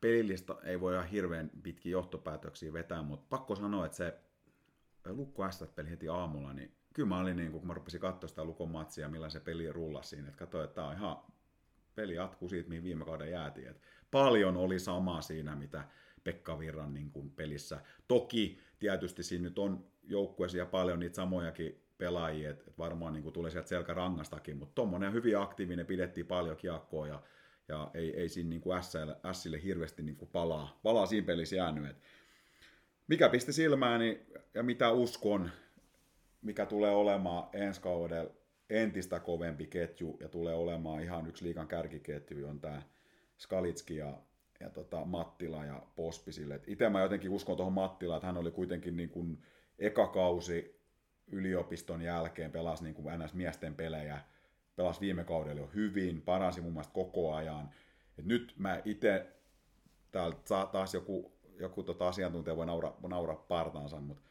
pelillistä 0.00 0.54
ei 0.62 0.80
voi 0.80 0.94
ihan 0.94 1.08
hirveän 1.08 1.50
pitkiä 1.62 1.92
johtopäätöksiä 1.92 2.72
vetää, 2.72 3.02
mutta 3.02 3.26
pakko 3.28 3.56
sanoa, 3.56 3.86
että 3.86 3.96
se 3.96 4.20
Lukko 5.06 5.44
peli 5.74 5.90
heti 5.90 6.08
aamulla, 6.08 6.52
niin 6.52 6.76
kyllä 6.94 7.08
mä 7.08 7.20
olin, 7.20 7.36
niin 7.36 7.52
kun 7.52 7.66
mä 7.66 7.74
rupesin 7.74 8.00
katsoa 8.00 8.28
sitä 8.28 8.44
Lukon 8.44 8.70
matsia, 8.70 9.08
millä 9.08 9.30
se 9.30 9.40
peli 9.40 9.72
rullasi 9.72 10.08
siinä, 10.08 10.28
että 10.28 10.38
katsoin, 10.38 10.64
että 10.64 10.74
tämä 10.74 10.88
on 10.88 10.94
ihan 10.94 11.16
peli 11.94 12.14
jatkuu 12.14 12.48
siitä, 12.48 12.68
mihin 12.68 12.84
viime 12.84 13.04
kauden 13.04 13.30
jäätiin. 13.30 13.68
Että 13.68 13.82
paljon 14.10 14.56
oli 14.56 14.78
samaa 14.78 15.20
siinä, 15.20 15.56
mitä 15.56 15.84
Pekka 16.24 16.58
Virran 16.58 16.94
niin 16.94 17.10
kuin 17.10 17.30
pelissä. 17.30 17.80
Toki 18.08 18.58
tietysti 18.78 19.22
siinä 19.22 19.42
nyt 19.42 19.58
on 19.58 19.84
joukkueessa 20.02 20.58
ja 20.58 20.66
paljon 20.66 20.98
niitä 20.98 21.16
samojakin 21.16 21.80
pelaajia, 21.98 22.50
että 22.50 22.70
varmaan 22.78 23.12
niin 23.12 23.22
kuin 23.22 23.32
tulee 23.32 23.50
sieltä 23.50 23.68
selkärangastakin, 23.68 24.56
mutta 24.56 24.74
tuommoinen 24.74 25.12
hyvin 25.12 25.38
aktiivinen, 25.38 25.86
pidettiin 25.86 26.26
paljon 26.26 26.56
kiekkoa 26.56 27.06
ja, 27.06 27.22
ja 27.68 27.90
ei, 27.94 28.20
ei 28.20 28.28
siinä 28.28 28.50
niin 28.50 28.60
kuin 28.60 28.82
Sille, 28.82 29.16
Sille 29.32 29.62
hirveästi 29.62 30.02
niin 30.02 30.16
kuin 30.16 30.28
palaa, 30.32 30.80
palaa 30.82 31.06
siinä 31.06 31.26
pelissä 31.26 31.56
jäänyt. 31.56 31.90
Et 31.90 31.96
mikä 33.08 33.28
pisti 33.28 33.52
silmääni 33.52 34.20
ja 34.54 34.62
mitä 34.62 34.90
uskon, 34.90 35.50
mikä 36.42 36.66
tulee 36.66 36.90
olemaan 36.90 37.48
ensi 37.52 37.80
kaudella 37.80 38.30
entistä 38.70 39.20
kovempi 39.20 39.66
ketju 39.66 40.16
ja 40.20 40.28
tulee 40.28 40.54
olemaan 40.54 41.02
ihan 41.02 41.26
yksi 41.26 41.44
liikan 41.44 41.68
kärkiketju 41.68 42.48
on 42.48 42.60
tämä 42.60 42.82
Skalitski 43.38 43.96
ja 43.96 44.18
ja 44.60 44.70
tota, 44.70 45.04
Mattila 45.04 45.64
ja 45.64 45.82
Pospisille. 45.96 46.60
Itse 46.66 46.88
mä 46.88 47.00
jotenkin 47.00 47.30
uskon 47.30 47.56
tuohon 47.56 47.72
Mattilaan, 47.72 48.16
että 48.16 48.26
hän 48.26 48.36
oli 48.36 48.50
kuitenkin 48.50 48.96
niin 48.96 49.08
kuin 49.08 49.42
eka 49.78 50.06
kausi 50.06 50.80
yliopiston 51.26 52.02
jälkeen, 52.02 52.50
pelasi 52.50 52.84
niin 52.84 52.94
kuin 52.94 53.20
NS-miesten 53.20 53.74
pelejä, 53.74 54.20
pelasi 54.76 55.00
viime 55.00 55.24
kaudella 55.24 55.60
jo 55.60 55.70
hyvin, 55.74 56.22
paransi 56.22 56.60
mun 56.60 56.72
mielestä 56.72 56.94
koko 56.94 57.34
ajan. 57.34 57.70
Et 58.18 58.24
nyt 58.24 58.54
mä 58.58 58.82
itse, 58.84 59.26
täällä 60.12 60.36
taas 60.72 60.94
joku, 60.94 61.32
joku 61.60 61.82
tota 61.82 62.08
asiantuntija 62.08 62.56
voi 62.56 62.66
naura, 62.66 62.94
naura 63.08 63.34
partaansa, 63.34 64.00
mutta 64.00 64.22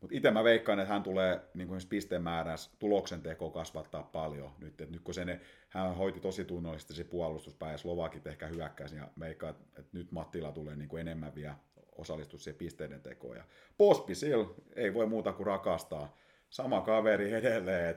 mutta 0.00 0.16
itse 0.16 0.30
mä 0.30 0.44
veikkaan, 0.44 0.80
että 0.80 0.92
hän 0.92 1.02
tulee 1.02 1.40
niin 1.54 1.68
kuin 1.68 1.80
pistemäärässä 1.88 2.70
tuloksen 2.78 3.22
teko 3.22 3.50
kasvattaa 3.50 4.02
paljon 4.02 4.50
nyt. 4.58 4.80
Et 4.80 4.90
nyt 4.90 5.00
kun 5.00 5.14
se 5.14 5.24
ne, 5.24 5.40
hän 5.68 5.94
hoiti 5.94 6.20
tosi 6.20 6.44
tunnollisesti 6.44 6.94
se 6.94 7.04
puolustuspäin 7.04 7.72
ja 7.72 7.78
Slovakit 7.78 8.26
ehkä 8.26 8.46
hyökkäisi, 8.46 8.96
ja 8.96 9.08
veikkaan, 9.20 9.54
että 9.78 9.90
nyt 9.92 10.12
Mattila 10.12 10.52
tulee 10.52 10.76
niin 10.76 10.88
kuin 10.88 11.00
enemmän 11.00 11.34
vielä 11.34 11.54
osallistua 11.96 12.38
siihen 12.38 12.58
pisteiden 12.58 13.00
tekoon. 13.00 13.36
Ja 13.36 13.44
Pospisil 13.78 14.44
ei 14.76 14.94
voi 14.94 15.06
muuta 15.06 15.32
kuin 15.32 15.46
rakastaa. 15.46 16.16
Sama 16.50 16.80
kaveri 16.80 17.32
edelleen, 17.32 17.96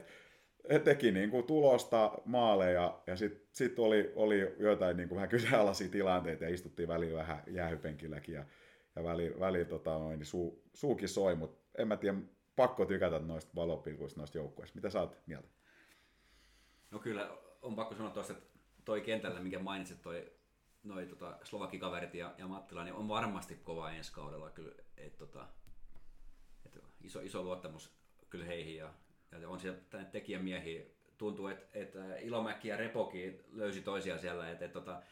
et 0.68 0.84
teki 0.84 1.12
niin 1.12 1.30
kuin 1.30 1.46
tulosta, 1.46 2.12
maaleja 2.24 3.00
ja 3.06 3.16
sitten 3.16 3.48
sit 3.52 3.78
oli, 3.78 4.12
oli 4.16 4.54
jotain 4.58 4.96
niin 4.96 5.08
kuin 5.08 5.16
vähän 5.16 5.28
kyseenalaisia 5.28 5.88
tilanteita 5.88 6.44
ja 6.44 6.54
istuttiin 6.54 6.88
väliin 6.88 7.14
vähän 7.14 7.42
jäähypenkilläkin 7.46 8.34
ja, 8.34 8.44
ja 8.96 9.04
väliin, 9.04 9.40
väliin 9.40 9.66
tota, 9.66 9.98
niin 9.98 10.26
suu, 10.26 10.62
suukin 10.74 11.08
soi, 11.08 11.34
mutta 11.34 11.63
en 11.78 11.88
mä 11.88 11.96
tiedä, 11.96 12.18
pakko 12.56 12.86
tykätä 12.86 13.18
noista 13.18 13.52
valopilkuista 13.54 14.20
noista 14.20 14.38
joukkueista. 14.38 14.76
Mitä 14.76 14.90
sä 14.90 15.00
oot 15.00 15.18
mieltä? 15.26 15.48
No 16.90 16.98
kyllä, 16.98 17.38
on 17.62 17.76
pakko 17.76 17.94
sanoa 17.94 18.10
tuosta, 18.10 18.32
että 18.32 18.58
toi 18.84 19.00
kentällä, 19.00 19.40
minkä 19.40 19.58
mainitsit, 19.58 20.02
toi 20.02 20.32
noi 20.84 21.06
tota, 21.06 21.38
slovakikaverit 21.42 22.14
ja, 22.14 22.34
ja 22.38 22.46
Mattila, 22.46 22.84
niin 22.84 22.94
on 22.94 23.08
varmasti 23.08 23.54
kova 23.54 23.90
ensi 23.90 24.12
kaudella 24.12 24.50
kyllä, 24.50 24.72
et, 24.96 25.16
tota, 25.16 25.48
et 26.66 26.78
iso, 27.00 27.20
iso 27.20 27.42
luottamus 27.42 27.90
kyllä 28.30 28.44
heihin 28.44 28.76
ja, 28.76 28.94
ja 29.40 29.48
on 29.48 29.60
siellä 29.60 29.78
tänne 29.90 30.06
tekijämiehiä. 30.06 30.82
Tuntuu, 31.18 31.46
että 31.46 31.78
et 31.78 31.92
Ilomäki 32.22 32.68
ja 32.68 32.76
Repoki 32.76 33.40
löysi 33.52 33.80
toisiaan 33.80 34.20
siellä, 34.20 34.50
että 34.50 34.64
et, 34.64 34.72
tota, 34.72 35.02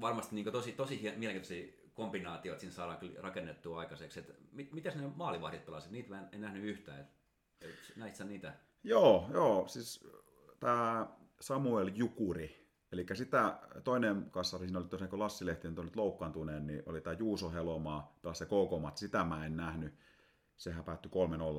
varmasti 0.00 0.34
niin 0.34 0.52
tosi, 0.52 0.72
tosi 0.72 1.00
mielenkiintoisia 1.16 1.72
kombinaatiot 1.94 2.60
siinä 2.60 2.74
saadaan 2.74 2.98
kyllä 2.98 3.20
rakennettua 3.20 3.78
aikaiseksi. 3.78 4.20
Et 4.20 4.34
mit, 4.52 4.72
mitäs 4.72 4.96
ne 4.96 5.10
maalivahdit 5.16 5.66
pelasivat? 5.66 5.92
Niitä 5.92 6.08
mä 6.08 6.18
en, 6.18 6.28
en 6.32 6.40
nähnyt 6.40 6.64
yhtään. 6.64 7.00
Et, 7.00 7.06
et, 7.60 7.96
näit 7.96 8.16
sä 8.16 8.24
niitä? 8.24 8.54
Joo, 8.82 9.30
joo. 9.32 9.68
Siis 9.68 10.08
tämä 10.60 11.06
Samuel 11.40 11.90
Jukuri, 11.94 12.68
eli 12.92 13.06
sitä 13.14 13.58
toinen 13.84 14.30
kassari, 14.30 14.66
siinä 14.66 14.78
oli 14.78 14.88
tosiaan 14.88 15.10
kun 15.10 15.18
Lassi 15.18 15.46
Lehti 15.46 15.68
on 15.68 15.74
nyt 15.84 15.96
loukkaantuneen, 15.96 16.66
niin 16.66 16.82
oli 16.86 17.00
tämä 17.00 17.16
Juuso 17.18 17.50
Helomaa, 17.50 18.18
taas 18.22 18.38
se 18.38 18.44
kk 18.44 18.94
sitä 18.98 19.24
mä 19.24 19.46
en 19.46 19.56
nähnyt. 19.56 19.94
Sehän 20.56 20.84
päättyi 20.84 21.10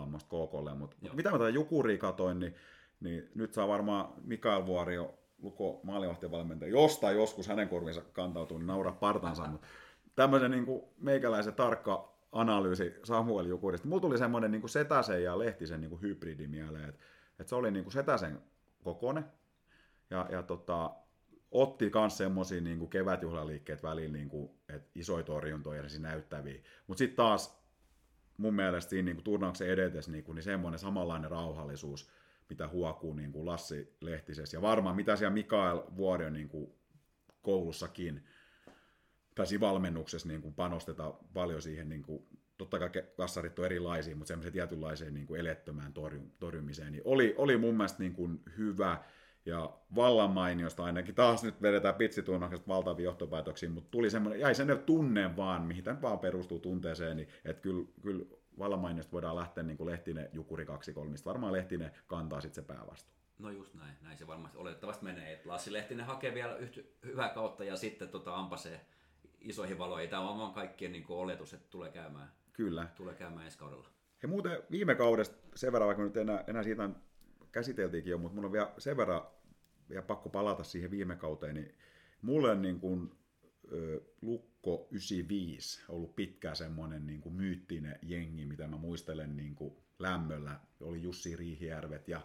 3-0 0.04 0.06
muista 0.06 0.30
KKlle, 0.30 0.74
mutta 0.74 0.98
Joo. 1.02 1.16
mitä 1.16 1.32
mä 1.32 1.38
tätä 1.38 1.50
Jukuri 1.50 1.98
katoin, 1.98 2.40
niin, 2.40 2.56
niin 3.00 3.30
nyt 3.36 3.54
saa 3.54 3.68
varmaan 3.68 4.14
Mikael 4.24 4.66
Vuorio 4.66 5.20
Luko 5.38 5.80
maalivahtivalmentaja, 5.84 6.72
jostain 6.72 7.18
joskus 7.18 7.48
hänen 7.48 7.70
korvinsa 7.70 8.02
kantautuu, 8.02 8.58
niin 8.58 8.68
nauraa 8.68 8.94
partansa, 8.94 9.48
mutta 9.48 9.68
tämmöisen 10.16 10.52
niin 10.52 10.66
kuin 10.66 10.84
meikäläisen 10.98 11.54
tarkka 11.54 12.16
analyysi 12.32 12.96
Samuel 13.04 13.46
Jukurista. 13.46 13.88
Mulla 13.88 14.02
tuli 14.02 14.18
semmoinen 14.18 14.52
niin 14.52 14.70
Setäsen 14.70 15.24
ja 15.24 15.40
Lehtisen 15.40 15.82
niin 15.82 15.90
kuin 15.90 16.02
hybridi 16.02 16.48
mieleen, 16.48 16.90
että, 16.90 17.04
että 17.40 17.50
se 17.50 17.56
oli 17.56 17.72
niin 17.72 17.84
kuin 17.84 17.94
Setäsen 17.94 18.42
kokone 18.84 19.24
ja, 20.10 20.28
ja 20.32 20.44
tota, 20.44 20.92
otti 21.52 21.92
myös 21.96 22.18
semmoisia 22.18 22.62
niin 22.62 22.90
kevätjuhlaliikkeet 22.90 23.84
väliin, 23.84 24.14
niin 24.14 24.30
kuin, 24.30 24.50
että 24.70 24.90
isoja 24.96 25.24
torjuntoja 25.24 25.82
ja 25.82 26.00
näyttäviä. 26.00 26.62
Mutta 26.88 27.00
sitten 27.00 27.16
taas 27.16 27.66
mun 28.38 28.54
mielestä 28.54 28.90
siinä 28.90 29.06
niin 29.06 29.16
kuin 29.16 29.24
turnauksen 29.24 29.68
edetessä 29.68 30.12
niin, 30.12 30.24
kuin, 30.24 30.36
niin 30.36 30.44
semmoinen 30.44 30.80
samanlainen 30.80 31.32
rauhallisuus, 31.32 32.10
mitä 32.50 32.68
huokuu 32.68 33.14
niin 33.14 33.32
kuin 33.32 33.46
Lassi 33.46 33.96
Lehtisessä. 34.02 34.58
Ja 34.58 34.62
varmaan 34.62 34.96
mitä 34.96 35.16
siellä 35.16 35.34
Mikael 35.34 35.84
Vuori 35.98 36.26
on 36.26 36.34
niin 36.34 36.50
kuin 36.50 36.74
koulussakin, 37.42 38.26
siinä 39.44 39.62
valmennuksessa 39.62 40.28
niin 40.28 40.42
kuin 40.42 40.54
panostetaan 40.54 41.14
paljon 41.34 41.62
siihen, 41.62 41.90
niin 41.90 42.04
kuin, 42.04 42.24
totta 42.58 42.80
kai 42.80 42.90
kassarit 43.18 43.60
on 43.60 43.66
erilaisia, 43.66 44.16
mutta 44.16 44.28
semmoiseen 44.28 44.54
tietynlaiseen 44.54 45.14
niin 45.14 45.28
kuin 45.28 45.40
elettömään 45.40 45.94
torju, 45.94 46.22
torjumiseen, 46.40 46.92
niin 46.92 47.02
oli, 47.06 47.36
oli 47.38 47.58
mun 47.58 47.78
mielestä 47.78 48.00
niin 48.00 48.14
kuin 48.14 48.42
hyvä 48.58 49.04
ja 49.46 49.78
vallan 49.96 50.30
mainiosta 50.32 50.84
ainakin. 50.84 51.16
Taas 51.16 51.44
nyt 51.44 51.62
vedetään 51.62 51.96
pitsitunnauksesta 51.96 52.68
valtavia 52.68 53.04
johtopäätöksiä, 53.04 53.70
mutta 53.70 53.92
tuli 53.92 54.10
semmoinen, 54.10 54.40
jäi 54.40 54.56
sen 54.56 54.80
tunne 54.86 55.36
vaan, 55.36 55.62
mihin 55.62 55.84
tämä 55.84 56.02
vaan 56.02 56.20
perustuu 56.20 56.60
tunteeseen, 56.60 57.18
niin 57.18 57.30
että 57.46 57.62
kyllä, 57.62 57.86
kyllä 58.02 58.26
vallan 58.60 58.80
mainiosta 58.80 59.12
voidaan 59.12 59.36
lähteä 59.36 59.64
niin 59.64 59.78
kuin 59.78 59.90
Lehtinen 59.90 60.30
Jukuri 60.34 60.66
2-3, 60.66 60.68
varmaan 61.26 61.54
Lehtinen 61.54 61.92
kantaa 62.08 62.42
sitten 62.42 62.64
se 62.64 62.68
päävastu. 62.68 63.12
No 63.40 63.50
just 63.50 63.74
näin, 63.74 63.96
näin 64.02 64.18
se 64.18 64.28
varmasti 64.28 64.58
oletettavasti 64.58 65.04
menee, 65.04 65.34
että 65.34 65.50
Lassi 65.50 65.74
Lehtinen 65.74 66.06
hakee 66.06 66.34
vielä 66.34 66.56
yhtä 66.56 66.82
hyvää 67.06 67.30
kautta 67.30 67.64
ja 67.64 67.76
sitten 67.76 68.10
tota, 68.10 68.36
ampasee 68.36 68.86
isoihin 69.46 69.78
valoihin. 69.78 70.10
Tämä 70.10 70.30
on 70.30 70.40
vaan 70.40 70.54
kaikkien 70.54 70.92
niin 70.92 71.04
kuin 71.04 71.18
oletus, 71.18 71.54
että 71.54 71.68
tulee 71.70 71.92
käymään, 71.92 72.32
Kyllä. 72.54 72.88
tulee 72.96 73.16
käymään 73.16 73.46
ensi 73.46 73.58
kaudella. 73.58 73.90
Ja 74.22 74.28
muuten 74.28 74.64
viime 74.72 74.96
kaudesta 74.96 75.36
sen 75.56 75.72
verran, 75.72 75.88
vaikka 75.88 76.04
nyt 76.04 76.18
enää, 76.18 76.44
enää 76.48 76.64
siitä 76.64 76.90
käsiteltiinkin 77.52 78.12
jo, 78.12 78.18
mutta 78.18 78.36
mun 78.36 78.46
on 78.46 78.52
vielä 78.52 78.72
sen 78.78 78.98
verran 78.98 79.22
vielä 79.90 80.02
pakko 80.02 80.30
palata 80.30 80.64
siihen 80.64 80.92
viime 80.92 81.16
kauteen, 81.16 81.56
niin 81.56 81.76
mulle 82.22 82.56
niin 82.56 82.80
kuin, 82.80 83.12
ö, 83.72 84.02
Lukko 84.22 84.88
95 84.92 85.84
ollut 85.90 86.16
pitkään 86.16 86.56
semmoinen 86.56 87.08
niin 87.08 87.22
kuin 87.22 87.36
myyttinen 87.36 88.00
jengi, 88.02 88.46
mitä 88.46 88.68
mä 88.68 88.78
muistelen 88.78 89.36
niin 89.36 89.56
kuin 89.56 89.76
lämmöllä. 90.00 90.60
Oli 90.82 91.02
Jussi 91.02 91.36
Riihijärvet 91.36 92.08
ja 92.08 92.22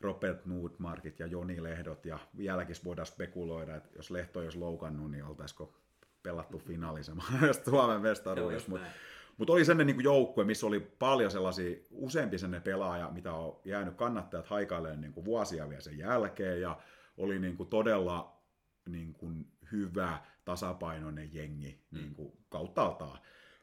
Robert 0.00 0.46
Nordmarkit 0.46 1.18
ja 1.18 1.26
Joni 1.26 1.62
Lehdot, 1.62 2.06
ja 2.06 2.18
vieläkin 2.36 2.76
voidaan 2.84 3.06
spekuloida, 3.06 3.76
että 3.76 3.90
jos 3.96 4.10
Lehto 4.10 4.40
olisi 4.40 4.58
loukannut, 4.58 5.10
niin 5.10 5.24
oltaisiko 5.24 5.76
pelattu 6.24 6.58
finaali 6.58 7.00
Suomen 7.64 8.00
mestaruudessa. 8.00 8.70
Mutta 8.70 8.86
mutta 9.38 9.52
oli 9.52 9.64
sellainen 9.64 9.96
niin 9.96 10.04
joukkue, 10.04 10.44
missä 10.44 10.66
oli 10.66 10.80
paljon 10.80 11.30
sellaisia, 11.30 11.76
useampi 11.90 12.38
sellainen 12.38 12.62
pelaaja, 12.62 13.10
mitä 13.10 13.32
on 13.32 13.60
jäänyt 13.64 13.94
kannattajat 13.94 14.46
haikailemaan 14.46 15.00
niin 15.00 15.12
kuin 15.12 15.24
vuosia 15.24 15.68
vielä 15.68 15.80
sen 15.80 15.98
jälkeen, 15.98 16.60
ja 16.60 16.78
oli 17.16 17.38
niin 17.38 17.56
kuin 17.56 17.68
todella 17.68 18.42
niin 18.88 19.14
kuin 19.14 19.46
hyvä, 19.72 20.18
tasapainoinen 20.44 21.34
jengi 21.34 21.80
mm. 21.90 21.98
niin 21.98 22.14
kuin 22.14 22.32
kauttaaltaan. 22.48 23.18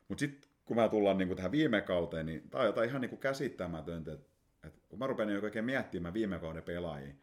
Mutta 0.07 0.19
sitten 0.19 0.49
kun 0.65 0.77
mä 0.77 0.89
tullaan 0.89 1.17
niin 1.17 1.27
kuin 1.27 1.35
tähän 1.35 1.51
viime 1.51 1.81
kauteen, 1.81 2.25
niin 2.25 2.49
tämä 2.49 2.61
on 2.61 2.67
jotain 2.67 2.89
ihan 2.89 3.01
niin 3.01 3.09
kuin 3.09 3.19
käsittämätöntä, 3.19 4.13
että, 4.13 4.81
kun 4.89 4.99
mä 4.99 5.07
rupean 5.07 5.27
niin 5.27 5.43
oikein 5.43 5.65
miettimään 5.65 6.13
viime 6.13 6.39
kauden 6.39 6.63
pelaajia, 6.63 7.13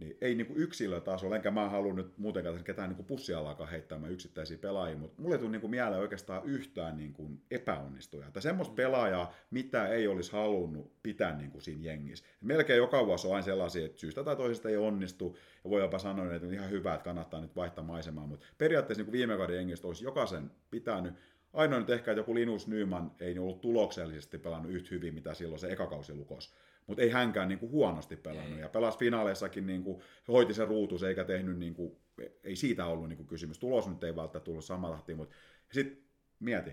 niin 0.00 0.16
ei 0.20 0.34
niin 0.34 0.56
yksilötasolla, 0.56 1.36
enkä 1.36 1.50
mä 1.50 1.68
halua 1.68 1.92
nyt 1.92 2.18
muutenkaan 2.18 2.64
ketään 2.64 2.90
niin 2.90 3.04
pussialakaan 3.04 3.70
heittämään 3.70 4.12
yksittäisiä 4.12 4.58
pelaajia, 4.58 4.96
mutta 4.96 5.22
mulle 5.22 5.34
ei 5.34 5.38
tule 5.38 5.50
niin 5.50 5.70
mieleen 5.70 6.00
oikeastaan 6.00 6.44
yhtään 6.44 6.96
niin 6.96 7.12
kuin 7.12 7.42
epäonnistuja. 7.50 8.30
Tai 8.30 8.42
semmoista 8.42 8.74
pelaajaa, 8.74 9.34
mitä 9.50 9.86
ei 9.86 10.08
olisi 10.08 10.32
halunnut 10.32 10.92
pitää 11.02 11.36
niin 11.36 11.50
kuin 11.50 11.62
siinä 11.62 11.84
jengissä. 11.84 12.26
Melkein 12.40 12.76
joka 12.76 13.06
vuosi 13.06 13.26
on 13.26 13.34
aina 13.34 13.44
sellaisia, 13.44 13.86
että 13.86 13.98
syystä 13.98 14.24
tai 14.24 14.36
toisesta 14.36 14.68
ei 14.68 14.76
onnistu, 14.76 15.36
ja 15.64 15.70
voi 15.70 15.80
jopa 15.80 15.98
sanoa, 15.98 16.34
että 16.34 16.46
on 16.46 16.54
ihan 16.54 16.70
hyvä, 16.70 16.94
että 16.94 17.04
kannattaa 17.04 17.40
nyt 17.40 17.56
vaihtaa 17.56 17.84
maisemaa, 17.84 18.26
mutta 18.26 18.46
periaatteessa 18.58 19.00
niin 19.00 19.06
kuin 19.06 19.18
viime 19.18 19.36
kauden 19.36 19.56
jengistä 19.56 19.86
olisi 19.86 20.04
jokaisen 20.04 20.50
pitänyt 20.70 21.14
Ainoa 21.52 21.78
nyt 21.78 21.90
ehkä, 21.90 22.10
että 22.10 22.20
joku 22.20 22.34
Linus 22.34 22.68
Nyman 22.68 23.12
ei 23.20 23.38
ollut 23.38 23.60
tuloksellisesti 23.60 24.38
pelannut 24.38 24.72
yhtä 24.72 24.88
hyvin, 24.90 25.14
mitä 25.14 25.34
silloin 25.34 25.60
se 25.60 25.72
ekakausi 25.72 26.14
lukos 26.14 26.54
mutta 26.90 27.02
ei 27.02 27.10
hänkään 27.10 27.48
niin 27.48 27.58
kuin 27.58 27.72
huonosti 27.72 28.16
pelannut. 28.16 28.54
Ei. 28.54 28.60
Ja 28.60 28.68
pelasi 28.68 28.98
finaaleissakin, 28.98 29.66
niin 29.66 29.82
kuin, 29.82 30.02
hoiti 30.28 30.54
sen 30.54 30.68
ruutus, 30.68 31.02
eikä 31.02 31.24
tehnyt, 31.24 31.58
niin 31.58 31.74
kuin, 31.74 31.96
ei 32.44 32.56
siitä 32.56 32.86
ollut 32.86 33.08
niin 33.08 33.16
kuin 33.16 33.26
kysymys. 33.26 33.58
Tulos 33.58 33.88
nyt 33.88 34.04
ei 34.04 34.16
välttämättä 34.16 34.44
tullut 34.44 34.64
samalahtiin, 34.64 35.16
mutta 35.16 35.34
sitten 35.72 35.98
mieti, 36.40 36.70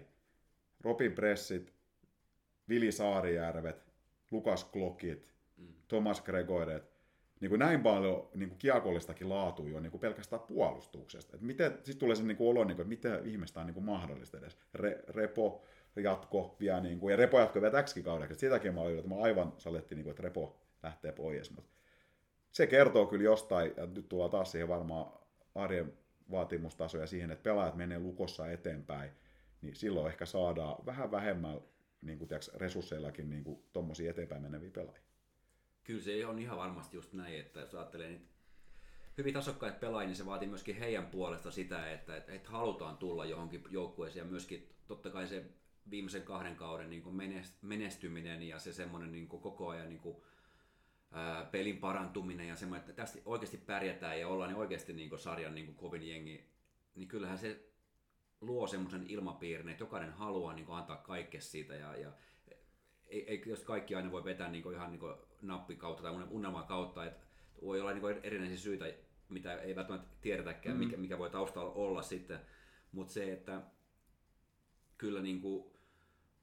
Robin 0.81 1.11
Pressit, 1.11 1.73
Vili 2.69 2.91
Saarijärvet, 2.91 3.85
Lukas 4.31 4.63
Klokit, 4.63 5.33
mm. 5.57 5.67
Thomas 5.87 6.21
Gregoret, 6.21 6.91
niin 7.39 7.49
kuin 7.49 7.59
näin 7.59 7.81
paljon 7.81 8.29
niin 8.35 8.49
kuin 8.49 8.59
kiekollistakin 8.59 9.29
laatua 9.29 9.69
jo 9.69 9.79
niin 9.79 9.91
kuin 9.91 10.01
pelkästään 10.01 10.41
puolustuksesta. 10.41 11.35
Et 11.35 11.41
miten, 11.41 11.71
sitten 11.71 11.97
tulee 11.97 12.15
se 12.15 12.23
niin 12.23 12.37
kuin 12.37 12.49
olo, 12.49 12.63
niin 12.63 12.75
kuin, 12.75 12.93
että 12.93 13.07
mitä 13.09 13.21
ihmistä 13.29 13.59
on 13.59 13.65
niin 13.65 13.73
kuin 13.73 13.85
mahdollista 13.85 14.37
edes. 14.37 14.57
Re, 14.73 15.03
repo, 15.07 15.63
jatko 16.01 16.55
vielä, 16.59 16.79
niin 16.79 16.99
kuin, 16.99 17.11
ja 17.11 17.17
Repo 17.17 17.39
jatko 17.39 17.61
vielä 17.61 17.71
täksikin 17.71 18.03
kaudeksi. 18.03 18.39
Sitäkin 18.39 18.73
mä 18.73 18.81
olin, 18.81 18.97
että 18.97 19.09
mä 19.09 19.21
aivan 19.21 19.53
saletti, 19.57 19.95
niin 19.95 20.03
kuin, 20.03 20.11
että 20.11 20.23
Repo 20.23 20.57
lähtee 20.83 21.11
pois. 21.11 21.51
Mutta 21.51 21.71
se 22.51 22.67
kertoo 22.67 23.05
kyllä 23.05 23.23
jostain, 23.23 23.73
ja 23.77 23.85
nyt 23.85 24.09
tullaan 24.09 24.31
taas 24.31 24.51
siihen 24.51 24.67
varmaan 24.67 25.11
arjen 25.55 25.93
vaatimustasoja 26.31 27.07
siihen, 27.07 27.31
että 27.31 27.43
pelaajat 27.43 27.75
menee 27.75 27.99
lukossa 27.99 28.51
eteenpäin, 28.51 29.11
niin 29.61 29.75
silloin 29.75 30.07
ehkä 30.07 30.25
saadaan 30.25 30.85
vähän 30.85 31.11
vähemmän 31.11 31.61
niin 32.01 32.17
kuin, 32.17 32.27
tiiäks, 32.27 32.51
resursseillakin 32.55 33.29
niin 33.29 33.43
tuommoisia 33.73 34.09
eteenpäin 34.11 34.41
meneviä 34.41 34.71
pelaajia. 34.71 35.01
Kyllä 35.83 36.01
se 36.01 36.25
on 36.25 36.39
ihan 36.39 36.57
varmasti 36.57 36.97
just 36.97 37.13
näin, 37.13 37.39
että 37.39 37.59
jos 37.59 37.75
ajattelee 37.75 38.09
niitä 38.09 38.25
hyvin 39.17 39.33
tasokkaita 39.33 39.79
pelaajia, 39.79 40.07
niin 40.07 40.15
se 40.15 40.25
vaatii 40.25 40.47
myöskin 40.49 40.75
heidän 40.75 41.07
puolesta 41.07 41.51
sitä, 41.51 41.91
että, 41.91 42.17
että, 42.17 42.33
että 42.33 42.49
halutaan 42.49 42.97
tulla 42.97 43.25
johonkin 43.25 43.63
joukkueeseen 43.69 44.25
ja 44.25 44.31
myöskin 44.31 44.69
totta 44.87 45.09
kai 45.09 45.27
se 45.27 45.45
viimeisen 45.89 46.23
kahden 46.23 46.55
kauden 46.55 46.89
niin 46.89 47.03
menestyminen 47.61 48.43
ja 48.43 48.59
se 48.59 48.73
semmoinen 48.73 49.11
niin 49.11 49.27
koko 49.27 49.67
ajan 49.69 49.89
niin 49.89 49.99
kuin, 49.99 50.17
ää, 51.11 51.45
pelin 51.45 51.77
parantuminen 51.77 52.47
ja 52.47 52.55
semmoinen, 52.55 52.89
että 52.89 53.01
tästä 53.01 53.19
oikeasti 53.25 53.57
pärjätään 53.57 54.19
ja 54.19 54.27
ollaan 54.27 54.49
niin 54.49 54.59
oikeasti 54.59 54.93
niin 54.93 55.09
kuin 55.09 55.19
sarjan 55.19 55.55
niin 55.55 55.65
kuin 55.65 55.75
kovin 55.75 56.09
jengi, 56.09 56.49
niin 56.95 57.07
kyllähän 57.07 57.37
se 57.37 57.69
luo 58.41 58.67
semmoisen 58.67 59.05
ilmapiirin, 59.07 59.69
että 59.69 59.83
jokainen 59.83 60.13
haluaa 60.13 60.53
niin 60.53 60.65
kuin 60.65 60.77
antaa 60.77 60.97
kaikkea 60.97 61.41
siitä 61.41 61.75
ja, 61.75 61.97
ja 61.97 62.11
ei, 63.07 63.29
ei, 63.29 63.43
jos 63.45 63.63
kaikki 63.63 63.95
aina 63.95 64.11
voi 64.11 64.23
vetää 64.23 64.49
niin 64.49 64.63
kuin 64.63 64.75
ihan 64.75 64.91
niin 64.91 64.99
kuin 64.99 65.15
nappikautta 65.41 66.03
tai 66.03 66.27
unelmaa 66.29 66.63
kautta, 66.63 67.05
että 67.05 67.25
voi 67.61 67.81
olla 67.81 67.91
niin 67.91 68.01
kuin 68.01 68.19
erinäisiä 68.23 68.57
syitä, 68.57 68.85
mitä 69.29 69.61
ei 69.61 69.75
välttämättä 69.75 70.07
tiedetäkään, 70.21 70.77
mm. 70.77 70.83
mikä, 70.83 70.97
mikä 70.97 71.17
voi 71.17 71.29
taustalla 71.29 71.71
olla 71.71 72.01
sitten, 72.01 72.39
mutta 72.91 73.13
se, 73.13 73.33
että 73.33 73.61
kyllä 74.97 75.21
niin 75.21 75.41
kuin 75.41 75.76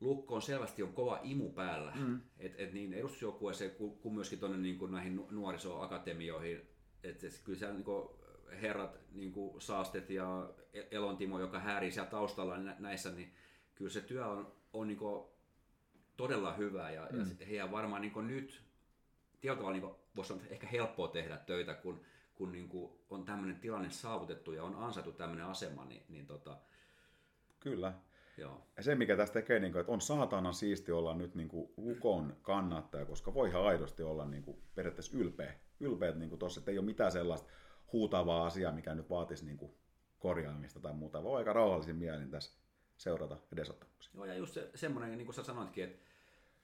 Lukko 0.01 0.35
on 0.35 0.43
selvästi 0.43 0.83
on 0.83 0.93
kova 0.93 1.21
imu 1.23 1.53
päällä, 1.53 1.93
mm. 1.97 2.21
et, 2.39 2.61
et 2.61 2.73
niin 2.73 2.93
edustusjoukkueeseen 2.93 3.71
kuin, 3.71 3.99
kuin 3.99 4.15
myöskin 4.15 4.39
tuonne 4.39 4.59
niin 4.59 4.79
kuin 4.79 4.93
näihin 4.93 5.27
nuorisoakatemioihin. 5.31 6.61
Et, 7.03 7.25
et 7.25 7.41
kyllä 7.45 7.59
siellä 7.59 7.75
niin 7.75 7.85
kuin 7.85 8.09
herrat 8.63 9.01
niin 9.13 9.33
kuin 9.33 9.61
Saastet 9.61 10.11
ja 10.11 10.51
Elontimo, 10.91 11.41
joka 11.41 11.59
häärii 11.59 11.93
siellä 11.93 12.11
taustalla 12.11 12.59
näissä, 12.59 13.11
niin 13.11 13.35
kyllä 13.75 13.91
se 13.91 14.01
työ 14.01 14.27
on, 14.27 14.53
on 14.73 14.87
niin 14.87 14.99
kuin 14.99 15.25
todella 16.17 16.53
hyvä 16.53 16.91
ja, 16.91 17.09
mm. 17.13 17.19
ja 17.19 17.47
heidän 17.47 17.73
varmaan 17.73 18.03
niin 18.03 18.13
kuin 18.13 18.27
nyt 18.27 18.63
tietyllä 19.41 19.57
tavalla 19.57 19.79
niin 19.79 19.97
voisi 20.17 20.29
sanoa, 20.29 20.45
ehkä 20.51 20.67
helppoa 20.67 21.09
tehdä 21.09 21.37
töitä, 21.37 21.75
kun, 21.75 22.01
kun 22.35 22.53
niin 22.53 22.69
kuin 22.69 22.93
on 23.11 23.25
tämmöinen 23.25 23.61
tilanne 23.61 23.91
saavutettu 23.91 24.53
ja 24.53 24.65
on 24.65 24.75
ansaitu 24.75 25.13
tämmöinen 25.13 25.47
asema, 25.47 25.85
niin, 25.85 26.03
niin 26.09 26.27
tota... 26.27 26.59
Kyllä. 27.61 27.95
Joo. 28.37 28.67
Ja 28.77 28.83
se, 28.83 28.95
mikä 28.95 29.17
tästä 29.17 29.35
tekee, 29.35 29.61
niin 29.61 29.73
kuin, 29.73 29.81
että 29.81 29.93
on 29.93 30.01
saatana 30.01 30.53
siisti 30.53 30.93
olla 30.93 31.15
nyt 31.15 31.35
niin 31.35 31.49
kuin 31.49 31.71
Lukon 31.77 32.37
kannattaja, 32.43 33.07
koska 33.07 33.35
voi 33.35 33.49
ihan 33.49 33.65
aidosti 33.65 34.03
olla 34.03 34.25
niin 34.25 34.43
kuin, 34.43 34.63
periaatteessa 34.75 35.19
ylpeä. 35.19 35.55
Ylpeä, 35.81 36.13
niin 36.13 36.39
tuossa, 36.39 36.61
että 36.61 36.71
ei 36.71 36.79
ole 36.79 36.87
mitään 36.87 37.13
sellaista 37.13 37.51
huutavaa 37.93 38.47
asiaa, 38.47 38.73
mikä 38.73 38.95
nyt 38.95 39.11
vaatisi 39.11 39.45
niin 39.45 39.57
kuin, 39.57 39.75
korjaamista 40.19 40.81
tai 40.81 40.93
muuta. 40.93 41.23
Voi 41.23 41.39
aika 41.39 41.53
rauhallisin 41.53 41.97
mielin 41.97 42.31
tässä 42.31 42.59
seurata 42.97 43.37
edesottamuksia. 43.53 44.13
Joo, 44.15 44.25
ja 44.25 44.35
just 44.35 44.55
se, 44.55 44.71
semmoinen, 44.75 45.19
niin 45.19 45.27
kuin 45.27 45.35
sä 45.35 45.43
sanoitkin, 45.43 45.85
että 45.85 45.99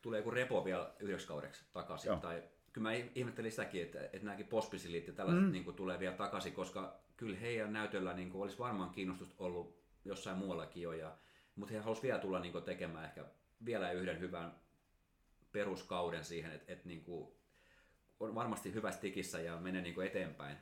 tulee 0.02 0.18
joku 0.18 0.30
repo 0.30 0.64
vielä 0.64 0.94
yhdeksi 1.00 1.26
kaudeksi 1.26 1.64
takaisin. 1.72 2.08
Joo. 2.08 2.18
Tai 2.18 2.42
kyllä 2.72 2.88
mä 2.88 2.92
ihmettelin 3.14 3.50
sitäkin, 3.50 3.82
että, 3.82 4.04
että 4.04 4.24
nämäkin 4.24 4.46
pospisilit 4.46 5.06
ja 5.06 5.12
tällaiset 5.12 5.44
mm. 5.44 5.52
niin 5.52 5.64
kuin, 5.64 5.76
tulee 5.76 5.98
vielä 5.98 6.16
takaisin, 6.16 6.52
koska 6.52 7.00
kyllä 7.16 7.36
heidän 7.36 7.72
näytöllä 7.72 8.14
niin 8.14 8.30
kuin, 8.30 8.42
olisi 8.42 8.58
varmaan 8.58 8.90
kiinnostusta 8.90 9.34
ollut 9.38 9.80
jossain 10.04 10.38
muuallakin 10.38 10.82
jo. 10.82 10.92
Ja 10.92 11.16
mutta 11.56 11.74
he 11.74 11.80
halusivat 11.80 12.02
vielä 12.02 12.18
tulla 12.18 12.40
niin 12.40 12.62
tekemään 12.62 13.04
ehkä 13.04 13.24
vielä 13.64 13.92
yhden 13.92 14.20
hyvän 14.20 14.60
peruskauden 15.52 16.24
siihen, 16.24 16.52
että, 16.52 16.72
että 16.72 16.88
niin 16.88 17.04
kuin 17.04 17.32
on 18.20 18.34
varmasti 18.34 18.74
hyvässä 18.74 19.00
tikissä 19.00 19.40
ja 19.40 19.56
menee 19.56 19.82
niin 19.82 20.02
eteenpäin. 20.02 20.56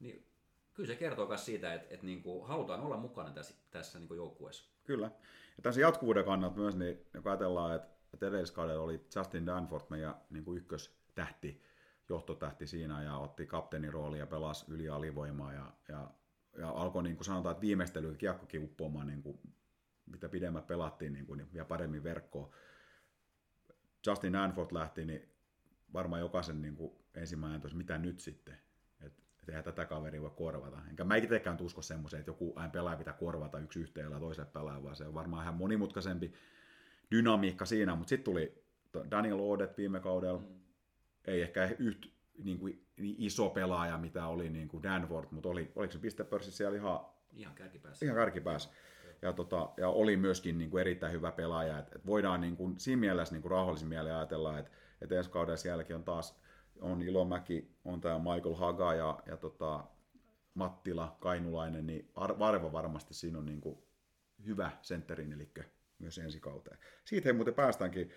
Niin 0.00 0.26
kyllä 0.74 0.86
se 0.86 0.96
kertoo 0.96 1.26
myös 1.26 1.44
siitä, 1.44 1.74
että, 1.74 1.94
että 1.94 2.06
niin 2.06 2.22
kuin 2.22 2.46
halutaan 2.48 2.80
olla 2.80 2.96
mukana 2.96 3.30
tässä, 3.30 3.54
tässä 3.70 3.98
niin 3.98 4.16
joukkueessa. 4.16 4.70
Kyllä. 4.84 5.10
Ja 5.56 5.62
tässä 5.62 5.80
jatkuvuuden 5.80 6.24
kannalta 6.24 6.56
myös, 6.56 6.76
niin 6.76 7.06
kun 7.12 7.30
ajatellaan, 7.30 7.74
että, 7.74 7.88
että 8.14 8.26
edelliskaudella 8.26 8.82
oli 8.82 9.00
Justin 9.16 9.46
Danford 9.46 9.84
meidän 9.90 10.14
niin 10.30 10.44
kuin 10.44 10.58
ykköstähti, 10.58 11.62
johtotähti 12.08 12.66
siinä 12.66 13.02
ja 13.02 13.16
otti 13.16 13.46
kapteenin 13.46 13.92
rooli 13.92 14.18
ja 14.18 14.26
pelasi 14.26 14.64
yli 14.68 14.88
alivoimaa 14.88 15.52
ja, 15.52 15.72
ja, 15.88 16.10
ja 16.58 16.70
alkoi 16.70 17.02
niin 17.02 17.16
kuin 17.16 17.24
sanotaan, 17.24 17.52
että 17.52 17.62
viimeistely 17.62 18.14
kiekkokin 18.14 18.64
uppoamaan 18.64 19.06
niin 19.06 19.22
kuin 19.22 19.38
mitä 20.06 20.28
pidemmät 20.28 20.66
pelattiin, 20.66 21.12
niin, 21.12 21.26
kuin, 21.26 21.38
niin 21.38 21.52
vielä 21.52 21.64
paremmin 21.64 22.04
verkkoon. 22.04 22.50
Justin 24.06 24.36
Anford 24.36 24.72
lähti, 24.72 25.04
niin 25.04 25.28
varmaan 25.92 26.20
jokaisen 26.20 26.62
niin 26.62 26.76
kuin 26.76 26.92
ensimmäinen 27.14 27.60
tosi, 27.60 27.76
mitä 27.76 27.98
nyt 27.98 28.20
sitten, 28.20 28.58
että 29.00 29.22
et 29.42 29.48
eihän 29.48 29.64
tätä 29.64 29.84
kaveria 29.84 30.22
voi 30.22 30.30
korvata. 30.30 30.78
Enkä 30.90 31.04
mä 31.04 31.16
itsekään 31.16 31.58
usko 31.60 31.82
semmoiseen, 31.82 32.20
että 32.20 32.30
joku 32.30 32.52
aina 32.56 32.70
pelaaja 32.70 32.96
pitää 32.96 33.12
korvata 33.12 33.58
yksi 33.58 33.80
yhteellä 33.80 34.18
toiselle 34.18 34.50
pelaaja, 34.52 34.82
vaan 34.82 34.96
se 34.96 35.06
on 35.06 35.14
varmaan 35.14 35.42
ihan 35.42 35.54
monimutkaisempi 35.54 36.32
dynamiikka 37.10 37.64
siinä, 37.64 37.94
mutta 37.94 38.08
sitten 38.08 38.24
tuli 38.24 38.64
Daniel 39.10 39.40
Odet 39.40 39.76
viime 39.76 40.00
kaudella, 40.00 40.40
mm. 40.40 40.60
ei 41.24 41.42
ehkä 41.42 41.70
yhtä 41.78 42.08
niin 42.44 42.58
kuin, 42.58 42.86
niin 42.96 43.16
iso 43.18 43.50
pelaaja, 43.50 43.98
mitä 43.98 44.26
oli 44.26 44.50
niin 44.50 44.68
kuin 44.68 44.82
Danford, 44.82 45.28
mutta 45.30 45.48
oli, 45.48 45.72
oliko 45.76 45.92
se 45.92 45.98
pistepörssissä 45.98 46.56
siellä 46.56 46.76
ihan, 46.76 47.00
ihan 47.32 47.54
kärkipäässä. 47.54 48.06
Ihan 48.06 48.16
kärkipäässä 48.16 48.70
ja, 49.22 49.32
tota, 49.32 49.70
ja 49.76 49.88
oli 49.88 50.16
myöskin 50.16 50.58
niin 50.58 50.70
kuin 50.70 50.80
erittäin 50.80 51.12
hyvä 51.12 51.32
pelaaja. 51.32 51.78
Et, 51.78 51.92
et 51.96 52.06
voidaan 52.06 52.40
niin 52.40 52.56
kuin, 52.56 52.78
siinä 52.78 53.00
mielessä 53.00 53.34
niin 53.34 53.42
kuin 53.42 53.50
rauhallisin 53.50 53.88
mieleen 53.88 54.16
ajatella, 54.16 54.58
että 54.58 54.70
et 55.00 55.12
ensi 55.12 55.30
kauden 55.30 55.56
jälkeen 55.64 55.96
on 55.96 56.04
taas 56.04 56.44
on 56.80 57.02
Ilomäki, 57.02 57.76
on 57.84 58.00
tämä 58.00 58.18
Michael 58.18 58.54
Haga 58.54 58.94
ja, 58.94 59.22
ja 59.26 59.36
tota, 59.36 59.84
Mattila, 60.54 61.16
Kainulainen, 61.20 61.86
niin 61.86 62.10
Varva 62.16 62.72
varmasti 62.72 63.14
siinä 63.14 63.38
on 63.38 63.46
niin 63.46 63.60
kuin 63.60 63.78
hyvä 64.46 64.70
sentterin, 64.82 65.32
eli 65.32 65.50
myös 65.98 66.18
ensi 66.18 66.40
kauteen. 66.40 66.78
Siitä 67.04 67.28
ei 67.28 67.32
muuten 67.32 67.54
päästäänkin 67.54 68.10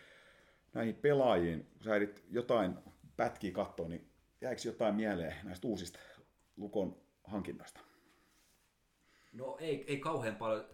näihin 0.73 0.95
pelaajiin, 0.95 1.63
kun 1.63 1.83
sä 1.83 1.95
edit 1.95 2.23
jotain 2.29 2.75
pätkiä 3.17 3.51
katsoa, 3.51 3.87
niin 3.87 4.11
jäikö 4.41 4.61
jotain 4.65 4.95
mieleen 4.95 5.35
näistä 5.43 5.67
uusista 5.67 5.99
Lukon 6.57 7.01
hankinnoista? 7.23 7.79
No 9.33 9.57
ei, 9.59 9.85
ei 9.87 9.97
kauhean 9.97 10.35
paljon 10.35 10.65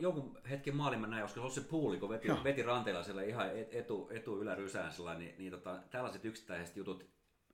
jonkun 0.00 0.38
hetken 0.50 0.76
maalin 0.76 1.00
mä 1.00 1.06
näin, 1.06 1.22
koska 1.22 1.40
se 1.40 1.44
oli 1.44 1.50
se 1.50 1.60
puuli, 1.60 1.98
kun 1.98 2.08
veti, 2.08 2.28
veti 2.44 2.62
ranteella 2.62 3.02
siellä 3.02 3.22
ihan 3.22 3.50
etu, 3.70 4.08
etu 4.12 4.40
ylärysään 4.40 4.92
niin, 5.18 5.34
niin 5.38 5.50
tota, 5.50 5.78
tällaiset 5.90 6.24
yksittäiset 6.24 6.76
jutut 6.76 7.06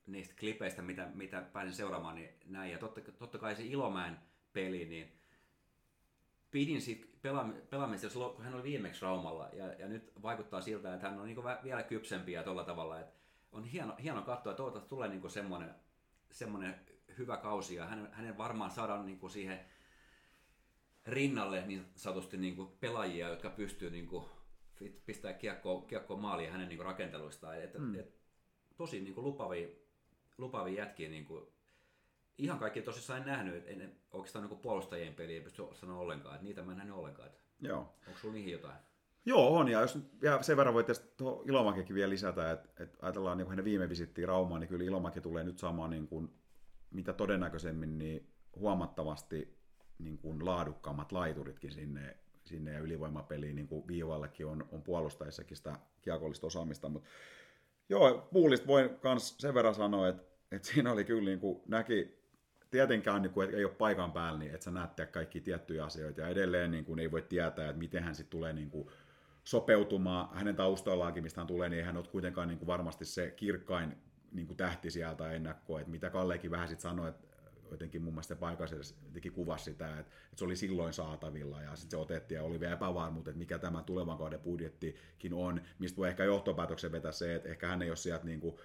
niistä 0.07 0.35
klipeistä, 0.41 0.83
mitä, 0.83 1.09
mitä 1.15 1.43
pääsin 1.53 1.75
seuraamaan, 1.75 2.15
niin 2.15 2.29
näin. 2.47 2.73
Ja 2.73 2.79
totta, 2.79 3.01
totta 3.19 3.39
kai 3.39 3.57
se 3.57 3.65
Ilomäen 3.65 4.19
peli, 4.53 4.85
niin 4.85 5.13
pidin 6.51 6.83
siitä 6.83 7.07
pelaam- 7.23 7.67
pelaamisesta 7.71 8.13
silloin, 8.13 8.35
kun 8.35 8.45
hän 8.45 8.55
oli 8.55 8.63
viimeksi 8.63 9.03
Raumalla. 9.03 9.49
Ja, 9.53 9.73
ja 9.73 9.89
nyt 9.89 10.13
vaikuttaa 10.23 10.61
siltä, 10.61 10.95
että 10.95 11.11
hän 11.11 11.21
on 11.21 11.27
niin 11.27 11.45
vielä 11.65 11.83
kypsempi 11.83 12.33
ja 12.33 12.43
tuolla 12.43 12.65
tavalla. 12.65 13.01
Että 13.01 13.13
on 13.53 13.65
hieno, 13.65 13.97
hieno 14.03 14.23
katsoa, 14.23 14.51
että 14.51 14.57
toivottavasti 14.57 14.89
tulee 14.89 15.09
niin 15.09 15.31
semmoinen, 15.31 15.75
semmoinen 16.31 16.75
hyvä 17.19 17.37
kausi. 17.37 17.75
Ja 17.75 17.87
hänen, 17.87 18.09
hänen 18.13 18.39
varmaan 18.39 18.71
saadaan 18.71 19.07
niin 19.07 19.31
siihen 19.31 19.61
rinnalle 21.09 21.67
niin 21.67 21.87
sanotusti 21.95 22.37
niin 22.37 22.57
kuin 22.57 22.69
pelaajia, 22.81 23.29
jotka 23.29 23.51
pystyy 23.51 23.91
niin 23.91 24.07
kuin 24.07 24.25
pistää 25.07 25.33
kiekkoa, 25.33 25.83
kiekkoa 25.83 26.17
maaliin 26.17 26.53
hänen 26.53 26.69
niin 26.69 26.81
rakenteluistaan. 26.81 27.63
Et, 27.63 27.79
mm. 27.79 27.99
et, 27.99 28.19
tosi 28.77 29.01
niin 29.01 29.15
kuin 29.15 29.25
lupavia, 29.25 29.69
lupavia 30.39 30.85
jätkiä. 30.85 31.09
Niin 31.09 31.25
kuin, 31.25 31.47
ihan 32.39 32.59
kaikki 32.59 32.83
tosissaan 32.83 33.21
en 33.21 33.27
nähnyt, 33.27 33.65
en, 33.67 33.97
oikeastaan 34.13 34.49
niin 34.49 34.59
puolustajien 34.59 35.15
peliä 35.15 35.41
pysty 35.41 35.63
sanoa 35.73 35.99
ollenkaan, 35.99 36.35
että 36.35 36.45
niitä 36.45 36.63
mä 36.63 36.73
en 36.73 36.79
nähnyt 36.79 36.97
ollenkaan. 36.97 37.31
Joo. 37.61 37.95
Onko 38.07 38.19
sulla 38.19 38.35
niihin 38.35 38.53
jotain? 38.53 38.77
Joo, 39.27 39.57
on. 39.57 39.69
Ja 39.69 39.81
jos 39.81 39.99
ja 40.23 40.43
sen 40.43 40.57
verran 40.57 40.75
voit 40.75 40.87
Ilomakekin 41.45 41.95
vielä 41.95 42.11
lisätä, 42.11 42.51
että, 42.51 42.83
että 42.83 42.99
ajatellaan 43.03 43.39
niin 43.39 43.49
hänen 43.49 43.65
viime 43.65 43.89
visittiin 43.89 44.29
Raumaan, 44.29 44.61
niin 44.61 44.69
kyllä 44.69 44.85
Ilomaki 44.85 45.21
tulee 45.21 45.45
nyt 45.45 45.59
saamaan 45.59 45.91
niin 45.91 46.09
kuin, 46.09 46.35
mitä 46.91 47.13
todennäköisemmin 47.13 47.99
niin 47.99 48.33
huomattavasti 48.57 49.58
niin 49.99 50.19
kuin 50.19 50.45
laadukkaammat 50.45 51.13
laituritkin 51.13 51.73
sinne, 51.73 52.17
sinne 52.45 52.73
ja 52.73 52.79
ylivoimapeliin 52.79 53.57
niin 53.57 53.69
kuin 53.69 53.89
viivallekin 53.89 54.47
on, 54.47 54.69
on 54.73 54.83
puolustajissakin 54.83 55.57
sitä 55.57 55.79
kiekollista 56.03 56.47
osaamista, 56.47 56.89
mutta 56.89 57.09
joo, 57.89 58.29
puulista 58.33 58.67
voin 58.67 58.91
myös 59.03 59.35
sen 59.39 59.55
verran 59.55 59.75
sanoa, 59.75 60.09
että, 60.09 60.23
että 60.53 60.69
siinä 60.69 60.93
oli 60.93 61.05
kyllä 61.05 61.25
niin 61.25 61.41
kuin 61.41 61.63
näki, 61.67 62.19
tietenkään 62.71 63.23
niin 63.23 63.33
kuin, 63.33 63.55
ei 63.55 63.65
ole 63.65 63.75
paikan 63.75 64.13
päällä, 64.13 64.39
niin 64.39 64.55
että 64.55 64.65
sä 64.65 64.71
näette 64.71 65.07
kaikki 65.07 65.41
tiettyjä 65.41 65.85
asioita. 65.85 66.21
Ja 66.21 66.29
edelleen 66.29 66.71
niin 66.71 66.85
kuin, 66.85 66.99
ei 66.99 67.11
voi 67.11 67.23
tietää, 67.23 67.69
että 67.69 67.79
miten 67.79 68.03
hän 68.03 68.15
sitten 68.15 68.31
tulee 68.31 68.53
niin 68.53 68.71
kuin, 68.71 68.89
sopeutumaan 69.45 70.29
hänen 70.35 70.57
taustallaankin, 70.57 71.23
mistä 71.23 71.41
hän 71.41 71.47
tulee, 71.47 71.69
niin 71.69 71.85
hän 71.85 71.97
on 71.97 72.09
kuitenkaan 72.09 72.49
niin 72.49 72.59
kuin 72.59 72.67
varmasti 72.67 73.05
se 73.05 73.31
kirkkain 73.31 73.97
niin 74.33 74.47
kuin 74.47 74.57
tähti 74.57 74.91
sieltä 74.91 75.33
ennakkoa, 75.33 75.81
että 75.81 75.91
mitä 75.91 76.11
Kallekin 76.11 76.51
vähän 76.51 76.69
sitten 76.69 76.83
sanoi, 76.83 77.09
että 77.09 77.28
jotenkin 77.71 78.03
mun 78.03 78.13
mielestä 78.13 78.37
paikallisessa 78.37 78.95
jotenkin 79.05 79.33
kuvasi 79.33 79.65
sitä, 79.65 79.87
että, 79.87 80.01
että, 80.01 80.37
se 80.37 80.45
oli 80.45 80.57
silloin 80.57 80.93
saatavilla 80.93 81.63
ja 81.63 81.77
sitten 81.77 81.91
se 81.91 81.97
otettiin 81.97 82.37
ja 82.37 82.43
oli 82.43 82.61
vielä 82.61 82.75
epävarmuutta, 82.75 83.31
että 83.31 83.39
mikä 83.39 83.59
tämä 83.59 83.83
tulevan 83.83 84.19
kauden 84.19 84.41
budjettikin 84.41 85.35
on, 85.35 85.61
mistä 85.79 85.97
voi 85.97 86.09
ehkä 86.09 86.25
johtopäätöksen 86.25 86.93
vetää 86.93 87.13
se, 87.13 87.35
että 87.35 87.49
ehkä 87.49 87.69
hän 87.69 87.83
ei 87.83 87.91
ole 87.91 87.97
sieltä 87.97 88.25
niin 88.25 88.41
kuin, 88.41 88.57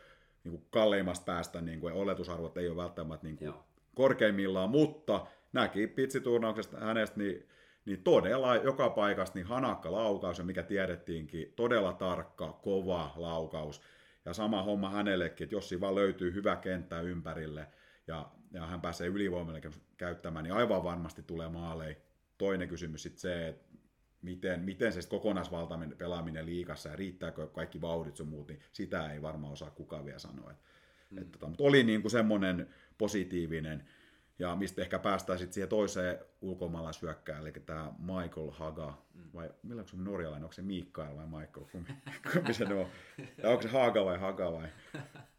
niin 0.44 0.52
kuin 0.52 0.66
kalleimmasta 0.70 1.26
päästä, 1.26 1.62
niin 1.62 1.80
kuin, 1.80 1.94
oletusarvot 1.94 2.58
ei 2.58 2.68
ole 2.68 2.78
välttämättä 2.78 3.28
niin 3.28 3.38
kuin 3.38 3.54
korkeimmillaan, 3.96 4.70
mutta 4.70 5.26
näki 5.54 5.88
pitsiturnauksesta 5.88 6.80
hänestä, 6.80 7.18
niin 7.18 7.48
niin 7.86 8.04
todella 8.04 8.56
joka 8.56 8.90
paikasta 8.90 9.38
niin 9.38 9.48
hanakka 9.48 9.92
laukaus, 9.92 10.38
ja 10.38 10.44
mikä 10.44 10.64
tiedettiinkin, 10.64 11.54
todella 11.56 11.94
tarkka, 11.94 12.60
kova 12.64 13.14
laukaus. 13.16 13.82
Ja 14.26 14.34
sama 14.34 14.64
homma 14.64 14.90
hänellekin, 14.90 15.46
että 15.46 15.56
jos 15.56 15.70
siinä 15.70 15.82
vaan 15.82 15.96
löytyy 15.96 16.34
hyvä 16.34 16.56
kenttä 16.56 17.02
ympärille, 17.02 17.68
ja, 18.08 18.32
ja 18.54 18.68
hän 18.68 18.82
pääsee 18.82 19.08
ylivoimalle 19.08 19.62
käyttämään, 19.98 20.44
niin 20.44 20.54
aivan 20.54 20.84
varmasti 20.84 21.24
tulee 21.24 21.50
maaleja. 21.50 21.96
Toinen 22.38 22.68
kysymys 22.68 23.04
sitten 23.04 23.22
se, 23.22 23.48
että 23.48 23.74
miten, 24.22 24.60
miten 24.60 24.94
se 24.94 25.10
kokonaisvaltainen 25.10 25.98
pelaaminen 25.98 26.46
liikassa 26.46 26.90
ja 26.90 26.96
riittääkö 26.96 27.48
kaikki 27.48 27.82
vauhdit 27.82 28.16
sun 28.16 28.28
muut, 28.28 28.48
niin 28.48 28.60
sitä 28.74 29.12
ei 29.12 29.22
varmaan 29.22 29.54
osaa 29.54 29.70
kukaan 29.70 30.06
vielä 30.06 30.20
sanoa. 30.20 30.52
Et, 30.52 30.58
mm. 31.10 31.18
et, 31.18 31.32
tota, 31.32 31.48
mutta 31.48 31.64
oli 31.64 31.84
niin 31.84 32.02
kuin 32.02 32.12
semmoinen 32.12 32.70
positiivinen, 32.98 33.88
ja 34.40 34.56
mistä 34.56 34.82
ehkä 34.82 35.00
päästään 35.00 35.40
sitten 35.40 35.54
siihen 35.54 35.70
toiseen 35.70 36.18
ulkomaalaisyökkään, 36.42 37.42
eli 37.42 37.52
tämä 37.52 37.94
Michael 38.00 38.52
Haga, 38.52 39.04
mm. 39.14 39.24
vai 39.34 39.52
millä 39.64 39.80
onko 39.80 39.90
se 39.90 39.98
norjalainen, 39.98 40.44
onko 40.44 40.54
se 40.54 40.62
Mikael 40.62 41.16
vai 41.16 41.26
Michael, 41.26 41.66
kumpi, 41.72 41.94
kumpi 42.34 42.54
se 42.54 42.66
on, 42.66 42.88
ja 43.44 43.50
onko 43.50 43.62
se 43.62 43.70
Haga 43.70 44.06
vai 44.06 44.20
Haga 44.20 44.52
vai, 44.52 44.68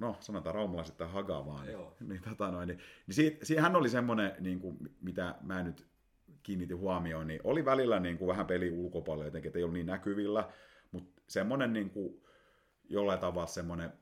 no 0.00 0.16
sanotaan 0.20 0.54
raumalaiset 0.54 0.96
tai 0.96 1.08
Haga 1.08 1.46
vaan, 1.46 1.66
niin, 1.66 1.78
niin, 2.08 2.22
tota 2.22 2.50
noin, 2.50 2.68
niin, 2.68 2.78
niin 3.06 3.14
siitä, 3.14 3.44
siitä, 3.44 3.62
hän 3.62 3.76
oli 3.76 3.88
semmoinen, 3.88 4.32
niin 4.40 4.60
kuin, 4.60 4.78
mitä 5.00 5.34
mä 5.40 5.62
nyt 5.62 5.86
kiinnitin 6.42 6.78
huomioon, 6.78 7.26
niin 7.26 7.40
oli 7.44 7.64
välillä 7.64 8.00
niin 8.00 8.18
kuin 8.18 8.28
vähän 8.28 8.46
peli 8.46 8.70
ulkopuolella 8.70 9.24
jotenkin, 9.24 9.48
että 9.48 9.58
ei 9.58 9.62
ollut 9.62 9.74
niin 9.74 9.86
näkyvillä, 9.86 10.48
mutta 10.92 11.22
semmoinen 11.26 11.72
niin 11.72 11.90
kuin, 11.90 12.22
jollain 12.88 13.18
tavalla 13.18 13.46
semmoinen 13.46 13.92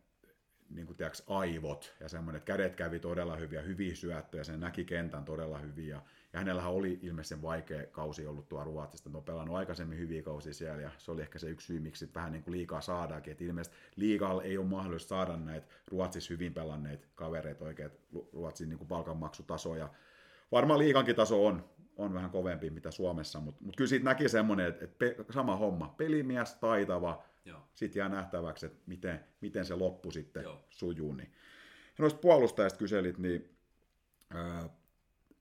niin 0.70 0.87
kuin, 0.87 0.97
tiiäks, 0.97 1.23
aivot 1.27 1.95
ja 2.01 2.09
semmoinen, 2.09 2.39
että 2.39 2.53
kädet 2.53 2.77
kävi 2.77 2.99
todella 2.99 3.37
hyviä, 3.37 3.62
hyviä 3.62 3.95
syöttöjä, 3.95 4.45
sen 4.45 4.61
näki 4.61 4.85
kentän 4.85 5.25
todella 5.25 5.59
hyviä. 5.59 6.03
Ja, 6.33 6.39
hänellähän 6.39 6.73
oli 6.73 6.99
ilmeisesti 7.03 7.43
vaikea 7.43 7.87
kausi 7.87 8.27
ollut 8.27 8.49
tuo 8.49 8.65
Ruotsista, 8.65 9.11
on 9.15 9.25
pelannut 9.25 9.57
aikaisemmin 9.57 9.99
hyviä 9.99 10.23
kausia 10.23 10.55
siellä 10.55 10.83
ja 10.83 10.91
se 10.99 11.11
oli 11.11 11.23
ehkä 11.23 11.39
se 11.39 11.49
yksi 11.49 11.67
syy, 11.67 11.81
miksi 11.81 12.11
vähän 12.15 12.33
niin 12.33 12.43
kuin 12.43 12.53
liikaa 12.53 12.81
saadaankin, 12.81 13.31
että 13.31 13.45
ilmeisesti 13.45 13.77
liikaa 13.97 14.43
ei 14.43 14.59
ole 14.59 14.67
mahdollista 14.67 15.09
saada 15.09 15.37
näitä 15.37 15.67
Ruotsissa 15.87 16.35
hyvin 16.35 16.55
pelanneita 16.55 17.07
kavereita 17.15 17.65
oikein, 17.65 17.91
Ruotsin 18.33 18.69
niin 18.69 18.79
kuin 18.79 18.89
palkanmaksutaso 18.89 19.77
ja 19.77 19.89
varmaan 20.53 20.79
liikankin 20.79 21.17
taso 21.17 21.47
on, 21.47 21.65
on 21.97 22.15
vähän 22.15 22.31
kovempi 22.31 22.71
mitä 22.71 22.91
Suomessa, 22.91 23.41
mutta, 23.41 23.65
mutta 23.65 23.77
kyllä 23.77 23.89
siitä 23.89 24.05
näki 24.05 24.29
semmoinen, 24.29 24.67
että, 24.67 24.85
että 24.85 24.97
pe, 24.99 25.17
sama 25.31 25.57
homma, 25.57 25.95
pelimies, 25.97 26.55
taitava, 26.55 27.23
sitten 27.75 28.01
jää 28.01 28.09
nähtäväksi, 28.09 28.67
että 28.67 28.79
miten, 28.87 29.25
miten 29.41 29.65
se 29.65 29.75
loppu 29.75 30.11
sitten 30.11 30.43
Joo. 30.43 30.65
sujuu. 30.71 31.13
Niin. 31.13 31.33
Ja 31.99 32.03
noista 32.03 32.21
puolustajista 32.21 32.79
kyselit, 32.79 33.19
niin 33.19 33.57
äh, 34.35 34.71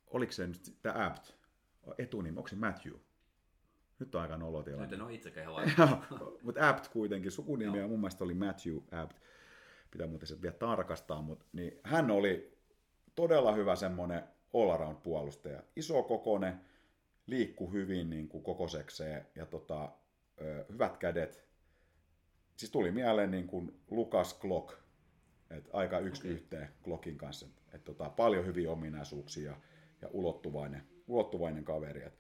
oliko 0.08 0.32
se 0.32 0.48
nyt 0.48 0.78
tämä 0.82 1.06
Abt, 1.06 1.32
etunimi, 1.98 2.38
onko 2.38 2.48
se 2.48 2.56
Matthew? 2.56 2.94
Nyt 4.00 4.16
on 4.16 4.22
aika 4.22 4.38
nolotilanne. 4.38 4.86
Nyt 4.86 4.94
en 4.94 5.02
ole 5.02 5.14
itsekään 5.14 5.48
Mutta 6.44 6.70
Abt 6.70 6.88
kuitenkin, 6.88 7.32
sukunimi 7.32 7.78
ja 7.78 7.88
mun 7.88 8.00
mielestä 8.00 8.24
oli 8.24 8.34
Matthew 8.34 8.78
Abt. 8.92 9.18
Pitää 9.92 10.08
muuten 10.08 10.28
se 10.28 10.42
vielä 10.42 10.56
tarkastaa, 10.56 11.22
mutta 11.22 11.46
niin 11.54 11.80
hän 11.84 12.12
oli 12.12 12.58
todella 13.16 13.54
hyvä 13.54 13.76
semmoinen 13.76 14.24
all-around 14.54 14.96
puolustaja. 15.04 15.64
Iso 15.76 16.04
kokone, 16.04 16.58
liikku 17.28 17.72
hyvin 17.72 18.10
niin 18.10 18.28
kuin 18.28 18.44
kokosekseen 18.44 19.28
ja 19.36 19.46
tota, 19.46 19.92
hyvät 20.72 20.98
kädet, 20.98 21.48
siis 22.56 22.72
tuli 22.72 22.92
mieleen 22.92 23.32
niin 23.32 23.48
kuin 23.48 23.82
Lukas 23.92 24.40
Glock, 24.40 24.74
että 25.50 25.70
aika 25.74 26.00
yksi 26.00 26.22
okay. 26.22 26.32
yhteen 26.32 26.70
Glockin 26.84 27.18
kanssa, 27.18 27.46
että 27.46 27.62
et 27.74 27.84
tota, 27.84 28.10
paljon 28.10 28.46
hyviä 28.46 28.72
ominaisuuksia 28.72 29.56
ja 30.02 30.10
ulottuvainen, 30.12 30.84
ulottuvainen 31.08 31.64
kaveri. 31.64 32.04
Et, 32.04 32.18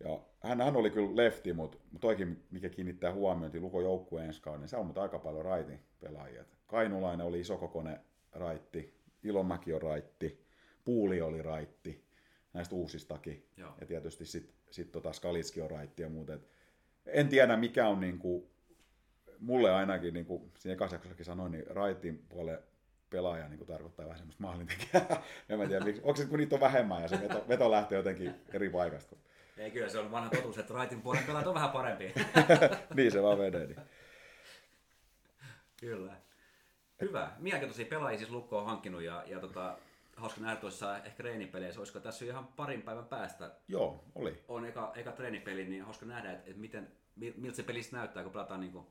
ja 0.00 0.20
hän, 0.40 0.60
hän 0.60 0.76
oli 0.76 0.90
kyllä 0.90 1.16
lefti, 1.16 1.52
mutta 1.52 1.78
toikin, 2.00 2.44
mikä 2.50 2.68
kiinnittää 2.68 3.12
huomioon, 3.12 3.62
Luko 3.62 3.80
joukkueen 3.80 4.26
ensi 4.26 4.42
kauden, 4.42 4.60
niin 4.60 4.68
se 4.68 4.76
on 4.76 4.86
mutta 4.86 5.02
aika 5.02 5.18
paljon 5.18 5.44
raitin 5.44 5.80
pelaajia. 6.00 6.44
Kainulainen 6.66 7.26
oli 7.26 7.40
isokokone 7.40 8.00
raitti, 8.32 8.94
Ilomäki 9.22 9.72
on 9.72 9.82
raitti, 9.82 10.42
Puuli 10.84 11.20
oli 11.20 11.42
raitti, 11.42 12.04
näistä 12.52 12.74
uusistakin. 12.74 13.46
Joo. 13.56 13.74
Ja 13.80 13.86
tietysti 13.86 14.26
sitten 14.26 14.54
sit 14.70 14.92
tota 14.92 15.12
Skalitski 15.12 15.60
on 15.60 15.70
raitti 15.70 16.02
ja 16.02 16.08
muuten. 16.08 16.40
En 17.06 17.28
tiedä, 17.28 17.56
mikä 17.56 17.88
on 17.88 18.00
niinku 18.00 18.50
mulle 19.40 19.72
ainakin, 19.72 20.14
niin 20.14 20.26
kuin 20.26 20.52
siinä 20.58 20.88
sanoin, 21.22 21.52
niin 21.52 21.66
raitin 21.66 22.24
puolen 22.28 22.58
pelaaja 23.12 23.48
niin 23.48 23.58
kuin 23.58 23.68
tarkoittaa 23.68 24.06
vähän 24.06 24.18
semmoista 24.18 24.42
maalintekijää. 24.42 25.22
en 25.48 25.58
mä 25.58 25.66
tiedä, 25.66 25.84
miksi. 25.84 26.02
onko 26.04 26.16
se 26.16 26.26
kun 26.26 26.38
niitä 26.38 26.56
on 26.56 26.60
vähemmän 26.60 27.02
ja 27.02 27.08
se 27.08 27.20
veto, 27.20 27.44
veto 27.48 27.70
lähtee 27.70 27.98
jotenkin 27.98 28.34
eri 28.52 28.70
paikasta. 28.70 29.16
Ei 29.56 29.70
kyllä, 29.70 29.88
se 29.88 29.98
on 29.98 30.12
vanha 30.12 30.30
totuus, 30.30 30.58
että 30.58 30.74
raitin 30.74 31.02
puolen 31.02 31.24
pelaajat 31.24 31.46
on 31.46 31.54
vähän 31.54 31.70
parempi. 31.70 32.12
niin 32.96 33.12
se 33.12 33.22
vaan 33.22 33.38
menee. 33.38 33.66
Niin. 33.66 33.80
Kyllä. 35.80 36.16
Hyvä. 37.00 37.30
Minäkin 37.38 37.68
tosi 37.68 37.84
pelaajia 37.84 38.18
siis 38.18 38.30
Lukko 38.30 38.58
on 38.58 38.66
hankkinut 38.66 39.02
ja, 39.02 39.24
ja 39.26 39.40
tota, 39.40 39.78
hauska 40.16 40.40
nähdä 40.40 40.56
tuossa 40.56 40.96
ehkä 40.96 41.10
treenipeleissä, 41.10 41.80
olisiko 41.80 42.00
tässä 42.00 42.24
ihan 42.24 42.46
parin 42.46 42.82
päivän 42.82 43.04
päästä. 43.04 43.50
Joo, 43.68 44.04
oli. 44.14 44.44
On 44.48 44.64
eka, 44.64 44.92
eka 44.96 45.12
treenipeli, 45.12 45.64
niin 45.64 45.84
hauska 45.84 46.06
nähdä, 46.06 46.32
että, 46.32 46.50
että 46.50 46.60
miten, 46.60 46.92
miltä 47.16 47.56
se 47.56 47.62
pelissä 47.62 47.96
näyttää, 47.96 48.22
kun 48.22 48.32
pelataan 48.32 48.60
niin 48.60 48.72
kuin 48.72 48.86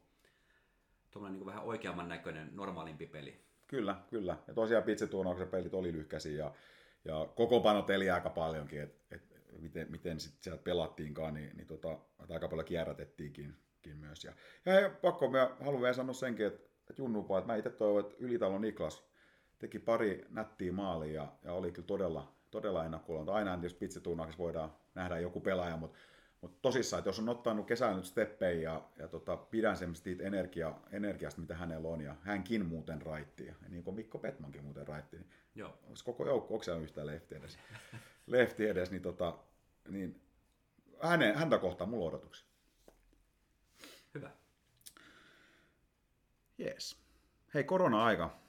niin 1.19 1.45
vähän 1.45 1.63
oikeamman 1.63 2.09
näköinen, 2.09 2.49
normaalimpi 2.53 3.05
peli. 3.07 3.50
Kyllä, 3.71 3.95
kyllä. 4.09 4.37
Ja 4.47 4.53
tosiaan 4.53 4.83
pizzatuunauksen 4.83 5.47
pelit 5.47 5.73
oli 5.73 5.93
lyhkäisiä 5.93 6.37
ja, 6.37 6.53
ja 7.05 7.27
kokoonpanot 7.35 7.89
eli 7.89 8.09
aika 8.09 8.29
paljonkin, 8.29 8.81
että 8.81 9.15
et, 9.15 9.21
miten, 9.59 9.91
miten 9.91 10.19
sit 10.19 10.33
sieltä 10.41 10.63
pelattiinkaan, 10.63 11.33
niin, 11.33 11.57
niin 11.57 11.67
tota, 11.67 11.97
aika 12.29 12.47
paljon 12.47 12.65
kierrätettiinkin 12.65 13.55
myös. 13.95 14.23
Ja, 14.23 14.33
ja, 14.65 14.89
pakko, 14.89 15.29
mä 15.29 15.49
haluan 15.61 15.81
vielä 15.81 15.93
sanoa 15.93 16.13
senkin, 16.13 16.45
että, 16.45 16.69
että 16.89 17.01
Junnupa, 17.01 17.37
että 17.37 17.51
mä 17.51 17.55
itse 17.55 17.69
toivon, 17.69 17.99
että 17.99 18.15
Ylitalon 18.19 18.61
Niklas 18.61 19.03
teki 19.59 19.79
pari 19.79 20.25
nättiä 20.29 20.71
maalia 20.71 21.13
ja, 21.13 21.27
ja 21.43 21.53
oli 21.53 21.71
kyllä 21.71 21.87
todella, 21.87 22.33
todella 22.51 22.85
ennakkuulonta. 22.85 23.33
Aina 23.33 23.55
tietysti 23.57 23.79
pizzatuunnauksessa 23.79 24.43
voidaan 24.43 24.73
nähdä 24.95 25.19
joku 25.19 25.39
pelaaja, 25.39 25.77
mutta 25.77 25.97
Mutta 26.41 26.57
tosissaan, 26.61 26.99
että 26.99 27.09
jos 27.09 27.19
on 27.19 27.29
ottanut 27.29 27.67
kesällä 27.67 27.95
nyt 27.95 28.05
steppejä 28.05 28.71
ja, 28.71 28.81
ja 28.97 29.07
tota, 29.07 29.37
pidän 29.37 29.77
semmoista 29.77 30.09
energia, 30.19 30.75
energiasta, 30.91 31.41
mitä 31.41 31.55
hänellä 31.55 31.87
on, 31.87 32.01
ja 32.01 32.15
hänkin 32.21 32.65
muuten 32.65 33.01
raitti, 33.01 33.45
ja 33.45 33.55
niin 33.69 33.83
kuin 33.83 33.95
Mikko 33.95 34.17
Petmankin 34.17 34.63
muuten 34.63 34.87
raitti, 34.87 35.17
niin 35.17 35.29
Joo. 35.55 35.69
onko 35.69 35.99
koko 36.05 36.25
joukko, 36.25 36.53
onko 36.53 36.63
siellä 36.63 36.81
yhtään 36.81 37.07
lefti 37.07 37.35
edes, 37.35 37.59
lefti 38.27 38.67
edes 38.67 38.91
niin, 38.91 39.01
tota, 39.01 39.37
niin 39.89 40.21
hänen, 41.01 41.35
häntä 41.35 41.57
kohtaan 41.57 41.89
mulla 41.89 42.09
odotuksia. 42.09 42.47
Hyvä. 44.13 44.31
Jees. 46.57 47.01
Hei, 47.53 47.63
korona-aika. 47.63 48.39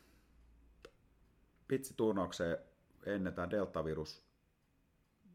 Pitsiturnaukseen 1.69 2.59
ennen 3.07 3.35
tämä 3.35 3.51
deltavirus 3.51 4.33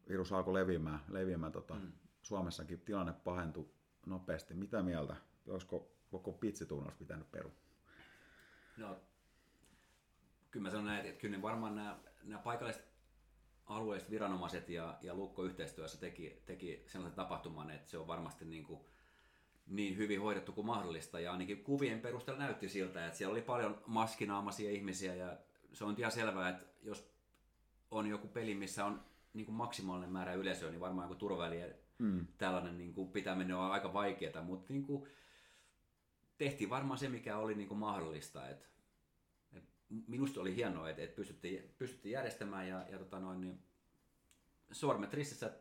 virus 0.10 0.34
alkoi 0.34 0.54
leviämään, 0.54 1.00
leviämään 1.08 1.52
tota, 1.52 1.74
mm. 1.74 1.92
Suomessakin 2.28 2.80
tilanne 2.80 3.14
pahentui 3.14 3.70
nopeasti. 4.06 4.54
Mitä 4.54 4.84
mieltä? 4.84 5.16
Olisiko 5.48 5.92
koko 6.12 6.32
pitsiturnaus 6.32 6.96
pitänyt 6.96 7.32
peru? 7.32 7.52
No, 8.78 9.00
kyllä 10.52 10.64
mä 10.64 10.70
sanon 10.70 10.86
näin, 10.86 11.06
että 11.06 11.22
kyllä 11.22 11.38
ne 11.38 11.42
varmaan 11.42 11.76
nämä, 11.76 12.00
nämä 12.24 12.42
paikalliset 12.42 12.88
alueelliset 13.66 14.12
viranomaiset 14.12 14.70
ja, 14.70 14.98
ja 15.02 15.16
Lukko 15.16 15.44
yhteistyössä 15.44 16.00
teki, 16.00 16.42
teki 16.46 16.84
sellaisen 16.88 17.16
tapahtuman, 17.16 17.72
että 17.72 17.90
se 17.90 17.98
on 17.98 18.08
varmasti 18.08 18.46
niin, 18.46 18.64
kuin, 18.64 18.80
niin 19.68 19.98
hyvin 19.98 20.22
hoidettu 20.22 20.52
kuin 20.52 20.68
mahdollista. 20.68 21.20
Ja 21.20 21.32
ainakin 21.32 21.64
kuvien 21.64 22.02
perusteella 22.02 22.44
näytti 22.44 22.70
siltä, 22.70 23.06
että 23.06 23.18
siellä 23.18 23.32
oli 23.32 23.42
paljon 23.42 23.82
maskinaamaisia 23.86 24.72
ihmisiä 24.72 25.16
ja 25.16 25.38
se 25.74 25.86
on 25.86 25.96
ihan 25.98 26.12
selvää, 26.12 26.50
että 26.50 26.66
jos 26.82 27.12
on 27.92 28.08
joku 28.08 28.28
peli, 28.28 28.56
missä 28.56 28.86
on 28.86 29.04
niin 29.34 29.46
kuin 29.46 29.56
maksimaalinen 29.56 30.12
määrä 30.12 30.34
yleisöä, 30.34 30.70
niin 30.70 30.80
varmaan 30.80 31.06
joku 31.06 31.16
turvaväliä 31.16 31.87
mm. 31.98 32.28
tällainen 32.38 32.78
niin 32.78 32.94
kuin 32.94 33.12
pitäminen 33.12 33.56
on 33.56 33.72
aika 33.72 33.94
vaikeaa, 33.94 34.42
mutta 34.42 34.74
niin 34.74 34.86
kuin, 34.86 35.10
tehtiin 36.38 36.70
varmaan 36.70 37.00
se, 37.00 37.10
mikä 37.10 37.38
oli 37.38 37.56
niin 37.56 37.68
kuin 37.68 37.78
mahdollista. 37.78 38.50
Et, 38.50 38.70
et 39.54 39.64
minusta 40.08 40.42
oli 40.42 40.56
hienoa, 40.56 40.90
että 40.90 41.02
et 41.02 41.16
pystyttiin, 41.16 41.76
pystyttiin 41.78 42.14
järjestämään 42.14 42.68
ja, 42.68 42.86
ja 42.90 42.98
tota 43.00 43.20
noin, 43.20 43.42
niin 43.42 43.64
sormet 44.72 45.14
ristissä, 45.14 45.54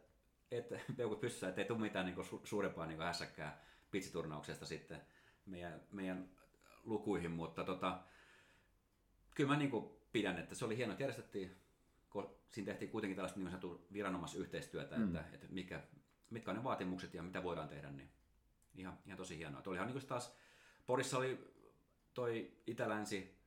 että 0.51 0.81
peukut 0.97 1.21
pystyssä, 1.21 1.49
ettei 1.49 1.65
tule 1.65 1.79
mitään 1.79 2.07
niin 2.07 2.15
kuin 2.15 2.27
su- 2.27 2.47
suurempaa 2.47 2.87
niin 2.87 2.97
kuin 2.97 3.07
hässäkkää 3.07 3.65
pitsiturnauksesta 3.91 4.67
sitten 4.67 5.01
meidän, 5.47 5.81
meidän 5.93 6.29
lukuihin, 6.85 7.31
mutta 7.31 7.65
tota, 7.65 8.03
kyllä 9.35 9.51
mä 9.51 9.59
niin 9.59 9.71
kuin 9.71 9.91
pidän, 10.13 10.39
että 10.39 10.55
se 10.55 10.65
oli 10.65 10.77
hienoa, 10.77 10.93
että 10.93 11.03
järjestettiin 11.03 11.67
siinä 12.51 12.67
tehtiin 12.67 12.91
kuitenkin 12.91 13.17
tällaista 13.17 13.41
niin 13.41 13.49
sanottua 13.49 13.87
viranomaisyhteistyötä, 13.93 14.97
mm. 14.97 15.05
että, 15.05 15.25
että 15.33 15.47
mikä, 15.51 15.83
mitkä 16.31 16.51
on 16.51 16.57
ne 16.57 16.65
vaatimukset 16.65 17.15
ja 17.15 17.23
mitä 17.23 17.43
voidaan 17.43 17.69
tehdä, 17.69 17.91
niin 17.91 18.11
ihan, 18.77 18.99
ihan 19.07 19.17
tosi 19.17 19.39
hienoa. 19.39 19.59
Että 19.59 19.71
olihan 19.71 19.87
niin 19.87 19.99
kuin 19.99 20.07
taas, 20.07 20.37
Porissa 20.87 21.19
oli 21.19 21.55
toi 22.15 22.53
Itä-Länsi, 22.67 23.39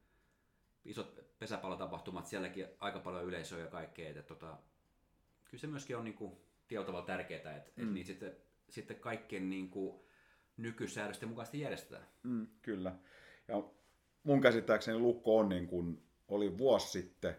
isot 0.85 1.19
pesäpallotapahtumat, 1.39 2.27
sielläkin 2.27 2.67
aika 2.79 2.99
paljon 2.99 3.25
yleisöä 3.25 3.59
ja 3.59 3.67
kaikkea, 3.67 4.09
että 4.09 4.23
tota, 4.23 4.57
kyllä 5.45 5.61
se 5.61 5.67
myöskin 5.67 5.97
on 5.97 6.03
niin 6.03 6.17
kuin 6.17 6.37
tietyllä 6.67 6.85
tavalla 6.85 7.05
tärkeää, 7.05 7.57
että, 7.57 7.71
mm. 7.75 7.93
niitä 7.93 8.07
sitten, 8.07 8.35
sitten 8.69 8.99
kaikkien 8.99 9.49
niin 9.49 9.69
kuin 9.69 9.99
nykysäädösten 10.57 11.29
mukaisesti 11.29 11.59
järjestetään. 11.59 12.07
Mm, 12.23 12.47
kyllä. 12.61 12.95
Ja 13.47 13.63
mun 14.23 14.41
käsittääkseni 14.41 14.99
Lukko 14.99 15.37
on 15.37 15.49
niin 15.49 15.67
kuin, 15.67 16.03
oli 16.27 16.57
vuosi 16.57 17.01
sitten, 17.01 17.37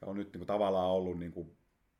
ja 0.00 0.06
on 0.06 0.16
nyt 0.16 0.32
niin 0.32 0.40
kuin, 0.40 0.46
tavallaan 0.46 0.90
ollut 0.90 1.18
niin 1.18 1.32
kuin, 1.32 1.55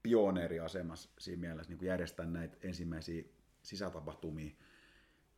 pioneeriasemassa 0.07 1.11
siinä 1.19 1.41
mielessä 1.41 1.71
niin 1.71 1.79
kuin 1.79 1.87
järjestää 1.87 2.27
näitä 2.27 2.57
ensimmäisiä 2.63 3.25
sisätapahtumia, 3.63 4.51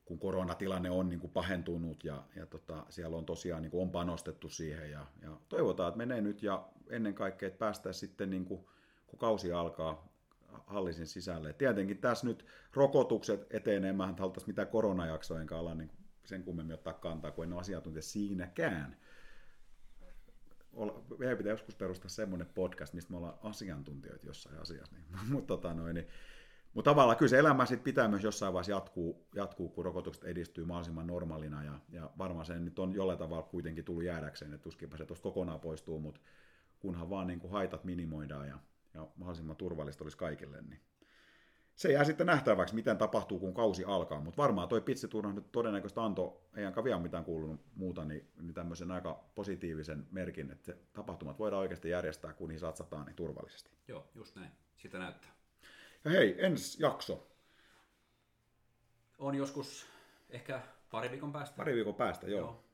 kun 0.05 0.19
koronatilanne 0.19 0.91
on 0.91 1.09
niin 1.09 1.21
kuin 1.21 1.31
pahentunut 1.31 2.05
ja, 2.05 2.23
ja 2.37 2.47
tota, 2.47 2.87
siellä 2.89 3.17
on 3.17 3.27
tosiaan 3.27 3.63
niin 3.63 3.71
kuin 3.71 3.83
on 3.83 3.91
panostettu 3.91 4.49
siihen 4.49 4.91
ja, 4.91 5.07
ja 5.23 5.37
toivotaan, 5.49 5.89
että 5.89 5.99
menee 5.99 6.21
nyt 6.21 6.43
ja 6.43 6.69
ennen 6.91 7.15
kaikkea, 7.15 7.47
että 7.47 7.59
päästään 7.59 7.95
sitten 7.95 8.31
niin 8.31 8.45
kuin, 8.45 8.61
kun 9.07 9.19
kausi 9.19 9.53
alkaa 9.53 10.09
hallisin 10.67 11.07
sisälle. 11.07 11.53
Tietenkin 11.53 11.99
tässä 11.99 12.27
nyt 12.27 12.47
rokotukset 12.75 13.47
etenee, 13.51 13.93
mä 13.93 14.09
en 14.09 14.19
haluttaisi 14.19 14.47
mitään 14.47 14.69
koronajaksoa, 14.69 15.39
niin 15.75 15.91
sen 16.25 16.45
kummemmin 16.45 16.75
ottaa 16.75 16.93
kantaa, 16.93 17.31
kun 17.31 17.45
en 17.45 17.53
ole 17.53 17.61
asiantuntija 17.61 18.03
siinäkään 18.03 18.97
meidän 21.19 21.39
pitää 21.39 21.53
joskus 21.53 21.75
perustaa 21.75 22.09
semmoinen 22.09 22.49
podcast, 22.55 22.95
mistä 22.95 23.11
me 23.11 23.17
ollaan 23.17 23.39
asiantuntijoita 23.43 24.27
jossain 24.27 24.59
asiassa. 24.59 24.97
Niin, 24.97 25.05
mutta 25.33 25.47
tota 25.47 25.75
noin, 25.75 25.95
niin, 25.95 26.07
mutta 26.75 26.91
tavallaan 26.91 27.17
kyllä 27.17 27.31
se 27.31 27.39
elämä 27.39 27.67
sit 27.67 27.85
pitää 27.85 28.09
myös 28.09 28.25
jossain 28.25 28.53
vaiheessa 28.53 28.73
jatkuu, 28.73 29.27
jatkuu 29.35 29.69
kun 29.69 29.85
rokotukset 29.85 30.25
edistyy 30.25 30.65
mahdollisimman 30.65 31.07
normaalina, 31.07 31.65
ja, 31.65 31.81
ja 31.89 32.11
varmaan 32.19 32.47
se 32.47 32.59
nyt 32.59 32.79
on 32.79 32.95
jollain 32.95 33.19
tavalla 33.19 33.43
kuitenkin 33.43 33.85
tullut 33.85 34.05
jäädäkseen, 34.05 34.55
että 34.55 34.63
tuskinpä 34.63 34.97
se 34.97 35.07
tuosta 35.07 35.23
kokonaan 35.23 35.61
poistuu, 35.61 36.01
mutta 36.01 36.21
kunhan 36.79 37.11
vaan 37.11 37.27
niin 37.27 37.41
kuin 37.41 37.51
haitat 37.51 37.85
minimoidaan 37.85 38.49
ja, 38.49 38.59
ja 38.95 39.09
mahdollisimman 39.17 39.57
turvallista 39.57 40.05
olisi 40.05 40.17
kaikille, 40.17 40.63
niin 40.63 40.81
se 41.79 41.93
jää 41.93 42.05
sitten 42.05 42.27
nähtäväksi, 42.27 42.75
miten 42.75 42.99
tapahtuu, 42.99 43.39
kun 43.39 43.55
kausi 43.55 43.85
alkaa, 43.85 44.21
mutta 44.21 44.43
varmaan 44.43 44.69
toi 44.69 44.81
pitsiturnaus 44.81 45.35
nyt 45.35 45.53
todennäköisesti 45.53 46.01
antoi, 46.01 46.41
ei 46.57 46.65
ainakaan 46.65 46.85
vielä 46.85 46.99
mitään 46.99 47.25
kuulunut 47.25 47.61
muuta, 47.75 48.05
niin, 48.05 48.29
niin 48.41 48.55
tämmöisen 48.55 48.91
aika 48.91 49.25
positiivisen 49.35 50.07
merkin, 50.11 50.51
että 50.51 50.73
tapahtumat 50.93 51.39
voidaan 51.39 51.61
oikeasti 51.61 51.91
järjestää, 51.91 52.33
kun 52.33 52.49
niihin 52.49 52.61
satsataan 52.61 53.07
niin 53.07 53.17
turvallisesti. 53.17 53.71
Joo, 53.89 54.11
just 54.15 54.37
näin. 54.37 54.51
Sitä 54.77 54.99
näyttää. 54.99 55.31
Ja 56.05 56.11
hei, 56.11 56.45
ensi 56.47 56.83
jakso. 56.83 57.27
On 59.19 59.35
joskus 59.35 59.87
ehkä 60.31 60.63
pari 60.91 61.11
viikon 61.11 61.33
päästä. 61.33 61.57
Pari 61.57 61.75
viikon 61.75 61.95
päästä, 61.95 62.27
joo. 62.27 62.41
joo. 62.41 62.65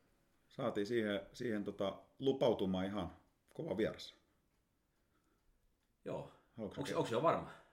Saatiin 0.49 0.87
siihen, 0.87 1.21
siihen 1.33 1.65
tota, 1.65 1.99
lupautumaan 2.19 2.87
ihan 2.87 3.13
kova 3.55 3.77
vieras. 3.77 4.15
Joo. 6.05 6.33
Onko 6.59 7.07
se 7.07 7.15
jo 7.15 7.23
varma? 7.23 7.64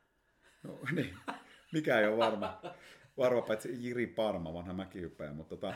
No 0.64 0.80
niin, 0.96 1.18
mikä 1.72 2.00
ei 2.00 2.08
ole 2.08 2.18
varma. 2.18 2.62
Varma 3.18 3.42
paitsi 3.42 3.84
Jiri 3.86 4.08
Parma, 4.08 4.54
vanha 4.54 4.74
mäkihyppäjä, 4.74 5.34
mutta 5.34 5.56
tota, 5.56 5.74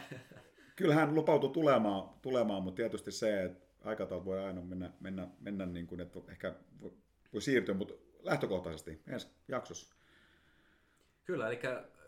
kyllähän 0.75 1.15
lupautui 1.15 1.49
tulemaan, 1.49 2.09
tulemaan, 2.21 2.63
mutta 2.63 2.75
tietysti 2.75 3.11
se, 3.11 3.43
että 3.43 3.65
aikataulut 3.83 4.25
voi 4.25 4.43
aina 4.45 4.61
mennä, 4.61 4.91
mennä, 4.99 5.27
mennä 5.39 5.65
niin 5.65 5.87
kuin, 5.87 6.01
että 6.01 6.19
ehkä 6.27 6.55
voi, 6.81 6.91
voi 7.33 7.41
siirtyä, 7.41 7.75
mutta 7.75 7.93
lähtökohtaisesti 8.23 9.01
ensi 9.07 9.27
jaksossa. 9.47 9.95
Kyllä, 11.25 11.47
eli 11.47 11.59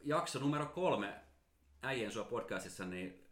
jakso 0.04 0.40
numero 0.40 0.66
kolme 0.66 1.14
Äijien 1.82 2.12
sua 2.12 2.24
podcastissa, 2.24 2.86
niin 2.86 3.28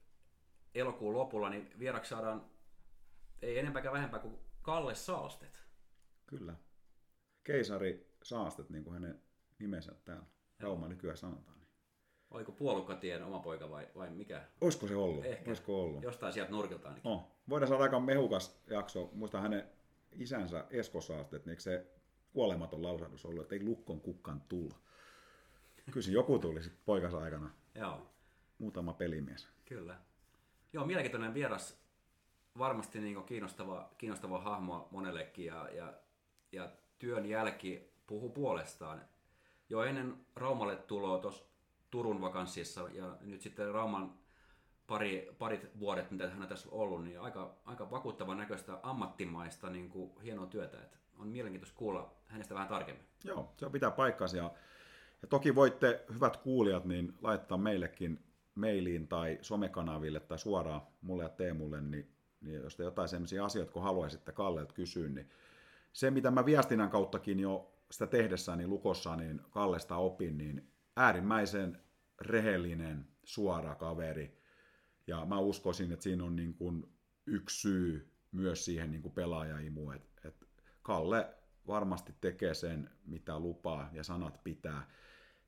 elokuun 0.75 1.13
lopulla, 1.13 1.49
niin 1.49 1.69
vieraksi 1.79 2.09
saadaan 2.09 2.45
ei 3.41 3.59
enempääkään 3.59 3.93
vähempää 3.93 4.19
kuin 4.19 4.37
Kalle 4.61 4.95
Saastet. 4.95 5.63
Kyllä. 6.27 6.55
Keisari 7.43 8.15
Saastet, 8.23 8.69
niin 8.69 8.83
kuin 8.83 8.93
hänen 8.93 9.21
nimensä 9.59 9.91
täällä 10.05 10.25
Rauma 10.59 10.87
nykyään 10.87 11.17
sanotaan. 11.17 11.59
Niin. 11.59 11.67
Oliko 12.31 12.51
Puolukkatien 12.51 13.23
oma 13.23 13.39
poika 13.39 13.69
vai, 13.69 13.87
vai 13.95 14.09
mikä? 14.09 14.43
Olisiko 14.61 14.87
se 14.87 14.95
ollut? 14.95 15.25
Ehkä. 15.25 15.49
Olisiko 15.49 15.83
ollut? 15.83 16.03
Jostain 16.03 16.33
sieltä 16.33 16.51
nurkilta 16.51 16.87
ainakin. 16.87 17.11
Oh. 17.11 17.31
Voidaan 17.49 17.69
saada 17.69 17.83
aika 17.83 17.99
mehukas 17.99 18.61
jakso. 18.67 19.09
Muista 19.13 19.41
hänen 19.41 19.69
isänsä 20.11 20.65
Esko 20.69 21.01
Saastet, 21.01 21.45
niin 21.45 21.61
se 21.61 21.85
kuolematon 22.33 22.83
lausahdus 22.83 23.25
ollut, 23.25 23.41
että 23.41 23.55
ei 23.55 23.63
lukkon 23.63 24.01
kukkan 24.01 24.41
tulla. 24.41 24.75
Kyllä 25.91 26.11
joku 26.11 26.39
tuli 26.39 26.59
poikansa 26.85 27.17
aikana. 27.17 27.49
Joo. 27.75 28.11
Muutama 28.59 28.93
pelimies. 28.93 29.47
Kyllä. 29.65 29.97
Joo, 30.73 30.85
mielenkiintoinen 30.85 31.33
vieras. 31.33 31.85
Varmasti 32.57 32.99
niin 32.99 33.23
kiinnostava, 33.23 33.89
kiinnostava 33.97 34.41
hahmo 34.41 34.87
monellekin 34.91 35.45
ja, 35.45 35.69
ja, 35.69 35.93
ja 36.51 36.71
työn 36.99 37.25
jälki 37.25 37.93
puhuu 38.07 38.29
puolestaan. 38.29 39.01
Jo 39.69 39.83
ennen 39.83 40.25
Raumalle 40.35 40.75
tuloa 40.75 41.17
tuossa 41.17 41.45
Turun 41.91 42.21
vakanssissa 42.21 42.89
ja 42.93 43.17
nyt 43.21 43.41
sitten 43.41 43.71
Rauman 43.71 44.13
pari, 44.87 45.35
parit 45.37 45.79
vuodet, 45.79 46.11
mitä 46.11 46.29
hän 46.29 46.41
on 46.41 46.47
tässä 46.47 46.69
ollut, 46.71 47.03
niin 47.03 47.19
aika, 47.19 47.55
aika 47.65 47.91
vakuuttavan 47.91 48.37
näköistä 48.37 48.79
ammattimaista 48.83 49.69
niin 49.69 49.89
kuin 49.89 50.21
hienoa 50.21 50.45
työtä. 50.45 50.81
Että 50.81 50.97
on 51.19 51.27
mielenkiintoista 51.27 51.77
kuulla 51.77 52.13
hänestä 52.27 52.53
vähän 52.53 52.67
tarkemmin. 52.67 53.05
Joo, 53.23 53.53
se 53.57 53.69
pitää 53.69 53.91
paikkansa. 53.91 54.37
Ja, 54.37 54.51
toki 55.29 55.55
voitte, 55.55 56.05
hyvät 56.13 56.37
kuulijat, 56.37 56.85
niin 56.85 57.13
laittaa 57.21 57.57
meillekin 57.57 58.23
mailiin 58.55 59.07
tai 59.07 59.37
somekanaville 59.41 60.19
tai 60.19 60.39
suoraan 60.39 60.81
mulle 61.01 61.23
ja 61.23 61.29
Teemulle, 61.29 61.81
niin, 61.81 62.11
niin 62.41 62.61
jos 62.61 62.75
te 62.75 62.83
jotain 62.83 63.09
sellaisia 63.09 63.45
asioita, 63.45 63.71
kun 63.71 63.83
haluaisitte 63.83 64.31
Kallelta 64.31 64.73
kysyä, 64.73 65.09
niin 65.09 65.29
se, 65.93 66.11
mitä 66.11 66.31
mä 66.31 66.45
viestinnän 66.45 66.89
kauttakin 66.89 67.39
jo 67.39 67.74
sitä 67.91 68.07
tehdessäni 68.07 68.57
niin 68.57 68.69
lukossa 68.69 69.15
niin 69.15 69.41
Kallesta 69.49 69.95
opin, 69.95 70.37
niin 70.37 70.71
äärimmäisen 70.97 71.81
rehellinen, 72.21 73.07
suora 73.23 73.75
kaveri. 73.75 74.41
Ja 75.07 75.25
mä 75.25 75.39
uskoisin, 75.39 75.91
että 75.91 76.03
siinä 76.03 76.23
on 76.23 76.35
niin 76.35 76.53
kuin 76.53 76.95
yksi 77.25 77.61
syy 77.61 78.11
myös 78.31 78.65
siihen 78.65 78.91
niin 78.91 79.01
kuin 79.01 79.13
pelaajaimuun, 79.13 79.95
että, 79.95 80.27
että 80.27 80.45
Kalle 80.81 81.33
varmasti 81.67 82.15
tekee 82.21 82.53
sen, 82.53 82.89
mitä 83.05 83.39
lupaa 83.39 83.89
ja 83.93 84.03
sanat 84.03 84.43
pitää. 84.43 84.89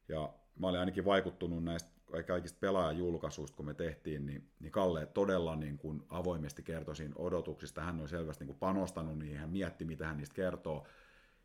Ja 0.07 0.33
mä 0.59 0.67
olin 0.67 0.79
ainakin 0.79 1.05
vaikuttunut 1.05 1.63
näistä 1.63 1.91
kaikista 2.27 2.59
pelaajajulkaisuista, 2.59 3.57
kun 3.57 3.65
me 3.65 3.73
tehtiin, 3.73 4.25
niin, 4.25 4.51
niin 4.59 4.71
Kalle 4.71 5.05
todella 5.05 5.55
niin 5.55 5.77
kuin 5.77 6.03
avoimesti 6.09 6.63
kertoi 6.63 6.95
siinä 6.95 7.15
odotuksista. 7.17 7.81
Hän 7.81 7.99
on 8.01 8.09
selvästi 8.09 8.43
niin 8.43 8.47
kuin 8.47 8.59
panostanut 8.59 9.19
niihin, 9.19 9.37
hän 9.37 9.49
mietti, 9.49 9.85
mitä 9.85 10.07
hän 10.07 10.17
niistä 10.17 10.35
kertoo. 10.35 10.87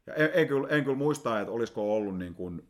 Ja 0.06 0.14
en, 0.14 0.30
en, 0.34 0.48
kyllä, 0.48 0.68
en 0.68 0.84
kyllä 0.84 0.96
muista, 0.96 1.40
että 1.40 1.52
olisiko 1.52 1.96
ollut 1.96 2.18
niin 2.18 2.34
kuin, 2.34 2.68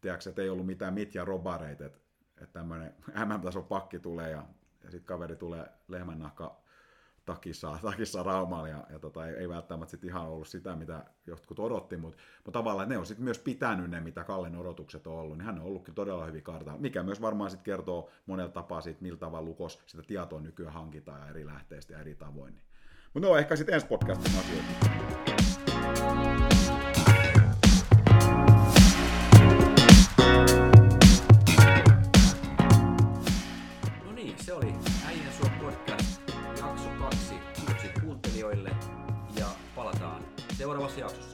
tiedätkö, 0.00 0.30
että 0.30 0.42
ei 0.42 0.48
ollut 0.48 0.66
mitään 0.66 0.94
mitja 0.94 1.24
robareita, 1.24 1.84
että, 1.84 1.98
että 2.42 2.52
tämmöinen 2.52 2.94
MM-tason 3.24 3.64
pakki 3.64 3.98
tulee 3.98 4.30
ja, 4.30 4.44
ja 4.84 4.90
sitten 4.90 5.06
kaveri 5.06 5.36
tulee 5.36 5.66
lehmännahka 5.88 6.64
takissa, 7.24 7.78
takissa 7.82 8.22
Raumalla 8.22 8.68
ja, 8.68 8.86
ja 8.90 8.98
tota, 8.98 9.26
ei, 9.26 9.34
ei, 9.34 9.48
välttämättä 9.48 9.90
sit 9.90 10.04
ihan 10.04 10.28
ollut 10.28 10.48
sitä, 10.48 10.76
mitä 10.76 11.04
jotkut 11.26 11.58
odotti, 11.58 11.96
mutta 11.96 12.18
mut 12.44 12.52
tavallaan 12.52 12.88
ne 12.88 12.98
on 12.98 13.06
sitten 13.06 13.24
myös 13.24 13.38
pitänyt 13.38 13.90
ne, 13.90 14.00
mitä 14.00 14.24
Kallen 14.24 14.56
odotukset 14.56 15.06
on 15.06 15.14
ollut, 15.14 15.38
niin 15.38 15.46
hän 15.46 15.58
on 15.58 15.66
ollutkin 15.66 15.94
todella 15.94 16.26
hyvin 16.26 16.42
kartalla, 16.42 16.78
mikä 16.78 17.02
myös 17.02 17.20
varmaan 17.20 17.50
sitten 17.50 17.64
kertoo 17.64 18.10
monella 18.26 18.52
tapaa 18.52 18.80
siitä, 18.80 19.02
millä 19.02 19.18
tavalla 19.18 19.48
Lukos 19.48 19.82
sitä 19.86 20.02
tietoa 20.02 20.40
nykyään 20.40 20.74
hankitaan 20.74 21.20
ja 21.20 21.28
eri 21.28 21.46
lähteistä 21.46 21.92
ja 21.92 22.00
eri 22.00 22.14
tavoin. 22.14 22.54
Niin. 22.54 22.64
Mutta 23.14 23.28
no 23.28 23.36
ehkä 23.36 23.56
sitten 23.56 23.74
ensi 23.74 23.86
podcastin 23.86 24.32
asioita. 24.38 24.94
Seuraavassa 40.88 41.00
jaksossa. 41.00 41.33